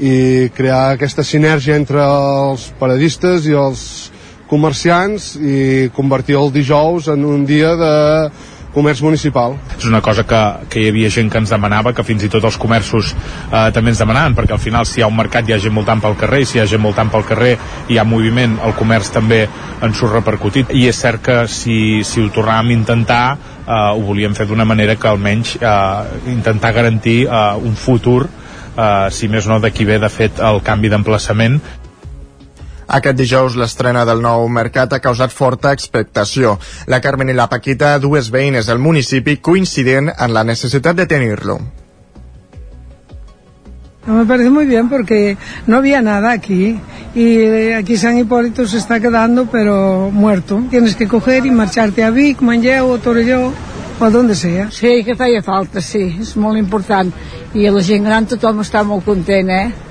i 0.00 0.48
crear 0.56 0.94
aquesta 0.94 1.24
sinergia 1.24 1.76
entre 1.76 2.00
els 2.04 2.70
paradistes 2.80 3.46
i 3.48 3.56
els 3.56 3.82
comerciants 4.50 5.34
i 5.36 5.90
convertir 5.94 6.38
el 6.40 6.50
dijous 6.52 7.08
en 7.12 7.24
un 7.24 7.44
dia 7.46 7.74
de 7.78 7.94
comerç 8.74 9.02
municipal. 9.04 9.56
És 9.76 9.86
una 9.88 10.00
cosa 10.04 10.24
que, 10.28 10.40
que 10.70 10.82
hi 10.82 10.88
havia 10.90 11.10
gent 11.12 11.30
que 11.32 11.40
ens 11.42 11.52
demanava, 11.52 11.92
que 11.96 12.04
fins 12.06 12.24
i 12.26 12.30
tot 12.32 12.44
els 12.46 12.58
comerços 12.60 13.12
eh, 13.14 13.68
també 13.74 13.92
ens 13.94 14.02
demanaven, 14.02 14.36
perquè 14.38 14.56
al 14.56 14.62
final 14.62 14.88
si 14.88 15.00
hi 15.00 15.04
ha 15.04 15.10
un 15.10 15.16
mercat 15.18 15.48
hi 15.48 15.56
ha 15.56 15.60
gent 15.62 15.76
voltant 15.76 16.02
pel 16.02 16.18
carrer, 16.20 16.44
si 16.46 16.58
hi 16.58 16.62
ha 16.62 16.68
gent 16.70 16.84
voltant 16.86 17.10
pel 17.12 17.26
carrer 17.28 17.54
hi 17.90 17.98
ha 17.98 18.06
moviment, 18.06 18.58
el 18.66 18.76
comerç 18.78 19.12
també 19.14 19.42
ens 19.46 19.98
surt 19.98 20.16
repercutit. 20.18 20.74
I 20.76 20.86
és 20.90 21.00
cert 21.00 21.24
que 21.24 21.38
si, 21.50 21.78
si 22.06 22.22
ho 22.22 22.30
tornàvem 22.34 22.74
a 22.74 22.78
intentar, 22.78 23.24
eh, 23.64 23.80
ho 23.94 24.04
volíem 24.06 24.36
fer 24.38 24.48
d'una 24.50 24.68
manera 24.68 24.96
que 24.96 25.10
almenys 25.10 25.56
eh, 25.60 26.20
intentar 26.34 26.74
garantir 26.76 27.24
eh, 27.26 27.42
un 27.58 27.76
futur 27.76 28.22
eh, 28.76 29.10
si 29.10 29.28
més 29.28 29.46
no 29.50 29.60
d'aquí 29.60 29.86
ve 29.88 29.98
de 30.02 30.10
fet 30.12 30.40
el 30.44 30.62
canvi 30.66 30.90
d'emplaçament 30.92 31.60
aquest 32.98 33.18
dijous 33.18 33.56
l'estrena 33.56 34.04
del 34.08 34.22
nou 34.24 34.46
mercat 34.50 34.92
ha 34.92 35.02
causat 35.02 35.30
forta 35.30 35.72
expectació. 35.76 36.56
La 36.90 37.00
Carmen 37.00 37.30
i 37.30 37.36
la 37.38 37.48
Paquita, 37.48 37.98
dues 38.02 38.30
veïnes 38.34 38.66
del 38.66 38.82
municipi, 38.82 39.36
coincident 39.38 40.10
en 40.10 40.34
la 40.34 40.42
necessitat 40.44 40.96
de 40.98 41.06
tenir-lo. 41.06 41.60
Me 44.06 44.24
parece 44.24 44.50
muy 44.50 44.66
bien 44.66 44.88
porque 44.88 45.36
no 45.66 45.76
había 45.76 46.00
nada 46.02 46.32
aquí 46.32 46.80
y 47.14 47.72
aquí 47.72 47.96
San 47.96 48.18
Hipólito 48.18 48.66
se 48.66 48.78
está 48.78 48.98
quedando 48.98 49.46
pero 49.46 50.10
muerto. 50.10 50.62
Tienes 50.70 50.96
que 50.96 51.06
coger 51.06 51.46
y 51.46 51.50
marcharte 51.50 52.02
a 52.02 52.10
Vic, 52.10 52.40
Manlleu 52.40 52.88
o 52.88 52.98
Torelló 52.98 53.52
o 54.00 54.04
a 54.04 54.10
donde 54.10 54.34
sea. 54.34 54.70
Sí, 54.70 55.04
que 55.04 55.14
feia 55.14 55.42
falta, 55.42 55.80
sí, 55.80 56.16
és 56.18 56.34
molt 56.36 56.58
important. 56.58 57.12
I 57.54 57.68
la 57.68 57.84
gent 57.84 58.08
gran 58.08 58.26
tothom 58.26 58.64
està 58.64 58.82
molt 58.82 59.04
content, 59.04 59.50
eh? 59.52 59.89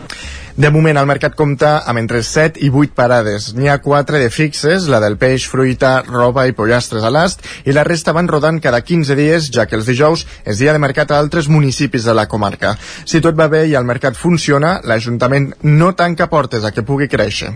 De 0.60 0.68
moment, 0.76 0.98
el 1.00 1.06
mercat 1.08 1.38
compta 1.40 1.70
amb 1.88 2.02
entre 2.02 2.20
7 2.20 2.60
i 2.66 2.68
8 2.68 2.92
parades. 2.92 3.46
N'hi 3.56 3.70
ha 3.72 3.78
4 3.80 4.20
de 4.20 4.28
fixes, 4.28 4.90
la 4.92 5.00
del 5.00 5.16
peix, 5.22 5.46
fruita, 5.48 5.92
roba 6.04 6.44
i 6.50 6.56
pollastres 6.58 7.08
a 7.08 7.14
l'ast, 7.16 7.48
i 7.64 7.72
la 7.72 7.86
resta 7.88 8.12
van 8.18 8.28
rodant 8.28 8.60
cada 8.60 8.84
15 8.84 9.16
dies, 9.16 9.48
ja 9.56 9.70
que 9.72 9.80
els 9.80 9.88
dijous 9.88 10.28
és 10.44 10.60
dia 10.60 10.76
de 10.76 10.84
mercat 10.84 11.16
a 11.16 11.24
altres 11.24 11.48
municipis 11.48 12.04
de 12.04 12.20
la 12.20 12.28
comarca. 12.28 12.76
Si 13.08 13.24
tot 13.24 13.40
va 13.40 13.48
bé 13.48 13.70
i 13.72 13.80
el 13.80 13.88
mercat 13.88 14.20
funciona, 14.20 14.82
l'Ajuntament 14.84 15.54
no 15.64 15.94
tanca 15.96 16.28
portes 16.28 16.68
a 16.68 16.76
que 16.76 16.84
pugui 16.84 17.08
créixer. 17.08 17.56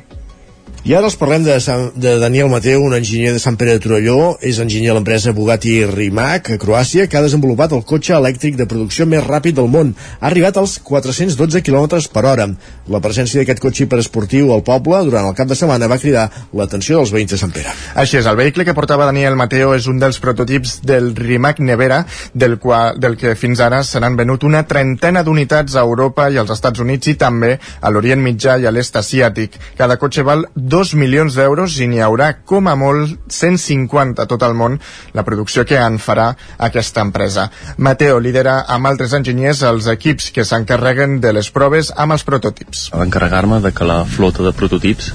I 0.84 0.92
ara 1.00 1.08
els 1.08 1.16
parlem 1.16 1.46
de, 1.46 1.54
Sant, 1.64 1.94
de 1.96 2.18
Daniel 2.20 2.50
Mateu, 2.52 2.82
un 2.84 2.92
enginyer 2.92 3.30
de 3.32 3.40
Sant 3.40 3.56
Pere 3.56 3.78
de 3.78 3.80
Torelló, 3.80 4.34
és 4.44 4.58
enginyer 4.60 4.90
a 4.92 4.98
l'empresa 4.98 5.32
Bugatti 5.32 5.78
Rimac, 5.88 6.50
a 6.52 6.58
Croàcia, 6.60 7.06
que 7.08 7.16
ha 7.16 7.22
desenvolupat 7.24 7.72
el 7.72 7.86
cotxe 7.88 8.18
elèctric 8.18 8.58
de 8.60 8.66
producció 8.68 9.06
més 9.08 9.24
ràpid 9.24 9.56
del 9.56 9.70
món. 9.72 9.94
Ha 10.20 10.28
arribat 10.28 10.60
als 10.60 10.74
412 10.84 11.62
km 11.64 12.02
per 12.12 12.26
hora. 12.28 12.50
La 12.92 13.00
presència 13.00 13.40
d'aquest 13.40 13.62
cotxe 13.64 13.86
hiperesportiu 13.86 14.52
al 14.52 14.66
poble 14.68 15.00
durant 15.08 15.30
el 15.30 15.38
cap 15.38 15.48
de 15.48 15.56
setmana 15.56 15.88
va 15.88 16.02
cridar 16.02 16.26
l'atenció 16.52 17.00
dels 17.00 17.16
veïns 17.16 17.32
de 17.32 17.40
Sant 17.40 17.56
Pere. 17.56 17.72
Així 18.04 18.20
és, 18.20 18.28
el 18.28 18.42
vehicle 18.42 18.68
que 18.68 18.76
portava 18.76 19.08
Daniel 19.08 19.40
Mateo 19.40 19.72
és 19.78 19.88
un 19.88 20.04
dels 20.04 20.20
prototips 20.20 20.82
del 20.84 21.14
Rimac 21.16 21.64
Nevera, 21.64 22.02
del, 22.36 22.58
qual, 22.60 23.00
del 23.00 23.16
que 23.16 23.38
fins 23.40 23.64
ara 23.64 23.86
se 23.88 24.04
n'han 24.04 24.20
venut 24.20 24.44
una 24.44 24.66
trentena 24.68 25.24
d'unitats 25.24 25.80
a 25.80 25.88
Europa 25.88 26.28
i 26.28 26.44
als 26.44 26.52
Estats 26.60 26.84
Units 26.84 27.08
i 27.08 27.16
també 27.16 27.56
a 27.80 27.96
l'Orient 27.96 28.28
Mitjà 28.28 28.60
i 28.60 28.68
a 28.68 28.76
l'est 28.76 29.00
asiàtic. 29.00 29.56
Cada 29.80 29.96
cotxe 29.96 30.28
val 30.28 30.44
2 30.74 30.95
milions 30.97 31.36
d'euros 31.38 31.76
i 31.78 31.86
n'hi 31.86 31.99
haurà 32.01 32.32
com 32.49 32.65
a 32.65 32.74
molt 32.74 33.11
150 33.30 34.24
a 34.24 34.30
tot 34.30 34.41
el 34.47 34.55
món 34.57 34.80
la 35.13 35.26
producció 35.28 35.67
que 35.69 35.78
en 35.78 35.99
farà 36.01 36.32
aquesta 36.67 37.03
empresa. 37.05 37.45
Mateo 37.78 38.17
lidera 38.17 38.55
amb 38.76 38.89
altres 38.89 39.13
enginyers 39.13 39.61
els 39.69 39.86
equips 39.93 40.32
que 40.34 40.47
s'encarreguen 40.49 41.19
de 41.21 41.36
les 41.38 41.51
proves 41.53 41.93
amb 41.93 42.17
els 42.17 42.26
prototips. 42.26 42.88
Encarregar-me 43.05 43.61
de 43.61 43.69
que 43.69 43.86
la 43.86 44.01
flota 44.17 44.41
de 44.47 44.55
prototips 44.57 45.13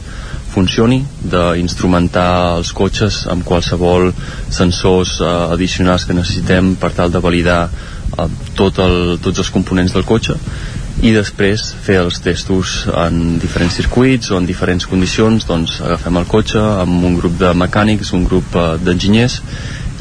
funcioni, 0.54 1.02
d'instrumentar 1.34 2.30
els 2.56 2.70
cotxes 2.72 3.24
amb 3.30 3.44
qualsevol 3.46 4.12
sensors 4.54 5.18
eh, 5.20 5.28
addicionals 5.59 6.06
que 6.06 6.16
necessitem 6.16 6.76
per 6.80 6.94
tal 6.96 7.11
de 7.12 7.22
validar 7.22 7.61
eh, 7.66 8.30
tot 8.54 8.78
el, 8.82 9.18
tots 9.22 9.42
els 9.42 9.50
components 9.54 9.98
del 9.98 10.06
cotxe 10.06 10.38
i 10.99 11.12
després 11.14 11.62
fer 11.86 12.01
els 12.03 12.18
testos 12.22 12.80
en 12.90 13.38
diferents 13.38 13.76
circuits 13.78 14.32
o 14.32 14.38
en 14.40 14.46
diferents 14.49 14.86
condicions 14.90 15.46
doncs 15.46 15.76
agafem 15.84 16.18
el 16.18 16.26
cotxe 16.26 16.62
amb 16.82 17.05
un 17.07 17.14
grup 17.20 17.36
de 17.38 17.53
mecànics, 17.55 18.11
un 18.18 18.24
grup 18.26 18.57
eh, 18.59 18.70
d'enginyers 18.82 19.38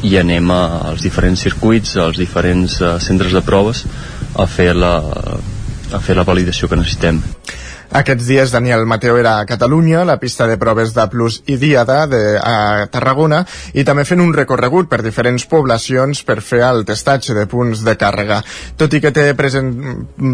i 0.02 0.16
anem 0.18 0.50
als 0.54 1.02
diferents 1.02 1.42
circuits, 1.42 1.96
als 1.98 2.18
diferents 2.20 2.76
uh, 2.78 2.98
centres 3.02 3.32
de 3.34 3.42
proves 3.42 3.82
a 4.38 4.46
fer 4.46 4.70
la, 4.76 4.92
a 5.90 5.98
fer 5.98 6.14
la 6.14 6.26
validació 6.28 6.68
que 6.70 6.78
necessitem. 6.78 7.18
Aquests 7.88 8.26
dies 8.28 8.50
Daniel 8.52 8.84
Mateo 8.86 9.16
era 9.16 9.38
a 9.38 9.46
Catalunya, 9.46 10.04
la 10.04 10.18
pista 10.20 10.46
de 10.46 10.58
proves 10.60 10.92
de 10.92 11.06
Plus 11.08 11.40
i 11.46 11.56
Diada 11.56 12.02
de, 12.06 12.20
a 12.36 12.86
Tarragona 12.92 13.40
i 13.72 13.84
també 13.84 14.04
fent 14.04 14.20
un 14.20 14.34
recorregut 14.36 14.90
per 14.90 15.00
diferents 15.00 15.46
poblacions 15.48 16.20
per 16.28 16.42
fer 16.44 16.60
el 16.66 16.84
testatge 16.84 17.32
de 17.32 17.46
punts 17.48 17.80
de 17.86 17.94
càrrega. 17.96 18.42
Tot 18.76 18.92
i 18.92 19.00
que 19.00 19.12
té 19.14 19.24
present, 19.38 19.70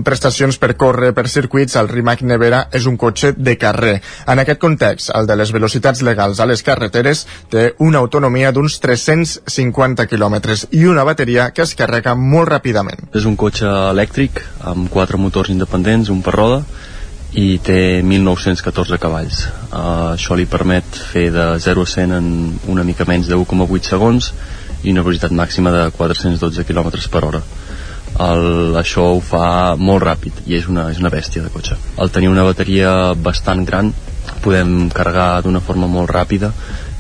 prestacions 0.06 0.58
per 0.58 0.72
córrer 0.80 1.12
per 1.14 1.28
circuits, 1.30 1.76
el 1.78 1.90
Rimac 1.92 2.24
Nevera 2.26 2.64
és 2.74 2.88
un 2.90 2.96
cotxe 2.98 3.34
de 3.38 3.54
carrer. 3.60 4.00
En 4.26 4.42
aquest 4.42 4.58
context, 4.58 5.12
el 5.14 5.30
de 5.30 5.36
les 5.38 5.52
velocitats 5.54 6.02
legals 6.02 6.40
a 6.40 6.48
les 6.50 6.62
carreteres 6.66 7.22
té 7.54 7.68
una 7.78 8.02
autonomia 8.02 8.50
d'uns 8.50 8.80
350 8.82 10.08
quilòmetres 10.10 10.66
i 10.72 10.88
una 10.90 11.06
bateria 11.06 11.52
que 11.54 11.62
es 11.62 11.76
carrega 11.78 12.16
molt 12.18 12.50
ràpidament. 12.50 13.06
És 13.14 13.30
un 13.30 13.38
cotxe 13.38 13.70
elèctric 13.92 14.42
amb 14.66 14.90
quatre 14.90 15.20
motors 15.22 15.54
independents, 15.54 16.10
un 16.10 16.22
per 16.24 16.34
roda, 16.34 16.64
i 17.34 17.58
té 17.58 18.00
1.914 18.02 18.98
cavalls. 19.02 19.44
Uh, 19.72 20.14
això 20.14 20.36
li 20.38 20.46
permet 20.46 20.86
fer 21.10 21.28
de 21.34 21.46
0 21.60 21.82
a 21.82 21.90
100 21.90 22.14
en 22.18 22.28
una 22.70 22.84
mica 22.86 23.06
menys 23.08 23.30
de 23.30 23.38
1,8 23.38 23.90
segons 23.90 24.30
i 24.84 24.92
una 24.92 25.02
velocitat 25.02 25.34
màxima 25.34 25.72
de 25.74 25.88
412 25.96 26.64
km 26.68 26.92
per 27.10 27.24
hora. 27.26 27.42
El, 28.14 28.76
això 28.78 29.08
ho 29.16 29.20
fa 29.24 29.74
molt 29.74 30.04
ràpid 30.04 30.44
i 30.46 30.54
és 30.60 30.68
una, 30.70 30.86
és 30.92 31.00
una 31.02 31.10
bèstia 31.10 31.42
de 31.42 31.50
cotxe. 31.50 31.78
Al 31.98 32.12
tenir 32.14 32.30
una 32.30 32.44
bateria 32.46 33.14
bastant 33.18 33.64
gran 33.66 33.90
podem 34.44 34.90
carregar 34.94 35.42
d'una 35.42 35.62
forma 35.64 35.88
molt 35.90 36.12
ràpida 36.14 36.52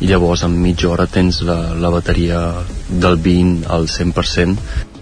i 0.02 0.08
llavors 0.10 0.42
en 0.42 0.56
mitja 0.58 0.90
hora 0.90 1.06
tens 1.06 1.42
la, 1.46 1.58
la 1.78 1.92
bateria 1.92 2.40
del 2.88 3.20
20 3.22 3.70
al 3.70 3.86
100% 3.86 4.93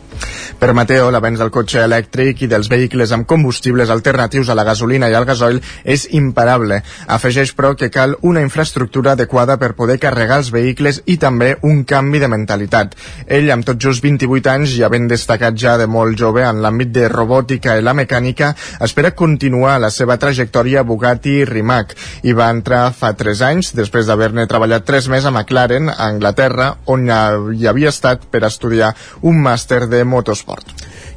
per 0.62 0.76
Mateo, 0.78 1.08
l'avenç 1.10 1.40
del 1.40 1.50
cotxe 1.50 1.80
elèctric 1.82 2.44
i 2.44 2.46
dels 2.46 2.68
vehicles 2.70 3.10
amb 3.10 3.26
combustibles 3.26 3.90
alternatius 3.90 4.46
a 4.46 4.54
la 4.54 4.62
gasolina 4.62 5.08
i 5.10 5.14
al 5.18 5.24
gasoil 5.26 5.56
és 5.82 6.04
imparable. 6.14 6.76
Afegeix, 7.10 7.50
però, 7.58 7.72
que 7.74 7.88
cal 7.90 8.12
una 8.22 8.44
infraestructura 8.46 9.16
adequada 9.16 9.56
per 9.58 9.72
poder 9.74 9.96
carregar 9.98 10.36
els 10.38 10.52
vehicles 10.54 11.00
i 11.10 11.16
també 11.18 11.56
un 11.66 11.80
canvi 11.82 12.20
de 12.22 12.28
mentalitat. 12.30 12.94
Ell, 13.26 13.50
amb 13.50 13.66
tot 13.66 13.80
just 13.82 14.04
28 14.06 14.52
anys 14.52 14.76
i 14.76 14.84
havent 14.86 15.08
destacat 15.10 15.58
ja 15.58 15.74
de 15.80 15.88
molt 15.90 16.14
jove 16.20 16.44
en 16.46 16.62
l'àmbit 16.62 16.94
de 16.94 17.08
robòtica 17.10 17.74
i 17.74 17.82
la 17.82 17.96
mecànica, 17.98 18.52
espera 18.86 19.16
continuar 19.18 19.80
la 19.82 19.90
seva 19.90 20.14
trajectòria 20.14 20.84
a 20.84 20.86
Bugatti 20.86 21.40
Rimac 21.42 21.96
i 22.22 22.36
va 22.38 22.52
entrar 22.54 22.84
fa 22.94 23.10
3 23.18 23.42
anys, 23.48 23.72
després 23.74 24.06
d'haver-ne 24.06 24.46
treballat 24.46 24.86
3 24.86 25.10
mesos 25.10 25.26
a 25.26 25.34
McLaren, 25.34 25.90
a 25.90 26.06
Anglaterra, 26.06 26.70
on 26.86 27.10
hi 27.10 27.66
havia 27.66 27.90
estat 27.90 28.30
per 28.30 28.44
estudiar 28.46 28.94
un 29.26 29.42
màster 29.42 29.88
de 29.90 30.06
motorsport. 30.52 30.64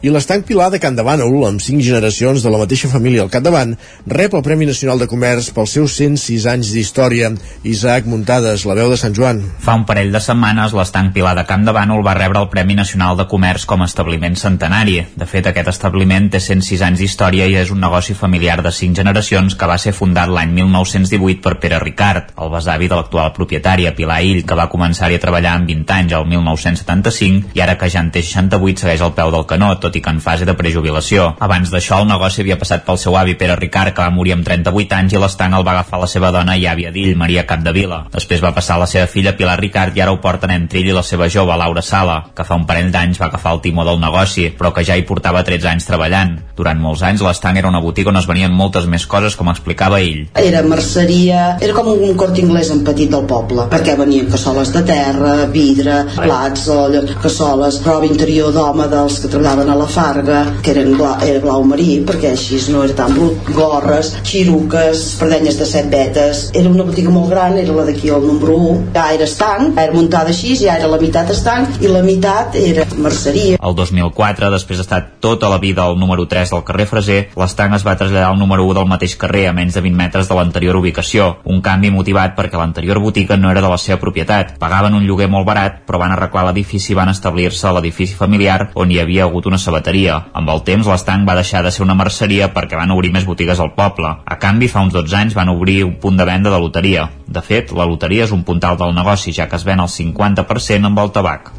I 0.03 0.11
l'estanc 0.11 0.45
Pilar 0.45 0.67
de 0.73 0.79
Can 0.83 0.97
de 0.97 1.03
Bànol, 1.05 1.37
amb 1.47 1.61
cinc 1.63 1.81
generacions 1.85 2.43
de 2.43 2.51
la 2.51 2.59
mateixa 2.59 2.89
família 2.91 3.23
al 3.23 3.31
capdavant, 3.31 3.75
rep 4.05 4.35
el 4.35 4.43
Premi 4.43 4.67
Nacional 4.67 4.99
de 4.99 5.07
Comerç 5.07 5.51
pels 5.55 5.75
seus 5.77 5.95
106 5.97 6.47
anys 6.51 6.71
d'història. 6.75 7.31
Isaac 7.63 8.09
Muntades, 8.09 8.65
la 8.67 8.75
veu 8.77 8.91
de 8.91 8.97
Sant 8.99 9.15
Joan. 9.15 9.41
Fa 9.63 9.77
un 9.79 9.85
parell 9.87 10.11
de 10.13 10.21
setmanes, 10.21 10.75
l'estanc 10.75 11.13
Pilar 11.15 11.35
de 11.39 11.45
Camp 11.47 11.63
de 11.65 11.73
Bànol 11.75 12.03
va 12.05 12.17
rebre 12.17 12.41
el 12.43 12.49
Premi 12.51 12.75
Nacional 12.75 13.17
de 13.17 13.27
Comerç 13.31 13.65
com 13.69 13.81
a 13.81 13.89
establiment 13.89 14.35
centenari. 14.35 14.99
De 15.15 15.29
fet, 15.29 15.47
aquest 15.47 15.71
establiment 15.71 16.29
té 16.33 16.41
106 16.43 16.83
anys 16.85 17.01
d'història 17.01 17.47
i 17.47 17.55
és 17.61 17.71
un 17.71 17.81
negoci 17.81 18.13
familiar 18.17 18.59
de 18.65 18.73
cinc 18.75 18.97
generacions 18.99 19.55
que 19.55 19.69
va 19.69 19.79
ser 19.81 19.95
fundat 19.95 20.29
l'any 20.29 20.53
1918 20.59 21.41
per 21.45 21.55
Pere 21.63 21.79
Ricard, 21.83 22.33
el 22.41 22.51
besavi 22.53 22.89
de 22.91 22.99
l'actual 22.99 23.31
propietària 23.35 23.95
Pilar 23.95 24.21
Ill, 24.25 24.43
que 24.45 24.57
va 24.59 24.69
començar-hi 24.71 25.17
a 25.17 25.23
treballar 25.23 25.55
amb 25.59 25.71
20 25.71 25.95
anys 25.97 26.15
el 26.19 26.29
1975 26.35 27.55
i 27.55 27.63
ara 27.63 27.77
que 27.79 27.89
ja 27.89 28.03
en 28.03 28.11
té 28.11 28.23
68 28.25 28.85
segueix 28.85 29.01
al 29.05 29.15
peu 29.17 29.31
del 29.33 29.47
canó, 29.49 29.71
tot 29.85 29.95
i 29.95 30.01
que 30.01 30.13
en 30.13 30.21
fase 30.23 30.47
de 30.49 30.57
prejubilació. 30.57 31.31
Abans 31.45 31.71
d'això, 31.73 32.01
el 32.01 32.09
negoci 32.09 32.41
havia 32.43 32.57
passat 32.61 32.85
pel 32.87 32.99
seu 33.01 33.15
avi 33.19 33.37
Pere 33.39 33.55
Ricard, 33.59 33.93
que 33.95 34.03
va 34.03 34.13
morir 34.13 34.35
amb 34.35 34.45
38 34.47 34.97
anys 34.97 35.15
i 35.15 35.21
l'estanc 35.21 35.55
el 35.55 35.65
va 35.67 35.75
agafar 35.77 36.01
la 36.01 36.09
seva 36.09 36.31
dona 36.33 36.57
i 36.57 36.65
àvia 36.69 36.91
d'Ill, 36.91 37.15
Maria 37.19 37.45
Capdevila. 37.47 38.05
Després 38.13 38.43
va 38.43 38.53
passar 38.55 38.79
a 38.79 38.83
la 38.83 38.89
seva 38.89 39.07
filla 39.11 39.35
Pilar 39.37 39.57
Ricard 39.61 39.97
i 39.97 40.03
ara 40.03 40.13
ho 40.13 40.21
porten 40.23 40.53
entre 40.55 40.81
ell 40.81 40.89
i 40.89 40.95
la 40.95 41.03
seva 41.05 41.29
jove, 41.31 41.55
Laura 41.57 41.83
Sala, 41.85 42.17
que 42.35 42.45
fa 42.47 42.57
un 42.57 42.65
parell 42.67 42.91
d'anys 42.93 43.21
va 43.21 43.29
agafar 43.29 43.55
el 43.55 43.61
timó 43.63 43.85
del 43.85 44.01
negoci, 44.01 44.49
però 44.57 44.73
que 44.73 44.83
ja 44.87 44.97
hi 44.97 45.05
portava 45.07 45.43
13 45.45 45.71
anys 45.73 45.87
treballant. 45.89 46.35
Durant 46.55 46.79
molts 46.81 47.03
anys, 47.03 47.23
l'estanc 47.25 47.59
era 47.59 47.69
una 47.69 47.81
botiga 47.83 48.11
on 48.11 48.19
es 48.19 48.27
venien 48.29 48.53
moltes 48.53 48.87
més 48.91 49.05
coses, 49.11 49.35
com 49.35 49.51
explicava 49.51 49.99
ell. 50.01 50.25
Era 50.39 50.63
merceria, 50.65 51.57
era 51.61 51.75
com 51.75 51.91
un 51.93 52.15
cort 52.19 52.37
inglès 52.39 52.71
en 52.73 52.83
petit 52.87 53.11
del 53.11 53.27
poble, 53.29 53.67
perquè 53.71 53.97
venien 53.99 54.29
cassoles 54.31 54.71
de 54.73 54.83
terra, 54.87 55.35
vidre, 55.51 56.01
plats, 56.15 56.67
allò, 56.71 57.03
cassoles, 57.21 57.81
roba 57.85 58.07
interior 58.07 58.53
d'home 58.55 58.87
dels 58.91 59.19
que 59.21 59.31
treballaven 59.31 59.71
a 59.71 59.74
la 59.75 59.87
Farga, 59.87 60.41
que 60.63 60.71
eren 60.71 60.95
blau, 60.97 61.15
era 61.23 61.41
blau 61.43 61.63
marí, 61.67 61.99
perquè 62.07 62.31
així 62.33 62.59
no 62.73 62.83
era 62.85 62.95
tan 62.97 63.13
brut, 63.15 63.51
gorres, 63.55 64.13
xiruques, 64.25 65.03
espardenyes 65.13 65.59
de 65.59 65.67
set 65.69 65.89
vetes, 65.91 66.49
era 66.55 66.69
una 66.69 66.85
botiga 66.87 67.11
molt 67.13 67.29
gran, 67.31 67.57
era 67.61 67.75
la 67.75 67.85
d'aquí 67.87 68.09
al 68.09 68.25
número 68.25 68.57
1, 68.57 68.93
ja 68.95 69.05
era 69.13 69.27
estanc, 69.27 69.77
era 69.77 69.93
muntada 69.95 70.33
així, 70.33 70.55
ja 70.59 70.77
era 70.79 70.89
la 70.91 70.99
meitat 71.01 71.31
estanc 71.33 71.81
i 71.83 71.91
la 71.91 72.03
meitat 72.05 72.55
era 72.59 72.87
merceria. 72.97 73.59
El 73.61 73.75
2004, 73.77 74.51
després 74.53 74.81
d'estar 74.81 75.01
tota 75.23 75.49
la 75.51 75.59
vida 75.61 75.83
al 75.83 75.99
número 75.99 76.27
3 76.29 76.53
del 76.55 76.63
carrer 76.67 76.87
Freser, 76.89 77.19
l'estanc 77.37 77.75
es 77.77 77.85
va 77.85 77.97
traslladar 77.99 78.31
al 78.31 78.39
número 78.39 78.65
1 78.65 78.79
del 78.79 78.89
mateix 78.89 79.15
carrer, 79.19 79.47
a 79.49 79.55
menys 79.55 79.75
de 79.75 79.83
20 79.85 79.97
metres 79.99 80.29
de 80.29 80.37
l'anterior 80.37 80.79
ubicació. 80.79 81.35
Un 81.45 81.61
canvi 81.65 81.91
motivat 81.91 82.35
perquè 82.37 82.59
l'anterior 82.59 82.99
botiga 83.03 83.37
no 83.37 83.51
era 83.51 83.63
de 83.63 83.71
la 83.71 83.79
seva 83.81 83.99
propietat. 84.01 84.55
Pagaven 84.61 84.95
un 84.97 85.05
lloguer 85.07 85.29
molt 85.31 85.47
barat, 85.47 85.81
però 85.87 85.99
van 86.01 86.13
arreglar 86.15 86.47
l'edifici 86.49 86.93
i 86.93 86.97
van 86.97 87.11
establir-se 87.11 87.67
a 87.67 87.73
l'edifici 87.75 88.15
familiar 88.15 88.69
on 88.75 88.91
hi 88.91 88.99
havia 89.01 89.25
hagut 89.25 89.49
una 89.49 89.59
sabateria. 89.65 90.19
Amb 90.37 90.53
el 90.53 90.63
temps, 90.67 90.87
l'estanc 90.87 91.27
va 91.27 91.37
deixar 91.39 91.63
de 91.65 91.73
ser 91.73 91.83
una 91.85 91.97
merceria 91.97 92.51
perquè 92.53 92.77
van 92.79 92.93
obrir 92.95 93.11
més 93.15 93.27
botigues 93.27 93.59
al 93.59 93.73
poble. 93.77 94.13
A 94.25 94.39
canvi, 94.41 94.69
fa 94.71 94.85
uns 94.85 94.93
12 94.95 95.19
anys 95.21 95.37
van 95.37 95.51
obrir 95.53 95.81
un 95.87 95.97
punt 96.01 96.21
de 96.21 96.29
venda 96.29 96.53
de 96.53 96.61
loteria. 96.61 97.09
De 97.27 97.41
fet, 97.41 97.73
la 97.73 97.89
loteria 97.89 98.29
és 98.29 98.35
un 98.35 98.45
puntal 98.47 98.77
del 98.79 98.95
negoci, 98.95 99.33
ja 99.33 99.49
que 99.49 99.57
es 99.59 99.67
ven 99.67 99.83
el 99.83 99.91
50% 99.91 100.91
amb 100.91 101.01
el 101.03 101.13
tabac. 101.15 101.51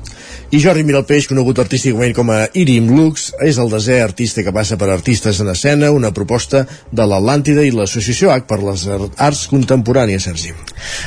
I 0.47 0.61
Jordi 0.63 0.85
Miralpeix, 0.87 1.25
conegut 1.27 1.59
artísticament 1.59 2.13
com 2.15 2.29
a 2.31 2.45
Irim 2.55 2.93
Lux, 2.95 3.33
és 3.43 3.57
el 3.59 3.67
desè 3.67 3.97
artista 3.99 4.45
que 4.47 4.53
passa 4.55 4.77
per 4.79 4.87
Artistes 4.95 5.41
en 5.43 5.49
Escena, 5.51 5.89
una 5.91 6.13
proposta 6.15 6.61
de 6.95 7.03
l'Atlàntida 7.03 7.65
i 7.67 7.73
l'Associació 7.75 8.31
H 8.31 8.45
per 8.47 8.61
les 8.63 8.85
Arts 8.87 9.41
Contemporànies, 9.51 10.23
Sergi. 10.29 10.53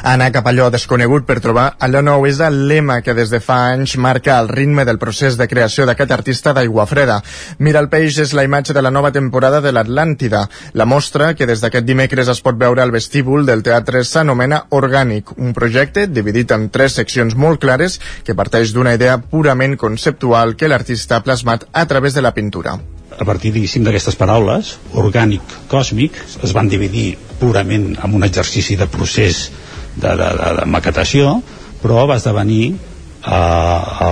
Anar 0.03 0.33
cap 0.35 0.49
allò 0.51 0.67
desconegut 0.73 1.23
per 1.23 1.37
trobar 1.39 1.69
allò 1.79 2.01
nou 2.03 2.25
és 2.27 2.41
el 2.43 2.65
lema 2.67 2.97
que 2.99 3.15
des 3.15 3.31
de 3.31 3.39
fa 3.39 3.61
anys 3.69 3.95
marca 3.95 4.35
el 4.41 4.49
ritme 4.51 4.83
del 4.83 4.99
procés 4.99 5.37
de 5.39 5.47
creació 5.47 5.87
d'aquest 5.87 6.11
artista 6.11 6.51
d'aigua 6.51 6.83
freda. 6.89 7.21
Miralpeix 7.63 8.19
és 8.25 8.35
la 8.35 8.43
imatge 8.43 8.75
de 8.75 8.83
la 8.83 8.91
nova 8.91 9.13
temporada 9.15 9.63
de 9.63 9.71
l'Atlàntida. 9.71 10.43
La 10.73 10.85
mostra, 10.85 11.31
que 11.33 11.47
des 11.47 11.63
d'aquest 11.63 11.87
dimecres 11.87 12.27
es 12.27 12.43
pot 12.43 12.59
veure 12.59 12.83
al 12.83 12.91
vestíbul 12.91 13.47
del 13.47 13.63
teatre, 13.63 14.03
s'anomena 14.03 14.65
Orgànic, 14.75 15.31
un 15.37 15.55
projecte 15.55 16.09
dividit 16.11 16.51
en 16.51 16.67
tres 16.67 16.99
seccions 16.99 17.39
molt 17.39 17.63
clares 17.63 18.01
que 18.27 18.35
parteix 18.35 18.75
d'una 18.75 18.97
idea 18.99 19.21
purament 19.29 19.77
conceptual 19.77 20.55
que 20.57 20.69
l'artista 20.69 21.17
ha 21.17 21.23
plasmat 21.25 21.65
a 21.71 21.85
través 21.87 22.13
de 22.13 22.23
la 22.25 22.33
pintura. 22.33 22.77
A 23.19 23.25
partir, 23.25 23.51
diguéssim, 23.53 23.83
d'aquestes 23.83 24.15
paraules, 24.15 24.75
orgànic, 24.97 25.55
còsmic, 25.71 26.17
es 26.45 26.53
van 26.55 26.69
dividir 26.71 27.17
purament 27.39 27.91
en 27.97 28.15
un 28.15 28.23
exercici 28.23 28.77
de 28.79 28.87
procés 28.87 29.49
de, 29.95 30.09
de, 30.09 30.29
de, 30.39 30.53
de 30.59 30.67
maquetació, 30.69 31.39
però 31.81 32.05
va 32.09 32.19
esdevenir 32.19 32.75
a, 33.23 33.39
a, 33.39 34.11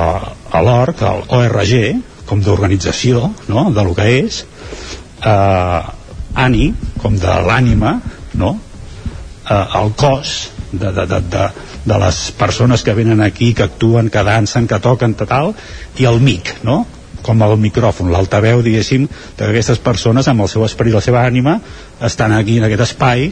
a 0.51 0.63
l'ORG, 0.63 1.03
al 1.07 1.23
ORG, 1.39 1.73
com 2.27 2.43
d'organització 2.43 3.23
no? 3.47 3.69
de 3.71 3.85
lo 3.87 3.95
que 3.95 4.07
és, 4.19 4.41
eh, 5.23 5.81
ANI, 6.43 6.67
com 7.01 7.15
de 7.17 7.39
l'ànima, 7.47 7.95
no? 8.35 8.53
eh, 9.47 9.65
el 9.81 9.93
cos 9.97 10.35
de, 10.71 10.91
de, 10.91 11.05
de, 11.05 11.21
de, 11.21 11.47
de 11.85 11.97
les 12.03 12.19
persones 12.37 12.83
que 12.83 12.93
venen 12.93 13.21
aquí, 13.21 13.53
que 13.53 13.63
actuen, 13.63 14.09
que 14.09 14.23
dansen, 14.23 14.67
que 14.67 14.79
toquen, 14.83 15.15
tal, 15.15 15.53
i 15.97 16.07
el 16.09 16.21
mic, 16.21 16.57
no? 16.63 16.85
com 17.27 17.41
el 17.43 17.57
micròfon, 17.59 18.11
l'altaveu, 18.13 18.61
diguéssim, 18.63 19.07
d'aquestes 19.39 19.81
persones 19.83 20.29
amb 20.31 20.45
el 20.45 20.51
seu 20.51 20.63
esperit, 20.63 20.95
la 20.95 21.03
seva 21.03 21.25
ànima, 21.27 21.57
estan 22.07 22.31
aquí 22.31 22.59
en 22.61 22.67
aquest 22.67 22.85
espai, 22.85 23.31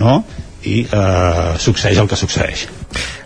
no? 0.00 0.24
I 0.64 0.82
eh, 0.86 1.54
succeeix 1.62 1.98
el 2.00 2.08
que 2.08 2.18
succeeix. 2.18 2.66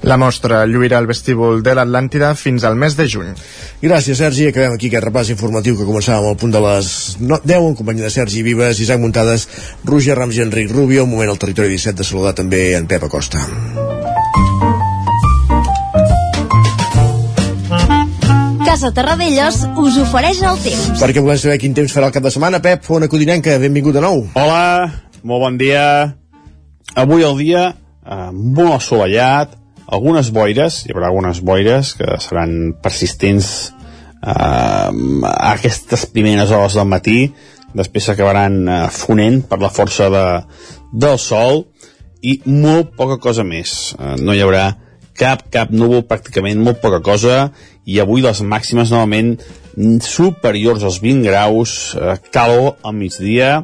La 0.02 0.16
mostra 0.16 0.62
lluirà 0.66 0.98
al 0.98 1.08
vestíbul 1.08 1.62
de 1.62 1.74
l'Atlàntida 1.76 2.32
fins 2.38 2.64
al 2.64 2.76
mes 2.80 2.96
de 2.96 3.06
juny. 3.08 3.34
Gràcies, 3.82 4.18
Sergi. 4.18 4.48
Acabem 4.48 4.76
aquí 4.76 4.88
aquest 4.88 5.06
repàs 5.06 5.32
informatiu 5.34 5.76
que 5.76 5.88
començàvem 5.88 6.30
al 6.30 6.38
punt 6.40 6.54
de 6.54 6.62
les 6.64 6.92
10 7.20 7.54
en 7.58 7.76
companyia 7.76 8.08
de 8.08 8.14
Sergi 8.14 8.42
Vives, 8.46 8.80
Isaac 8.80 9.00
Muntades, 9.00 9.46
Roger 9.84 10.16
Rams 10.18 10.40
i 10.40 10.44
Enric 10.46 10.72
Rubio. 10.72 11.04
Un 11.04 11.12
moment 11.12 11.32
al 11.32 11.40
territori 11.40 11.68
17 11.76 12.00
de 12.00 12.08
saludar 12.08 12.34
també 12.34 12.70
en 12.78 12.88
Pep 12.88 13.04
Acosta. 13.08 13.44
Casa 18.70 18.92
Terradellos 18.94 19.64
us 19.82 19.98
ofereix 19.98 20.40
el 20.46 20.60
temps. 20.62 21.02
Perquè 21.02 21.20
volem 21.20 21.40
saber 21.42 21.58
quin 21.58 21.74
temps 21.76 21.92
farà 21.92 22.08
el 22.08 22.14
cap 22.14 22.24
de 22.24 22.32
setmana. 22.32 22.62
Pep, 22.64 22.86
Fona 22.86 23.10
Codinenca, 23.10 23.58
benvingut 23.58 23.98
de 23.98 24.04
nou. 24.06 24.24
Hola, 24.38 24.64
molt 25.26 25.48
bon 25.48 25.60
dia. 25.60 26.19
Avui 26.98 27.22
el 27.22 27.36
dia 27.38 27.68
eh, 27.70 28.30
molt 28.32 28.80
assolellat, 28.80 29.54
algunes 29.90 30.30
boires, 30.34 30.84
hi 30.86 30.94
haurà 30.94 31.10
algunes 31.10 31.40
boires 31.42 31.94
que 31.98 32.18
seran 32.22 32.74
persistents 32.82 33.70
eh, 33.70 34.30
a 34.30 35.52
aquestes 35.52 36.06
primeres 36.14 36.50
hores 36.50 36.78
del 36.78 36.88
matí, 36.90 37.18
després 37.74 38.10
s'acabaran 38.10 38.60
eh, 38.66 38.82
fonent 38.90 39.42
per 39.46 39.60
la 39.62 39.70
força 39.70 40.10
de, 40.10 40.26
del 40.92 41.18
sol 41.22 41.64
i 42.22 42.40
molt 42.46 42.94
poca 42.98 43.20
cosa 43.22 43.46
més. 43.46 43.94
Eh, 43.98 44.16
no 44.22 44.34
hi 44.34 44.42
haurà 44.44 44.70
cap, 45.20 45.46
cap 45.52 45.70
núvol, 45.70 46.04
pràcticament 46.08 46.62
molt 46.62 46.80
poca 46.82 47.00
cosa, 47.04 47.50
i 47.86 48.00
avui 48.00 48.22
les 48.24 48.42
màximes 48.42 48.92
novament 48.92 49.36
superiors 50.04 50.84
als 50.84 51.00
20 51.02 51.26
graus, 51.28 51.76
eh, 51.94 52.16
calor 52.32 52.80
al 52.82 52.96
migdia, 52.98 53.60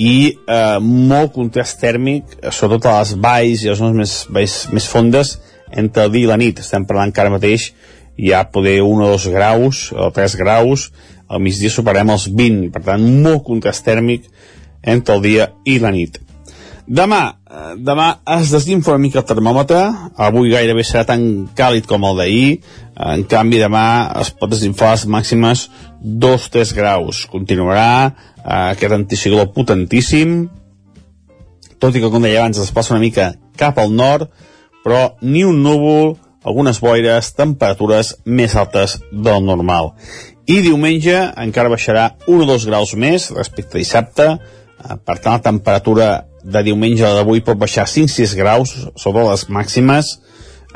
i 0.00 0.34
eh, 0.34 0.78
molt 0.80 1.32
contrast 1.34 1.80
tèrmic, 1.82 2.38
sobretot 2.50 2.90
a 2.90 2.98
les 3.00 3.14
valls 3.20 3.64
i 3.64 3.70
les 3.70 3.78
zones 3.78 3.98
més, 3.98 4.14
més, 4.34 4.56
més 4.74 4.88
fondes, 4.90 5.36
entre 5.74 6.06
el 6.06 6.12
dia 6.14 6.26
i 6.26 6.30
la 6.30 6.38
nit. 6.40 6.60
Estem 6.62 6.86
parlant 6.86 7.12
que 7.12 7.22
ara 7.22 7.32
mateix 7.34 7.70
hi 8.16 8.32
ha 8.32 8.44
poder 8.50 8.80
1 8.82 9.04
o 9.04 9.10
2 9.14 9.28
graus, 9.34 9.86
o 9.92 10.10
3 10.14 10.36
graus, 10.38 10.90
al 11.28 11.42
migdia 11.42 11.72
superem 11.72 12.12
els 12.14 12.28
20, 12.30 12.70
per 12.74 12.84
tant, 12.86 13.06
molt 13.24 13.42
contrast 13.46 13.84
tèrmic 13.86 14.28
entre 14.82 15.16
el 15.16 15.24
dia 15.24 15.48
i 15.66 15.78
la 15.82 15.90
nit. 15.94 16.20
Demà, 16.84 17.22
eh, 17.32 17.43
demà 17.78 18.06
es 18.36 18.50
desinfla 18.52 18.94
una 18.94 19.02
mica 19.02 19.20
el 19.20 19.26
termòmetre, 19.28 19.80
avui 20.26 20.50
gairebé 20.52 20.82
serà 20.86 21.04
tan 21.08 21.22
càlid 21.56 21.86
com 21.86 22.04
el 22.08 22.18
d'ahir, 22.18 22.48
en 23.10 23.24
canvi 23.30 23.60
demà 23.62 23.84
es 24.20 24.32
pot 24.34 24.50
desinflar 24.50 24.94
les 24.94 25.06
màximes 25.10 25.68
2-3 26.02 26.74
graus. 26.76 27.24
Continuarà 27.30 27.88
eh, 28.06 28.72
aquest 28.74 28.96
anticicló 28.96 29.46
potentíssim, 29.54 30.44
tot 31.78 31.94
i 31.94 32.02
que, 32.02 32.10
com 32.10 32.22
deia 32.24 32.42
abans, 32.42 32.58
es 32.58 32.74
passa 32.74 32.94
una 32.94 33.02
mica 33.02 33.32
cap 33.60 33.78
al 33.78 33.94
nord, 33.94 34.30
però 34.84 35.14
ni 35.22 35.44
un 35.44 35.62
núvol, 35.62 36.14
algunes 36.44 36.80
boires, 36.80 37.32
temperatures 37.38 38.16
més 38.26 38.54
altes 38.56 38.98
del 39.10 39.46
normal. 39.46 39.94
I 40.50 40.60
diumenge 40.64 41.16
encara 41.40 41.72
baixarà 41.72 42.10
1 42.26 42.42
o 42.42 42.50
2 42.50 42.68
graus 42.68 42.92
més 43.00 43.30
respecte 43.32 43.78
a 43.78 43.82
dissabte, 43.82 44.30
eh, 44.34 44.96
per 45.06 45.20
tant 45.20 45.38
la 45.38 45.44
temperatura 45.50 46.08
de 46.44 46.62
diumenge 46.66 47.04
a 47.06 47.14
d'avui 47.16 47.42
pot 47.44 47.58
baixar 47.58 47.86
5-6 47.88 48.36
graus 48.36 48.74
sobre 49.00 49.24
les 49.30 49.46
màximes, 49.48 50.18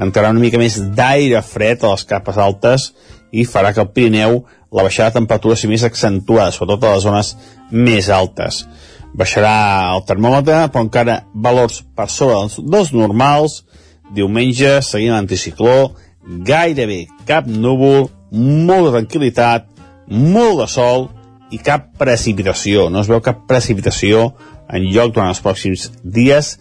entrarà 0.01 0.33
una 0.33 0.41
mica 0.41 0.61
més 0.61 0.79
d'aire 0.97 1.43
fred 1.45 1.85
a 1.85 1.93
les 1.93 2.07
capes 2.09 2.39
altes 2.41 2.93
i 3.33 3.45
farà 3.45 3.75
que 3.75 3.83
el 3.85 3.91
Pirineu 3.93 4.41
la 4.73 4.85
baixada 4.85 5.11
de 5.11 5.19
temperatura 5.21 5.57
sigui 5.57 5.75
més 5.75 5.85
accentuada, 5.85 6.53
sobretot 6.53 6.85
a 6.85 6.95
les 6.97 7.05
zones 7.05 7.35
més 7.73 8.09
altes. 8.13 8.63
Baixarà 9.17 9.95
el 9.95 10.05
termòmetre, 10.09 10.67
però 10.73 10.85
encara 10.85 11.23
valors 11.35 11.81
per 11.97 12.09
sobre 12.13 12.43
dels 12.69 12.93
normals. 12.93 13.63
Diumenge, 14.15 14.79
seguint 14.85 15.15
l'anticicló, 15.17 15.93
gairebé 16.45 17.07
cap 17.29 17.49
núvol, 17.49 18.09
molta 18.33 18.99
tranquil·litat, 18.99 19.69
molt 20.09 20.63
de 20.63 20.69
sol 20.73 21.09
i 21.53 21.61
cap 21.65 21.91
precipitació. 22.01 22.89
No 22.93 23.01
es 23.01 23.09
veu 23.09 23.21
cap 23.25 23.47
precipitació 23.49 24.31
en 24.69 24.89
lloc 24.93 25.15
durant 25.15 25.33
els 25.33 25.43
pròxims 25.45 25.89
dies 26.03 26.57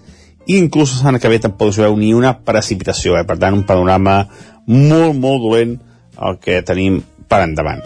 i 0.48 0.58
inclús 0.58 0.96
a 0.96 1.02
Sant 1.04 1.20
que 1.20 1.32
ve 1.32 1.42
tampoc 1.44 1.74
es 1.74 1.80
veu 1.82 1.98
ni 2.00 2.14
una 2.16 2.34
precipitació. 2.48 3.18
Eh? 3.20 3.26
Per 3.28 3.36
tant, 3.40 3.56
un 3.58 3.66
panorama 3.68 4.22
molt, 4.68 5.18
molt 5.20 5.44
dolent 5.44 5.76
el 6.18 6.40
que 6.44 6.62
tenim 6.66 7.02
per 7.28 7.44
endavant. 7.44 7.84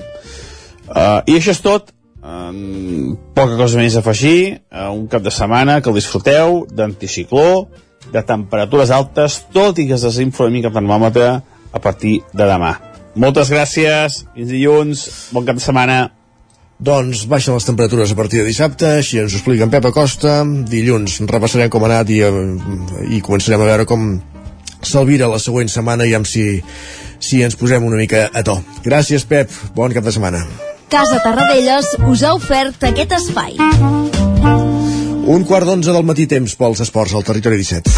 Uh, 0.91 1.22
I 1.26 1.39
això 1.39 1.56
és 1.56 1.64
tot. 1.64 1.89
Um, 2.22 3.15
poca 3.34 3.57
cosa 3.57 3.80
més 3.81 3.95
a 3.98 4.03
afegir. 4.03 4.61
Uh, 4.69 4.91
un 4.93 5.07
cap 5.10 5.26
de 5.26 5.34
setmana 5.34 5.80
que 5.81 5.89
el 5.89 5.98
disfruteu 5.98 6.61
d'anticicló, 6.69 7.65
de 8.14 8.22
temperatures 8.27 8.93
altes, 8.93 9.41
tot 9.53 9.80
i 9.81 9.88
que 9.89 9.98
es 9.98 10.06
desinfla 10.06 10.48
una 10.48 10.57
mica 10.57 10.69
el 10.69 10.77
termòmetre 10.77 11.30
a 11.72 11.81
partir 11.81 12.19
de 12.34 12.45
demà. 12.45 12.76
Moltes 13.15 13.49
gràcies, 13.52 14.22
fins 14.35 14.53
dilluns, 14.53 15.06
bon 15.34 15.48
cap 15.48 15.57
de 15.57 15.64
setmana. 15.64 16.02
Doncs 16.82 17.28
baixen 17.30 17.53
les 17.53 17.66
temperatures 17.68 18.10
a 18.10 18.18
partir 18.18 18.40
de 18.41 18.48
dissabte, 18.49 18.88
així 18.98 19.20
ens 19.22 19.36
ho 19.36 19.38
explica 19.38 19.68
en 19.68 19.70
Pep 19.70 19.86
Acosta. 19.86 20.40
Dilluns 20.72 21.20
repassarem 21.30 21.70
com 21.70 21.86
ha 21.86 21.90
anat 21.91 22.10
i, 22.10 22.22
eh, 22.26 22.32
i 23.14 23.22
començarem 23.22 23.62
a 23.62 23.68
veure 23.70 23.86
com 23.86 24.16
s'alvira 24.82 25.30
la 25.30 25.38
següent 25.38 25.70
setmana 25.70 26.10
i 26.10 26.16
amb 26.18 26.26
si, 26.26 26.64
si 27.22 27.44
ens 27.45 27.56
posem 27.56 27.86
una 27.86 28.02
mica 28.02 28.30
a 28.34 28.41
to. 28.41 28.58
Gràcies, 28.82 29.28
Pep. 29.30 29.53
Bon 29.76 29.94
cap 29.94 30.03
de 30.03 30.12
setmana. 30.12 30.41
Casa 30.90 31.22
Tarradellas 31.24 31.94
us 32.10 32.24
ha 32.26 32.34
ofert 32.34 32.84
aquest 32.90 33.14
espai. 33.22 33.62
Un 35.32 35.45
quart 35.45 35.70
d'onze 35.70 35.94
del 35.94 36.03
matí 36.03 36.26
temps 36.26 36.58
pels 36.58 36.82
esports 36.82 37.14
al 37.14 37.24
territori 37.24 37.62
17. 37.62 37.91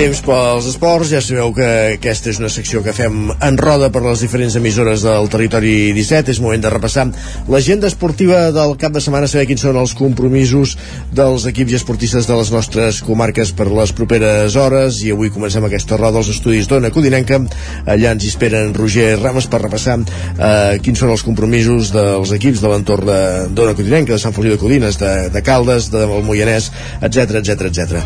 Temps 0.00 0.20
pels 0.24 0.64
esports. 0.64 1.10
Ja 1.12 1.18
sabeu 1.20 1.50
que 1.52 1.66
aquesta 1.98 2.30
és 2.30 2.38
una 2.40 2.48
secció 2.48 2.80
que 2.80 2.94
fem 2.96 3.34
en 3.34 3.56
roda 3.60 3.90
per 3.92 4.00
les 4.00 4.22
diferents 4.24 4.54
emissores 4.56 5.02
del 5.04 5.26
territori 5.28 5.90
17. 5.92 6.32
És 6.32 6.40
moment 6.40 6.62
de 6.62 6.70
repassar 6.72 7.04
l'agenda 7.52 7.90
esportiva 7.90 8.46
del 8.54 8.72
cap 8.80 8.94
de 8.94 9.02
setmana, 9.04 9.28
saber 9.28 9.44
quins 9.50 9.60
són 9.66 9.76
els 9.76 9.92
compromisos 9.98 10.76
dels 11.12 11.44
equips 11.50 11.74
i 11.74 11.78
esportistes 11.80 12.28
de 12.30 12.38
les 12.38 12.52
nostres 12.54 13.02
comarques 13.04 13.52
per 13.52 13.66
les 13.68 13.92
properes 13.92 14.56
hores. 14.56 15.02
I 15.04 15.12
avui 15.12 15.32
comencem 15.34 15.66
aquesta 15.68 16.00
roda 16.00 16.22
als 16.22 16.32
estudis 16.32 16.70
d'Ona 16.70 16.92
Codinenca. 16.94 17.42
Allà 17.84 18.14
ens 18.14 18.24
hi 18.24 18.32
esperen 18.32 18.72
Roger 18.78 19.18
Rames 19.20 19.50
per 19.52 19.60
repassar 19.66 19.98
eh, 20.00 20.80
quins 20.80 21.04
són 21.04 21.12
els 21.12 21.26
compromisos 21.26 21.92
dels 21.92 22.32
equips 22.38 22.64
de 22.64 22.72
l'entorn 22.72 23.12
d'Ona 23.52 23.76
Codinenca, 23.76 24.14
de 24.14 24.22
Sant 24.22 24.36
Feliu 24.36 24.56
de 24.56 24.62
Codines, 24.64 24.96
de, 25.02 25.28
de 25.34 25.44
Caldes, 25.44 25.92
de 25.92 26.08
Moianès, 26.08 26.72
etc 27.02 27.42
etc 27.42 27.68
etc. 27.68 28.00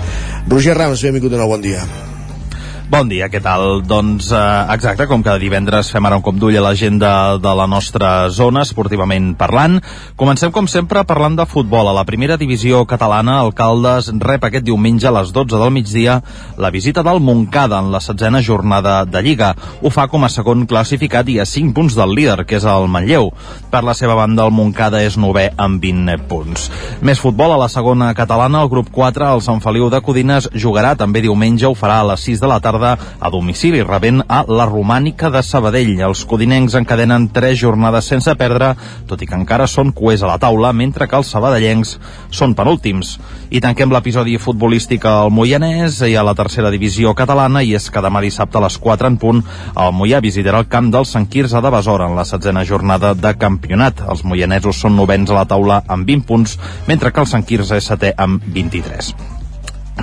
Roger 0.50 0.74
Rames, 0.74 1.06
benvingut 1.06 1.36
de 1.36 1.38
nou, 1.38 1.54
bon 1.54 1.62
dia. 1.62 1.83
Instagram. 1.84 2.13
Bon 2.84 3.08
dia, 3.08 3.30
què 3.32 3.40
tal? 3.40 3.78
Doncs 3.88 4.26
eh, 4.28 4.40
exacte, 4.74 5.06
com 5.08 5.22
cada 5.24 5.40
divendres 5.40 5.88
fem 5.88 6.04
ara 6.04 6.18
un 6.18 6.22
cop 6.24 6.36
d'ull 6.36 6.58
a 6.60 6.62
l'agenda 6.66 7.38
de 7.40 7.52
la 7.56 7.64
nostra 7.64 8.28
zona, 8.28 8.60
esportivament 8.68 9.30
parlant. 9.40 9.78
Comencem, 10.20 10.50
com 10.52 10.68
sempre, 10.68 11.00
parlant 11.08 11.38
de 11.38 11.46
futbol. 11.48 11.88
A 11.88 11.94
la 11.96 12.04
primera 12.04 12.36
divisió 12.36 12.82
catalana, 12.84 13.38
el 13.40 13.54
Caldes 13.56 14.10
rep 14.20 14.44
aquest 14.44 14.66
diumenge 14.66 15.08
a 15.08 15.14
les 15.16 15.32
12 15.32 15.62
del 15.62 15.72
migdia 15.72 16.18
la 16.60 16.68
visita 16.74 17.00
del 17.00 17.22
Montcada 17.24 17.78
en 17.80 17.88
la 17.88 18.02
setzena 18.04 18.42
jornada 18.44 18.98
de 19.08 19.24
Lliga. 19.24 19.54
Ho 19.80 19.88
fa 19.88 20.04
com 20.12 20.28
a 20.28 20.30
segon 20.34 20.66
classificat 20.68 21.32
i 21.32 21.38
a 21.40 21.48
5 21.48 21.72
punts 21.72 21.96
del 21.96 22.12
líder, 22.12 22.44
que 22.44 22.60
és 22.60 22.68
el 22.68 22.84
Manlleu. 22.92 23.32
Per 23.72 23.80
la 23.80 23.96
seva 23.96 24.18
banda, 24.20 24.44
el 24.44 24.52
Montcada 24.52 25.00
és 25.00 25.16
novè 25.16 25.46
amb 25.56 25.80
20 25.80 26.28
punts. 26.28 26.68
Més 27.00 27.24
futbol 27.24 27.56
a 27.56 27.58
la 27.64 27.72
segona 27.72 28.12
catalana, 28.12 28.60
el 28.60 28.68
grup 28.68 28.92
4, 28.92 29.32
el 29.32 29.44
Sant 29.48 29.64
Feliu 29.64 29.88
de 29.88 30.04
Codines, 30.04 30.52
jugarà 30.52 30.92
també 31.00 31.24
diumenge, 31.24 31.64
ho 31.64 31.72
farà 31.72 32.02
a 32.04 32.08
les 32.12 32.28
6 32.28 32.44
de 32.44 32.52
la 32.52 32.60
tarda 32.60 32.73
tarda 32.74 32.98
a 33.20 33.30
domicili, 33.30 33.82
rebent 33.82 34.22
a 34.26 34.42
la 34.48 34.66
Romànica 34.66 35.30
de 35.30 35.42
Sabadell. 35.42 35.94
Els 36.02 36.24
codinencs 36.26 36.74
encadenen 36.78 37.28
tres 37.32 37.58
jornades 37.60 38.08
sense 38.10 38.34
perdre, 38.38 38.72
tot 39.08 39.22
i 39.22 39.28
que 39.30 39.38
encara 39.38 39.68
són 39.70 39.92
cuers 39.94 40.24
a 40.24 40.32
la 40.32 40.38
taula, 40.42 40.72
mentre 40.72 41.06
que 41.08 41.16
els 41.16 41.30
sabadellencs 41.30 41.96
són 42.34 42.56
penúltims. 42.58 43.18
I 43.54 43.62
tanquem 43.62 43.92
l'episodi 43.94 44.36
futbolístic 44.42 45.06
al 45.06 45.30
Moianès 45.30 46.00
i 46.08 46.16
a 46.18 46.24
la 46.26 46.34
tercera 46.34 46.72
divisió 46.74 47.14
catalana, 47.14 47.62
i 47.62 47.74
és 47.78 47.90
que 47.90 48.02
demà 48.02 48.22
dissabte 48.24 48.58
a 48.58 48.64
les 48.66 48.78
4 48.78 49.12
en 49.12 49.20
punt 49.22 49.44
el 49.76 49.94
Moià 49.94 50.20
visitarà 50.24 50.62
el 50.62 50.70
camp 50.70 50.90
del 50.94 51.06
Sant 51.06 51.28
Quirze 51.30 51.62
de 51.62 51.70
Besora 51.70 52.08
en 52.10 52.18
la 52.18 52.26
setzena 52.28 52.64
jornada 52.66 53.14
de 53.14 53.34
campionat. 53.38 54.02
Els 54.08 54.24
moianesos 54.24 54.82
són 54.82 54.98
novens 54.98 55.30
a 55.30 55.38
la 55.40 55.46
taula 55.50 55.82
amb 55.86 56.08
20 56.08 56.28
punts, 56.28 56.58
mentre 56.90 57.12
que 57.12 57.24
el 57.24 57.30
Sant 57.30 57.46
Quirze 57.46 57.78
és 57.78 57.90
setè 57.92 58.14
amb 58.18 58.42
23. 58.54 59.43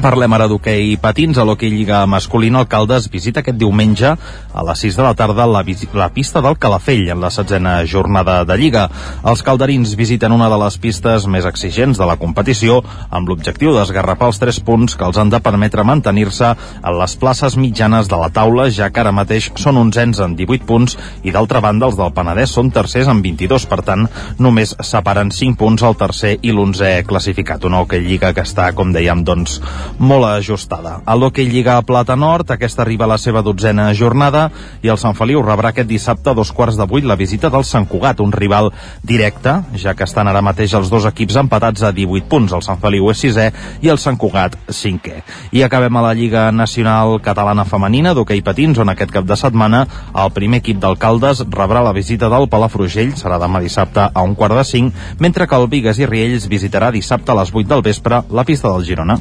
Parlem 0.01 0.33
ara 0.33 0.47
d'hoquei 0.49 0.95
patins. 0.97 1.37
A 1.37 1.43
l'hoquei 1.45 1.69
Lliga 1.69 1.99
masculina, 2.09 2.63
el 2.63 2.67
Caldes 2.67 3.05
visita 3.13 3.43
aquest 3.43 3.59
diumenge 3.61 4.09
a 4.09 4.63
les 4.65 4.79
6 4.81 4.95
de 4.97 5.03
la 5.05 5.11
tarda 5.13 5.45
la, 5.45 5.61
la 5.93 6.07
pista 6.09 6.41
del 6.41 6.57
Calafell 6.57 7.11
en 7.13 7.21
la 7.21 7.29
setzena 7.29 7.75
jornada 7.85 8.39
de 8.43 8.57
Lliga. 8.57 8.87
Els 9.29 9.43
calderins 9.45 9.93
visiten 9.99 10.33
una 10.33 10.47
de 10.49 10.57
les 10.57 10.77
pistes 10.81 11.27
més 11.29 11.45
exigents 11.45 12.01
de 12.01 12.07
la 12.09 12.15
competició 12.17 12.79
amb 13.11 13.29
l'objectiu 13.29 13.75
d'esgarrapar 13.75 14.31
els 14.31 14.41
3 14.41 14.59
punts 14.65 14.97
que 14.97 15.05
els 15.05 15.19
han 15.21 15.29
de 15.29 15.39
permetre 15.39 15.85
mantenir-se 15.85 16.49
en 16.55 16.97
les 16.97 17.15
places 17.21 17.59
mitjanes 17.61 18.09
de 18.09 18.17
la 18.17 18.31
taula, 18.33 18.71
ja 18.73 18.89
que 18.89 19.03
ara 19.05 19.13
mateix 19.13 19.51
són 19.61 19.77
onzens 19.83 20.23
en 20.25 20.33
18 20.39 20.65
punts 20.65 20.97
i 21.21 21.29
d'altra 21.29 21.61
banda 21.61 21.91
els 21.91 21.99
del 22.01 22.13
Penedès 22.17 22.57
són 22.57 22.73
tercers 22.73 23.11
amb 23.11 23.21
22, 23.21 23.69
per 23.69 23.83
tant 23.85 24.09
només 24.41 24.73
separen 24.81 25.29
5 25.29 25.61
punts 25.61 25.85
el 25.85 25.99
tercer 26.01 26.39
i 26.41 26.49
l'onzè 26.49 26.95
classificat. 27.05 27.69
Una 27.69 27.85
hoquei 27.85 28.01
Lliga 28.01 28.33
que 28.33 28.41
està, 28.41 28.71
com 28.73 28.89
dèiem, 28.97 29.21
doncs 29.21 29.61
molt 29.97 30.25
ajustada. 30.25 30.99
A 31.05 31.15
l'Hockey 31.15 31.45
Lliga 31.49 31.81
Plata 31.81 32.15
Nord, 32.15 32.51
aquesta 32.51 32.81
arriba 32.83 33.05
a 33.05 33.13
la 33.13 33.17
seva 33.17 33.41
dotzena 33.41 33.89
jornada 33.93 34.49
i 34.81 34.91
el 34.91 34.99
Sant 35.01 35.15
Feliu 35.17 35.41
rebrà 35.43 35.71
aquest 35.71 35.89
dissabte 35.89 36.31
a 36.31 36.35
dos 36.37 36.51
quarts 36.51 36.77
de 36.79 36.87
vuit 36.87 37.05
la 37.05 37.17
visita 37.19 37.49
del 37.49 37.65
Sant 37.67 37.87
Cugat, 37.89 38.21
un 38.21 38.31
rival 38.31 38.71
directe, 39.03 39.57
ja 39.77 39.93
que 39.93 40.05
estan 40.07 40.27
ara 40.27 40.41
mateix 40.41 40.73
els 40.77 40.89
dos 40.89 41.05
equips 41.09 41.37
empatats 41.41 41.83
a 41.83 41.91
18 41.91 42.29
punts. 42.31 42.53
El 42.53 42.65
Sant 42.65 42.79
Feliu 42.81 43.09
és 43.11 43.21
sisè 43.21 43.47
i 43.81 43.91
el 43.91 43.99
Sant 44.01 44.17
Cugat 44.17 44.57
cinquè. 44.69 45.21
I 45.51 45.63
acabem 45.63 45.97
a 45.97 46.05
la 46.07 46.13
Lliga 46.17 46.47
Nacional 46.51 47.19
Catalana 47.23 47.65
Femenina 47.65 48.15
d'hoquei 48.17 48.41
patins, 48.41 48.79
on 48.79 48.89
aquest 48.93 49.11
cap 49.11 49.27
de 49.27 49.37
setmana 49.37 49.85
el 50.15 50.31
primer 50.35 50.61
equip 50.61 50.79
d'alcaldes 50.81 51.45
rebrà 51.49 51.83
la 51.83 51.93
visita 51.95 52.29
del 52.31 52.47
Palafrugell, 52.51 53.15
serà 53.19 53.39
demà 53.41 53.61
dissabte 53.63 54.07
a 54.07 54.25
un 54.25 54.35
quart 54.35 54.55
de 54.57 54.65
cinc, 54.67 54.93
mentre 55.19 55.47
que 55.47 55.57
el 55.57 55.69
Vigues 55.71 55.99
i 56.01 56.09
Riells 56.09 56.47
visitarà 56.51 56.91
dissabte 56.91 57.31
a 57.31 57.37
les 57.41 57.53
8 57.53 57.67
del 57.69 57.83
vespre 57.85 58.23
la 58.29 58.45
pista 58.47 58.71
del 58.71 58.85
Girona. 58.87 59.17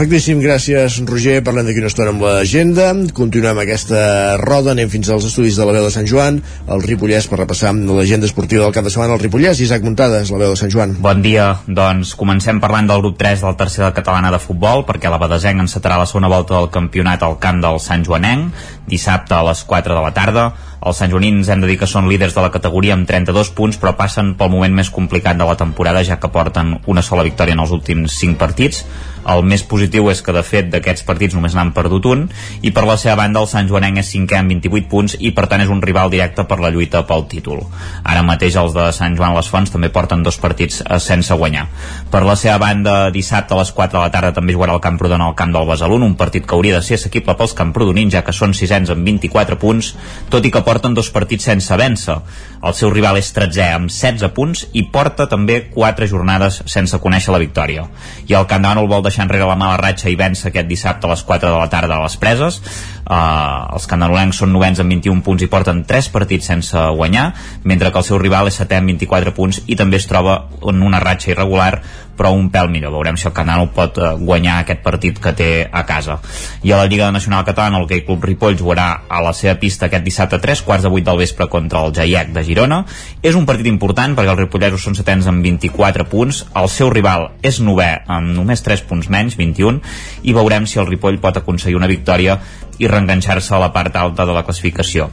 Perfectíssim, 0.00 0.38
gràcies 0.40 0.94
Roger, 1.04 1.42
parlem 1.44 1.66
d'aquí 1.68 1.82
una 1.82 1.90
estona 1.90 2.14
amb 2.14 2.22
l'agenda. 2.24 2.86
Continuem 3.12 3.58
aquesta 3.60 4.38
roda, 4.40 4.70
anem 4.72 4.88
fins 4.88 5.10
als 5.12 5.26
estudis 5.28 5.58
de 5.60 5.66
la 5.68 5.74
veu 5.76 5.84
de 5.84 5.90
Sant 5.92 6.08
Joan, 6.08 6.38
el 6.72 6.80
Ripollès 6.86 7.28
per 7.28 7.42
repassar 7.42 7.74
l'agenda 7.76 8.24
esportiva 8.24 8.64
del 8.64 8.72
cap 8.72 8.88
de 8.88 8.94
setmana 8.94 9.12
al 9.18 9.20
Ripollès, 9.20 9.60
Isaac 9.60 9.84
Muntades, 9.84 10.32
la 10.32 10.40
veu 10.40 10.54
de 10.54 10.56
Sant 10.56 10.72
Joan. 10.72 10.96
Bon 11.04 11.20
dia, 11.20 11.50
doncs 11.68 12.14
comencem 12.16 12.62
parlant 12.64 12.88
del 12.88 13.04
grup 13.04 13.20
3 13.20 13.44
del 13.44 13.60
tercer 13.60 13.92
catalana 14.00 14.32
de 14.32 14.40
futbol 14.40 14.86
perquè 14.88 15.12
la 15.12 15.20
Badesenc 15.20 15.66
encetarà 15.66 16.00
la 16.00 16.08
segona 16.08 16.32
volta 16.32 16.56
del 16.56 16.72
campionat 16.72 17.28
al 17.28 17.36
camp 17.36 17.60
del 17.60 17.76
Sant 17.84 18.08
Joanenc 18.08 18.56
dissabte 18.88 19.36
a 19.36 19.44
les 19.52 19.66
4 19.68 19.92
de 19.92 20.00
la 20.00 20.16
tarda 20.16 20.48
els 20.80 20.96
santjoanins 20.96 21.50
hem 21.52 21.60
de 21.60 21.68
dir 21.68 21.76
que 21.80 21.88
són 21.90 22.08
líders 22.08 22.32
de 22.32 22.40
la 22.40 22.50
categoria 22.54 22.94
amb 22.96 23.08
32 23.08 23.52
punts, 23.56 23.76
però 23.80 23.92
passen 23.98 24.32
pel 24.38 24.52
moment 24.52 24.72
més 24.72 24.88
complicat 24.90 25.36
de 25.36 25.44
la 25.44 25.56
temporada, 25.60 26.04
ja 26.06 26.16
que 26.20 26.32
porten 26.32 26.78
una 26.88 27.04
sola 27.04 27.26
victòria 27.26 27.56
en 27.56 27.60
els 27.66 27.74
últims 27.76 28.16
5 28.16 28.40
partits. 28.40 28.84
El 29.28 29.42
més 29.44 29.60
positiu 29.68 30.08
és 30.08 30.22
que, 30.24 30.32
de 30.32 30.42
fet, 30.46 30.70
d'aquests 30.72 31.04
partits 31.04 31.36
només 31.36 31.52
n'han 31.52 31.74
perdut 31.76 32.06
un, 32.08 32.22
i 32.64 32.72
per 32.72 32.86
la 32.88 32.96
seva 32.96 33.18
banda 33.20 33.42
el 33.42 33.48
Sant 33.50 33.68
Joanenc 33.68 34.00
és 34.00 34.12
cinquè 34.14 34.38
amb 34.38 34.54
28 34.54 34.88
punts 34.88 35.16
i, 35.18 35.34
per 35.36 35.44
tant, 35.50 35.60
és 35.60 35.68
un 35.68 35.82
rival 35.84 36.08
directe 36.12 36.46
per 36.48 36.56
la 36.62 36.70
lluita 36.72 37.02
pel 37.06 37.26
títol. 37.28 37.60
Ara 38.00 38.24
mateix 38.24 38.56
els 38.56 38.72
de 38.72 38.86
Sant 38.96 39.18
Joan 39.18 39.36
les 39.36 39.50
Fonts 39.52 39.74
també 39.74 39.90
porten 39.92 40.24
dos 40.24 40.40
partits 40.40 40.80
eh, 40.80 40.98
sense 41.02 41.36
guanyar. 41.36 41.66
Per 42.10 42.22
la 42.24 42.36
seva 42.40 42.56
banda, 42.62 42.96
dissabte 43.12 43.54
a 43.54 43.60
les 43.60 43.74
4 43.76 43.98
de 43.98 44.04
la 44.06 44.14
tarda 44.14 44.32
també 44.36 44.56
jugarà 44.56 44.78
el 44.78 44.84
Camprodon 44.84 45.20
al 45.20 45.36
camp 45.36 45.52
del 45.52 45.68
Besalún, 45.68 46.06
un 46.08 46.16
partit 46.16 46.48
que 46.48 46.56
hauria 46.56 46.78
de 46.78 46.82
ser 46.86 46.96
assequible 46.96 47.36
pels 47.36 47.54
camprodonins, 47.58 48.14
ja 48.16 48.24
que 48.24 48.32
són 48.32 48.56
sisens 48.56 48.90
amb 48.94 49.04
24 49.04 49.60
punts, 49.60 49.92
tot 50.32 50.48
i 50.48 50.54
que 50.54 50.64
porten 50.70 50.94
dos 50.94 51.10
partits 51.10 51.48
sense 51.48 51.74
vèncer. 51.74 52.20
El 52.62 52.76
seu 52.78 52.92
rival 52.92 53.18
és 53.18 53.32
13 53.34 53.66
amb 53.74 53.90
16 53.90 54.30
punts 54.36 54.66
i 54.78 54.84
porta 54.94 55.26
també 55.26 55.64
4 55.74 56.06
jornades 56.12 56.60
sense 56.70 57.00
conèixer 57.02 57.34
la 57.34 57.42
victòria. 57.42 57.88
I 58.30 58.36
el 58.38 58.46
Camp 58.46 58.68
el 58.70 58.86
vol 58.86 59.02
deixar 59.02 59.26
enrere 59.26 59.48
la 59.48 59.58
mala 59.58 59.80
ratxa 59.80 60.12
i 60.12 60.18
vèncer 60.20 60.50
aquest 60.50 60.68
dissabte 60.70 61.08
a 61.08 61.14
les 61.14 61.24
4 61.26 61.50
de 61.50 61.58
la 61.58 61.70
tarda 61.72 61.96
a 61.96 62.04
les 62.04 62.16
preses. 62.20 62.60
Uh, 63.10 63.66
els 63.74 63.88
canalulencs 63.90 64.38
són 64.38 64.52
novens 64.54 64.78
amb 64.78 64.92
21 64.94 65.24
punts 65.26 65.42
i 65.42 65.48
porten 65.50 65.80
3 65.82 66.08
partits 66.14 66.46
sense 66.52 66.84
guanyar, 66.94 67.32
mentre 67.66 67.90
que 67.90 67.98
el 67.98 68.06
seu 68.06 68.20
rival 68.22 68.46
és 68.46 68.60
setè 68.60 68.78
amb 68.78 68.92
24 68.92 69.34
punts 69.34 69.64
i 69.66 69.74
també 69.74 69.98
es 69.98 70.06
troba 70.06 70.44
en 70.70 70.84
una 70.86 71.02
ratxa 71.02 71.32
irregular 71.32 71.72
però 72.20 72.34
un 72.36 72.50
pèl 72.52 72.68
millor. 72.68 72.92
Veurem 72.92 73.16
si 73.16 73.24
el 73.30 73.32
Canal 73.32 73.70
pot 73.72 73.96
eh, 73.96 74.10
guanyar 74.20 74.58
aquest 74.60 74.82
partit 74.84 75.18
que 75.24 75.32
té 75.36 75.50
a 75.64 75.86
casa. 75.88 76.18
I 76.60 76.74
a 76.74 76.82
la 76.82 76.88
Lliga 76.90 77.08
Nacional 77.14 77.46
Catalana 77.48 77.80
el 77.80 77.88
Gai 77.88 78.02
Club 78.04 78.26
Ripoll 78.28 78.58
jugarà 78.60 78.88
a 79.08 79.22
la 79.24 79.32
seva 79.36 79.56
pista 79.62 79.88
aquest 79.88 80.04
dissabte 80.04 80.36
a 80.36 80.44
3 80.44 80.62
quarts 80.66 80.84
de 80.84 80.92
8 80.92 81.06
del 81.08 81.22
vespre 81.22 81.48
contra 81.48 81.80
el 81.86 81.94
Jaiec 81.96 82.34
de 82.36 82.44
Girona. 82.44 82.82
És 83.24 83.38
un 83.40 83.48
partit 83.48 83.70
important 83.72 84.18
perquè 84.18 84.34
els 84.34 84.42
ripollesos 84.44 84.84
són 84.84 84.98
setens 84.98 85.30
amb 85.32 85.40
24 85.46 86.10
punts, 86.12 86.44
el 86.60 86.68
seu 86.68 86.92
rival 86.92 87.30
és 87.40 87.62
novè 87.64 87.90
amb 88.04 88.34
només 88.36 88.60
3 88.68 88.84
punts 88.90 89.08
menys, 89.08 89.40
21, 89.40 89.80
i 90.28 90.36
veurem 90.36 90.68
si 90.68 90.78
el 90.78 90.90
Ripoll 90.90 91.22
pot 91.22 91.40
aconseguir 91.40 91.78
una 91.78 91.88
victòria 91.88 92.36
i 92.80 92.88
reenganxar-se 92.88 93.54
a 93.54 93.60
la 93.60 93.70
part 93.74 93.96
alta 94.00 94.26
de 94.26 94.34
la 94.34 94.42
classificació. 94.46 95.10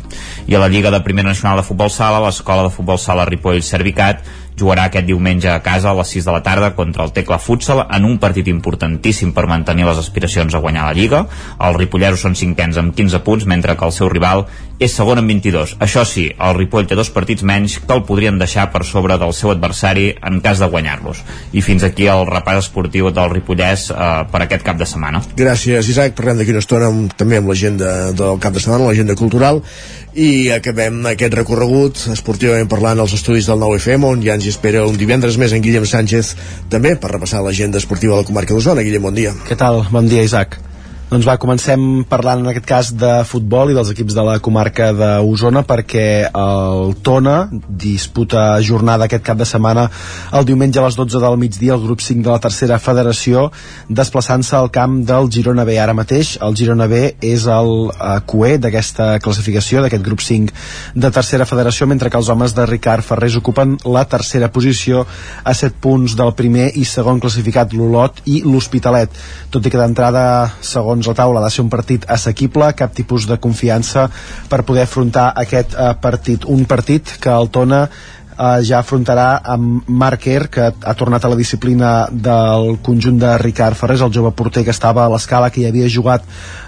I 0.48 0.56
a 0.56 0.64
la 0.64 0.72
Lliga 0.72 0.92
de 0.94 1.04
Primera 1.04 1.30
Nacional 1.30 1.60
de 1.60 1.68
Futbol 1.68 1.92
Sala, 1.92 2.24
l'Escola 2.24 2.66
de 2.66 2.74
Futbol 2.74 3.00
Sala 3.00 3.28
Ripoll 3.28 3.62
Servicat 3.62 4.24
jugarà 4.58 4.88
aquest 4.90 5.06
diumenge 5.08 5.50
a 5.52 5.62
casa 5.64 5.92
a 5.92 5.96
les 5.98 6.14
6 6.16 6.26
de 6.28 6.36
la 6.36 6.44
tarda 6.44 6.74
contra 6.76 7.06
el 7.06 7.14
Tecla 7.14 7.38
Futsal 7.40 7.86
en 7.86 8.06
un 8.06 8.18
partit 8.22 8.48
importantíssim 8.50 9.34
per 9.34 9.48
mantenir 9.50 9.86
les 9.86 10.02
aspiracions 10.02 10.56
a 10.56 10.64
guanyar 10.64 10.88
la 10.88 10.96
Lliga. 10.98 11.26
Els 11.60 11.78
ripolleros 11.78 12.26
són 12.26 12.36
cinquens 12.36 12.78
amb 12.82 12.96
15 12.98 13.22
punts, 13.28 13.46
mentre 13.46 13.78
que 13.78 13.86
el 13.86 13.94
seu 13.94 14.10
rival 14.10 14.48
és 14.78 14.94
segon 14.94 15.18
amb 15.18 15.32
22. 15.32 15.76
Això 15.82 16.04
sí, 16.06 16.28
el 16.30 16.56
Ripoll 16.58 16.88
té 16.90 16.96
dos 16.98 17.10
partits 17.14 17.46
menys 17.48 17.80
que 17.82 17.96
el 17.96 18.04
podrien 18.06 18.38
deixar 18.38 18.68
per 18.74 18.84
sobre 18.86 19.18
del 19.18 19.34
seu 19.34 19.52
adversari 19.54 20.12
en 20.22 20.40
cas 20.46 20.62
de 20.62 20.70
guanyar-los. 20.70 21.24
I 21.58 21.64
fins 21.66 21.86
aquí 21.88 22.06
el 22.12 22.26
repàs 22.30 22.62
esportiu 22.66 23.10
del 23.10 23.32
Ripollès 23.34 23.88
eh, 23.90 24.10
per 24.32 24.44
aquest 24.46 24.66
cap 24.66 24.78
de 24.78 24.86
setmana. 24.90 25.24
Gràcies, 25.38 25.90
Isaac. 25.90 26.14
Parlem 26.18 26.42
d'aquí 26.42 26.54
una 26.54 26.62
estona 26.62 26.92
amb, 26.92 27.14
també 27.18 27.42
amb 27.42 27.50
l'agenda 27.50 28.12
del 28.18 28.42
cap 28.44 28.54
de 28.54 28.62
setmana, 28.62 28.92
l'agenda 28.92 29.18
cultural, 29.18 29.64
i 30.18 30.50
acabem 30.54 31.04
aquest 31.10 31.34
recorregut 31.38 32.00
esportivament 32.14 32.70
parlant 32.70 33.02
als 33.02 33.14
estudis 33.18 33.50
del 33.50 33.62
9FM, 33.62 34.06
on 34.08 34.24
ja 34.26 34.38
ens 34.38 34.47
espera 34.54 34.86
un 34.88 34.98
divendres 35.00 35.40
més 35.42 35.56
en 35.56 35.64
Guillem 35.64 35.88
Sánchez, 35.88 36.36
també 36.72 36.96
per 37.00 37.14
repassar 37.16 37.44
l'agenda 37.46 37.82
esportiva 37.82 38.16
de 38.16 38.24
la 38.24 38.30
comarca 38.30 38.56
d'Osona. 38.56 38.86
Guillem, 38.86 39.10
bon 39.10 39.18
dia. 39.18 39.36
Què 39.48 39.60
tal? 39.60 39.86
Bon 39.92 40.08
dia, 40.10 40.26
Isaac. 40.28 40.60
Doncs 41.08 41.24
va, 41.24 41.38
comencem 41.40 42.02
parlant 42.04 42.42
en 42.42 42.50
aquest 42.52 42.66
cas 42.68 42.88
de 43.00 43.10
futbol 43.24 43.70
i 43.72 43.76
dels 43.78 43.94
equips 43.94 44.12
de 44.12 44.24
la 44.28 44.34
comarca 44.44 44.90
d'Osona 44.92 45.62
perquè 45.64 46.28
el 46.36 46.98
Tona 47.00 47.36
disputa 47.64 48.42
jornada 48.60 49.06
aquest 49.08 49.24
cap 49.24 49.40
de 49.40 49.48
setmana 49.48 49.86
el 50.36 50.44
diumenge 50.50 50.82
a 50.82 50.84
les 50.84 50.98
12 51.00 51.22
del 51.24 51.38
migdia 51.40 51.78
el 51.78 51.86
grup 51.86 52.04
5 52.04 52.26
de 52.26 52.34
la 52.34 52.42
tercera 52.44 52.76
federació 52.84 53.46
desplaçant-se 53.88 54.58
al 54.60 54.68
camp 54.76 54.98
del 55.08 55.30
Girona 55.32 55.64
B. 55.64 55.78
Ara 55.80 55.96
mateix 55.96 56.34
el 56.44 56.58
Girona 56.60 56.90
B 56.92 57.00
és 57.24 57.48
el 57.56 57.72
eh, 57.88 58.12
cué 58.28 58.58
d'aquesta 58.60 59.08
classificació 59.24 59.86
d'aquest 59.86 60.04
grup 60.04 60.26
5 60.28 61.00
de 61.06 61.14
tercera 61.22 61.48
federació 61.48 61.88
mentre 61.88 62.12
que 62.12 62.20
els 62.20 62.34
homes 62.36 62.52
de 62.52 62.68
Ricard 62.68 63.08
Ferrés 63.08 63.40
ocupen 63.40 63.78
la 63.88 64.04
tercera 64.12 64.52
posició 64.52 65.08
a 65.08 65.56
7 65.56 65.80
punts 65.88 66.20
del 66.20 66.36
primer 66.36 66.68
i 66.76 66.84
segon 66.84 67.24
classificat 67.24 67.72
l'Olot 67.72 68.26
i 68.28 68.42
l'Hospitalet. 68.44 69.16
Tot 69.56 69.64
i 69.64 69.72
que 69.72 69.80
d'entrada 69.80 70.28
segon 70.60 70.97
segons 70.98 71.12
la 71.12 71.18
taula 71.18 71.42
de 71.44 71.50
ser 71.54 71.64
un 71.64 71.70
partit 71.70 72.06
assequible, 72.10 72.72
cap 72.74 72.94
tipus 72.94 73.28
de 73.30 73.38
confiança 73.38 74.08
per 74.50 74.64
poder 74.66 74.88
afrontar 74.88 75.32
aquest 75.36 75.76
eh, 75.78 75.94
partit. 76.02 76.46
Un 76.46 76.66
partit 76.66 77.18
que 77.22 77.30
el 77.30 77.50
Tona 77.50 77.88
eh, 78.38 78.62
ja 78.64 78.80
afrontarà 78.80 79.42
amb 79.44 79.88
Marc 79.88 80.24
Kerr, 80.28 80.50
que 80.52 80.70
ha 80.70 80.96
tornat 80.98 81.26
a 81.26 81.32
la 81.32 81.40
disciplina 81.40 82.08
del 82.12 82.78
conjunt 82.84 83.20
de 83.22 83.36
Ricard 83.42 83.78
Ferrés, 83.78 84.02
el 84.02 84.14
jove 84.14 84.32
porter 84.32 84.64
que 84.64 84.74
estava 84.76 85.06
a 85.06 85.12
l'escala, 85.12 85.50
que 85.50 85.62
hi 85.62 85.68
havia 85.70 85.90
jugat 85.90 86.26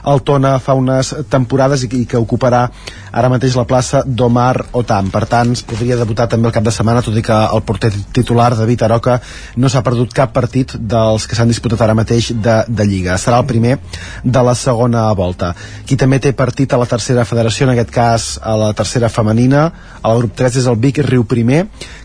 al 0.09 0.21
Tona 0.25 0.55
fa 0.63 0.75
unes 0.77 1.11
temporades 1.29 1.83
i, 1.85 1.89
i 2.01 2.05
que 2.09 2.19
ocuparà 2.19 2.67
ara 3.11 3.29
mateix 3.31 3.55
la 3.57 3.65
plaça 3.69 4.03
d'Omar 4.05 4.69
Otam. 4.79 5.09
Per 5.13 5.23
tant, 5.29 5.53
es 5.55 5.63
podria 5.65 5.97
debutar 5.99 6.29
també 6.29 6.49
el 6.49 6.55
cap 6.55 6.65
de 6.65 6.73
setmana, 6.73 7.03
tot 7.05 7.17
i 7.17 7.23
que 7.25 7.35
el 7.35 7.63
porter 7.65 7.91
titular, 8.13 8.51
David 8.57 8.85
Aroca, 8.87 9.19
no 9.57 9.69
s'ha 9.69 9.83
perdut 9.85 10.13
cap 10.15 10.33
partit 10.33 10.75
dels 10.79 11.25
que 11.27 11.37
s'han 11.37 11.49
disputat 11.51 11.81
ara 11.81 11.97
mateix 11.97 12.31
de, 12.33 12.59
de 12.67 12.87
Lliga. 12.89 13.17
Serà 13.21 13.41
el 13.41 13.49
primer 13.49 13.77
de 14.23 14.43
la 14.45 14.55
segona 14.57 15.07
volta. 15.17 15.53
Qui 15.85 15.97
també 15.99 16.21
té 16.21 16.33
partit 16.37 16.73
a 16.73 16.81
la 16.81 16.89
tercera 16.89 17.25
federació, 17.25 17.67
en 17.67 17.73
aquest 17.75 17.93
cas 17.93 18.29
a 18.41 18.55
la 18.59 18.71
tercera 18.77 19.09
femenina, 19.09 19.69
al 20.03 20.21
grup 20.21 20.35
3 20.39 20.61
és 20.61 20.69
el 20.69 20.79
Vic 20.79 21.01
Riu 21.05 21.25
Primer, 21.29 21.58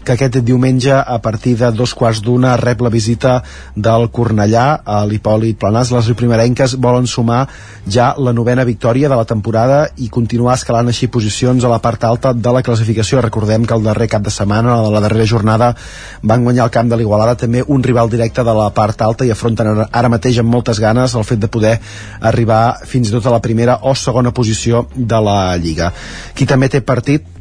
que 0.05 0.15
aquest 0.15 0.39
diumenge 0.45 0.93
a 0.93 1.19
partir 1.23 1.55
de 1.59 1.71
dos 1.73 1.95
quarts 1.97 2.21
d'una 2.23 2.57
rep 2.61 2.83
la 2.85 2.93
visita 2.93 3.39
del 3.75 4.11
Cornellà 4.13 4.67
a 4.85 5.01
l'Hipòlit 5.09 5.59
Planàs. 5.61 5.93
Les 5.95 6.11
primerenques 6.17 6.77
volen 6.77 7.07
sumar 7.07 7.47
ja 7.89 8.13
la 8.19 8.33
novena 8.33 8.65
victòria 8.65 9.09
de 9.09 9.17
la 9.17 9.25
temporada 9.25 9.89
i 9.97 10.11
continuar 10.13 10.59
escalant 10.59 10.89
així 10.93 11.09
posicions 11.09 11.65
a 11.65 11.73
la 11.73 11.81
part 11.81 12.05
alta 12.05 12.35
de 12.35 12.53
la 12.53 12.63
classificació. 12.63 13.23
Recordem 13.25 13.65
que 13.65 13.75
el 13.75 13.85
darrer 13.85 14.09
cap 14.13 14.23
de 14.23 14.33
setmana, 14.35 14.75
a 14.77 14.91
la 14.93 15.01
darrera 15.01 15.27
jornada, 15.27 15.75
van 16.23 16.45
guanyar 16.45 16.69
el 16.69 16.75
camp 16.75 16.91
de 16.91 17.01
l'Igualada 17.01 17.37
també 17.41 17.65
un 17.67 17.83
rival 17.83 18.11
directe 18.11 18.45
de 18.45 18.55
la 18.55 18.71
part 18.75 19.01
alta 19.03 19.25
i 19.25 19.33
afronten 19.33 19.85
ara 19.91 20.13
mateix 20.13 20.39
amb 20.41 20.53
moltes 20.53 20.81
ganes 20.81 21.15
el 21.15 21.25
fet 21.25 21.41
de 21.41 21.49
poder 21.49 21.79
arribar 22.21 22.81
fins 22.87 23.09
i 23.09 23.15
tot 23.15 23.27
a 23.27 23.35
la 23.35 23.43
primera 23.45 23.79
o 23.83 23.95
segona 23.95 24.33
posició 24.33 24.87
de 24.95 25.21
la 25.21 25.57
Lliga. 25.57 25.93
Qui 26.35 26.47
també 26.47 26.69
té 26.69 26.81
partit 26.81 27.34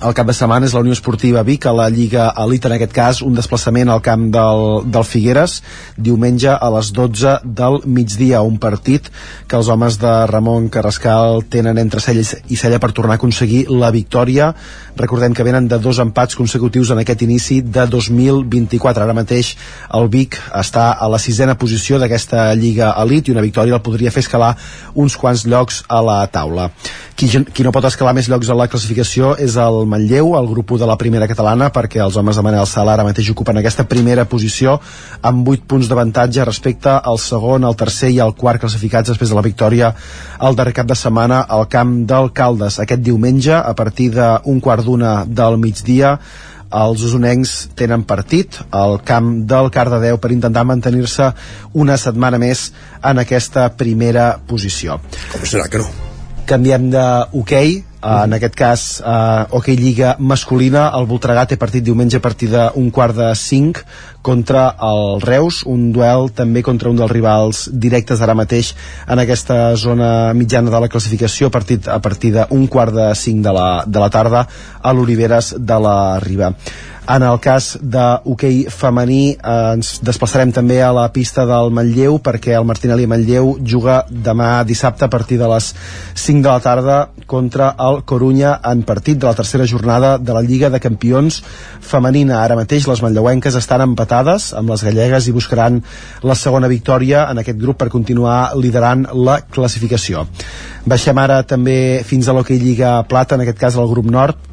el 0.00 0.14
cap 0.16 0.28
de 0.28 0.32
setmana 0.32 0.64
és 0.64 0.72
la 0.72 0.80
Unió 0.80 0.94
Esportiva 0.96 1.42
Vic 1.44 1.66
a 1.68 1.74
la 1.76 1.88
Lliga 1.92 2.30
Elite, 2.40 2.68
en 2.70 2.74
aquest 2.76 2.92
cas 2.96 3.18
un 3.20 3.34
desplaçament 3.36 3.90
al 3.92 4.00
camp 4.00 4.30
del, 4.32 4.62
del 4.88 5.04
Figueres 5.04 5.58
diumenge 6.00 6.54
a 6.54 6.70
les 6.72 6.88
12 6.96 7.34
del 7.44 7.80
migdia 7.84 8.40
un 8.46 8.56
partit 8.62 9.10
que 9.48 9.58
els 9.58 9.68
homes 9.68 9.98
de 10.00 10.12
Ramon 10.30 10.70
Carrascal 10.72 11.44
tenen 11.52 11.80
entre 11.82 12.00
cella 12.00 12.24
i 12.48 12.56
cella 12.56 12.78
per 12.80 12.92
tornar 12.96 13.18
a 13.18 13.20
aconseguir 13.20 13.66
la 13.68 13.90
victòria. 13.92 14.54
Recordem 14.96 15.36
que 15.36 15.44
venen 15.44 15.68
de 15.68 15.78
dos 15.78 16.00
empats 16.00 16.38
consecutius 16.38 16.94
en 16.94 17.02
aquest 17.02 17.26
inici 17.26 17.60
de 17.60 17.84
2024 17.92 19.04
ara 19.04 19.16
mateix 19.16 19.52
el 19.96 20.08
Vic 20.08 20.40
està 20.56 20.94
a 20.96 21.10
la 21.12 21.20
sisena 21.20 21.58
posició 21.60 22.00
d'aquesta 22.00 22.48
Lliga 22.54 22.94
Elite 23.04 23.28
i 23.28 23.36
una 23.36 23.44
victòria 23.44 23.76
el 23.76 23.84
podria 23.84 24.14
fer 24.14 24.24
escalar 24.24 24.54
uns 24.94 25.18
quants 25.20 25.44
llocs 25.44 25.84
a 25.88 26.00
la 26.00 26.22
taula. 26.32 26.70
Qui, 27.20 27.28
qui 27.28 27.64
no 27.66 27.72
pot 27.74 27.84
escalar 27.84 28.14
més 28.16 28.30
llocs 28.32 28.48
a 28.48 28.56
la 28.56 28.70
classificació 28.72 29.34
és 29.36 29.58
el 29.60 29.89
Manlleu, 29.90 30.34
el 30.38 30.48
grup 30.50 30.76
de 30.78 30.86
la 30.88 30.96
primera 31.00 31.26
catalana, 31.30 31.70
perquè 31.74 32.00
els 32.04 32.16
homes 32.16 32.38
de 32.38 32.44
Manel 32.46 32.68
Sala 32.70 32.94
ara 32.94 33.06
mateix 33.06 33.30
ocupen 33.32 33.58
aquesta 33.60 33.84
primera 33.90 34.24
posició 34.30 34.76
amb 35.26 35.48
8 35.48 35.66
punts 35.70 35.90
d'avantatge 35.90 36.46
respecte 36.46 36.92
al 36.94 37.18
segon, 37.18 37.66
al 37.66 37.76
tercer 37.76 38.12
i 38.14 38.20
al 38.22 38.36
quart 38.38 38.62
classificats 38.62 39.10
després 39.12 39.32
de 39.32 39.38
la 39.38 39.44
victòria 39.46 39.90
el 40.40 40.56
darrer 40.56 40.76
cap 40.76 40.86
de 40.88 40.96
setmana 40.96 41.42
al 41.42 41.66
camp 41.68 41.96
del 42.08 42.30
Caldes. 42.32 42.78
Aquest 42.80 43.02
diumenge, 43.02 43.56
a 43.58 43.74
partir 43.74 44.12
d'un 44.14 44.62
quart 44.62 44.86
d'una 44.86 45.24
del 45.26 45.58
migdia, 45.60 46.16
els 46.70 47.02
usonencs 47.02 47.54
tenen 47.74 48.04
partit 48.06 48.60
al 48.70 49.00
camp 49.06 49.32
del 49.50 49.70
Cardedeu 49.74 50.20
per 50.22 50.30
intentar 50.30 50.62
mantenir-se 50.68 51.32
una 51.74 51.96
setmana 51.98 52.38
més 52.38 52.68
en 53.02 53.18
aquesta 53.18 53.66
primera 53.74 54.32
posició. 54.46 55.00
Com 55.32 55.42
serà 55.42 55.66
que 55.70 55.82
no? 55.82 55.90
Canviem 56.46 56.90
de 56.94 57.06
hoquei, 57.34 57.80
Uh, 58.00 58.24
en 58.24 58.32
aquest 58.32 58.54
cas, 58.56 58.82
uh, 59.04 59.44
Hockey 59.52 59.76
Lliga 59.76 60.14
masculina, 60.18 60.86
el 60.96 61.04
Voltregà 61.04 61.44
té 61.44 61.58
partit 61.60 61.84
diumenge 61.84 62.16
a 62.16 62.24
partir 62.24 62.48
d'un 62.48 62.88
quart 62.88 63.18
de 63.18 63.28
cinc 63.36 63.82
contra 64.22 64.76
el 64.82 65.20
Reus, 65.24 65.62
un 65.66 65.90
duel 65.92 66.30
també 66.36 66.62
contra 66.62 66.90
un 66.90 66.98
dels 67.00 67.12
rivals 67.12 67.64
directes 67.72 68.20
ara 68.20 68.36
mateix 68.36 68.74
en 69.08 69.22
aquesta 69.22 69.74
zona 69.80 70.32
mitjana 70.36 70.70
de 70.70 70.82
la 70.84 70.90
classificació, 70.92 71.50
partit 71.50 71.88
a 71.88 72.00
partir 72.04 72.34
d'un 72.36 72.66
quart 72.68 72.94
de 72.94 73.10
cinc 73.14 73.42
de 73.44 73.56
la, 73.56 73.68
de 73.86 73.98
la 74.02 74.10
tarda 74.10 74.46
a 74.82 74.92
l'Oliveres 74.92 75.54
de 75.58 75.80
la 75.80 75.98
Riba. 76.20 76.54
En 77.10 77.24
el 77.26 77.40
cas 77.42 77.72
de 77.82 78.02
hoquei 78.28 78.66
femení 78.70 79.32
eh, 79.32 79.52
ens 79.72 79.96
desplaçarem 80.06 80.52
també 80.54 80.76
a 80.84 80.92
la 80.94 81.08
pista 81.10 81.42
del 81.48 81.72
Manlleu 81.74 82.20
perquè 82.22 82.52
el 82.54 82.66
Martinelli 82.68 83.08
Manlleu 83.10 83.56
juga 83.66 84.04
demà 84.10 84.62
dissabte 84.68 85.06
a 85.06 85.10
partir 85.10 85.40
de 85.40 85.48
les 85.50 85.72
5 86.14 86.44
de 86.44 86.48
la 86.52 86.60
tarda 86.62 86.98
contra 87.26 87.72
el 87.88 88.04
Corunya 88.06 88.52
en 88.62 88.84
partit 88.86 89.18
de 89.18 89.26
la 89.26 89.34
tercera 89.34 89.66
jornada 89.66 90.18
de 90.18 90.36
la 90.36 90.42
Lliga 90.42 90.70
de 90.70 90.78
Campions 90.78 91.40
femenina. 91.80 92.44
Ara 92.44 92.58
mateix 92.60 92.86
les 92.86 93.02
manlleuenques 93.02 93.58
estan 93.58 93.82
empatades 93.88 94.09
amb 94.12 94.74
les 94.74 94.84
gallegues 94.84 95.28
i 95.28 95.34
buscaran 95.36 95.80
la 96.26 96.34
segona 96.34 96.68
victòria 96.68 97.28
en 97.30 97.38
aquest 97.42 97.58
grup 97.62 97.78
per 97.80 97.88
continuar 97.88 98.52
liderant 98.58 99.06
la 99.14 99.40
classificació. 99.46 100.26
Baixem 100.84 101.18
ara 101.18 101.42
també 101.42 102.02
fins 102.04 102.28
a 102.28 102.34
l'Hockey 102.36 102.58
Lliga 102.58 102.98
Plata, 103.08 103.36
en 103.36 103.46
aquest 103.46 103.58
cas 103.58 103.76
al 103.76 103.88
grup 103.88 104.10
nord, 104.10 104.49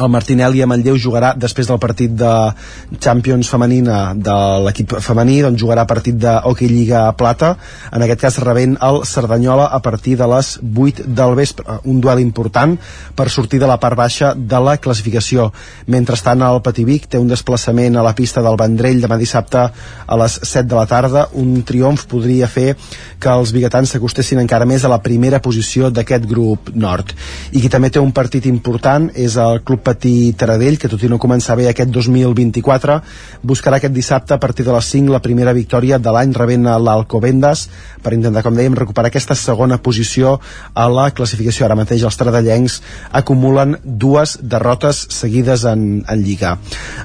el 0.00 0.08
Martinelli 0.08 0.62
a 0.62 0.66
Manlleu 0.68 0.96
jugarà 0.96 1.32
després 1.36 1.68
del 1.68 1.80
partit 1.80 2.12
de 2.16 2.30
Champions 3.02 3.48
femenina 3.52 4.14
de 4.16 4.36
l'equip 4.64 4.94
femení 5.04 5.40
doncs 5.44 5.60
jugarà 5.60 5.84
partit 5.88 6.16
de 6.16 6.32
Hockey 6.48 6.70
Lliga 6.70 7.04
Plata. 7.18 7.54
En 7.92 8.04
aquest 8.04 8.22
cas 8.22 8.38
rebent 8.40 8.78
el 8.80 9.02
Cerdanyola 9.08 9.66
a 9.68 9.80
partir 9.84 10.16
de 10.16 10.28
les 10.32 10.54
8 10.62 11.04
del 11.06 11.34
vespre. 11.36 11.78
Un 11.84 12.00
duel 12.00 12.22
important 12.24 12.78
per 13.14 13.28
sortir 13.30 13.60
de 13.60 13.68
la 13.68 13.78
part 13.80 13.98
baixa 13.98 14.32
de 14.34 14.60
la 14.64 14.78
classificació. 14.78 15.50
Mentrestant 15.86 16.42
el 16.46 16.62
Pativic 16.64 17.08
té 17.12 17.20
un 17.20 17.28
desplaçament 17.28 17.96
a 17.96 18.06
la 18.06 18.14
pista 18.16 18.42
del 18.42 18.56
Vendrell 18.56 19.02
demà 19.02 19.20
dissabte 19.20 19.66
a 19.68 20.20
les 20.22 20.38
7 20.40 20.68
de 20.68 20.78
la 20.78 20.86
tarda. 20.86 21.26
Un 21.36 21.62
triomf 21.68 22.06
podria 22.08 22.48
fer 22.48 22.72
que 23.20 23.30
els 23.30 23.52
biguetans 23.52 23.92
s'acostessin 23.92 24.40
encara 24.40 24.66
més 24.66 24.84
a 24.84 24.90
la 24.90 25.02
primera 25.02 25.42
posició 25.42 25.90
d'aquest 25.90 26.24
grup 26.26 26.72
nord. 26.74 27.12
I 27.52 27.60
qui 27.60 27.68
també 27.68 27.92
té 27.92 28.00
un 28.00 28.12
partit 28.12 28.48
important 28.48 29.10
és 29.14 29.36
el 29.36 29.60
Club 29.62 29.81
Patí 29.84 30.32
Taradell, 30.38 30.78
que 30.78 30.90
tot 30.90 31.02
i 31.02 31.10
no 31.10 31.20
començar 31.22 31.56
bé 31.58 31.68
aquest 31.70 31.90
2024, 31.92 33.00
buscarà 33.42 33.78
aquest 33.78 33.94
dissabte 33.94 34.34
a 34.34 34.40
partir 34.40 34.66
de 34.66 34.72
les 34.74 34.90
5 34.94 35.12
la 35.12 35.22
primera 35.22 35.52
victòria 35.52 35.98
de 35.98 36.12
l'any 36.14 36.32
rebent 36.36 36.68
l'Alcobendas 36.82 37.66
per 38.02 38.14
intentar, 38.16 38.42
com 38.42 38.56
dèiem, 38.56 38.74
recuperar 38.78 39.10
aquesta 39.12 39.36
segona 39.38 39.78
posició 39.82 40.38
a 40.74 40.88
la 40.90 41.10
classificació. 41.14 41.66
Ara 41.66 41.78
mateix 41.78 42.02
els 42.06 42.18
tradellencs 42.18 42.80
acumulen 43.12 43.76
dues 43.84 44.36
derrotes 44.42 45.06
seguides 45.14 45.64
en, 45.68 46.02
en 46.08 46.24
Lliga. 46.24 46.56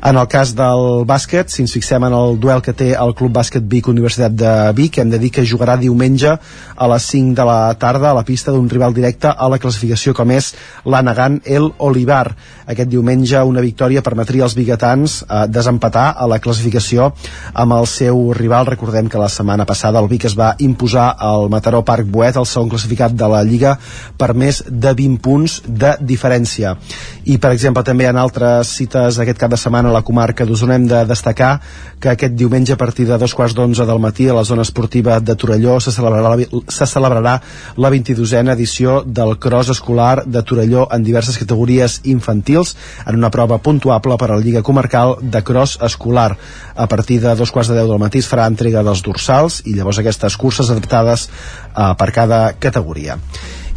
En 0.02 0.18
el 0.18 0.28
cas 0.32 0.54
del 0.58 1.06
bàsquet, 1.10 1.54
si 1.54 1.64
ens 1.64 1.76
fixem 1.76 2.04
en 2.08 2.16
el 2.18 2.40
duel 2.42 2.64
que 2.66 2.76
té 2.78 2.94
el 2.98 3.14
Club 3.18 3.36
Bàsquet 3.38 3.66
Vic 3.70 3.90
Universitat 3.92 4.34
de 4.34 4.54
Vic, 4.78 4.98
hem 4.98 5.14
de 5.14 5.22
dir 5.22 5.32
que 5.34 5.46
jugarà 5.46 5.78
diumenge 5.80 6.34
a 6.38 6.90
les 6.94 7.10
5 7.14 7.36
de 7.38 7.46
la 7.48 7.60
tarda 7.80 8.12
a 8.12 8.18
la 8.18 8.26
pista 8.26 8.52
d'un 8.52 8.70
rival 8.70 8.94
directe 8.94 9.30
a 9.30 9.50
la 9.50 9.60
classificació 9.62 10.14
com 10.18 10.32
és 10.34 10.54
l'Anagant 10.86 11.42
El 11.46 11.72
Olivar. 11.78 12.36
Aquest 12.68 12.90
diumenge 12.92 13.40
una 13.48 13.64
victòria 13.64 14.04
permetria 14.04 14.44
als 14.44 14.56
biguetans 14.58 15.22
eh, 15.24 15.46
desempatar 15.48 16.10
a 16.20 16.28
la 16.28 16.40
classificació 16.44 17.14
amb 17.54 17.78
el 17.78 17.88
seu 17.88 18.34
rival. 18.36 18.68
Recordem 18.68 19.08
que 19.08 19.22
la 19.22 19.30
setmana 19.32 19.66
passada 19.66 20.02
el 20.04 20.10
Vic 20.12 20.26
es 20.28 20.36
va 20.36 20.54
imposar 20.60 21.08
al 21.18 21.48
Mataró 21.50 21.84
Parc 21.88 22.10
Boet, 22.12 22.36
el 22.36 22.46
segon 22.46 22.68
classificat 22.74 23.16
de 23.16 23.30
la 23.32 23.44
Lliga, 23.48 23.78
per 24.18 24.34
més 24.36 24.60
de 24.68 24.92
20 24.98 25.22
punts 25.24 25.62
de 25.68 25.94
diferència. 26.02 26.76
I, 27.24 27.38
per 27.40 27.54
exemple, 27.56 27.86
també 27.88 28.10
en 28.10 28.20
altres 28.20 28.74
cites 28.76 29.22
aquest 29.24 29.40
cap 29.40 29.52
de 29.52 29.60
setmana 29.60 29.90
a 29.92 29.96
la 29.96 30.04
comarca 30.04 30.46
d'Osona 30.46 30.76
hem 30.76 30.90
de 30.92 31.06
destacar 31.08 31.54
que 32.00 32.12
aquest 32.12 32.36
diumenge 32.36 32.76
a 32.76 32.80
partir 32.80 33.08
de 33.08 33.18
dos 33.18 33.34
quarts 33.34 33.56
d'onze 33.56 33.86
del 33.88 34.04
matí 34.04 34.28
a 34.28 34.36
la 34.36 34.44
zona 34.44 34.68
esportiva 34.68 35.20
de 35.20 35.36
Torelló 35.36 35.80
se 35.80 35.92
celebrarà 35.96 36.36
la, 36.36 36.62
se 36.68 36.86
celebrarà 36.86 37.40
la 37.78 37.92
22a 37.96 38.44
edició 38.54 39.02
del 39.06 39.38
cross 39.40 39.72
escolar 39.74 40.26
de 40.26 40.44
Torelló 40.44 40.88
en 40.92 41.04
diverses 41.04 41.40
categories 41.40 42.02
infantils 42.04 42.57
en 43.06 43.20
una 43.20 43.32
prova 43.34 43.60
puntuable 43.64 44.18
per 44.18 44.32
a 44.32 44.38
la 44.38 44.44
Lliga 44.44 44.64
Comarcal 44.64 45.18
de 45.22 45.44
cross 45.44 45.78
escolar. 45.84 46.32
A 46.76 46.88
partir 46.88 47.20
de 47.22 47.36
dos 47.36 47.52
quarts 47.52 47.70
de 47.72 47.78
deu 47.78 47.92
del 47.92 48.02
matí 48.02 48.24
es 48.24 48.30
farà 48.30 48.48
entrega 48.50 48.84
dels 48.86 49.04
dorsals 49.06 49.62
i 49.66 49.76
llavors 49.78 50.02
aquestes 50.02 50.38
curses 50.38 50.72
adaptades 50.74 51.28
eh, 51.28 51.94
per 51.98 52.12
cada 52.16 52.42
categoria. 52.60 53.18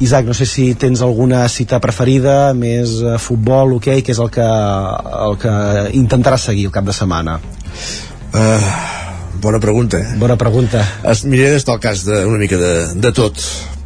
Isaac, 0.01 0.25
no 0.25 0.35
sé 0.35 0.47
si 0.49 0.71
tens 0.81 1.03
alguna 1.05 1.43
cita 1.53 1.81
preferida, 1.81 2.55
més 2.57 2.97
eh, 3.03 3.19
futbol, 3.21 3.77
hoquei, 3.77 4.01
okay, 4.01 4.07
que 4.07 4.17
és 4.17 4.23
el 4.23 4.33
que, 4.33 4.49
el 5.27 5.37
que 5.43 5.55
intentaràs 6.01 6.49
seguir 6.49 6.71
el 6.71 6.75
cap 6.75 6.89
de 6.89 6.97
setmana. 6.97 7.37
Uh, 8.31 9.10
bona 9.43 9.61
pregunta, 9.63 9.99
eh? 9.99 10.15
Bona 10.21 10.37
pregunta. 10.41 10.83
Es 11.11 11.25
miraré 11.25 11.57
d'estar 11.57 11.77
al 11.77 11.83
cas 11.83 12.05
de, 12.07 12.25
una 12.29 12.41
mica 12.41 12.59
de, 12.61 12.73
de 12.95 13.13
tot 13.17 13.41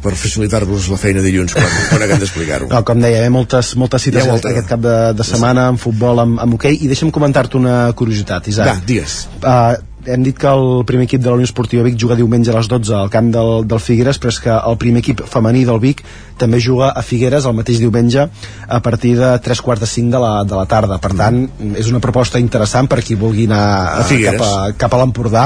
per 0.05 0.13
facilitar-vos 0.19 0.89
la 0.91 0.99
feina 1.01 1.23
dilluns 1.25 1.55
quan, 1.55 1.71
quan 1.89 2.05
haguem 2.05 2.21
d'explicar-ho. 2.21 2.69
No, 2.75 2.83
com 2.85 3.01
deia, 3.01 3.23
hi 3.23 3.29
ha 3.29 3.33
moltes, 3.33 3.73
moltes 3.79 4.05
cites 4.05 4.27
molta, 4.29 4.51
aquest 4.51 4.69
cap 4.69 4.83
de, 4.83 4.95
de 5.17 5.25
setmana 5.25 5.69
en 5.73 5.81
futbol, 5.81 6.21
amb, 6.21 6.37
amb 6.43 6.57
hoquei, 6.57 6.77
i 6.85 6.91
deixa'm 6.91 7.13
comentar-te 7.15 7.57
una 7.57 7.77
curiositat, 7.97 8.51
Isaac. 8.51 8.69
Va, 8.69 8.87
digues. 8.89 9.17
Uh, 9.41 9.94
hem 10.05 10.23
dit 10.23 10.37
que 10.37 10.47
el 10.47 10.83
primer 10.85 11.05
equip 11.07 11.21
de 11.23 11.29
la 11.29 11.35
Unió 11.37 11.47
Esportiva 11.47 11.83
Vic 11.85 11.97
juga 12.01 12.15
diumenge 12.15 12.51
a 12.51 12.57
les 12.57 12.69
12 12.71 12.93
al 12.95 13.09
camp 13.13 13.31
del, 13.33 13.65
del 13.67 13.81
Figueres, 13.81 14.19
però 14.21 14.33
és 14.33 14.39
que 14.43 14.53
el 14.55 14.77
primer 14.81 15.01
equip 15.03 15.23
femení 15.29 15.65
del 15.65 15.79
Vic 15.83 16.03
també 16.37 16.59
juga 16.59 16.89
a 16.91 17.01
Figueres 17.05 17.45
el 17.47 17.55
mateix 17.55 17.79
diumenge 17.79 18.25
a 18.67 18.79
partir 18.83 19.13
de 19.17 19.29
3 19.39 19.61
quarts 19.63 19.81
de 19.85 19.87
5 19.87 20.11
de 20.11 20.19
la, 20.19 20.33
de 20.43 20.55
la 20.57 20.65
tarda. 20.67 20.97
Per 20.99 21.13
tant, 21.15 21.37
és 21.79 21.87
una 21.91 22.01
proposta 22.03 22.41
interessant 22.41 22.89
per 22.91 22.99
qui 23.05 23.15
vulgui 23.15 23.45
anar 23.47 23.63
a 24.01 24.03
Figueres. 24.07 24.41
cap 24.41 24.47
a, 24.47 24.73
cap 24.85 24.93
a 24.93 24.99
l'Empordà, 24.99 25.45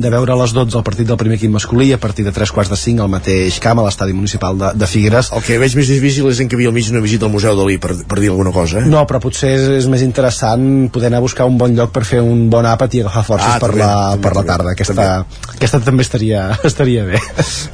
de 0.00 0.10
veure 0.10 0.32
a 0.32 0.38
les 0.40 0.54
12 0.56 0.78
el 0.78 0.84
partit 0.86 1.08
del 1.08 1.18
primer 1.20 1.36
equip 1.36 1.52
masculí 1.52 1.90
i 1.90 1.94
a 1.96 2.00
partir 2.00 2.24
de 2.24 2.32
3 2.32 2.54
quarts 2.56 2.72
de 2.72 2.78
5 2.80 3.04
al 3.04 3.12
mateix 3.12 3.58
camp 3.60 3.82
a 3.82 3.84
l'estadi 3.84 4.16
municipal 4.16 4.56
de, 4.56 4.72
de 4.80 4.88
Figueres. 4.88 5.28
El 5.36 5.44
que 5.44 5.58
veig 5.60 5.76
més 5.76 5.92
difícil 5.92 6.30
és 6.32 6.40
en 6.40 6.48
que 6.48 6.56
havia 6.56 6.72
al 6.72 6.76
mig 6.76 6.88
una 6.90 7.04
visita 7.04 7.28
al 7.28 7.34
Museu 7.34 7.58
Dalí, 7.58 7.76
per, 7.82 7.92
per 8.08 8.20
dir 8.22 8.32
alguna 8.32 8.54
cosa, 8.54 8.80
eh? 8.80 8.88
No, 8.88 9.04
però 9.10 9.20
potser 9.20 9.52
és, 9.58 9.68
és 9.82 9.90
més 9.92 10.02
interessant 10.06 10.88
poder 10.94 11.10
anar 11.12 11.20
a 11.20 11.26
buscar 11.26 11.44
un 11.50 11.60
bon 11.60 11.76
lloc 11.76 11.92
per 11.92 12.06
fer 12.08 12.22
un 12.24 12.48
bon 12.52 12.64
àpat 12.64 12.96
i 12.96 13.04
agafar 13.04 13.26
forces 13.34 13.50
Ah, 13.50 13.58
per, 13.60 13.74
la, 13.76 13.92
per 14.20 14.32
la 14.34 14.42
també, 14.42 14.50
tarda. 14.52 14.72
Aquesta, 14.74 15.06
aquesta 15.54 15.80
també 15.84 16.02
estaria, 16.06 16.44
estaria 16.70 17.04
bé. 17.08 17.20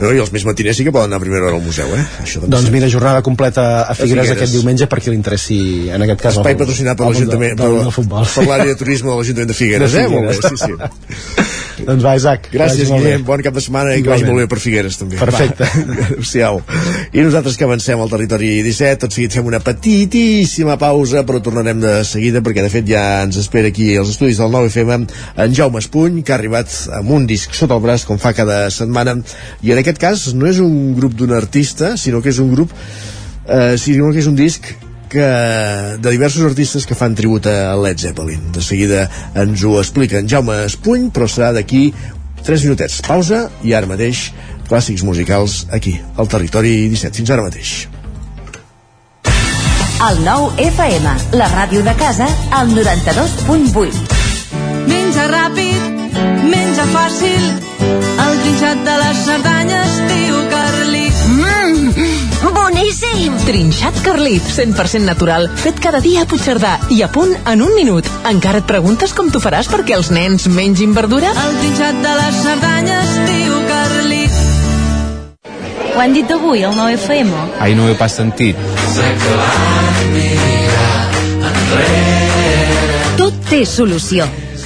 No, 0.00 0.12
I 0.12 0.20
els 0.24 0.32
més 0.34 0.44
matiners 0.48 0.76
sí 0.80 0.84
que 0.86 0.92
poden 0.94 1.10
anar 1.10 1.20
a 1.20 1.24
primera 1.24 1.46
hora 1.48 1.56
al 1.60 1.64
museu, 1.64 1.88
eh? 1.96 2.04
Això 2.24 2.40
també 2.42 2.52
Doncs 2.56 2.68
sí. 2.70 2.74
mira, 2.76 2.88
jornada 2.92 3.22
completa 3.26 3.66
a 3.82 3.94
Figueres, 3.94 4.26
Figueres. 4.26 4.36
aquest 4.36 4.52
diumenge 4.58 4.86
per 4.90 5.00
qui 5.00 5.10
li 5.12 5.16
interessi, 5.20 5.60
en 5.90 6.02
aquest 6.06 6.20
cas, 6.22 6.36
Espai 6.38 6.52
el- 6.56 6.58
patrocinat 6.64 6.96
per 6.98 7.06
l'Ajuntament, 7.10 7.60
futbol. 7.94 8.26
per 8.34 8.46
l'àrea 8.48 8.72
de 8.72 8.76
turisme 8.80 9.10
de 9.10 9.16
l'Ajuntament 9.20 9.48
de 9.52 9.54
Figueres, 9.54 9.92
De 9.92 10.02
eh? 10.04 10.08
Molt 10.08 10.26
bé, 10.28 10.34
sí, 10.34 10.56
Figueres. 10.56 10.90
sí. 11.76 11.84
doncs 11.86 12.02
va, 12.04 12.14
Isaac. 12.16 12.48
Gràcies. 12.52 12.88
Guillem. 12.90 13.24
Bon 13.26 13.42
cap 13.44 13.52
de 13.54 13.60
setmana 13.60 13.94
i 13.98 14.02
que 14.02 14.08
vagi 14.08 14.24
molt 14.24 14.40
bé 14.40 14.46
per 14.48 14.58
Figueres, 14.62 14.96
també. 14.96 15.18
Perfecte. 15.20 15.66
Adéu-siau. 16.06 16.62
I 17.12 17.20
nosaltres 17.26 17.58
que 17.60 17.66
avancem 17.68 18.00
al 18.00 18.08
territori 18.12 18.62
17, 18.64 19.02
tot 19.04 19.12
seguit 19.12 19.34
fem 19.36 19.46
una 19.50 19.60
petitíssima 19.60 20.78
pausa, 20.80 21.22
però 21.28 21.40
tornarem 21.44 21.80
de 21.82 21.92
seguida, 22.08 22.40
perquè 22.44 22.64
de 22.64 22.70
fet 22.72 22.88
ja 22.88 23.02
ens 23.26 23.36
espera 23.40 23.68
aquí 23.68 23.90
als 23.96 24.08
estudis 24.14 24.38
del 24.40 24.50
9FM 24.54 25.06
en 25.44 25.54
Jaume 25.54 25.78
Espuny, 25.84 26.15
que 26.22 26.34
ha 26.34 26.38
arribat 26.38 26.72
amb 26.96 27.12
un 27.16 27.26
disc 27.28 27.54
sota 27.56 27.76
el 27.76 27.84
braç, 27.84 28.06
com 28.08 28.20
fa 28.22 28.34
cada 28.36 28.66
setmana, 28.70 29.16
i 29.62 29.72
en 29.74 29.82
aquest 29.82 30.00
cas 30.02 30.26
no 30.34 30.48
és 30.48 30.60
un 30.62 30.94
grup 30.96 31.16
d'un 31.18 31.34
artista, 31.36 31.96
sinó 32.00 32.22
que 32.22 32.32
és 32.32 32.40
un 32.42 32.52
grup, 32.54 32.72
eh, 33.46 33.76
sinó 33.78 34.12
que 34.12 34.22
és 34.22 34.28
un 34.30 34.36
disc 34.38 34.72
que, 35.08 35.26
de 35.98 36.10
diversos 36.10 36.44
artistes 36.44 36.86
que 36.86 36.98
fan 36.98 37.14
tribut 37.14 37.46
a 37.46 37.74
Led 37.78 37.98
Zeppelin. 38.02 38.52
De 38.52 38.62
seguida 38.62 39.08
ens 39.34 39.64
ho 39.64 39.78
explica 39.80 40.18
en 40.20 40.28
Jaume 40.28 40.64
Espuny, 40.66 41.10
però 41.14 41.28
serà 41.30 41.52
d'aquí 41.56 41.88
3 42.46 42.66
minutets. 42.68 43.00
Pausa 43.06 43.46
i 43.66 43.74
ara 43.74 43.90
mateix 43.90 44.30
clàssics 44.68 45.04
musicals 45.06 45.64
aquí, 45.70 45.96
al 46.16 46.28
Territori 46.28 46.88
17. 46.90 47.22
Fins 47.22 47.30
ara 47.34 47.46
mateix. 47.46 47.76
El 50.06 50.18
nou 50.26 50.50
FM, 50.60 51.12
la 51.40 51.46
ràdio 51.54 51.80
de 51.86 51.94
casa, 51.96 52.28
al 52.52 52.68
92.8. 52.76 54.16
Menja 54.90 55.24
ràpid, 55.30 55.95
menja 56.50 56.84
fàcil, 56.92 57.44
el 58.22 58.38
trinxat 58.42 58.82
de 58.86 58.94
les 59.00 59.20
Cerdanyes, 59.26 59.96
tio 60.10 60.40
Carlit. 60.52 61.22
Mmm, 61.32 62.52
boníssim! 62.54 63.36
Trinxat 63.46 64.00
Carlit, 64.04 64.46
100% 64.56 65.04
natural, 65.06 65.48
fet 65.62 65.80
cada 65.82 66.00
dia 66.04 66.24
a 66.24 66.30
Puigcerdà 66.30 66.76
i 66.94 67.02
a 67.02 67.10
punt 67.12 67.34
en 67.46 67.64
un 67.66 67.74
minut. 67.78 68.08
Encara 68.30 68.62
et 68.62 68.68
preguntes 68.68 69.14
com 69.16 69.30
t'ho 69.30 69.42
faràs 69.42 69.70
perquè 69.72 69.96
els 69.98 70.12
nens 70.14 70.48
mengin 70.52 70.94
verdura? 70.96 71.32
El 71.44 71.58
trinxat 71.62 72.00
de 72.04 72.16
les 72.20 72.40
Cerdanyes, 72.46 73.14
tio 73.30 73.60
Carlit. 73.70 74.42
Ho 75.96 76.00
han 76.02 76.12
dit 76.12 76.30
avui, 76.30 76.62
el 76.62 76.74
9FM? 76.76 77.30
Ai, 77.64 77.74
no 77.74 77.86
ho 77.86 77.92
he 77.92 77.96
pas 77.96 78.12
sentit. 78.12 78.58
Tot 83.16 83.46
té 83.48 83.64
solució. 83.64 84.28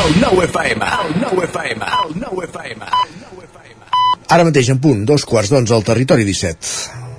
El 0.00 0.20
9 0.20 0.44
FM, 0.44 0.84
el 0.86 1.20
9 1.20 1.44
FM, 1.44 1.84
el 1.84 2.20
9 2.20 2.44
FM. 2.48 2.86
Ara 4.30 4.46
mateix 4.46 4.70
en 4.72 4.78
punt, 4.80 5.04
dos 5.04 5.26
quarts 5.28 5.50
d'onze 5.52 5.74
al 5.76 5.84
territori 5.84 6.24
17. 6.24 7.09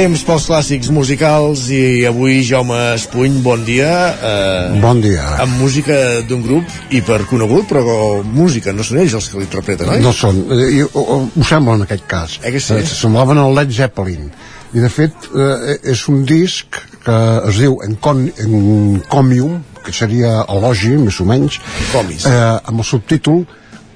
Temps 0.00 0.22
pels 0.24 0.44
clàssics 0.48 0.88
musicals 0.96 1.66
i 1.76 2.06
avui 2.08 2.38
Jaume 2.48 2.76
Espuny, 2.94 3.42
bon 3.44 3.60
dia. 3.66 3.90
Eh, 4.16 4.78
Bon 4.80 4.96
dia. 5.04 5.26
Amb 5.44 5.58
música 5.60 5.92
d'un 6.24 6.40
grup 6.40 6.64
hiper 6.88 7.18
conegut, 7.28 7.66
però 7.68 8.22
música, 8.24 8.72
no 8.72 8.80
són 8.86 9.02
ells 9.02 9.18
els 9.18 9.28
que 9.28 9.42
l'interpreten, 9.42 9.90
oi? 9.92 10.00
No 10.00 10.14
són, 10.16 10.38
eh, 10.56 10.70
i, 10.78 10.80
o, 10.86 11.02
o, 11.04 11.18
ho 11.28 11.44
sembla 11.44 11.76
en 11.76 11.84
aquest 11.84 12.06
cas. 12.08 12.38
Eh 12.40 12.54
que 12.54 12.62
sí? 12.64 12.78
Eh, 12.80 12.86
Semblaven 12.88 13.42
el 13.44 13.52
Led 13.58 13.76
Zeppelin. 13.76 14.30
I 14.72 14.80
de 14.86 14.88
fet 14.88 15.28
eh, 15.36 15.76
és 15.92 16.06
un 16.08 16.24
disc 16.24 16.80
que 17.04 17.20
es 17.52 17.60
diu 17.60 17.76
Encon 17.84 18.24
Encomium, 18.46 19.60
que 19.84 19.92
seria 19.92 20.38
elogi, 20.48 20.96
més 20.96 21.20
o 21.20 21.28
menys, 21.28 21.60
Comis. 21.92 22.24
eh, 22.24 22.40
amb 22.56 22.80
el 22.80 22.88
subtítol 22.88 23.44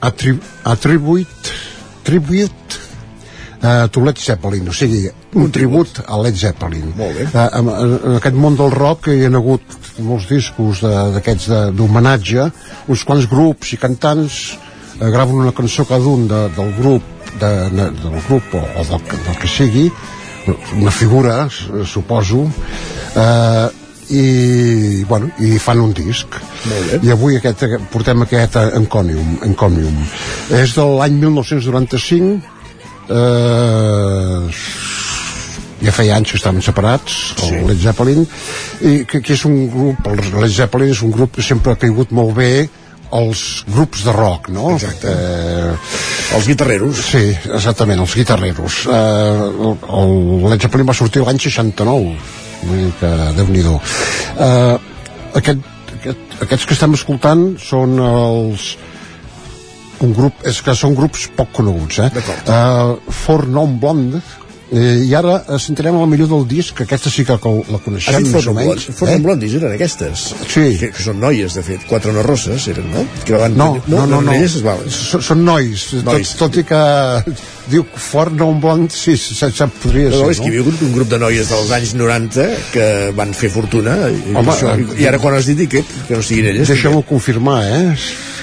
Attrib 0.05 0.45
Attribute 0.69 1.57
Tribute 2.05 2.84
eh, 3.65 3.89
to 3.91 4.05
Led 4.05 4.21
Zeppelin, 4.21 4.69
o 4.69 4.75
sigui, 4.77 5.09
un 5.35 5.51
tribut 5.51 6.03
a 6.07 6.19
Led 6.21 6.37
Zeppelin. 6.37 6.93
Molt 6.97 7.17
bé. 7.17 7.27
Eh, 7.27 7.49
en, 7.61 7.71
en 7.73 8.19
aquest 8.19 8.37
món 8.39 8.59
del 8.61 8.73
rock 8.75 9.09
hi 9.13 9.25
ha 9.25 9.33
hagut 9.33 9.79
molts 10.05 10.29
discos 10.31 10.83
d'aquests 10.85 11.73
d'homenatge, 11.79 12.49
uns 12.93 13.05
quants 13.09 13.29
grups 13.31 13.75
i 13.77 13.81
cantants 13.81 14.41
eh, 15.01 15.09
graven 15.09 15.41
una 15.47 15.55
cançó 15.57 15.87
cada 15.89 16.11
un 16.11 16.29
de, 16.29 16.49
del 16.57 16.75
grup 16.81 17.13
de, 17.41 17.55
de, 17.71 17.89
del 18.03 18.21
grup 18.29 18.59
o, 18.59 18.61
o 18.61 18.85
del, 18.91 19.09
del 19.15 19.41
que 19.41 19.49
sigui 19.49 19.89
una 20.77 20.91
figura, 20.93 21.49
suposo 21.89 22.45
eh, 23.17 23.69
i, 24.13 25.05
bueno, 25.09 25.31
i 25.41 25.57
fan 25.59 25.81
un 25.81 25.95
disc 25.97 26.37
i 27.01 27.09
avui 27.13 27.39
aquest, 27.39 27.65
portem 27.93 28.21
aquest 28.27 28.59
Enconium, 28.77 29.39
Enconium. 29.47 30.03
és 30.53 30.75
de 30.77 30.85
l'any 30.99 31.17
1995 31.23 32.54
eh, 33.11 34.49
ja 35.85 35.93
feia 35.93 36.17
anys 36.17 36.33
que 36.33 36.39
estaven 36.41 36.63
separats 36.65 37.35
el 37.43 37.49
Sí. 37.51 37.61
Led 37.69 37.83
Zeppelin 37.83 38.25
i 38.81 38.95
que, 39.05 39.21
que 39.21 39.35
és 39.35 39.45
un 39.45 39.69
grup, 39.73 40.07
el 40.09 40.23
Led 40.41 40.55
Zeppelin 40.55 40.95
és 40.95 41.03
un 41.05 41.13
grup 41.13 41.37
que 41.37 41.43
sempre 41.45 41.73
ha 41.75 41.81
caigut 41.81 42.13
molt 42.15 42.35
bé 42.39 42.69
als 43.15 43.65
grups 43.71 44.03
de 44.05 44.13
rock, 44.13 44.49
no? 44.51 44.73
Exacte. 44.75 45.07
Eh, 45.13 46.35
Els 46.35 46.49
guitarreros. 46.49 46.99
Sí, 47.13 47.29
exactament, 47.53 48.01
els 48.01 48.15
guitarreros. 48.17 48.81
Eh, 48.91 49.45
el, 49.69 49.77
el 50.01 50.49
Led 50.51 50.65
Zeppelin 50.65 50.89
va 50.89 50.97
sortir 50.99 51.23
l'any 51.23 51.39
69, 51.39 52.17
vull 52.65 52.81
dir 52.81 52.91
que 52.99 53.13
déu-n'hi-do. 53.37 53.77
Eh, 54.35 54.75
aquest, 55.43 55.63
aquest, 56.01 56.35
aquests 56.49 56.67
que 56.67 56.75
estem 56.75 56.97
escoltant 56.99 57.45
són 57.63 57.95
els 58.03 58.73
un 60.05 60.15
grup, 60.17 60.45
és 60.49 60.61
que 60.65 60.77
són 60.79 60.97
grups 60.99 61.29
poc 61.37 61.53
coneguts, 61.57 62.01
eh? 62.05 62.11
Uh, 62.45 62.97
For 63.25 63.47
Non 63.51 63.79
Blonde, 63.83 64.23
eh, 64.75 65.05
i 65.07 65.13
ara 65.17 65.37
eh, 65.43 65.59
sentirem 65.63 65.97
el 65.99 66.07
millor 66.11 66.29
del 66.31 66.45
disc, 66.49 66.75
que 66.77 66.87
aquesta 66.87 67.11
sí 67.13 67.25
que 67.27 67.37
la 67.37 67.81
coneixem 67.85 68.27
més 68.33 68.49
o 68.49 68.55
menys. 68.57 68.87
Blondis? 68.87 68.99
Forn 68.99 69.25
Blondis 69.25 69.57
eren 69.59 69.75
aquestes. 69.77 70.25
Sí. 70.51 70.67
Que, 70.81 70.91
que 70.95 71.05
són 71.05 71.21
noies, 71.23 71.57
de 71.59 71.65
fet. 71.67 71.87
Quatre 71.91 72.15
rosses 72.27 72.69
eren, 72.73 72.89
no? 72.93 73.05
Que 73.27 73.39
van, 73.41 73.57
No, 73.59 73.71
no, 73.87 74.05
no, 74.11 74.21
no. 74.25 74.37
Val. 74.65 74.85
Són, 74.91 75.45
nois, 75.45 75.87
Nois. 76.07 76.35
Tot, 76.35 76.49
tot 76.49 76.61
i 76.61 76.65
que 76.69 76.83
diu 77.71 77.87
For 77.95 78.33
Non 78.35 78.61
Blonde, 78.63 78.93
sí, 78.95 79.17
se, 79.21 79.51
se 79.51 79.69
podria 79.81 80.11
No, 80.11 80.19
ser, 80.19 80.25
no, 80.25 80.31
és 80.35 80.43
que 80.43 80.51
hi 80.51 80.61
havia 80.61 80.77
un 80.89 80.95
grup 80.95 81.11
de 81.13 81.21
noies 81.23 81.51
dels 81.53 81.73
anys 81.77 81.95
90 81.99 82.49
que 82.75 82.87
van 83.17 83.35
fer 83.37 83.51
fortuna 83.53 83.97
i, 84.11 84.21
Home, 84.35 84.53
això, 84.53 84.75
eh, 84.75 85.01
i 85.01 85.09
ara 85.09 85.21
quan 85.23 85.37
has 85.39 85.49
dit 85.51 85.65
que, 85.71 85.85
que 86.09 86.19
no 86.19 86.25
siguin 86.25 86.51
elles 86.53 86.71
Deixeu-m'ho 86.71 87.05
confirmar, 87.09 87.61
eh? 87.65 88.34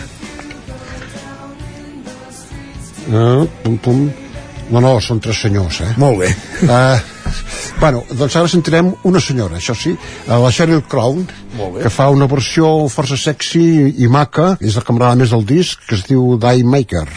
Uh, 3.11 3.47
pum, 3.63 3.77
pum. 3.83 4.03
No, 4.71 4.79
no, 4.79 4.93
són 5.03 5.19
tres 5.19 5.41
senyors, 5.43 5.81
eh? 5.83 5.89
Molt 5.99 6.21
bé. 6.21 6.29
Uh, 6.63 6.95
bueno, 7.81 8.05
doncs 8.15 8.38
ara 8.39 8.51
sentirem 8.51 8.93
una 9.09 9.19
senyora, 9.19 9.59
això 9.59 9.75
sí, 9.75 9.91
eh, 9.97 10.31
la 10.31 10.51
Sheryl 10.51 10.85
Crow, 10.88 11.19
que 11.81 11.91
fa 11.91 12.07
una 12.13 12.29
versió 12.31 12.71
força 12.93 13.19
sexy 13.19 13.65
i 13.99 14.07
maca, 14.07 14.53
és 14.63 14.79
la 14.79 14.85
camarada 14.88 15.19
més 15.19 15.35
del 15.35 15.43
disc, 15.49 15.83
que 15.89 15.99
es 15.99 16.07
diu 16.07 16.38
Die 16.39 16.63
Maker. 16.63 17.07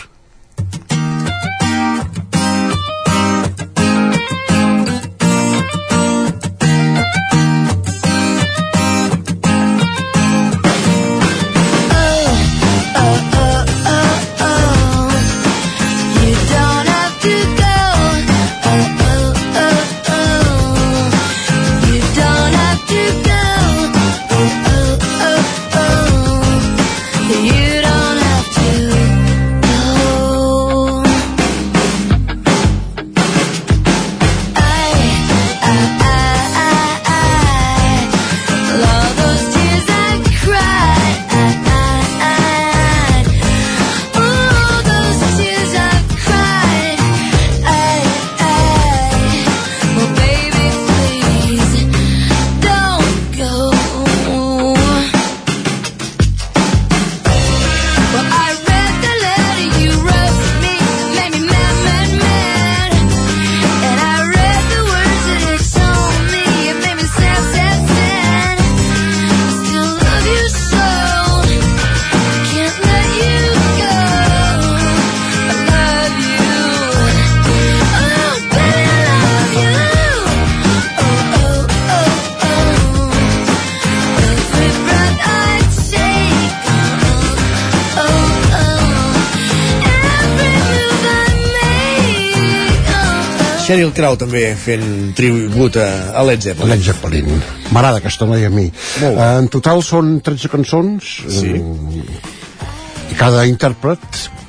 Crow 93.94 94.16
també 94.20 94.44
fent 94.58 95.14
tribut 95.16 95.76
a, 95.80 95.88
a 96.18 96.22
Led 96.26 96.42
Zeppelin. 96.44 96.74
Led 96.74 96.84
Zeppelin. 96.86 97.28
M'agrada 97.70 98.00
aquesta 98.02 98.26
noia 98.28 98.50
a 98.50 98.54
mi. 98.54 98.66
Eh, 99.00 99.12
en 99.40 99.48
total 99.52 99.82
són 99.86 100.18
13 100.24 100.50
cançons. 100.52 101.12
Sí. 101.38 101.54
eh, 101.54 103.12
I 103.12 103.18
cada 103.18 103.44
intèrpret, 103.46 104.04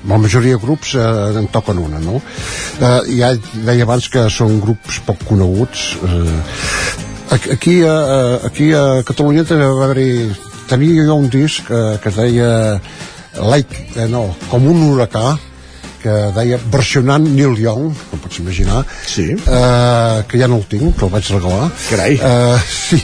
la 0.10 0.18
majoria 0.22 0.56
de 0.56 0.62
grups 0.64 0.94
eh, 0.98 1.06
en 1.42 1.50
toquen 1.54 1.82
una, 1.84 2.00
no? 2.02 2.22
Eh, 2.80 3.18
ja 3.20 3.34
deia 3.68 3.86
abans 3.86 4.08
que 4.10 4.28
són 4.34 4.60
grups 4.64 5.02
poc 5.06 5.26
coneguts. 5.30 5.88
Eh, 6.02 6.38
aquí, 7.58 7.80
a, 7.86 7.96
aquí 8.50 8.72
a 8.74 8.86
Catalunya 9.08 9.46
també 9.48 9.70
va 9.70 9.90
haver-hi... 9.90 10.12
Tenia 10.66 11.04
jo 11.06 11.20
un 11.22 11.28
disc 11.30 11.68
eh, 11.70 12.00
que 12.02 12.10
es 12.10 12.16
deia 12.18 12.80
like, 13.38 13.84
eh, 14.00 14.08
no, 14.10 14.32
com 14.50 14.66
un 14.72 14.80
huracà 14.88 15.36
que 16.06 16.16
deia 16.36 16.60
versionant 16.72 17.26
Neil 17.26 17.58
Young, 17.58 17.90
com 18.12 18.22
pots 18.22 18.38
imaginar, 18.44 18.84
sí. 19.10 19.32
eh, 19.34 20.18
que 20.30 20.38
ja 20.42 20.50
no 20.52 20.62
el 20.62 20.68
tinc, 20.70 20.94
però 20.94 21.10
el 21.10 21.16
vaig 21.18 21.32
regalar. 21.34 21.70
Carai. 21.90 22.18
Eh, 22.22 22.58
sí, 22.70 23.00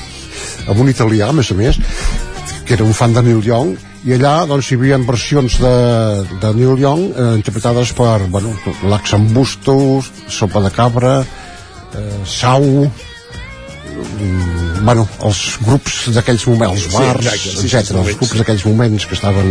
amb 0.70 0.84
un 0.84 0.92
italià, 0.92 1.32
a 1.32 1.36
més 1.38 1.50
a 1.50 1.58
més, 1.58 1.80
que 2.68 2.78
era 2.78 2.86
un 2.86 2.94
fan 2.98 3.16
de 3.18 3.24
Neil 3.26 3.42
Young, 3.48 3.74
i 4.06 4.16
allà 4.16 4.34
doncs, 4.50 4.72
hi 4.72 4.78
havia 4.80 4.98
versions 5.06 5.60
de, 5.62 5.74
de 6.42 6.50
Neil 6.58 6.80
Young 6.82 7.04
eh, 7.12 7.34
interpretades 7.38 7.92
per 7.98 8.20
bueno, 8.34 8.54
Laxambustos, 8.90 10.10
Sopa 10.30 10.62
de 10.66 10.72
Cabra, 10.74 11.16
eh, 11.22 12.22
Sau, 12.26 12.66
mm, 12.86 14.82
bueno, 14.86 15.06
els 15.26 15.42
grups 15.66 16.08
d'aquells 16.16 16.48
moments, 16.54 16.86
els 16.86 16.90
Sí, 16.90 16.98
bars, 16.98 17.26
exacte, 17.26 17.50
sí, 17.50 17.68
sí, 17.68 17.76
etc. 17.76 17.78
els 17.82 17.92
moments. 17.92 18.10
els 18.10 18.22
grups 18.22 18.38
d'aquells 18.42 18.66
moments 18.72 19.06
que 19.10 19.18
estaven 19.20 19.48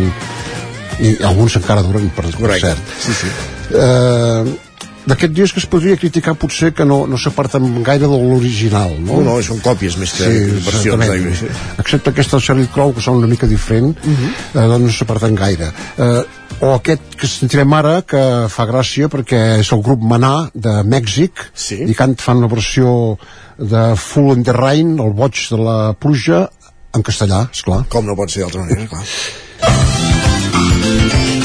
i 1.01 1.15
alguns 1.25 1.57
encara 1.61 1.83
duren 1.87 2.11
per, 2.17 2.27
per 2.37 2.59
cert 2.61 2.97
sí, 3.01 3.15
sí. 3.23 3.31
eh, 3.75 4.59
d'aquest 5.11 5.33
disc 5.33 5.57
es 5.57 5.65
podria 5.67 5.97
criticar 5.97 6.35
potser 6.39 6.73
que 6.77 6.85
no, 6.85 7.07
no 7.09 7.17
s'aparten 7.19 7.65
gaire 7.87 8.05
de 8.07 8.19
l'original 8.21 8.93
no? 9.01 9.17
No, 9.21 9.23
no, 9.31 9.37
són 9.43 9.63
còpies 9.65 9.97
més 10.01 10.13
que 10.19 10.29
versions, 10.29 10.67
exactament. 10.69 11.09
d'aigua, 11.11 11.37
sí. 11.41 11.49
excepte 11.81 12.13
aquesta 12.13 12.39
Sheryl 12.43 12.69
Crow 12.75 12.93
que 12.95 13.01
són 13.05 13.17
una 13.23 13.31
mica 13.31 13.49
diferent 13.51 13.95
uh 13.97 14.11
Mhm. 14.11 14.17
-huh. 14.29 14.61
eh, 14.61 14.69
doncs 14.75 14.85
no 14.85 14.93
s'aparten 14.99 15.35
gaire 15.35 15.73
eh, 15.99 16.23
o 16.61 16.75
aquest 16.75 17.17
que 17.17 17.27
sentirem 17.27 17.73
ara 17.73 18.03
que 18.03 18.47
fa 18.49 18.67
gràcia 18.69 19.09
perquè 19.09 19.59
és 19.61 19.73
el 19.73 19.83
grup 19.83 20.01
Manà 20.03 20.51
de 20.55 20.83
Mèxic 20.85 21.33
sí. 21.55 21.77
i 21.89 21.95
cant 21.95 22.15
fan 22.21 22.37
una 22.37 22.49
versió 22.49 23.17
de 23.59 23.97
Full 23.97 24.37
in 24.37 24.43
the 24.45 24.53
Rain 24.53 24.99
el 24.99 25.13
boig 25.13 25.33
de 25.51 25.57
la 25.57 25.93
pluja 25.95 26.49
en 26.93 27.03
castellà, 27.03 27.49
és 27.53 27.63
clar 27.63 27.85
com 27.89 28.05
no 28.05 28.15
pot 28.17 28.29
ser 28.31 28.41
d'altra 28.43 28.61
manera, 28.61 28.87
clar 28.87 30.20
Thank 31.11 31.35
you. 31.35 31.40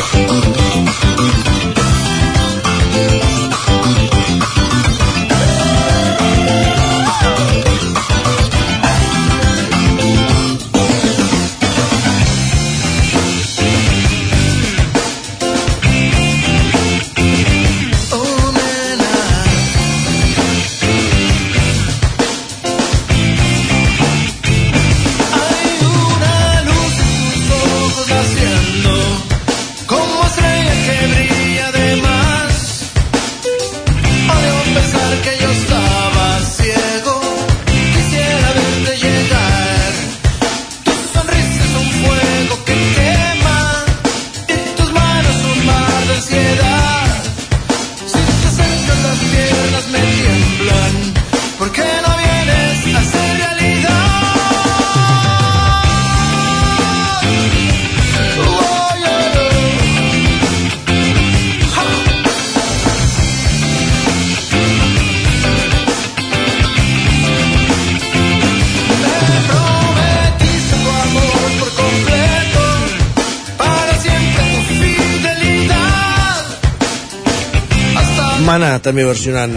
També 78.85 79.03
versionant 79.07 79.53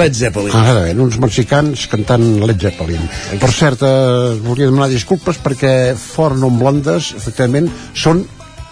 Led 0.00 0.16
Zeppelin. 0.16 0.56
Ara 0.56 0.74
bé, 0.80 0.96
uns 0.96 1.20
mexicans 1.22 1.86
cantant 1.92 2.24
Led 2.48 2.60
Zeppelin. 2.64 3.04
Per 3.40 3.52
cert, 3.54 3.84
eh, 3.86 4.34
volia 4.44 4.66
demanar 4.72 4.88
disculpes 4.90 5.38
perquè 5.44 5.94
Fort 6.00 6.36
Non 6.40 6.58
Blondes, 6.60 7.12
efectivament, 7.20 7.68
són 7.94 8.24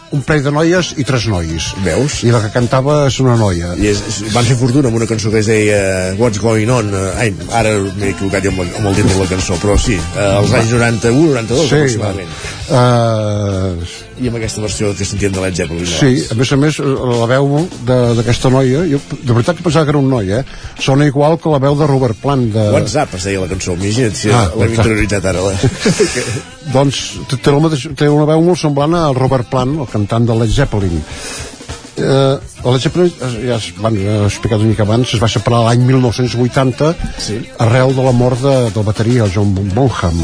un 0.09 0.23
parell 0.25 0.41
de 0.47 0.51
noies 0.57 0.95
i 0.97 1.05
tres 1.05 1.27
nois. 1.29 1.67
Veus? 1.85 2.23
I 2.25 2.31
la 2.33 2.39
que 2.41 2.49
cantava 2.55 2.95
és 3.11 3.19
una 3.21 3.35
noia. 3.37 3.75
I 3.77 3.91
és, 3.91 3.99
és, 4.09 4.21
van 4.33 4.47
fer 4.49 4.55
fortuna 4.57 4.89
amb 4.89 4.97
una 4.97 5.05
cançó 5.11 5.29
que 5.29 5.43
es 5.43 5.51
deia 5.51 6.15
What's 6.17 6.41
Going 6.41 6.71
On. 6.73 6.89
Eh, 6.97 7.11
Ai, 7.27 7.35
ara 7.53 7.75
m'he 7.99 8.15
equivocat 8.15 8.47
amb, 8.49 8.63
la- 8.63 8.71
amb 8.81 8.89
el 8.89 8.97
títol 8.97 9.13
de 9.13 9.19
la 9.27 9.29
cançó, 9.35 9.59
però 9.61 9.77
sí, 9.77 9.99
eh, 10.01 10.25
als 10.39 10.55
anys 10.57 10.73
91, 10.73 11.35
92 11.35 11.69
Sí, 11.69 11.75
aproximadament. 11.77 12.33
Uh, 12.69 13.81
I 14.21 14.29
amb 14.29 14.37
aquesta 14.37 14.61
versió 14.61 14.91
que 14.97 15.07
sentíem 15.09 15.33
de 15.33 15.41
Led 15.41 15.55
Zeppelin. 15.57 15.87
sí, 15.89 16.11
a 16.31 16.35
més 16.37 16.51
a 16.53 16.59
més, 16.61 16.79
la 16.85 17.29
veu 17.31 17.47
d'aquesta 17.89 18.51
noia, 18.53 18.83
jo 18.91 19.01
de 19.23 19.33
veritat 19.33 19.57
que 19.57 19.65
pensava 19.65 19.87
que 19.89 19.95
era 19.95 20.03
un 20.03 20.11
noi, 20.13 20.29
eh? 20.37 20.43
Sona 20.85 21.07
igual 21.09 21.39
que 21.41 21.49
la 21.49 21.61
veu 21.65 21.79
de 21.79 21.87
Robert 21.89 22.19
Plant. 22.21 22.49
De... 22.53 22.67
WhatsApp 22.75 23.15
es 23.17 23.25
deia 23.31 23.41
la 23.41 23.49
cançó, 23.49 23.73
imagina't 23.79 24.17
si 24.21 24.29
Ah, 24.29 24.49
l'hem 24.53 24.61
WhatsApp. 24.67 24.79
interioritzat 24.83 25.29
ara. 25.33 25.45
La... 25.49 25.55
Doncs 26.77 27.03
té, 27.33 27.41
el 27.55 27.61
mateix, 27.65 27.87
té 27.97 28.09
una 28.13 28.27
veu 28.29 28.45
molt 28.51 28.61
semblant 28.61 28.99
al 29.01 29.17
Robert 29.17 29.49
Plant, 29.49 29.79
el 29.81 29.89
cantant 29.89 30.29
de 30.29 30.37
Led 30.43 30.53
Zeppelin. 30.53 31.01
Eh, 31.99 32.37
el 32.65 32.69
Led 32.75 32.85
Zeppelin, 32.85 33.09
eh, 33.17 33.33
ja 33.49 33.57
es, 33.57 33.71
he 33.73 34.19
explicat 34.29 34.61
una 34.61 34.69
mica 34.75 34.85
abans, 34.85 35.15
es 35.17 35.23
va 35.23 35.31
separar 35.33 35.65
l'any 35.71 35.89
1980 35.89 36.93
sí. 37.19 37.41
arrel 37.65 37.97
de 37.97 38.05
la 38.07 38.13
mort 38.13 38.45
de, 38.45 38.55
del 38.77 38.85
bateria, 38.87 39.25
el 39.25 39.33
John 39.35 39.57
Bonham. 39.75 40.21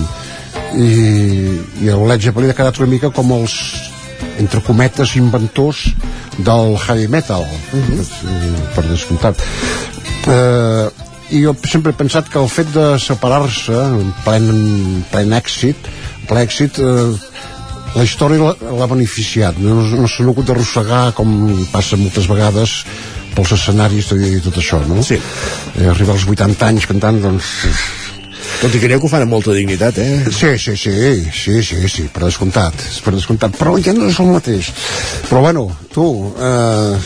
I, 0.74 1.60
I 1.84 1.88
el 1.94 2.02
Led 2.08 2.22
Zeppelin 2.24 2.50
ha 2.50 2.56
quedat 2.58 2.78
una 2.82 2.90
mica 2.90 3.10
com 3.14 3.30
els 3.36 3.54
entre 4.40 4.60
cometes 4.66 5.14
inventors 5.20 5.84
del 6.38 6.74
heavy 6.82 7.06
metal 7.08 7.44
per 8.74 8.82
descomptat 8.88 9.38
eh, 10.26 10.88
i 11.34 11.42
jo 11.44 11.54
sempre 11.64 11.92
he 11.94 11.98
pensat 11.98 12.28
que 12.30 12.40
el 12.42 12.48
fet 12.50 12.72
de 12.74 12.86
separar-se 13.00 13.74
en 13.74 14.10
plen, 14.24 14.48
en 14.50 15.04
plen 15.12 15.32
èxit 15.38 15.88
ple 16.28 16.42
èxit 16.44 16.80
eh, 16.82 17.14
la 17.94 18.02
història 18.02 18.42
l'ha- 18.42 18.74
l'ha 18.80 18.88
beneficiat 18.90 19.58
no, 19.62 19.76
no 19.82 20.08
s'ha 20.10 20.26
hagut 20.26 20.48
d'arrossegar 20.50 21.12
com 21.14 21.30
passa 21.72 21.96
moltes 22.00 22.26
vegades 22.30 22.80
pels 23.34 23.52
escenaris 23.56 24.10
i 24.14 24.40
tot 24.42 24.58
això 24.58 24.80
no? 24.86 25.02
Sí. 25.06 25.18
eh, 25.78 25.86
arribar 25.90 26.14
als 26.18 26.26
80 26.26 26.66
anys 26.72 26.86
cantant 26.90 27.22
doncs 27.22 27.54
Tot 28.62 28.74
i 28.74 28.80
que 28.80 28.88
que 28.88 28.96
ho 28.96 29.10
fan 29.10 29.24
amb 29.24 29.34
molta 29.34 29.52
dignitat, 29.56 29.98
eh? 30.00 30.32
Sí, 30.32 30.54
sí, 30.58 30.76
sí, 30.78 30.94
sí, 31.34 31.62
sí, 31.62 31.88
sí, 31.90 32.06
per 32.12 32.24
descomptat, 32.24 32.84
per 33.04 33.12
descomptat, 33.16 33.56
però 33.58 33.74
ja 33.82 33.92
no 33.96 34.08
és 34.08 34.20
el 34.22 34.30
mateix. 34.32 34.70
Però 35.28 35.42
bueno, 35.44 35.66
tu, 35.92 36.06
eh, 36.38 36.96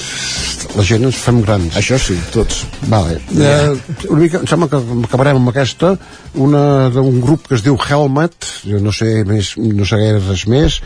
la 0.77 0.85
gent 0.87 1.09
ens 1.09 1.19
fem 1.25 1.41
grans. 1.43 1.77
Això 1.81 1.99
sí, 1.99 2.17
tots. 2.35 2.65
Vale. 2.93 3.19
Eh, 3.35 3.75
una 4.11 4.21
mica, 4.21 4.43
em 4.43 4.49
sembla 4.51 4.69
que 4.71 4.81
acabarem 5.09 5.41
amb 5.41 5.53
aquesta, 5.53 5.95
una 6.35 6.65
d'un 6.95 7.21
grup 7.25 7.49
que 7.49 7.57
es 7.59 7.65
diu 7.67 7.79
Helmet, 7.79 8.51
jo 8.69 8.83
no 8.85 8.95
sé 8.95 9.23
més, 9.29 9.55
no 9.59 9.89
sé 9.89 10.01
gaire 10.01 10.23
res 10.29 10.47
més, 10.51 10.79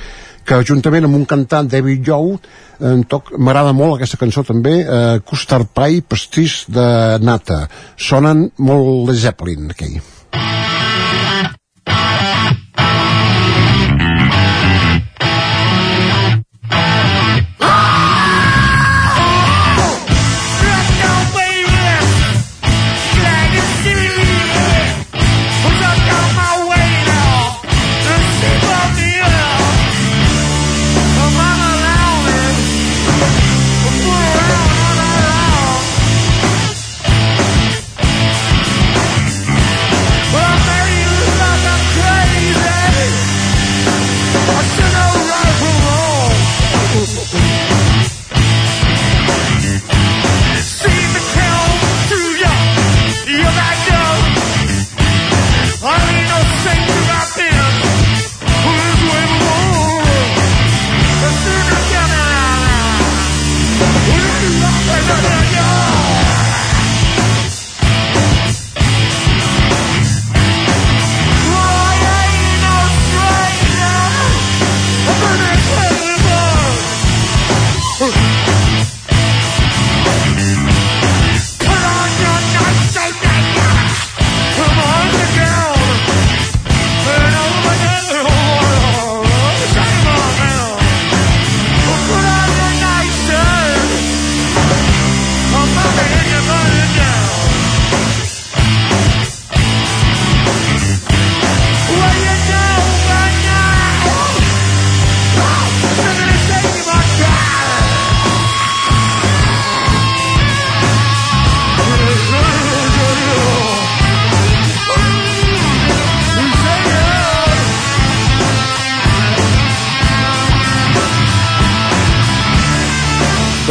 que 0.47 0.63
juntament 0.67 1.07
amb 1.07 1.19
un 1.21 1.27
cantant, 1.29 1.69
David 1.71 2.03
Joe, 2.07 2.39
em 2.93 3.05
toc, 3.07 3.35
m'agrada 3.39 3.75
molt 3.77 3.97
aquesta 3.97 4.19
cançó 4.21 4.43
també, 4.47 4.81
eh, 4.83 5.21
Custard 5.27 5.71
Pie, 5.75 6.03
pastís 6.03 6.65
de 6.69 7.19
nata. 7.23 7.67
Sonen 7.97 8.49
molt 8.59 9.11
de 9.11 9.19
Zeppelin, 9.21 9.71
aquell. 9.71 10.01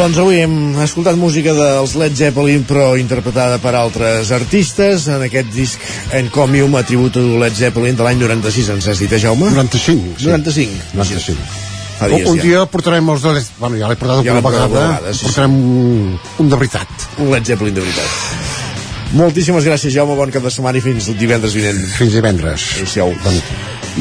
Doncs 0.02 0.18
avui 0.18 0.40
hem 0.42 0.54
escoltat 0.82 1.14
música 1.14 1.52
dels 1.54 1.92
Led 1.94 2.16
Zeppelin 2.18 2.64
però 2.66 2.96
interpretada 2.98 3.60
per 3.62 3.76
altres 3.78 4.32
artistes. 4.34 5.04
En 5.14 5.22
aquest 5.28 5.52
disc 5.54 5.84
Encomium 6.18 6.74
a 6.80 6.82
tribut 6.82 7.20
a 7.22 7.26
Led 7.44 7.54
Zeppelin 7.54 8.00
de 8.00 8.08
l'any 8.08 8.18
96 8.24 8.72
ens 8.74 8.88
has 8.90 8.98
dit, 9.04 9.14
eh, 9.14 9.20
Jaume? 9.22 9.52
95 9.54 10.18
sí. 10.18 10.26
95 10.26 10.96
95 10.98 11.38
Fa 12.00 12.10
dies 12.10 12.26
un 12.32 12.40
ja. 12.40 12.48
dia 12.48 12.66
portarem 12.66 13.14
els 13.14 13.22
de 13.22 13.36
l'Ed- 13.36 13.54
bueno, 13.60 13.78
ja 13.78 13.92
l'he 13.94 14.00
portat 14.02 14.26
Ja 14.26 14.34
una 14.34 14.42
vegada, 14.50 14.74
vegada, 14.74 15.14
sí, 15.14 15.20
sí. 15.20 15.26
portarem 15.28 15.62
un, 15.62 16.20
un 16.40 16.50
de 16.50 16.62
veritat. 16.64 17.08
Un 17.20 17.32
Led 17.36 17.46
Zeppelin 17.46 17.78
de 17.78 17.86
veritat. 17.86 18.10
Moltíssimes 19.22 19.70
gràcies 19.70 19.94
Jaume, 19.94 20.18
bon 20.18 20.34
cap 20.34 20.42
de 20.42 20.50
setmana 20.50 20.82
i 20.82 20.82
fins 20.82 21.14
divendres 21.14 21.54
vinent. 21.54 21.78
Fins 22.02 22.18
divendres. 22.18 22.72
Adéu-siau. 22.80 23.14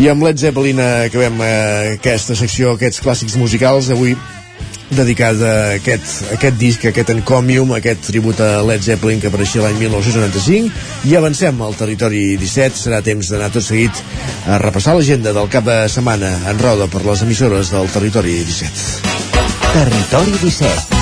I 0.01 0.09
amb 0.09 0.25
Led 0.25 0.41
Zeppelin 0.41 0.81
eh, 0.81 0.91
acabem 1.13 1.41
eh, 1.45 1.97
aquesta 2.01 2.41
secció, 2.41 2.73
aquests 2.81 3.05
clàssics 3.05 3.37
musicals. 3.37 3.93
Avui 3.93 4.17
dedicat 4.91 5.39
a 5.43 5.55
aquest, 5.77 6.07
a 6.27 6.35
aquest 6.37 6.57
disc, 6.59 6.85
a 6.85 6.91
aquest 6.91 7.11
encomium, 7.15 7.73
a 7.73 7.79
aquest 7.79 8.03
tribut 8.09 8.41
a 8.43 8.63
Led 8.67 8.83
Zeppelin 8.85 9.21
que 9.23 9.31
apareixia 9.31 9.63
l'any 9.65 9.79
1995 9.83 11.11
i 11.11 11.17
avancem 11.19 11.63
al 11.63 11.77
territori 11.79 12.25
17 12.41 12.79
serà 12.81 13.01
temps 13.07 13.31
d'anar 13.31 13.51
tot 13.55 13.65
seguit 13.67 14.03
a 14.51 14.59
repassar 14.63 14.97
l'agenda 14.97 15.35
del 15.37 15.49
cap 15.53 15.65
de 15.69 15.79
setmana 15.93 16.33
en 16.51 16.59
roda 16.63 16.91
per 16.91 17.05
les 17.07 17.23
emissores 17.27 17.71
del 17.75 17.87
territori 17.95 18.35
17 18.51 19.15
Territori 19.71 20.33
17 20.43 20.99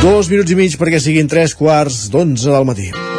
Dos 0.00 0.32
minuts 0.32 0.52
i 0.52 0.56
mig 0.56 0.80
perquè 0.80 0.98
siguin 1.02 1.28
tres 1.28 1.52
quarts 1.58 2.08
d'onze 2.12 2.48
del 2.48 2.64
matí 2.68 3.09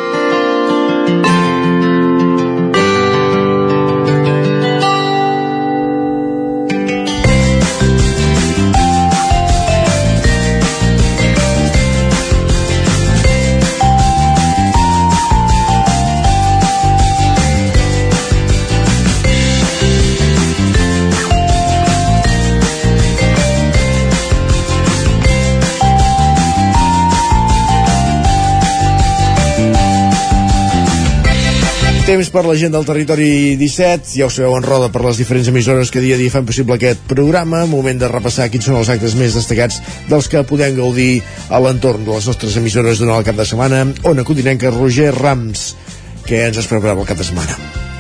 Temps 32.12 32.28
per 32.28 32.42
la 32.44 32.58
gent 32.60 32.74
del 32.76 32.84
territori 32.84 33.56
17, 33.56 34.10
ja 34.20 34.26
ho 34.26 34.32
sabeu 34.36 34.58
en 34.58 34.66
roda 34.66 34.90
per 34.92 35.00
les 35.06 35.16
diferents 35.22 35.48
emissores 35.48 35.88
que 35.96 36.02
dia 36.04 36.18
a 36.18 36.20
dia 36.20 36.34
fan 36.34 36.44
possible 36.44 36.76
aquest 36.76 37.06
programa. 37.08 37.62
Moment 37.72 38.02
de 38.02 38.10
repassar 38.12 38.50
quins 38.52 38.68
són 38.68 38.82
els 38.82 38.90
actes 38.92 39.16
més 39.16 39.38
destacats 39.38 39.78
dels 40.10 40.28
que 40.28 40.42
podem 40.50 40.76
gaudir 40.76 41.22
a 41.48 41.62
l'entorn 41.64 42.04
de 42.04 42.12
les 42.12 42.28
nostres 42.28 42.58
emissores 42.60 43.00
durant 43.00 43.22
el 43.22 43.30
cap 43.30 43.40
de 43.40 43.46
setmana. 43.48 43.86
On 44.12 44.20
acudinem 44.20 44.60
que 44.60 44.74
Roger 44.76 45.14
Rams, 45.16 45.70
que 46.28 46.44
ens 46.50 46.60
es 46.60 46.68
prepara 46.68 46.98
pel 47.00 47.08
cap 47.14 47.24
de 47.24 47.30
setmana. 47.32 47.90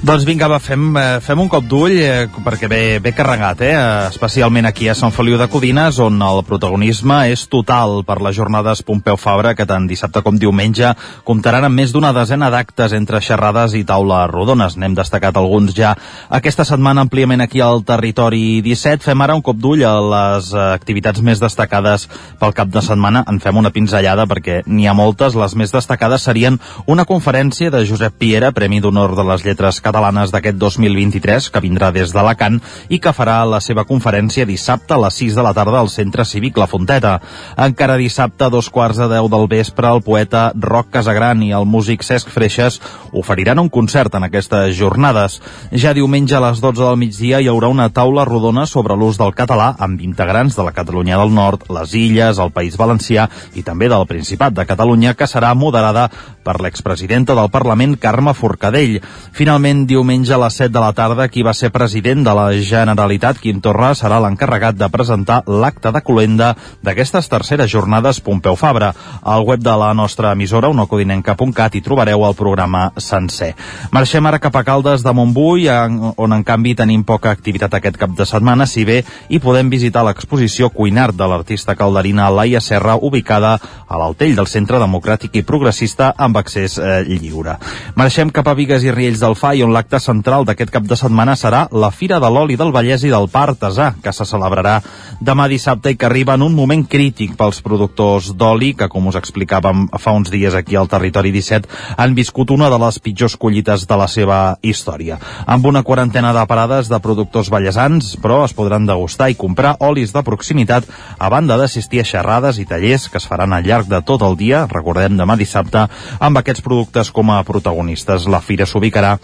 Doncs 0.00 0.24
vinga, 0.24 0.46
va, 0.48 0.56
fem, 0.56 0.94
eh, 0.96 1.18
fem 1.20 1.42
un 1.42 1.48
cop 1.52 1.66
d'ull 1.68 1.92
eh, 2.00 2.24
perquè 2.32 2.70
ve, 2.72 2.78
ve 3.04 3.10
carregat, 3.12 3.60
eh? 3.60 3.74
especialment 4.08 4.64
aquí 4.64 4.86
a 4.88 4.94
Sant 4.96 5.12
Feliu 5.12 5.36
de 5.36 5.44
Codines, 5.52 5.98
on 6.00 6.14
el 6.24 6.40
protagonisme 6.48 7.18
és 7.28 7.42
total 7.52 8.00
per 8.08 8.16
les 8.24 8.32
jornades 8.32 8.80
Pompeu 8.80 9.18
Fabra, 9.20 9.52
que 9.52 9.66
tant 9.68 9.84
dissabte 9.84 10.22
com 10.24 10.38
diumenge 10.40 10.94
comptaran 11.28 11.66
amb 11.68 11.76
més 11.76 11.92
d'una 11.92 12.14
desena 12.16 12.48
d'actes 12.48 12.94
entre 12.96 13.20
xerrades 13.20 13.74
i 13.76 13.82
taules 13.84 14.30
rodones. 14.32 14.78
N'hem 14.80 14.96
destacat 14.96 15.36
alguns 15.36 15.76
ja 15.76 15.92
aquesta 16.32 16.64
setmana 16.64 17.04
àmpliament 17.04 17.44
aquí 17.44 17.60
al 17.60 17.84
territori 17.84 18.62
17. 18.64 19.04
Fem 19.04 19.20
ara 19.20 19.36
un 19.36 19.44
cop 19.44 19.60
d'ull 19.60 19.84
a 19.84 19.92
les 20.00 20.50
eh, 20.56 20.64
activitats 20.78 21.20
més 21.20 21.44
destacades 21.44 22.08
pel 22.40 22.56
cap 22.56 22.72
de 22.72 22.80
setmana. 22.80 23.26
En 23.28 23.36
fem 23.44 23.60
una 23.60 23.74
pinzellada 23.76 24.24
perquè 24.24 24.62
n'hi 24.64 24.88
ha 24.88 24.96
moltes. 24.96 25.36
Les 25.36 25.58
més 25.60 25.76
destacades 25.76 26.24
serien 26.24 26.56
una 26.88 27.04
conferència 27.04 27.68
de 27.68 27.84
Josep 27.84 28.16
Piera, 28.16 28.54
Premi 28.56 28.80
d'Honor 28.80 29.12
de 29.20 29.28
les 29.28 29.44
Lletres 29.44 29.76
catalanes 29.76 29.89
d'aquest 29.92 30.56
2023, 30.58 31.50
que 31.50 31.60
vindrà 31.60 31.90
des 31.92 32.12
d'Alacant 32.12 32.60
i 32.88 32.98
que 32.98 33.12
farà 33.12 33.44
la 33.44 33.60
seva 33.60 33.84
conferència 33.84 34.46
dissabte 34.46 34.94
a 34.94 35.00
les 35.00 35.14
6 35.14 35.34
de 35.34 35.42
la 35.42 35.52
tarda 35.54 35.80
al 35.80 35.88
Centre 35.88 36.24
Cívic 36.24 36.56
La 36.56 36.66
Fonteta. 36.66 37.20
Encara 37.56 37.96
dissabte, 37.96 38.44
a 38.44 38.50
dos 38.50 38.70
quarts 38.70 38.96
de 38.96 39.08
10 39.08 39.30
del 39.30 39.48
vespre, 39.48 39.88
el 39.88 40.02
poeta 40.02 40.52
Roc 40.54 40.90
Casagran 40.90 41.42
i 41.42 41.52
el 41.52 41.66
músic 41.66 42.02
Cesc 42.02 42.30
Freixes 42.30 42.80
oferiran 43.12 43.58
un 43.58 43.68
concert 43.68 44.14
en 44.14 44.24
aquestes 44.24 44.76
jornades. 44.76 45.40
Ja 45.72 45.94
diumenge 45.94 46.36
a 46.36 46.42
les 46.46 46.60
12 46.60 46.82
del 46.82 46.98
migdia 47.00 47.40
hi 47.40 47.48
haurà 47.50 47.68
una 47.68 47.90
taula 47.90 48.24
rodona 48.24 48.66
sobre 48.66 48.96
l'ús 48.96 49.18
del 49.18 49.34
català 49.34 49.74
amb 49.78 50.00
integrants 50.00 50.56
de 50.56 50.66
la 50.66 50.74
Catalunya 50.76 51.18
del 51.18 51.34
Nord, 51.34 51.66
les 51.70 51.94
Illes, 51.94 52.38
el 52.38 52.52
País 52.54 52.78
Valencià 52.78 53.28
i 53.54 53.64
també 53.66 53.88
del 53.88 54.06
Principat 54.06 54.54
de 54.54 54.66
Catalunya, 54.66 55.14
que 55.14 55.28
serà 55.30 55.54
moderada 55.54 56.08
per 56.42 56.60
l'expresidenta 56.60 57.34
del 57.36 57.50
Parlament, 57.50 57.96
Carme 58.00 58.34
Forcadell. 58.34 59.00
Finalment, 59.36 59.84
diumenge 59.86 60.34
a 60.34 60.40
les 60.40 60.56
7 60.60 60.72
de 60.74 60.80
la 60.82 60.92
tarda, 60.96 61.28
qui 61.28 61.44
va 61.46 61.54
ser 61.54 61.70
president 61.70 62.24
de 62.24 62.34
la 62.36 62.48
Generalitat, 62.56 63.38
Quim 63.40 63.60
Torra, 63.60 63.92
serà 63.94 64.20
l'encarregat 64.22 64.78
de 64.78 64.88
presentar 64.88 65.42
l'acte 65.46 65.92
de 65.92 66.02
colenda 66.02 66.54
d'aquestes 66.82 67.28
terceres 67.28 67.70
jornades 67.70 68.20
Pompeu 68.20 68.56
Fabra. 68.56 68.92
Al 69.22 69.44
web 69.46 69.60
de 69.60 69.76
la 69.76 69.92
nostra 69.94 70.32
emissora, 70.32 70.70
unocodinenca.cat, 70.72 71.76
hi 71.76 71.84
trobareu 71.84 72.24
el 72.26 72.36
programa 72.38 72.90
sencer. 72.96 73.52
Marxem 73.92 74.26
ara 74.26 74.40
cap 74.42 74.56
a 74.56 74.64
Caldes 74.64 75.04
de 75.04 75.12
Montbui, 75.14 75.68
on 75.70 76.32
en 76.32 76.44
canvi 76.44 76.74
tenim 76.78 77.04
poca 77.04 77.30
activitat 77.30 77.74
aquest 77.76 77.98
cap 78.00 78.16
de 78.16 78.26
setmana, 78.26 78.66
si 78.66 78.84
bé 78.88 79.02
hi 79.28 79.40
podem 79.42 79.70
visitar 79.70 80.04
l'exposició 80.06 80.70
Cuinart 80.70 81.16
de 81.16 81.26
l'artista 81.28 81.76
calderina 81.76 82.30
Laia 82.30 82.60
Serra, 82.60 82.96
ubicada 82.96 83.56
a 83.60 83.98
l'Altell 84.00 84.36
del 84.38 84.48
Centre 84.50 84.80
Democràtic 84.80 85.36
i 85.40 85.44
Progressista 85.46 86.14
amb 86.30 86.38
accés 86.40 86.78
eh, 86.78 87.02
lliure. 87.10 87.58
Marxem 87.98 88.30
cap 88.34 88.48
a 88.48 88.54
Vigues 88.56 88.86
i 88.86 88.94
Riells 88.94 89.20
del 89.22 89.36
Fai, 89.38 89.64
on 89.66 89.74
l'acte 89.74 90.00
central 90.02 90.46
d'aquest 90.48 90.72
cap 90.72 90.86
de 90.86 90.96
setmana 90.98 91.36
serà 91.36 91.66
la 91.74 91.90
Fira 91.90 92.20
de 92.22 92.30
l'Oli 92.30 92.56
del 92.60 92.72
Vallès 92.74 93.04
i 93.04 93.12
del 93.12 93.28
Pa 93.32 93.44
Artesà, 93.50 93.92
que 94.02 94.14
se 94.14 94.26
celebrarà 94.28 94.78
demà 95.20 95.48
dissabte 95.50 95.92
i 95.92 95.98
que 95.98 96.06
arriba 96.08 96.36
en 96.38 96.46
un 96.46 96.54
moment 96.56 96.86
crític 96.88 97.34
pels 97.38 97.60
productors 97.64 98.30
d'oli, 98.38 98.72
que 98.78 98.88
com 98.88 99.10
us 99.10 99.18
explicàvem 99.18 99.88
fa 100.00 100.14
uns 100.16 100.30
dies 100.32 100.54
aquí 100.56 100.78
al 100.78 100.88
Territori 100.88 101.32
17, 101.34 101.68
han 101.96 102.14
viscut 102.16 102.54
una 102.54 102.70
de 102.70 102.78
les 102.80 103.00
pitjors 103.02 103.36
collites 103.36 103.86
de 103.90 103.98
la 103.98 104.06
seva 104.08 104.40
història. 104.62 105.18
Amb 105.46 105.66
una 105.66 105.82
quarantena 105.82 106.32
de 106.36 106.46
parades 106.48 106.88
de 106.88 107.00
productors 107.02 107.50
ballesans, 107.50 108.14
però 108.22 108.44
es 108.46 108.54
podran 108.56 108.86
degustar 108.88 109.30
i 109.30 109.38
comprar 109.38 109.76
olis 109.84 110.14
de 110.14 110.22
proximitat 110.24 110.86
a 111.18 111.28
banda 111.32 111.58
d'assistir 111.60 112.00
a 112.00 112.06
xerrades 112.06 112.60
i 112.62 112.66
tallers 112.68 113.08
que 113.10 113.18
es 113.20 113.28
faran 113.28 113.52
al 113.52 113.66
llarg 113.66 113.90
de 113.90 114.00
tot 114.06 114.22
el 114.24 114.38
dia, 114.40 114.64
recordem 114.70 115.18
demà 115.18 115.36
dissabte, 115.40 115.86
amb 116.20 116.38
aquests 116.38 116.62
productes 116.62 117.10
com 117.10 117.32
a 117.32 117.40
protagonistes. 117.48 118.28
La 118.28 118.42
fira 118.44 118.68
s'ubicarà 118.68 119.16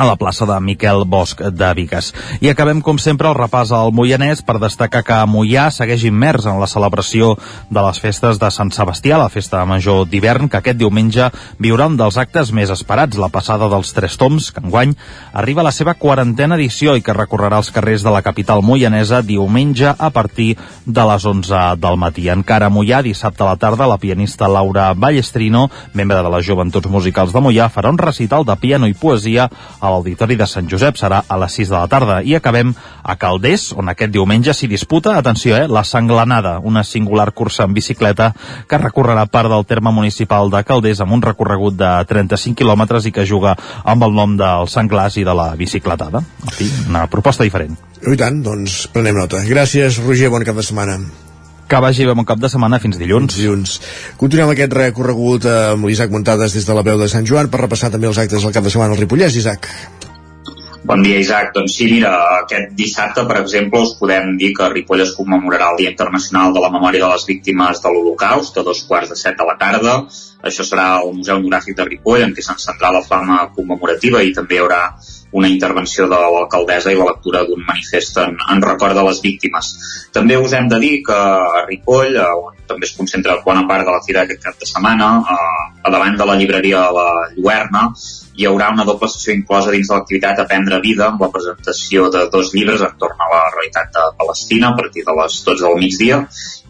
a 0.00 0.06
la 0.08 0.16
plaça 0.16 0.46
de 0.48 0.56
Miquel 0.64 1.04
Bosch 1.04 1.42
de 1.52 1.68
Vigues. 1.76 2.14
I 2.40 2.48
acabem, 2.48 2.80
com 2.80 2.96
sempre, 2.96 3.28
el 3.28 3.36
repàs 3.36 3.68
al 3.76 3.92
Moianès 3.92 4.40
per 4.40 4.56
destacar 4.56 5.02
que 5.04 5.18
Moià 5.28 5.66
segueix 5.68 6.06
immers 6.08 6.46
en 6.48 6.56
la 6.56 6.68
celebració 6.70 7.34
de 7.68 7.82
les 7.84 8.00
festes 8.00 8.40
de 8.40 8.48
Sant 8.48 8.72
Sebastià, 8.72 9.18
la 9.20 9.28
festa 9.28 9.60
major 9.68 10.06
d'hivern, 10.08 10.48
que 10.48 10.56
aquest 10.62 10.78
diumenge 10.80 11.26
viurà 11.60 11.90
un 11.90 11.98
dels 12.00 12.16
actes 12.16 12.48
més 12.56 12.72
esperats, 12.72 13.20
la 13.20 13.28
passada 13.28 13.68
dels 13.68 13.92
Tres 13.92 14.16
Toms, 14.16 14.48
que 14.56 14.64
enguany 14.64 14.94
arriba 15.36 15.60
a 15.60 15.66
la 15.68 15.74
seva 15.76 15.92
quarantena 15.92 16.56
edició 16.56 16.96
i 16.96 17.04
que 17.04 17.16
recorrerà 17.16 17.60
els 17.60 17.68
carrers 17.74 18.00
de 18.06 18.14
la 18.14 18.24
capital 18.24 18.64
moianesa 18.64 19.20
diumenge 19.20 19.92
a 19.92 20.10
partir 20.16 20.54
de 20.86 21.06
les 21.12 21.28
11 21.28 21.76
del 21.76 22.00
matí. 22.00 22.30
Encara 22.32 22.70
a 22.70 22.72
Moià, 22.72 23.02
dissabte 23.04 23.44
a 23.44 23.52
la 23.52 23.60
tarda, 23.60 23.90
la 23.90 24.00
pianista 24.00 24.48
Laura 24.48 24.94
Ballestrino, 24.94 25.68
membre 25.92 26.22
de 26.24 26.32
les 26.38 26.48
Joventuts 26.48 26.88
Musicals 26.88 27.36
de 27.36 27.44
Moià, 27.44 27.68
farà 27.68 27.92
un 27.92 28.00
recital 28.00 28.48
de 28.48 28.56
piano 28.56 28.88
i 28.88 28.96
poesia 28.96 29.50
a 29.50 29.89
l'Auditori 29.90 30.36
de 30.38 30.46
Sant 30.48 30.68
Josep 30.70 30.98
serà 31.00 31.22
a 31.26 31.38
les 31.42 31.56
6 31.58 31.70
de 31.72 31.76
la 31.76 31.88
tarda 31.90 32.20
i 32.22 32.34
acabem 32.38 32.72
a 33.02 33.16
Calders, 33.20 33.70
on 33.76 33.90
aquest 33.92 34.12
diumenge 34.14 34.54
s'hi 34.56 34.68
disputa, 34.70 35.16
atenció, 35.18 35.56
eh, 35.56 35.68
la 35.68 35.84
Sanglanada, 35.84 36.58
una 36.62 36.84
singular 36.84 37.30
cursa 37.32 37.66
en 37.68 37.74
bicicleta 37.74 38.32
que 38.68 38.80
recorrerà 38.80 39.26
part 39.26 39.50
del 39.50 39.66
terme 39.66 39.92
municipal 39.92 40.50
de 40.50 40.62
Calders 40.64 41.00
amb 41.04 41.16
un 41.18 41.22
recorregut 41.22 41.78
de 41.78 41.90
35 42.08 42.58
quilòmetres 42.60 43.06
i 43.06 43.14
que 43.14 43.26
juga 43.26 43.56
amb 43.84 44.06
el 44.06 44.14
nom 44.14 44.36
del 44.40 44.68
senglars 44.68 45.18
i 45.20 45.26
de 45.26 45.34
la 45.34 45.50
bicicletada. 45.56 46.22
En 46.46 46.54
fi, 46.54 46.70
una 46.88 47.06
proposta 47.10 47.46
diferent. 47.46 47.76
I 48.00 48.16
tant, 48.16 48.42
doncs 48.44 48.86
prenem 48.94 49.18
nota. 49.20 49.44
Gràcies, 49.48 50.00
Roger, 50.06 50.30
bon 50.32 50.46
cap 50.46 50.56
de 50.56 50.66
setmana. 50.66 51.00
Que 51.70 51.78
vagi 51.78 52.02
bé 52.02 52.14
bon 52.18 52.26
cap 52.26 52.40
de 52.42 52.48
setmana 52.50 52.80
fins 52.82 52.96
dilluns. 52.98 53.36
Dilluns. 53.38 53.76
Continuem 54.18 54.50
aquest 54.50 54.72
recorregut 54.74 55.44
amb 55.46 55.86
l'Isaac 55.86 56.10
Montades 56.10 56.56
des 56.56 56.66
de 56.66 56.74
la 56.74 56.82
veu 56.82 56.98
de 56.98 57.06
Sant 57.12 57.28
Joan 57.28 57.46
per 57.52 57.60
repassar 57.62 57.92
també 57.94 58.08
els 58.10 58.18
actes 58.18 58.42
del 58.42 58.54
cap 58.56 58.66
de 58.66 58.72
setmana 58.74 58.96
al 58.96 58.98
Ripollès, 58.98 59.36
Isaac. 59.38 59.68
Bon 60.90 61.04
dia, 61.04 61.20
Isaac. 61.22 61.52
Doncs 61.54 61.76
sí, 61.78 61.86
mira, 61.92 62.10
aquest 62.40 62.74
dissabte, 62.74 63.22
per 63.28 63.36
exemple, 63.44 63.84
us 63.86 63.94
podem 64.00 64.34
dir 64.40 64.50
que 64.56 64.72
Ripoll 64.72 65.04
es 65.04 65.14
commemorarà 65.14 65.70
el 65.70 65.78
Dia 65.84 65.92
Internacional 65.92 66.56
de 66.56 66.64
la 66.64 66.72
Memòria 66.74 67.04
de 67.04 67.12
les 67.12 67.28
Víctimes 67.28 67.84
de 67.84 67.94
l'Holocaust 67.94 68.58
a 68.58 68.66
dos 68.66 68.82
quarts 68.88 69.14
de 69.14 69.20
set 69.22 69.38
de 69.38 69.46
la 69.46 69.54
tarda. 69.60 70.00
Això 70.42 70.66
serà 70.66 70.88
al 70.96 71.14
Museu 71.14 71.38
Etnogràfic 71.38 71.78
de 71.78 71.86
Ripoll, 71.86 72.24
en 72.26 72.34
què 72.34 72.42
s'encendrà 72.42 72.90
la 72.96 73.04
flama 73.06 73.44
commemorativa 73.54 74.24
i 74.26 74.34
també 74.34 74.58
hi 74.58 74.64
haurà 74.64 74.82
una 75.32 75.48
intervenció 75.48 76.08
de 76.10 76.18
l'alcaldessa 76.34 76.92
i 76.92 76.98
la 76.98 77.10
lectura 77.10 77.44
d'un 77.46 77.62
manifest 77.66 78.18
en, 78.22 78.36
en 78.54 78.62
record 78.62 78.98
de 78.98 79.04
les 79.06 79.20
víctimes. 79.22 79.72
També 80.14 80.38
us 80.38 80.54
hem 80.58 80.70
de 80.70 80.80
dir 80.82 80.94
que 81.06 81.16
a 81.16 81.66
Ripoll, 81.68 82.16
eh, 82.16 82.30
on 82.46 82.58
també 82.70 82.86
es 82.86 82.96
concentra 82.96 83.38
bona 83.44 83.66
part 83.68 83.86
de 83.86 83.94
la 83.94 84.02
fira 84.06 84.24
aquest 84.24 84.42
cap 84.42 84.58
de 84.58 84.66
setmana, 84.66 85.12
eh, 85.22 85.60
a 85.84 85.94
davant 85.94 86.18
de 86.18 86.26
la 86.26 86.36
llibreria 86.40 86.88
La 86.94 87.08
Lluerna, 87.36 87.88
hi 88.40 88.46
haurà 88.48 88.70
una 88.72 88.86
doble 88.88 89.08
sessió 89.12 89.34
inclosa 89.36 89.72
dins 89.74 89.88
de 89.90 89.96
l'activitat 89.96 90.38
Aprendre 90.40 90.78
Vida 90.84 91.08
amb 91.10 91.20
la 91.24 91.28
presentació 91.34 92.06
de 92.14 92.22
dos 92.32 92.52
llibres 92.54 92.84
entorn 92.86 93.20
a 93.20 93.28
la 93.32 93.40
realitat 93.56 93.90
de 93.96 94.04
Palestina 94.20 94.70
a 94.70 94.76
partir 94.78 95.04
de 95.08 95.16
les 95.18 95.36
12 95.48 95.66
del 95.66 95.76
migdia 95.82 96.20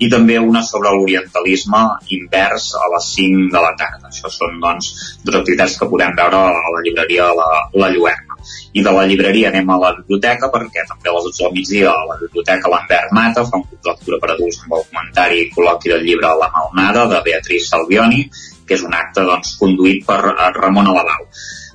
i 0.02 0.08
també 0.10 0.38
una 0.40 0.64
sobre 0.66 0.92
l'orientalisme 0.96 1.82
invers 2.16 2.72
a 2.80 2.88
les 2.94 3.12
5 3.14 3.52
de 3.54 3.62
la 3.66 3.72
tarda. 3.78 4.10
Això 4.10 4.32
són 4.32 4.58
doncs 4.64 4.90
dues 5.22 5.40
activitats 5.42 5.78
que 5.78 5.90
podem 5.92 6.16
veure 6.18 6.42
a 6.48 6.74
la 6.76 6.84
llibreria 6.86 7.30
La, 7.38 7.50
la 7.84 7.92
Lluerna. 7.94 8.29
I 8.72 8.84
de 8.86 8.94
la 8.96 9.06
llibreria 9.10 9.50
anem 9.50 9.70
a 9.70 9.78
la 9.84 9.92
biblioteca 9.98 10.50
perquè 10.52 10.86
també 10.88 11.10
a 11.10 11.16
les 11.16 11.26
12 11.30 11.44
del 11.44 11.56
migdia 11.58 11.90
a 11.90 12.06
la 12.12 12.18
biblioteca 12.20 12.72
Lambert 12.72 13.12
Mata 13.16 13.44
fa 13.48 13.60
un 13.60 13.66
club 13.68 13.82
de 13.82 13.92
lectura 13.92 14.20
per 14.22 14.32
adults 14.34 14.62
amb 14.64 14.78
el 14.78 14.86
comentari 14.90 15.42
i 15.42 15.50
col·loqui 15.54 15.92
del 15.94 16.06
llibre 16.06 16.32
La 16.42 16.50
Malnada 16.54 17.06
de 17.14 17.22
Beatriz 17.26 17.68
Salvioni 17.72 18.26
que 18.70 18.78
és 18.78 18.84
un 18.86 18.94
acte 18.94 19.24
doncs, 19.26 19.56
conduït 19.58 20.04
per 20.06 20.20
eh, 20.30 20.52
Ramon 20.54 20.92
Alabau. 20.92 21.26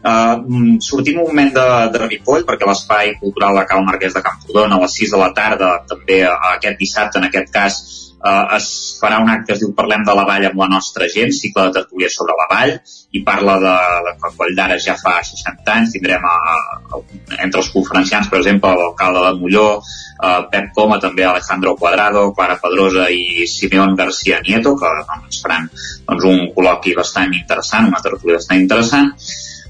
Uh, 0.06 0.78
sortim 0.86 1.18
un 1.18 1.32
moment 1.32 1.50
de, 1.52 1.66
de 1.92 2.00
Ripoll 2.04 2.44
perquè 2.46 2.68
l'espai 2.70 3.16
cultural 3.18 3.58
de 3.58 3.64
Cal 3.66 3.82
Marquès 3.88 4.14
de 4.14 4.22
Camprodon 4.22 4.76
a 4.76 4.78
les 4.84 4.98
6 5.02 5.16
de 5.16 5.22
la 5.24 5.32
tarda 5.34 5.70
també 5.90 6.20
uh, 6.30 6.36
aquest 6.52 6.78
dissabte 6.78 7.18
en 7.18 7.26
aquest 7.26 7.50
cas 7.56 7.80
uh, 8.22 8.56
es 8.58 8.68
farà 9.02 9.20
un 9.24 9.32
acte 9.34 9.56
es 9.56 9.62
diu 9.64 9.74
Parlem 9.78 10.06
de 10.08 10.16
la 10.18 10.26
Vall 10.28 10.48
amb 10.50 10.62
la 10.64 10.70
nostra 10.72 11.10
gent, 11.12 11.34
cicle 11.36 11.68
de 11.68 11.80
tertúlia 11.80 12.12
sobre 12.14 12.38
la 12.40 12.48
Vall 12.52 12.76
i 13.16 13.24
parla 13.28 13.58
de, 13.64 13.76
de 14.08 14.16
que 14.22 14.34
Coll 14.38 14.56
d'Ara 14.58 14.80
ja 14.82 14.98
fa 15.00 15.18
60 15.24 15.76
anys 15.76 15.96
tindrem 15.96 16.26
a, 16.30 16.36
a, 16.56 17.02
entre 17.40 17.64
els 17.64 17.72
conferenciants 17.74 18.32
per 18.32 18.42
exemple 18.42 18.74
l'alcalde 18.76 19.24
de 19.28 19.34
Molló 19.40 19.68
uh, 19.80 20.42
Pep 20.52 20.72
Coma, 20.76 21.00
també 21.04 21.26
Alejandro 21.26 21.76
Cuadrado, 21.80 22.28
Clara 22.38 22.60
Pedrosa 22.62 23.10
i 23.12 23.48
Simeón 23.48 23.96
García 23.96 24.42
Nieto, 24.46 24.76
que 24.80 24.94
doncs, 25.02 25.42
faran 25.44 25.68
doncs, 25.72 26.30
un 26.32 26.48
col·loqui 26.56 26.96
bastant 26.98 27.34
interessant, 27.36 27.92
una 27.92 28.04
tertúlia 28.04 28.40
bastant 28.40 28.62
interessant. 28.62 29.12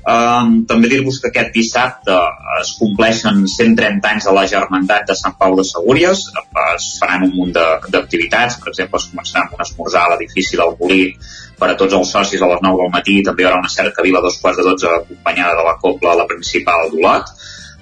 Um, 0.05 0.59
també 0.69 0.89
dir-vos 0.91 1.17
que 1.17 1.31
aquest 1.31 1.55
dissabte 1.55 2.13
es 2.59 2.75
compleixen 2.77 3.39
130 3.49 4.11
anys 4.11 4.27
de 4.29 4.35
la 4.37 4.43
Germandat 4.51 5.07
de 5.09 5.15
Sant 5.17 5.33
Pau 5.39 5.55
de 5.57 5.65
Segúries, 5.65 6.27
es 6.75 6.87
faran 6.99 7.25
un 7.27 7.33
munt 7.35 7.53
d'activitats, 7.55 8.59
per 8.61 8.71
exemple 8.71 9.01
es 9.01 9.07
començarà 9.11 9.43
amb 9.45 9.55
un 9.57 9.63
esmorzar 9.65 10.05
a 10.05 10.11
l'edifici 10.13 10.59
del 10.59 10.75
Molí 10.79 11.01
per 11.59 11.71
a 11.71 11.77
tots 11.79 11.95
els 11.97 12.11
socis 12.11 12.41
a 12.41 12.49
les 12.51 12.61
9 12.65 12.81
del 12.83 12.93
matí. 12.93 13.17
També 13.25 13.43
hi 13.43 13.47
haurà 13.49 13.61
una 13.63 13.71
cerca 13.71 14.05
vila 14.05 14.21
a 14.21 14.25
dos 14.25 14.37
quarts 14.43 14.61
de 14.61 14.67
12 14.67 14.91
acompanyada 14.99 15.55
de 15.59 15.65
la 15.69 15.75
copla 15.81 16.13
a 16.13 16.19
la 16.21 16.27
principal 16.31 16.91
d'Olot. 16.91 17.33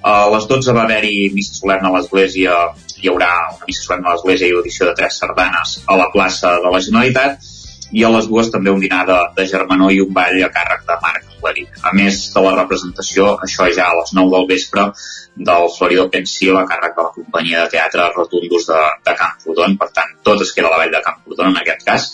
A 0.03 0.15
les 0.35 0.47
12 0.51 0.77
va 0.77 0.85
haver-hi 0.87 1.29
missa 1.35 1.57
solemne 1.59 1.89
a 1.89 1.93
l'església, 1.97 2.55
hi 3.01 3.11
haurà 3.11 3.31
una 3.55 3.69
missa 3.69 3.87
solemne 3.87 4.09
a 4.09 4.15
l'església 4.15 4.49
i 4.49 4.57
audició 4.57 4.89
de 4.89 4.95
tres 4.99 5.19
sardanes 5.21 5.77
a 5.87 5.99
la 5.99 6.09
plaça 6.15 6.57
de 6.65 6.73
la 6.75 6.81
Generalitat. 6.87 7.51
I 7.93 8.03
a 8.03 8.09
les 8.09 8.27
dues 8.29 8.49
també 8.51 8.73
un 8.73 8.81
dinar 8.81 9.05
de, 9.09 9.19
de 9.37 9.45
germanor 9.47 9.93
i 9.93 10.01
un 10.01 10.11
ball 10.17 10.41
a 10.41 10.51
càrrec 10.53 10.87
de 10.89 10.97
Marc 11.01 11.32
Clarí. 11.43 11.65
A 11.83 11.91
més 11.97 12.19
de 12.33 12.43
la 12.45 12.55
representació, 12.55 13.33
això 13.45 13.67
ja 13.75 13.89
a 13.91 13.97
les 13.99 14.13
9 14.15 14.31
del 14.35 14.49
vespre, 14.49 14.87
del 15.35 15.69
Floridor 15.75 16.09
Pensil 16.13 16.57
a 16.57 16.65
càrrec 16.69 16.95
de 16.97 17.05
la 17.07 17.13
companyia 17.15 17.63
de 17.63 17.73
teatre 17.75 18.09
Rotundus 18.15 18.67
de, 18.69 18.81
de 19.05 19.15
Camprodon. 19.19 19.77
Per 19.81 19.89
tant, 19.97 20.13
tot 20.23 20.43
es 20.45 20.53
queda 20.55 20.69
a 20.69 20.75
la 20.75 20.83
vall 20.83 20.93
de 20.93 21.01
Camprodon 21.05 21.51
en 21.51 21.61
aquest 21.63 21.87
cas. 21.87 22.11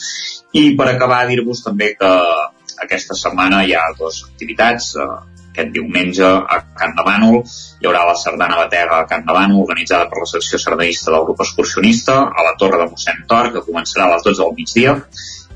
I 0.57 0.71
per 0.79 0.87
acabar, 0.89 1.25
dir-vos 1.29 1.61
també 1.65 1.93
que 1.99 2.13
aquesta 2.85 3.17
setmana 3.17 3.65
hi 3.65 3.75
ha 3.77 3.89
dues 3.99 4.23
activitats. 4.29 4.95
Eh, 4.95 5.09
aquest 5.49 5.73
diumenge 5.75 6.23
a 6.23 6.59
Can 6.77 6.93
de 6.95 7.03
Bànol 7.03 7.39
hi 7.41 7.87
haurà 7.89 8.05
la 8.07 8.15
sardana 8.15 8.59
batega 8.59 8.99
a 8.99 9.07
Can 9.09 9.25
de 9.27 9.35
Bànol 9.35 9.63
organitzada 9.63 10.07
per 10.11 10.21
la 10.21 10.29
secció 10.29 10.59
sardanista 10.61 11.11
del 11.11 11.25
grup 11.27 11.41
excursionista 11.43 12.19
a 12.29 12.45
la 12.45 12.53
Torre 12.61 12.79
de 12.83 12.87
mossèn 12.91 13.25
Tor 13.27 13.49
que 13.55 13.65
començarà 13.65 14.05
a 14.05 14.13
les 14.13 14.23
12 14.27 14.43
del 14.43 14.55
migdia 14.61 14.93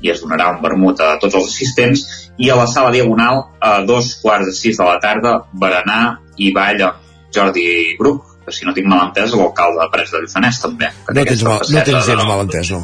i 0.04 0.10
es 0.12 0.20
donarà 0.22 0.50
un 0.52 0.60
vermut 0.62 1.00
a 1.00 1.14
tots 1.22 1.34
els 1.38 1.48
assistents 1.48 2.04
i 2.36 2.50
a 2.52 2.58
la 2.60 2.66
sala 2.68 2.90
diagonal 2.92 3.40
a 3.64 3.78
dos 3.88 4.12
quarts 4.22 4.50
de 4.50 4.54
sis 4.56 4.76
de 4.80 4.84
la 4.84 4.98
tarda 5.00 5.38
berenar 5.64 6.02
i 6.36 6.52
ball 6.52 6.82
amb 6.90 7.00
Jordi 7.34 7.96
Bruc 7.98 8.30
que 8.44 8.52
si 8.52 8.66
no 8.68 8.74
tinc 8.76 8.86
mal 8.90 9.06
entès 9.08 9.32
l'alcalde 9.32 9.80
de 9.80 9.88
Prats 9.94 10.12
de 10.12 10.20
Lluçanès 10.20 10.60
també 10.60 10.90
No 11.08 11.24
tens, 11.24 11.42
mal, 11.48 11.62
no 11.64 11.84
tens 11.88 12.06
gens 12.10 12.26
mal 12.28 12.44
entès, 12.44 12.70
no? 12.74 12.82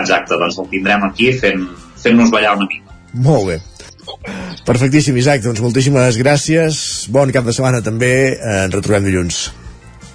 exacte, 0.00 0.36
doncs 0.40 0.56
el 0.62 0.70
tindrem 0.72 1.04
aquí 1.10 1.30
fent, 1.36 1.68
fent-nos 2.02 2.32
ballar 2.32 2.56
una 2.56 2.66
mica 2.70 2.96
Molt 3.24 3.46
bé. 3.48 3.54
Perfectíssim, 4.68 5.16
Isaac. 5.16 5.40
Doncs 5.44 5.62
moltíssimes 5.64 6.16
gràcies. 6.20 6.80
Bon 7.12 7.30
cap 7.32 7.46
de 7.48 7.54
setmana 7.56 7.80
també. 7.84 8.10
Eh, 8.36 8.64
Ens 8.66 8.74
retrobem 8.74 9.06
dilluns. 9.08 9.38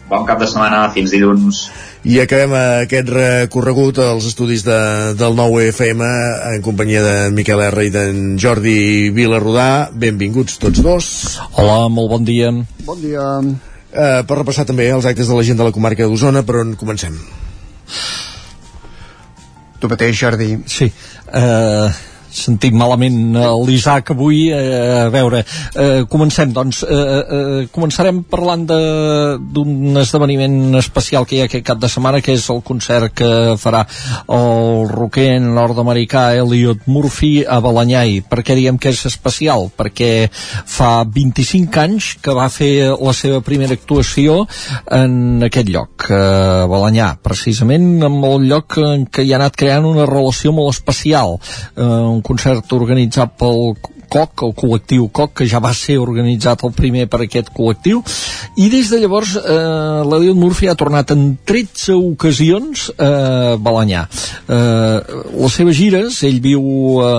bon 0.09 0.25
cap 0.29 0.37
de 0.39 0.45
setmana, 0.49 0.83
fins 0.93 1.09
dilluns 1.13 1.63
I 2.03 2.17
acabem 2.19 2.51
aquest 2.51 3.07
recorregut 3.15 4.01
als 4.03 4.25
estudis 4.27 4.65
de, 4.67 4.75
del 5.15 5.37
nou 5.37 5.53
FM 5.63 6.03
en 6.49 6.63
companyia 6.65 6.99
de 6.99 7.13
Miquel 7.31 7.61
R 7.63 7.85
i 7.87 7.93
d'en 7.93 8.17
Jordi 8.35 9.07
Vilarrodà. 9.15 9.87
Benvinguts 9.95 10.59
tots 10.59 10.83
dos. 10.83 11.07
Hola, 11.55 11.87
molt 11.87 12.11
bon 12.11 12.27
dia. 12.27 12.51
Bon 12.83 12.99
dia. 12.99 13.23
Eh, 13.93 14.19
per 14.27 14.39
repassar 14.41 14.67
també 14.67 14.89
els 14.91 15.07
actes 15.07 15.31
de 15.31 15.37
la 15.37 15.47
gent 15.47 15.61
de 15.61 15.69
la 15.69 15.71
comarca 15.71 16.03
d'Osona, 16.03 16.43
per 16.43 16.59
on 16.65 16.75
comencem? 16.75 17.15
Tu 19.79 19.91
mateix, 19.95 20.19
Jordi. 20.19 20.57
Sí. 20.67 20.89
Eh, 21.31 21.87
sentim 22.33 22.77
malament 22.77 23.37
eh, 23.37 23.47
l'Isaac 23.67 24.13
avui 24.13 24.47
eh, 24.51 25.05
a 25.05 25.09
veure, 25.13 25.43
eh, 25.75 26.03
comencem 26.09 26.53
doncs 26.53 26.83
eh, 26.83 26.97
eh, 26.97 27.61
començarem 27.73 28.23
parlant 28.29 28.65
d'un 28.65 29.99
esdeveniment 29.99 30.77
especial 30.79 31.27
que 31.27 31.37
hi 31.37 31.43
ha 31.43 31.47
aquest 31.49 31.65
cap 31.67 31.81
de 31.81 31.89
setmana 31.91 32.21
que 32.23 32.35
és 32.37 32.47
el 32.53 32.63
concert 32.65 33.13
que 33.13 33.29
farà 33.61 33.83
el 34.31 34.87
roquer 34.89 35.37
nord-americà 35.43 36.31
Elliot 36.39 36.87
Murphy 36.87 37.43
a 37.45 37.59
Balanyà 37.63 38.03
per 38.29 38.41
què 38.43 38.57
diem 38.57 38.79
que 38.81 38.91
és 38.93 39.05
especial? 39.09 39.69
perquè 39.77 40.29
fa 40.31 41.03
25 41.05 41.79
anys 41.83 42.09
que 42.23 42.33
va 42.35 42.49
fer 42.51 42.89
la 42.93 43.13
seva 43.15 43.41
primera 43.45 43.75
actuació 43.77 44.43
en 44.91 45.43
aquest 45.45 45.69
lloc, 45.73 46.07
a 46.09 46.65
Balanyà 46.71 47.13
precisament 47.23 48.03
amb 48.05 48.25
el 48.27 48.49
lloc 48.49 48.79
en 48.81 49.05
què 49.07 49.25
hi 49.25 49.33
ha 49.33 49.39
anat 49.39 49.57
creant 49.59 49.87
una 49.87 50.07
relació 50.09 50.53
molt 50.55 50.73
especial 50.73 51.37
eh, 51.37 51.83
un 51.83 52.22
concert 52.23 52.71
organitzat 52.75 53.35
pel 53.39 53.75
COC, 54.13 54.45
el 54.47 54.53
col·lectiu 54.57 55.07
COC, 55.09 55.33
que 55.39 55.47
ja 55.49 55.61
va 55.63 55.73
ser 55.77 55.97
organitzat 56.01 56.63
el 56.67 56.73
primer 56.77 57.07
per 57.11 57.23
aquest 57.25 57.49
col·lectiu, 57.55 58.03
i 58.61 58.69
des 58.73 58.91
de 58.93 58.99
llavors 59.01 59.35
eh, 59.39 60.03
l'Eliot 60.05 60.37
Murphy 60.37 60.69
ha 60.69 60.77
tornat 60.79 61.13
en 61.15 61.25
13 61.49 61.97
ocasions 61.97 62.89
a 62.97 63.55
Balanyà. 63.61 64.05
Eh, 64.47 65.17
les 65.39 65.57
seves 65.57 65.77
gires, 65.77 66.19
ell 66.27 66.39
viu 66.43 66.61
eh, 67.01 67.09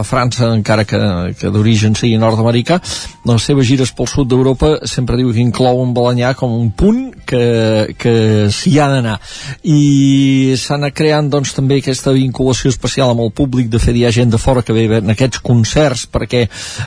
a 0.00 0.04
França, 0.06 0.52
encara 0.54 0.86
que, 0.88 1.00
que 1.40 1.50
d'origen 1.54 1.98
sigui 1.98 2.18
nord-americà, 2.22 2.80
les 3.24 3.48
seves 3.50 3.66
gires 3.66 3.92
pel 3.96 4.10
sud 4.10 4.30
d'Europa 4.30 4.76
sempre 4.90 5.18
diu 5.18 5.32
que 5.32 5.42
inclouen 5.42 5.94
Balanyà 5.96 6.34
com 6.38 6.54
un 6.54 6.70
punt 6.76 7.02
que, 7.26 7.94
que 7.98 8.14
s'hi 8.52 8.76
ha 8.78 8.88
d'anar. 8.92 9.16
I 9.64 10.54
s'ha 10.60 10.76
anat 10.78 10.94
creant 10.96 11.30
doncs 11.32 11.54
també 11.56 11.80
aquesta 11.80 12.14
vinculació 12.14 12.72
especial 12.72 13.12
amb 13.12 13.24
el 13.24 13.32
públic, 13.34 13.70
de 13.72 13.80
fet 13.82 13.96
hi 13.96 14.04
ha 14.06 14.14
gent 14.14 14.32
de 14.32 14.40
fora 14.40 14.62
que 14.62 14.76
ve 14.76 14.86
en 15.00 15.14
aquests 15.14 15.42
concerts 15.44 16.06
perquè, 16.12 16.43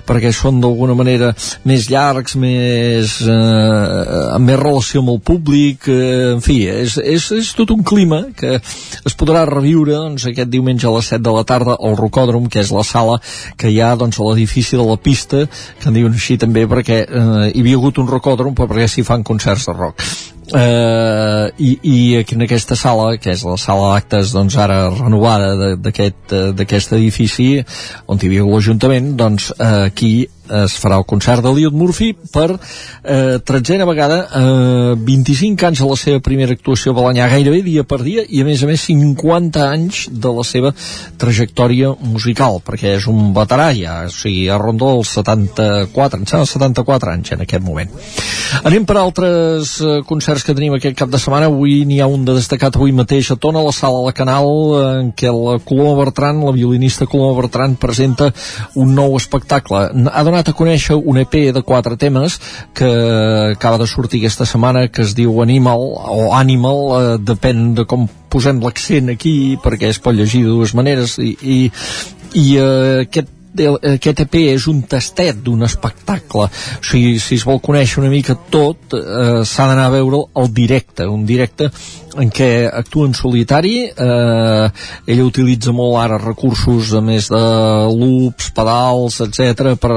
perquè 0.07 0.31
són 0.35 0.61
d'alguna 0.63 0.95
manera 0.97 1.31
més 1.67 1.89
llargs, 1.91 2.37
més, 2.39 3.17
eh, 3.25 4.35
amb 4.35 4.47
més 4.47 4.59
relació 4.59 5.03
amb 5.03 5.15
el 5.15 5.21
públic, 5.21 5.87
eh, 5.91 6.33
en 6.35 6.43
fi, 6.45 6.59
és, 6.71 6.97
és, 7.01 7.29
és 7.37 7.51
tot 7.57 7.73
un 7.75 7.83
clima 7.87 8.23
que 8.37 8.55
es 8.57 9.17
podrà 9.17 9.45
reviure 9.49 9.97
doncs, 9.97 10.27
aquest 10.29 10.51
diumenge 10.53 10.87
a 10.87 10.95
les 10.95 11.11
7 11.13 11.23
de 11.25 11.35
la 11.35 11.45
tarda 11.47 11.77
al 11.77 11.97
Rocòdrom, 11.99 12.49
que 12.51 12.63
és 12.63 12.73
la 12.75 12.85
sala 12.87 13.19
que 13.57 13.71
hi 13.71 13.81
ha 13.81 13.93
doncs, 13.99 14.19
a 14.19 14.29
l'edifici 14.29 14.79
de 14.79 14.87
la 14.87 14.97
pista, 14.97 15.45
que 15.81 15.91
en 15.91 15.97
diuen 15.97 16.15
així 16.17 16.37
també 16.41 16.67
perquè 16.69 17.03
eh, 17.03 17.51
hi 17.53 17.61
havia 17.63 17.79
hagut 17.81 18.01
un 18.01 18.09
rocòdrom 18.11 18.55
però 18.57 18.69
perquè 18.69 18.89
s'hi 18.91 19.05
fan 19.07 19.25
concerts 19.27 19.69
de 19.69 19.77
rock 19.77 20.36
eh, 20.55 21.51
i, 21.57 21.71
i 21.83 21.97
aquí 22.19 22.35
en 22.35 22.45
aquesta 22.45 22.77
sala 22.79 23.17
que 23.21 23.33
és 23.33 23.43
la 23.47 23.57
sala 23.59 23.93
d'actes 23.93 24.33
doncs 24.35 24.57
ara 24.61 24.79
renovada 24.93 25.73
eh, 25.73 25.75
d'aquest 25.81 26.95
edifici 26.97 27.49
on 28.07 28.21
hi 28.21 28.29
havia 28.29 28.47
l'Ajuntament 28.47 29.15
doncs 29.19 29.51
eh, 29.57 29.87
aquí 29.89 30.11
es 30.63 30.75
farà 30.79 30.97
el 30.99 31.05
concert 31.09 31.43
de 31.43 31.51
Liot 31.53 31.75
Murphy 31.75 32.13
per 32.33 32.47
eh, 32.55 33.37
tretzena 33.45 33.87
vegada 33.89 34.19
eh, 34.25 34.95
25 35.07 35.67
anys 35.69 35.83
de 35.83 35.89
la 35.89 35.97
seva 35.99 36.21
primera 36.23 36.55
actuació 36.55 36.93
a 36.93 36.97
Balanyà 36.99 37.29
gairebé 37.31 37.61
dia 37.65 37.83
per 37.87 38.01
dia 38.05 38.23
i 38.27 38.41
a 38.41 38.47
més 38.47 38.63
a 38.63 38.69
més 38.69 38.85
50 38.89 39.65
anys 39.67 40.05
de 40.11 40.33
la 40.37 40.45
seva 40.47 40.73
trajectòria 41.19 41.93
musical 42.01 42.61
perquè 42.65 42.95
és 42.97 43.07
un 43.11 43.33
veterà 43.35 43.69
ja 43.77 43.99
o 44.07 44.13
sigui, 44.13 44.47
a 44.49 44.59
rondó 44.61 44.93
els 44.97 45.11
74 45.17 46.21
em 46.21 46.27
sembla 46.29 46.49
74 46.49 47.13
anys 47.13 47.33
en 47.35 47.43
aquest 47.45 47.63
moment. 47.63 47.91
Anem 48.67 48.85
per 48.87 48.97
altres 49.01 49.77
eh, 49.81 49.99
concerts 50.07 50.45
que 50.47 50.55
tenim 50.57 50.77
aquest 50.77 50.97
cap 50.97 51.11
de 51.11 51.19
setmana. 51.21 51.49
Avui 51.51 51.81
n'hi 51.87 51.99
ha 52.01 52.09
un 52.11 52.25
de 52.27 52.35
destacat 52.37 52.77
avui 52.77 52.93
mateix 52.95 53.31
a 53.33 53.37
Tona, 53.39 53.61
a 53.61 53.67
la 53.67 53.75
sala 53.75 54.03
de 54.07 54.13
Canal 54.17 54.47
en 54.77 55.11
què 55.17 55.31
la 55.33 55.57
Coloma 55.65 55.97
Bertran 55.99 56.43
la 56.45 56.53
violinista 56.55 57.07
Coloma 57.09 57.41
Bertran 57.41 57.75
presenta 57.79 58.31
un 58.75 58.93
nou 58.97 59.17
espectacle. 59.17 59.87
Ha 60.11 60.23
donat 60.23 60.36
a 60.45 60.53
conèixer 60.53 60.97
un 60.97 61.17
EP 61.21 61.53
de 61.55 61.63
quatre 61.65 61.97
temes 61.97 62.37
que 62.77 62.89
acaba 63.53 63.79
de 63.81 63.87
sortir 63.87 64.21
aquesta 64.21 64.45
setmana 64.45 64.87
que 64.87 65.01
es 65.01 65.15
diu 65.17 65.41
Animal 65.41 65.81
o 66.13 66.33
Animal, 66.37 66.83
eh, 66.97 67.17
depèn 67.17 67.73
de 67.77 67.87
com 67.89 68.07
posem 68.29 68.61
l'accent 68.61 69.09
aquí 69.13 69.57
perquè 69.63 69.89
es 69.89 70.01
pot 70.03 70.15
llegir 70.15 70.43
de 70.45 70.53
dues 70.53 70.75
maneres 70.77 71.17
i, 71.17 71.33
i, 71.41 71.57
i 72.37 72.45
eh, 72.59 73.07
aquest 73.07 73.36
el- 73.59 73.79
aquest 73.95 74.19
EP 74.25 74.35
és 74.53 74.67
un 74.67 74.81
tastet 74.83 75.41
d'un 75.43 75.63
espectacle. 75.63 76.47
O 76.47 76.83
sigui, 76.83 77.17
si 77.19 77.35
es 77.35 77.45
vol 77.47 77.59
conèixer 77.63 78.01
una 78.01 78.09
mica 78.13 78.35
tot 78.49 78.93
eh, 78.93 79.43
s'ha 79.45 79.67
d'anar 79.67 79.87
a 79.87 79.95
veure 79.97 80.25
el 80.35 80.53
directe 80.53 81.05
un 81.07 81.25
directe 81.25 81.69
en 82.17 82.31
què 82.33 82.65
actua 82.73 83.05
en 83.05 83.13
solitari 83.13 83.83
eh, 83.91 84.69
ella 85.05 85.25
utilitza 85.27 85.71
molt 85.75 85.97
ara 86.01 86.17
recursos 86.17 86.93
a 86.97 87.01
més 87.05 87.27
de 87.29 87.41
loops, 87.93 88.49
pedals, 88.57 89.19
etc 89.21 89.75
per 89.81 89.91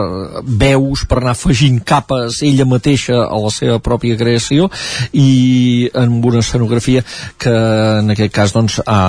veus, 0.44 1.06
per 1.08 1.20
anar 1.22 1.32
afegint 1.32 1.80
capes 1.86 2.42
ella 2.44 2.66
mateixa 2.68 3.22
a 3.24 3.38
la 3.40 3.52
seva 3.54 3.78
pròpia 3.80 4.18
creació 4.20 4.68
i 5.16 5.88
amb 5.96 6.24
una 6.28 6.42
escenografia 6.44 7.04
que 7.40 7.54
en 8.00 8.12
aquest 8.12 8.34
cas 8.34 8.52
doncs, 8.52 8.80
ha, 8.86 9.00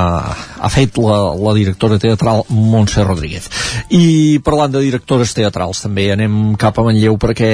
ha 0.62 0.70
fet 0.72 0.98
la, 1.02 1.20
la 1.36 1.56
directora 1.58 2.00
teatral 2.00 2.44
Montse 2.50 3.04
Rodríguez. 3.04 3.50
I 3.90 4.40
parlant 4.46 4.74
de 4.74 4.84
directores 4.84 5.34
teatrals 5.38 5.84
també 5.86 6.10
anem 6.14 6.56
cap 6.62 6.78
a 6.78 6.86
Manlleu 6.86 7.18
perquè 7.22 7.52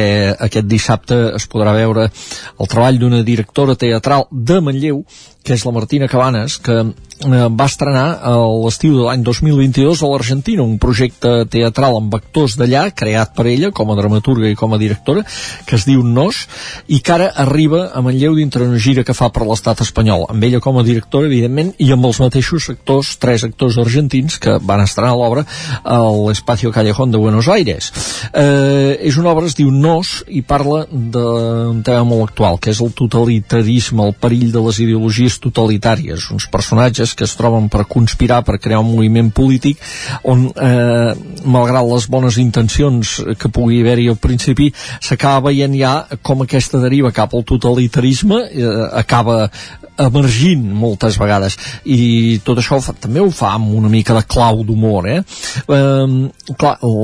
aquest 0.47 0.67
dissabte 0.69 1.17
es 1.37 1.47
podrà 1.51 1.75
veure 1.77 2.07
el 2.07 2.69
treball 2.71 2.99
d'una 3.01 3.23
directora 3.27 3.77
teatral 3.79 4.27
de 4.31 4.61
Manlleu 4.61 5.03
que 5.47 5.55
és 5.55 5.63
la 5.63 5.71
Martina 5.71 6.09
Cabanes, 6.11 6.57
que 6.59 6.81
eh, 6.83 7.47
va 7.47 7.67
estrenar 7.69 8.19
a 8.19 8.33
l'estiu 8.65 8.97
de 8.97 9.05
l'any 9.05 9.23
2022 9.23 10.01
a 10.03 10.09
l'Argentina, 10.11 10.65
un 10.65 10.75
projecte 10.81 11.45
teatral 11.47 11.95
amb 12.01 12.17
actors 12.17 12.57
d'allà, 12.59 12.89
creat 12.91 13.31
per 13.37 13.47
ella 13.47 13.71
com 13.71 13.91
a 13.91 13.95
dramaturga 13.95 14.49
i 14.51 14.57
com 14.59 14.75
a 14.75 14.81
directora, 14.81 15.23
que 15.65 15.77
es 15.79 15.85
diu 15.87 16.03
Nos, 16.03 16.43
i 16.91 16.99
que 16.99 17.15
ara 17.15 17.29
arriba 17.45 17.85
a 17.95 18.03
Manlleu 18.03 18.35
dintre 18.35 18.67
una 18.67 18.81
gira 18.81 19.05
que 19.07 19.15
fa 19.15 19.29
per 19.31 19.47
l'estat 19.47 19.85
espanyol, 19.85 20.25
amb 20.33 20.43
ella 20.43 20.59
com 20.63 20.81
a 20.81 20.85
directora, 20.87 21.31
evidentment, 21.31 21.71
i 21.79 21.93
amb 21.95 22.09
els 22.09 22.19
mateixos 22.23 22.67
actors, 22.73 23.15
tres 23.23 23.47
actors 23.47 23.79
argentins 23.79 24.35
que 24.43 24.57
van 24.67 24.83
estrenar 24.83 25.15
l'obra 25.15 25.45
a 25.83 26.01
l'Espacio 26.11 26.73
Callejón 26.75 27.15
de 27.15 27.23
Buenos 27.23 27.47
Aires. 27.47 27.91
Eh, 28.33 28.99
és 29.07 29.15
una 29.15 29.31
obra, 29.31 29.47
es 29.47 29.55
diu 29.55 29.71
Nos, 29.71 30.25
i 30.27 30.43
parla 30.43 30.83
d'un 30.91 31.81
tema 31.87 32.03
molt 32.03 32.27
actual, 32.27 32.59
que 32.59 32.75
és 32.75 32.83
el 32.83 32.91
totalitarisme, 32.91 34.03
el 34.03 34.15
perill 34.19 34.51
de 34.51 34.67
les 34.67 34.83
ideologies 34.83 35.36
totalitàries, 35.43 36.29
uns 36.33 36.47
personatges 36.51 37.13
que 37.17 37.25
es 37.27 37.35
troben 37.39 37.69
per 37.69 37.85
conspirar, 37.89 38.43
per 38.47 38.57
crear 38.61 38.81
un 38.83 38.91
moviment 38.93 39.31
polític 39.31 39.81
on, 40.23 40.47
eh, 40.55 41.13
malgrat 41.45 41.87
les 41.87 42.07
bones 42.09 42.37
intencions 42.41 43.17
que 43.39 43.51
pugui 43.53 43.81
haver-hi 43.81 44.09
al 44.11 44.19
principi, 44.21 44.71
s'acaba 45.01 45.49
veient 45.49 45.75
ja 45.77 45.93
com 46.21 46.43
aquesta 46.43 46.81
deriva 46.83 47.13
cap 47.15 47.33
al 47.33 47.45
totalitarisme 47.47 48.43
eh, 48.51 48.69
acaba 48.97 49.49
emergint 49.97 50.63
moltes 50.73 51.17
vegades. 51.19 51.57
I 51.85 52.39
tot 52.45 52.61
això 52.61 52.79
fa, 52.83 52.93
també 52.97 53.21
ho 53.23 53.29
fa 53.33 53.53
amb 53.57 53.73
una 53.77 53.89
mica 53.91 54.15
de 54.17 54.23
clau 54.27 54.63
d'humor 54.67 55.07
eh? 55.09 55.19
eh 55.21 56.53
clar, 56.57 56.77
el, 56.85 56.95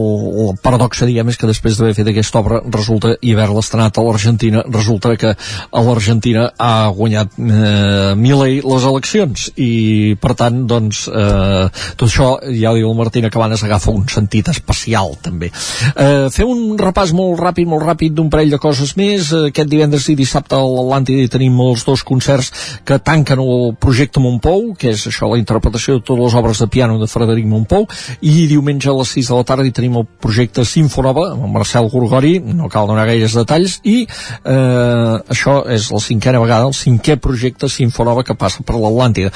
el 0.43 0.57
paradoxe 0.63 1.07
diguem 1.07 1.29
és 1.29 1.37
que 1.39 1.49
després 1.49 1.77
d'haver 1.77 1.95
fet 1.97 2.09
aquesta 2.09 2.39
obra 2.39 2.61
resulta 2.63 3.13
i 3.21 3.33
haver-la 3.33 3.63
estrenat 3.63 3.97
a 3.97 4.05
l'Argentina 4.05 4.63
resulta 4.67 5.13
que 5.19 5.33
a 5.33 5.83
l'Argentina 5.83 6.47
ha 6.57 6.89
guanyat 6.95 7.37
eh, 7.39 8.13
Milei 8.19 8.59
les 8.63 8.87
eleccions. 8.89 9.49
I 9.57 10.15
per 10.21 10.35
tant 10.39 10.63
doncs 10.69 11.05
eh, 11.09 11.67
tot 11.97 12.07
això 12.07 12.29
ja 12.49 12.73
diu 12.75 12.89
el 12.89 12.97
Martín 12.97 13.29
Cabanes 13.33 13.63
agafa 13.65 13.91
un 13.93 14.07
sentit 14.11 14.49
especial 14.53 15.15
també. 15.23 15.49
Eh, 15.95 16.29
fer 16.33 16.47
un 16.47 16.77
repàs 16.79 17.13
molt 17.15 17.39
ràpid 17.41 17.69
molt 17.69 17.85
ràpid 17.87 18.15
d'un 18.15 18.29
parell 18.33 18.53
de 18.53 18.61
coses 18.61 18.95
més. 18.99 19.31
Eh, 19.31 19.49
aquest 19.51 19.71
divendres 19.71 20.09
i 20.11 20.17
dissabte 20.19 20.57
a 20.57 20.63
l'Atlàntida 20.63 21.23
hi 21.23 21.31
tenim 21.31 21.59
els 21.63 21.85
dos 21.87 22.03
concerts 22.07 22.51
que 22.85 22.99
tanquen 22.99 23.39
el 23.43 23.73
projecte 23.79 24.21
Montpou, 24.23 24.73
que 24.79 24.93
és 24.93 25.05
això 25.09 25.29
la 25.31 25.39
interpretació 25.41 25.97
de 25.97 26.03
totes 26.03 26.23
les 26.23 26.37
obres 26.39 26.59
de 26.59 26.67
piano 26.67 26.99
de 26.99 27.07
Frederic 27.07 27.47
Montpou, 27.49 27.87
i 28.21 28.47
diumenge 28.51 28.89
a 28.91 28.95
les 28.97 29.13
6 29.15 29.31
de 29.31 29.39
la 29.39 29.47
tarda 29.47 29.67
hi 29.67 29.73
tenim 29.75 29.97
el 30.01 30.07
projecte 30.07 30.65
Sinfonova, 30.67 31.29
amb 31.33 31.47
el 31.47 31.53
Marcel 31.55 31.89
Gorgori, 31.91 32.37
no 32.43 32.69
cal 32.71 32.87
donar 32.89 33.07
gaires 33.09 33.35
detalls, 33.37 33.79
i 33.83 34.03
eh, 34.03 35.15
això 35.35 35.61
és 35.71 35.89
la 35.93 36.01
cinquena 36.03 36.41
vegada, 36.43 36.69
el 36.69 36.77
cinquè 36.77 37.17
projecte 37.21 37.69
Sinfonova 37.71 38.25
que 38.27 38.37
passa 38.39 38.63
per 38.67 38.77
l'Atlàntida. 38.79 39.31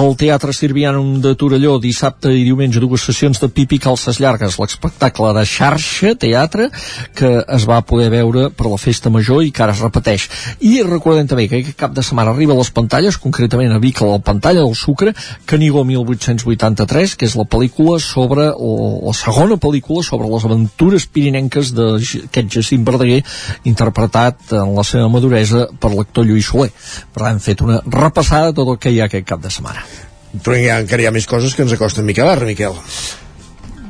Al 0.00 0.14
Teatre 0.20 0.54
Sirvianum 0.56 1.20
de 1.22 1.34
Torelló, 1.38 1.78
dissabte 1.82 2.32
i 2.34 2.44
diumenge, 2.46 2.82
dues 2.82 3.04
sessions 3.06 3.40
de 3.42 3.50
Pipi 3.52 3.80
Calces 3.82 4.20
Llargues, 4.22 4.58
l'espectacle 4.60 5.32
de 5.36 5.44
xarxa, 5.46 6.14
teatre, 6.20 6.70
que 7.16 7.30
es 7.46 7.66
va 7.68 7.80
poder 7.86 8.10
veure 8.12 8.48
per 8.54 8.68
la 8.70 8.80
Festa 8.80 9.12
Major 9.12 9.44
i 9.44 9.52
que 9.54 9.64
ara 9.64 9.74
es 9.76 9.82
repeteix. 9.84 10.28
I 10.66 10.80
recordem 10.86 11.28
també 11.30 11.48
que 11.48 11.60
aquest 11.60 11.78
cap 11.78 11.94
de 11.96 12.04
setmana 12.04 12.34
arriba 12.34 12.54
a 12.54 12.60
pantalles, 12.80 13.18
concretament 13.20 13.72
a 13.74 13.78
Vic, 13.82 14.00
a 14.02 14.08
la 14.08 14.18
pantalla 14.24 14.64
del 14.64 14.74
Sucre, 14.74 15.14
Canigó 15.46 15.84
1883, 15.84 17.16
que 17.20 17.28
és 17.28 17.36
la 17.38 17.46
pel·lícula 17.48 17.98
sobre, 18.02 18.48
o 18.56 19.00
la 19.06 19.14
segona 19.16 19.60
pel·lícula 19.60 20.04
sobre 20.06 20.30
les 20.32 20.46
aventures 20.48 21.06
pirinenques 21.06 21.74
d'aquest 21.76 22.52
Jacint 22.56 22.84
Verdaguer, 22.86 23.22
interpretat 23.68 24.56
en 24.56 24.74
la 24.76 24.86
seva 24.86 25.08
maduresa 25.12 25.68
per 25.80 25.92
l'actor 25.94 26.28
Lluís 26.28 26.50
Soler. 26.50 26.70
Per 27.14 27.22
tant, 27.22 27.34
hem 27.34 27.42
fet 27.44 27.64
una 27.66 27.80
repassada 27.86 28.50
de 28.50 28.60
tot 28.60 28.74
el 28.74 28.80
que 28.82 28.92
hi 28.94 29.00
ha 29.00 29.10
aquest 29.10 29.28
cap 29.28 29.42
de 29.42 29.52
setmana. 29.52 29.84
Però 30.30 30.54
ha, 30.54 30.78
encara 30.84 31.02
hi 31.02 31.10
ha 31.10 31.14
més 31.14 31.26
coses 31.30 31.56
que 31.56 31.66
ens 31.66 31.74
acosten 31.74 32.06
Miquel 32.06 32.30
Arra, 32.30 32.46
Miquel. 32.48 32.78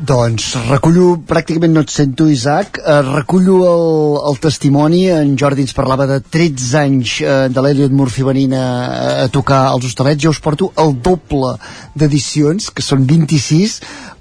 Doncs 0.00 0.54
recullo, 0.64 1.18
pràcticament 1.28 1.74
no 1.76 1.82
et 1.84 1.90
sento, 1.92 2.24
Isaac, 2.32 2.78
eh, 2.80 3.00
recullo 3.04 3.58
el, 3.68 4.14
el 4.30 4.38
testimoni, 4.40 5.02
en 5.12 5.34
Jordi 5.36 5.66
ens 5.66 5.74
parlava 5.76 6.06
de 6.08 6.16
13 6.24 6.78
anys 6.80 7.18
eh, 7.20 7.34
de 7.52 7.60
l'Eliot 7.60 7.92
Murphy 7.92 8.24
venint 8.24 8.54
a, 8.56 8.62
a 9.26 9.28
tocar 9.28 9.66
als 9.68 9.84
hostalets, 9.90 10.22
jo 10.24 10.32
us 10.32 10.40
porto 10.40 10.70
el 10.80 10.94
doble 11.04 11.52
d'edicions, 12.00 12.70
que 12.72 12.84
són 12.84 13.04
26, 13.04 13.74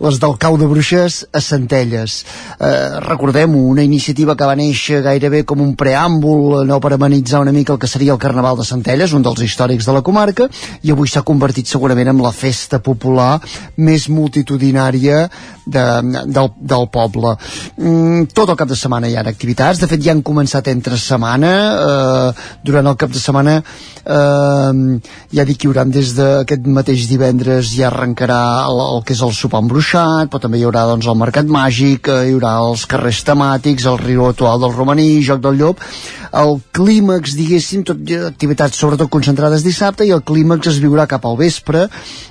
les 0.03 0.19
del 0.19 0.35
Cau 0.39 0.57
de 0.59 0.67
Bruixes 0.67 1.21
a 1.31 1.41
Centelles. 1.43 2.25
Eh, 2.59 2.99
Recordem-ho, 3.05 3.63
una 3.71 3.83
iniciativa 3.87 4.35
que 4.35 4.47
va 4.51 4.57
néixer 4.59 4.99
gairebé 5.05 5.45
com 5.47 5.63
un 5.63 5.77
preàmbul 5.79 6.65
no, 6.67 6.81
per 6.83 6.91
amenitzar 6.97 7.39
una 7.45 7.55
mica 7.55 7.77
el 7.77 7.79
que 7.79 7.87
seria 7.87 8.17
el 8.17 8.19
Carnaval 8.19 8.59
de 8.59 8.67
Centelles, 8.67 9.15
un 9.15 9.23
dels 9.23 9.43
històrics 9.47 9.87
de 9.87 9.95
la 9.95 10.03
comarca, 10.03 10.49
i 10.83 10.91
avui 10.91 11.07
s'ha 11.07 11.23
convertit 11.23 11.71
segurament 11.71 12.11
en 12.11 12.19
la 12.23 12.35
festa 12.35 12.83
popular 12.83 13.37
més 13.79 14.09
multitudinària 14.11 15.29
de, 15.75 15.85
del, 16.27 16.51
del 16.73 16.87
poble. 16.93 17.35
Mm, 17.77 18.29
tot 18.35 18.49
el 18.49 18.59
cap 18.59 18.69
de 18.69 18.77
setmana 18.79 19.09
hi 19.09 19.17
ha 19.17 19.25
activitats, 19.29 19.81
de 19.81 19.89
fet 19.91 20.03
ja 20.03 20.13
han 20.15 20.23
començat 20.25 20.67
entre 20.71 20.97
setmana, 20.99 21.53
eh, 21.85 22.45
durant 22.65 22.91
el 22.91 22.97
cap 22.99 23.13
de 23.13 23.21
setmana 23.21 23.59
eh, 23.59 24.99
ja 25.35 25.45
dic 25.47 25.59
que 25.59 25.67
hi 25.67 25.71
haurà 25.71 25.85
des 25.89 26.13
d'aquest 26.17 26.69
mateix 26.79 27.07
divendres 27.09 27.73
ja 27.75 27.89
arrencarà 27.89 28.41
el, 28.67 28.83
el 28.85 29.03
que 29.05 29.15
és 29.17 29.23
el 29.25 29.33
sopar 29.35 29.63
embruixat, 29.63 30.29
però 30.29 30.41
també 30.43 30.59
hi 30.59 30.67
haurà 30.67 30.85
doncs, 30.89 31.09
el 31.09 31.19
mercat 31.19 31.49
màgic, 31.49 32.09
eh, 32.09 32.29
hi 32.29 32.37
haurà 32.37 32.55
els 32.69 32.85
carrers 32.89 33.23
temàtics, 33.27 33.87
el 33.89 33.99
riu 34.01 34.27
actual 34.29 34.61
del 34.63 34.75
romaní, 34.75 35.09
joc 35.25 35.43
del 35.43 35.59
llop, 35.59 35.83
el 36.29 36.59
clímax, 36.75 37.33
diguéssim, 37.37 37.83
tot 37.87 38.11
activitats 38.27 38.77
sobretot 38.77 39.09
concentrades 39.09 39.63
dissabte 39.65 40.05
i 40.05 40.13
el 40.13 40.21
clímax 40.25 40.69
es 40.73 40.79
viurà 40.83 41.07
cap 41.09 41.25
al 41.25 41.37
vespre 41.39 41.87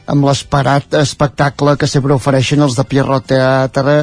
amb 0.09 0.27
l'esperat 0.29 0.95
espectacle 1.01 1.77
que 1.77 1.89
sempre 1.91 2.15
ofereixen 2.15 2.63
els 2.65 2.79
de 2.79 2.87
Pierrot 2.89 3.28
Teatre 3.29 4.03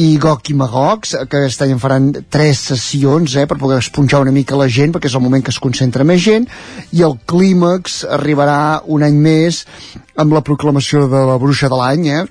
i 0.00 0.16
Gok 0.16 0.48
i 0.48 0.54
Magocs, 0.56 1.12
que 1.28 1.40
aquest 1.42 1.62
any 1.64 1.74
en 1.74 1.80
faran 1.82 2.08
tres 2.32 2.62
sessions 2.70 3.34
eh, 3.36 3.44
per 3.48 3.58
poder 3.60 3.80
esponjar 3.82 4.22
una 4.24 4.32
mica 4.32 4.56
la 4.56 4.68
gent, 4.72 4.94
perquè 4.94 5.10
és 5.10 5.16
el 5.18 5.24
moment 5.24 5.44
que 5.44 5.52
es 5.52 5.60
concentra 5.60 6.06
més 6.08 6.22
gent, 6.24 6.48
i 6.96 7.04
el 7.04 7.18
clímax 7.28 8.02
arribarà 8.08 8.80
un 8.88 9.04
any 9.04 9.18
més 9.20 9.64
amb 10.16 10.32
la 10.32 10.44
proclamació 10.46 11.04
de 11.12 11.26
la 11.28 11.36
bruixa 11.42 11.68
de 11.68 11.80
l'any, 11.80 12.08
eh, 12.08 12.24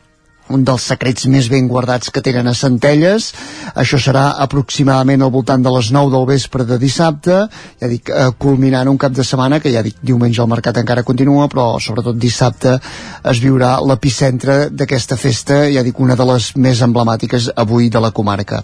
un 0.50 0.64
dels 0.68 0.84
secrets 0.92 1.28
més 1.32 1.48
ben 1.52 1.68
guardats 1.70 2.12
que 2.12 2.24
tenen 2.24 2.48
a 2.48 2.56
Centelles. 2.58 3.32
Això 3.76 4.00
serà 4.02 4.26
aproximadament 4.44 5.22
al 5.22 5.32
voltant 5.32 5.64
de 5.64 5.74
les 5.78 5.92
9 5.92 6.12
del 6.12 6.28
vespre 6.30 6.66
de 6.68 6.78
dissabte, 6.82 7.40
ja 7.80 7.88
dic, 7.92 8.10
eh, 8.10 8.30
culminant 8.38 8.90
un 8.90 8.98
cap 8.98 9.14
de 9.14 9.24
setmana, 9.24 9.60
que 9.60 9.72
ja 9.72 9.82
dic, 9.82 9.98
diumenge 10.02 10.42
el 10.42 10.52
mercat 10.52 10.78
encara 10.78 11.04
continua, 11.04 11.48
però 11.48 11.80
sobretot 11.80 12.18
dissabte 12.18 12.78
es 13.24 13.40
viurà 13.44 13.78
l'epicentre 13.86 14.70
d'aquesta 14.70 15.18
festa, 15.18 15.66
ja 15.72 15.84
dic, 15.84 16.00
una 16.00 16.16
de 16.16 16.26
les 16.34 16.56
més 16.56 16.82
emblemàtiques 16.82 17.52
avui 17.56 17.90
de 17.90 18.00
la 18.00 18.12
comarca. 18.12 18.64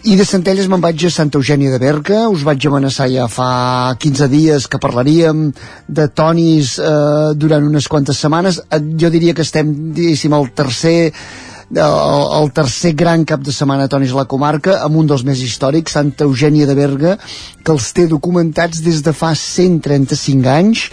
I 0.00 0.14
de 0.16 0.24
Centelles 0.24 0.64
me'n 0.70 0.80
vaig 0.80 1.02
a 1.04 1.10
Santa 1.12 1.36
Eugènia 1.36 1.74
de 1.74 1.78
Berga, 1.82 2.22
us 2.32 2.40
vaig 2.46 2.64
amenaçar 2.64 3.04
ja 3.12 3.26
fa 3.28 3.92
15 4.00 4.28
dies 4.32 4.66
que 4.70 4.78
parlaríem 4.80 5.50
de 5.88 6.06
tonis 6.08 6.78
eh, 6.80 7.34
durant 7.36 7.66
unes 7.68 7.84
quantes 7.84 8.16
setmanes. 8.16 8.62
Eh, 8.72 8.78
jo 8.96 9.10
diria 9.12 9.34
que 9.36 9.44
estem, 9.44 9.74
diguéssim, 9.92 10.32
al 10.32 10.48
tercer 10.56 11.12
el, 11.12 12.24
el 12.40 12.48
tercer 12.56 12.94
gran 12.96 13.26
cap 13.28 13.44
de 13.44 13.52
setmana 13.52 13.90
tonis 13.92 14.14
a 14.14 14.22
la 14.22 14.26
comarca, 14.30 14.78
amb 14.86 14.96
un 15.02 15.10
dels 15.10 15.26
més 15.26 15.42
històrics, 15.44 15.92
Santa 15.98 16.24
Eugènia 16.24 16.70
de 16.70 16.78
Berga, 16.78 17.18
que 17.60 17.76
els 17.76 17.92
té 17.92 18.08
documentats 18.08 18.80
des 18.86 19.04
de 19.04 19.12
fa 19.12 19.34
135 19.36 20.48
anys. 20.54 20.86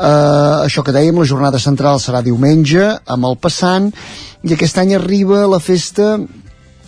Eh, 0.00 0.64
això 0.64 0.80
que 0.80 0.96
dèiem, 0.96 1.20
la 1.20 1.28
jornada 1.28 1.60
central 1.60 2.00
serà 2.00 2.24
diumenge, 2.24 2.88
amb 3.04 3.28
el 3.28 3.36
passant, 3.36 3.92
i 4.48 4.56
aquest 4.56 4.80
any 4.80 4.96
arriba 4.96 5.44
la 5.44 5.60
festa 5.60 6.14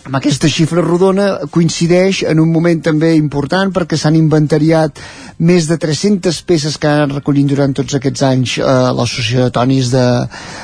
amb 0.05 0.15
aquesta 0.19 0.47
xifra 0.49 0.81
rodona 0.81 1.27
coincideix 1.51 2.23
en 2.29 2.39
un 2.39 2.51
moment 2.53 2.79
també 2.81 3.11
important 3.17 3.73
perquè 3.75 3.97
s'han 3.99 4.15
inventariat 4.15 5.01
més 5.43 5.67
de 5.69 5.77
300 5.79 6.39
peces 6.47 6.77
que 6.79 6.87
han 6.87 7.13
recollint 7.13 7.49
durant 7.51 7.73
tots 7.75 7.97
aquests 7.97 8.23
anys 8.27 8.55
eh, 8.59 8.63
l'associació 8.95 9.47
de 9.47 9.53
tonis 9.55 9.91
de, 9.91 10.05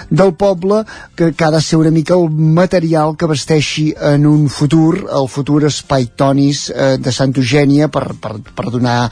del 0.10 0.34
poble 0.40 0.82
que, 1.16 1.32
que 1.34 1.46
ha 1.46 1.52
de 1.52 1.62
ser 1.64 1.80
una 1.82 1.92
mica 1.92 2.16
el 2.16 2.30
material 2.32 3.16
que 3.20 3.30
vesteixi 3.30 3.90
en 4.14 4.26
un 4.30 4.48
futur 4.50 5.04
el 5.06 5.30
futur 5.32 5.66
espai 5.68 6.10
tonis 6.16 6.70
eh, 6.72 6.96
de 6.98 7.14
Santa 7.16 7.44
Eugènia 7.44 7.90
per, 7.92 8.06
per, 8.22 8.38
per, 8.56 8.68
donar, 8.72 9.10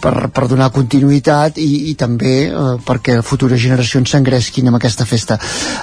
per, 0.00 0.30
per 0.34 0.46
donar 0.50 0.70
continuïtat 0.74 1.58
i, 1.62 1.90
i 1.90 1.96
també 1.98 2.34
eh, 2.46 2.64
perquè 2.86 3.18
futures 3.26 3.60
generacions 3.60 4.14
s'engresquin 4.14 4.70
amb 4.70 4.78
aquesta 4.78 5.06
festa. 5.08 5.38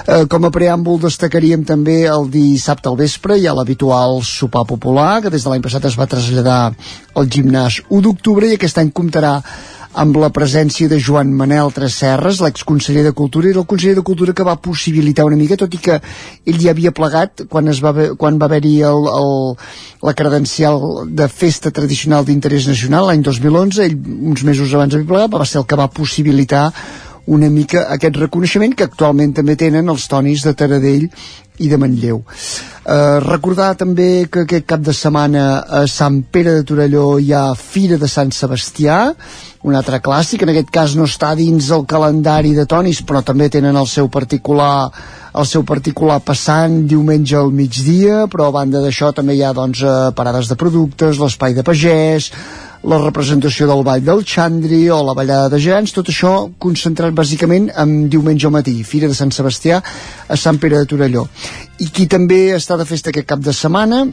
Eh, 0.06 0.24
com 0.30 0.48
a 0.48 0.52
preàmbul 0.54 1.00
destacaríem 1.02 1.66
també 1.68 2.02
el 2.08 2.28
dissabte 2.32 2.88
al 2.88 2.98
vespre 3.00 3.36
hi 3.38 3.48
ha 3.48 3.56
l'habitual 3.56 3.81
sopar 4.22 4.62
popular 4.68 5.20
que 5.22 5.30
des 5.30 5.42
de 5.42 5.50
l'any 5.50 5.62
passat 5.64 5.84
es 5.88 5.98
va 5.98 6.06
traslladar 6.06 6.72
al 7.14 7.26
gimnàs 7.26 7.82
1 7.88 8.02
d'octubre 8.06 8.46
i 8.46 8.54
aquest 8.54 8.78
any 8.78 8.92
comptarà 8.94 9.40
amb 9.92 10.16
la 10.16 10.30
presència 10.32 10.88
de 10.88 10.98
Joan 11.00 11.32
Manel 11.36 11.72
Tresserres, 11.74 12.40
l'exconseller 12.40 13.02
de 13.04 13.12
Cultura, 13.12 13.50
i 13.50 13.52
el 13.52 13.66
conseller 13.68 13.98
de 13.98 14.04
Cultura 14.06 14.32
que 14.32 14.46
va 14.46 14.56
possibilitar 14.56 15.26
una 15.28 15.36
mica, 15.36 15.58
tot 15.60 15.74
i 15.76 15.80
que 15.82 15.98
ell 16.48 16.60
ja 16.62 16.72
havia 16.72 16.94
plegat 16.96 17.44
quan, 17.52 17.68
es 17.68 17.82
va, 17.84 17.92
quan 18.16 18.40
va 18.40 18.48
haver-hi 18.48 18.78
el, 18.88 19.08
la 20.02 20.16
credencial 20.16 20.80
de 21.12 21.28
festa 21.28 21.70
tradicional 21.70 22.24
d'interès 22.24 22.68
nacional 22.70 23.10
l'any 23.10 23.24
2011, 23.26 23.84
ell 23.84 23.98
uns 24.32 24.44
mesos 24.48 24.72
abans 24.72 24.96
havia 24.96 25.10
plegat, 25.12 25.36
va 25.36 25.48
ser 25.48 25.60
el 25.60 25.68
que 25.68 25.80
va 25.82 25.90
possibilitar 25.92 26.70
una 27.26 27.48
mica 27.50 27.86
aquest 27.94 28.18
reconeixement 28.18 28.74
que 28.74 28.88
actualment 28.88 29.32
també 29.36 29.56
tenen 29.56 29.88
els 29.88 30.08
tonis 30.10 30.42
de 30.46 30.54
Taradell 30.58 31.08
i 31.62 31.68
de 31.68 31.78
Manlleu. 31.78 32.22
Eh, 32.82 33.20
recordar 33.22 33.74
també 33.78 34.26
que 34.32 34.42
aquest 34.46 34.66
cap 34.66 34.82
de 34.82 34.94
setmana 34.96 35.44
a 35.62 35.84
Sant 35.86 36.22
Pere 36.32 36.56
de 36.56 36.64
Torelló 36.66 37.18
hi 37.20 37.30
ha 37.32 37.52
Fira 37.54 37.98
de 38.00 38.08
Sant 38.10 38.32
Sebastià, 38.34 39.12
un 39.62 39.76
altre 39.78 40.00
clàssic, 40.02 40.42
en 40.42 40.50
aquest 40.50 40.72
cas 40.74 40.96
no 40.98 41.06
està 41.06 41.36
dins 41.38 41.70
el 41.70 41.84
calendari 41.86 42.56
de 42.56 42.66
tonis, 42.66 43.04
però 43.06 43.22
també 43.22 43.50
tenen 43.52 43.76
el 43.78 43.86
seu 43.86 44.10
particular 44.10 44.90
el 45.32 45.46
seu 45.48 45.62
particular 45.64 46.18
passant 46.20 46.82
diumenge 46.88 47.38
al 47.38 47.54
migdia, 47.56 48.26
però 48.28 48.50
a 48.50 48.56
banda 48.58 48.82
d'això 48.84 49.14
també 49.16 49.38
hi 49.38 49.44
ha 49.46 49.54
doncs, 49.56 49.80
eh, 49.80 50.10
parades 50.16 50.50
de 50.50 50.58
productes, 50.60 51.22
l'espai 51.22 51.54
de 51.54 51.64
pagès, 51.64 52.32
la 52.82 52.98
representació 52.98 53.68
del 53.70 53.84
Ball 53.86 54.02
del 54.04 54.24
Xandri 54.26 54.88
o 54.90 55.02
la 55.06 55.14
Ballada 55.14 55.48
de 55.52 55.60
Gens, 55.62 55.92
tot 55.94 56.10
això 56.10 56.32
concentrat 56.58 57.14
bàsicament 57.14 57.70
en 57.78 58.08
diumenge 58.10 58.48
al 58.48 58.56
matí, 58.56 58.74
Fira 58.82 59.10
de 59.10 59.14
Sant 59.14 59.30
Sebastià 59.34 59.78
a 60.28 60.36
Sant 60.36 60.58
Pere 60.58 60.82
de 60.82 60.90
Torelló. 60.90 61.28
I 61.78 61.88
qui 61.94 62.08
també 62.10 62.50
està 62.56 62.78
de 62.78 62.88
festa 62.88 63.12
aquest 63.12 63.28
cap 63.30 63.42
de 63.44 63.54
setmana 63.54 64.06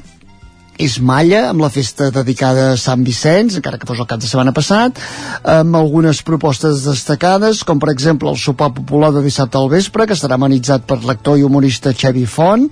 és 0.79 0.95
Malla, 1.03 1.49
amb 1.49 1.59
la 1.59 1.69
festa 1.73 2.07
dedicada 2.15 2.69
a 2.71 2.77
Sant 2.79 3.01
Vicenç, 3.03 3.57
encara 3.59 3.77
que 3.77 3.87
fos 3.89 3.99
el 3.99 4.07
cap 4.07 4.21
de 4.23 4.29
setmana 4.29 4.53
passat, 4.55 5.01
amb 5.43 5.75
algunes 5.75 6.21
propostes 6.23 6.85
destacades, 6.85 7.65
com 7.67 7.81
per 7.83 7.91
exemple 7.91 8.31
el 8.31 8.39
sopar 8.39 8.71
popular 8.77 9.11
de 9.11 9.25
dissabte 9.25 9.59
al 9.59 9.67
vespre, 9.73 10.07
que 10.07 10.15
estarà 10.15 10.39
amenitzat 10.39 10.87
per 10.87 11.01
l'actor 11.03 11.35
i 11.35 11.43
humorista 11.43 11.91
Xevi 11.91 12.23
Font, 12.23 12.69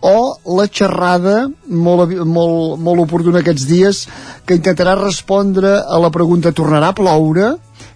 o 0.00 0.36
la 0.56 0.66
xerrada 0.66 1.48
molt, 1.68 2.14
molt, 2.24 2.78
molt 2.80 3.04
oportuna 3.04 3.42
aquests 3.44 3.66
dies 3.68 4.04
que 4.46 4.56
intentarà 4.56 4.96
respondre 4.98 5.76
a 5.80 5.98
la 6.00 6.12
pregunta 6.14 6.54
tornarà 6.56 6.92
a 6.92 6.96
ploure 6.96 7.50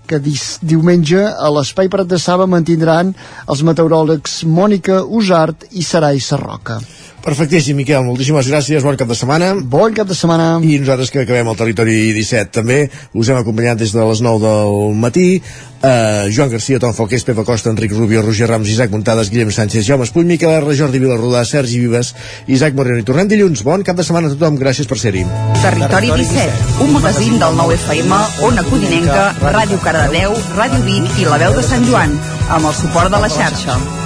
que 0.07 0.21
dis, 0.21 0.59
diumenge 0.61 1.23
a 1.25 1.49
l'Espai 1.53 1.89
Prat 1.89 2.09
de 2.09 2.19
Saba 2.21 2.47
mantindran 2.51 3.15
els 3.49 3.65
meteoròlegs 3.65 4.43
Mònica 4.45 5.01
Usart 5.05 5.65
i 5.73 5.83
Sarai 5.83 6.21
Sarroca. 6.21 6.81
Perfectíssim, 7.25 7.79
Miquel, 7.81 8.03
moltíssimes 8.05 8.51
gràcies, 8.53 8.85
bon 8.85 8.99
cap 9.01 9.09
de 9.09 9.17
setmana. 9.17 9.55
Bon 9.57 9.95
cap 9.97 10.05
de 10.05 10.17
setmana. 10.17 10.59
I 10.61 10.77
nosaltres 10.83 11.09
que 11.09 11.23
acabem 11.23 11.49
el 11.49 11.57
territori 11.57 11.95
17 12.13 12.53
també, 12.53 12.83
us 13.17 13.31
hem 13.33 13.39
acompanyat 13.41 13.81
des 13.81 13.95
de 13.97 14.05
les 14.05 14.21
9 14.21 14.43
del 14.43 14.99
matí, 15.01 15.41
uh, 15.41 16.29
Joan 16.29 16.53
Garcia, 16.53 16.83
Tom 16.83 16.93
Falqués, 16.93 17.25
Pepa 17.25 17.47
Costa, 17.49 17.73
Enric 17.73 17.97
Rubio, 17.97 18.21
Roger 18.21 18.51
Rams, 18.51 18.69
Isaac 18.69 18.93
Montades, 18.93 19.33
Guillem 19.33 19.55
Sánchez, 19.57 19.87
Jaume 19.89 20.05
Espull, 20.05 20.29
Miquel 20.29 20.53
R, 20.53 20.77
Jordi 20.77 21.01
Vilarrodà, 21.01 21.47
Sergi 21.49 21.81
Vives, 21.81 22.13
Isaac 22.47 22.77
Moreno 22.77 23.01
i 23.01 23.09
tornem 23.09 23.33
dilluns. 23.33 23.65
Bon 23.65 23.81
cap 23.83 23.97
de 23.97 24.05
setmana 24.05 24.29
a 24.29 24.37
tothom, 24.37 24.61
gràcies 24.61 24.85
per 24.85 25.01
ser-hi. 25.01 25.25
Territori 25.65 26.13
17, 26.21 26.79
un 26.85 26.93
magazín 26.93 27.41
del 27.41 27.57
nou 27.57 27.73
FM, 27.73 28.23
Ona 28.53 28.69
Codinenca, 28.69 29.31
Ràdio 29.41 29.81
Cardedeu, 29.81 30.37
Ràdio 30.61 30.85
Vic 30.85 31.21
i 31.25 31.31
La 31.33 31.41
Veu 31.41 31.57
de 31.57 31.65
Sant 31.73 31.89
Joan, 31.89 32.19
amb 32.51 32.69
el 32.69 32.83
suport 32.85 33.09
de 33.09 33.25
la 33.25 33.33
xarxa. 33.33 34.04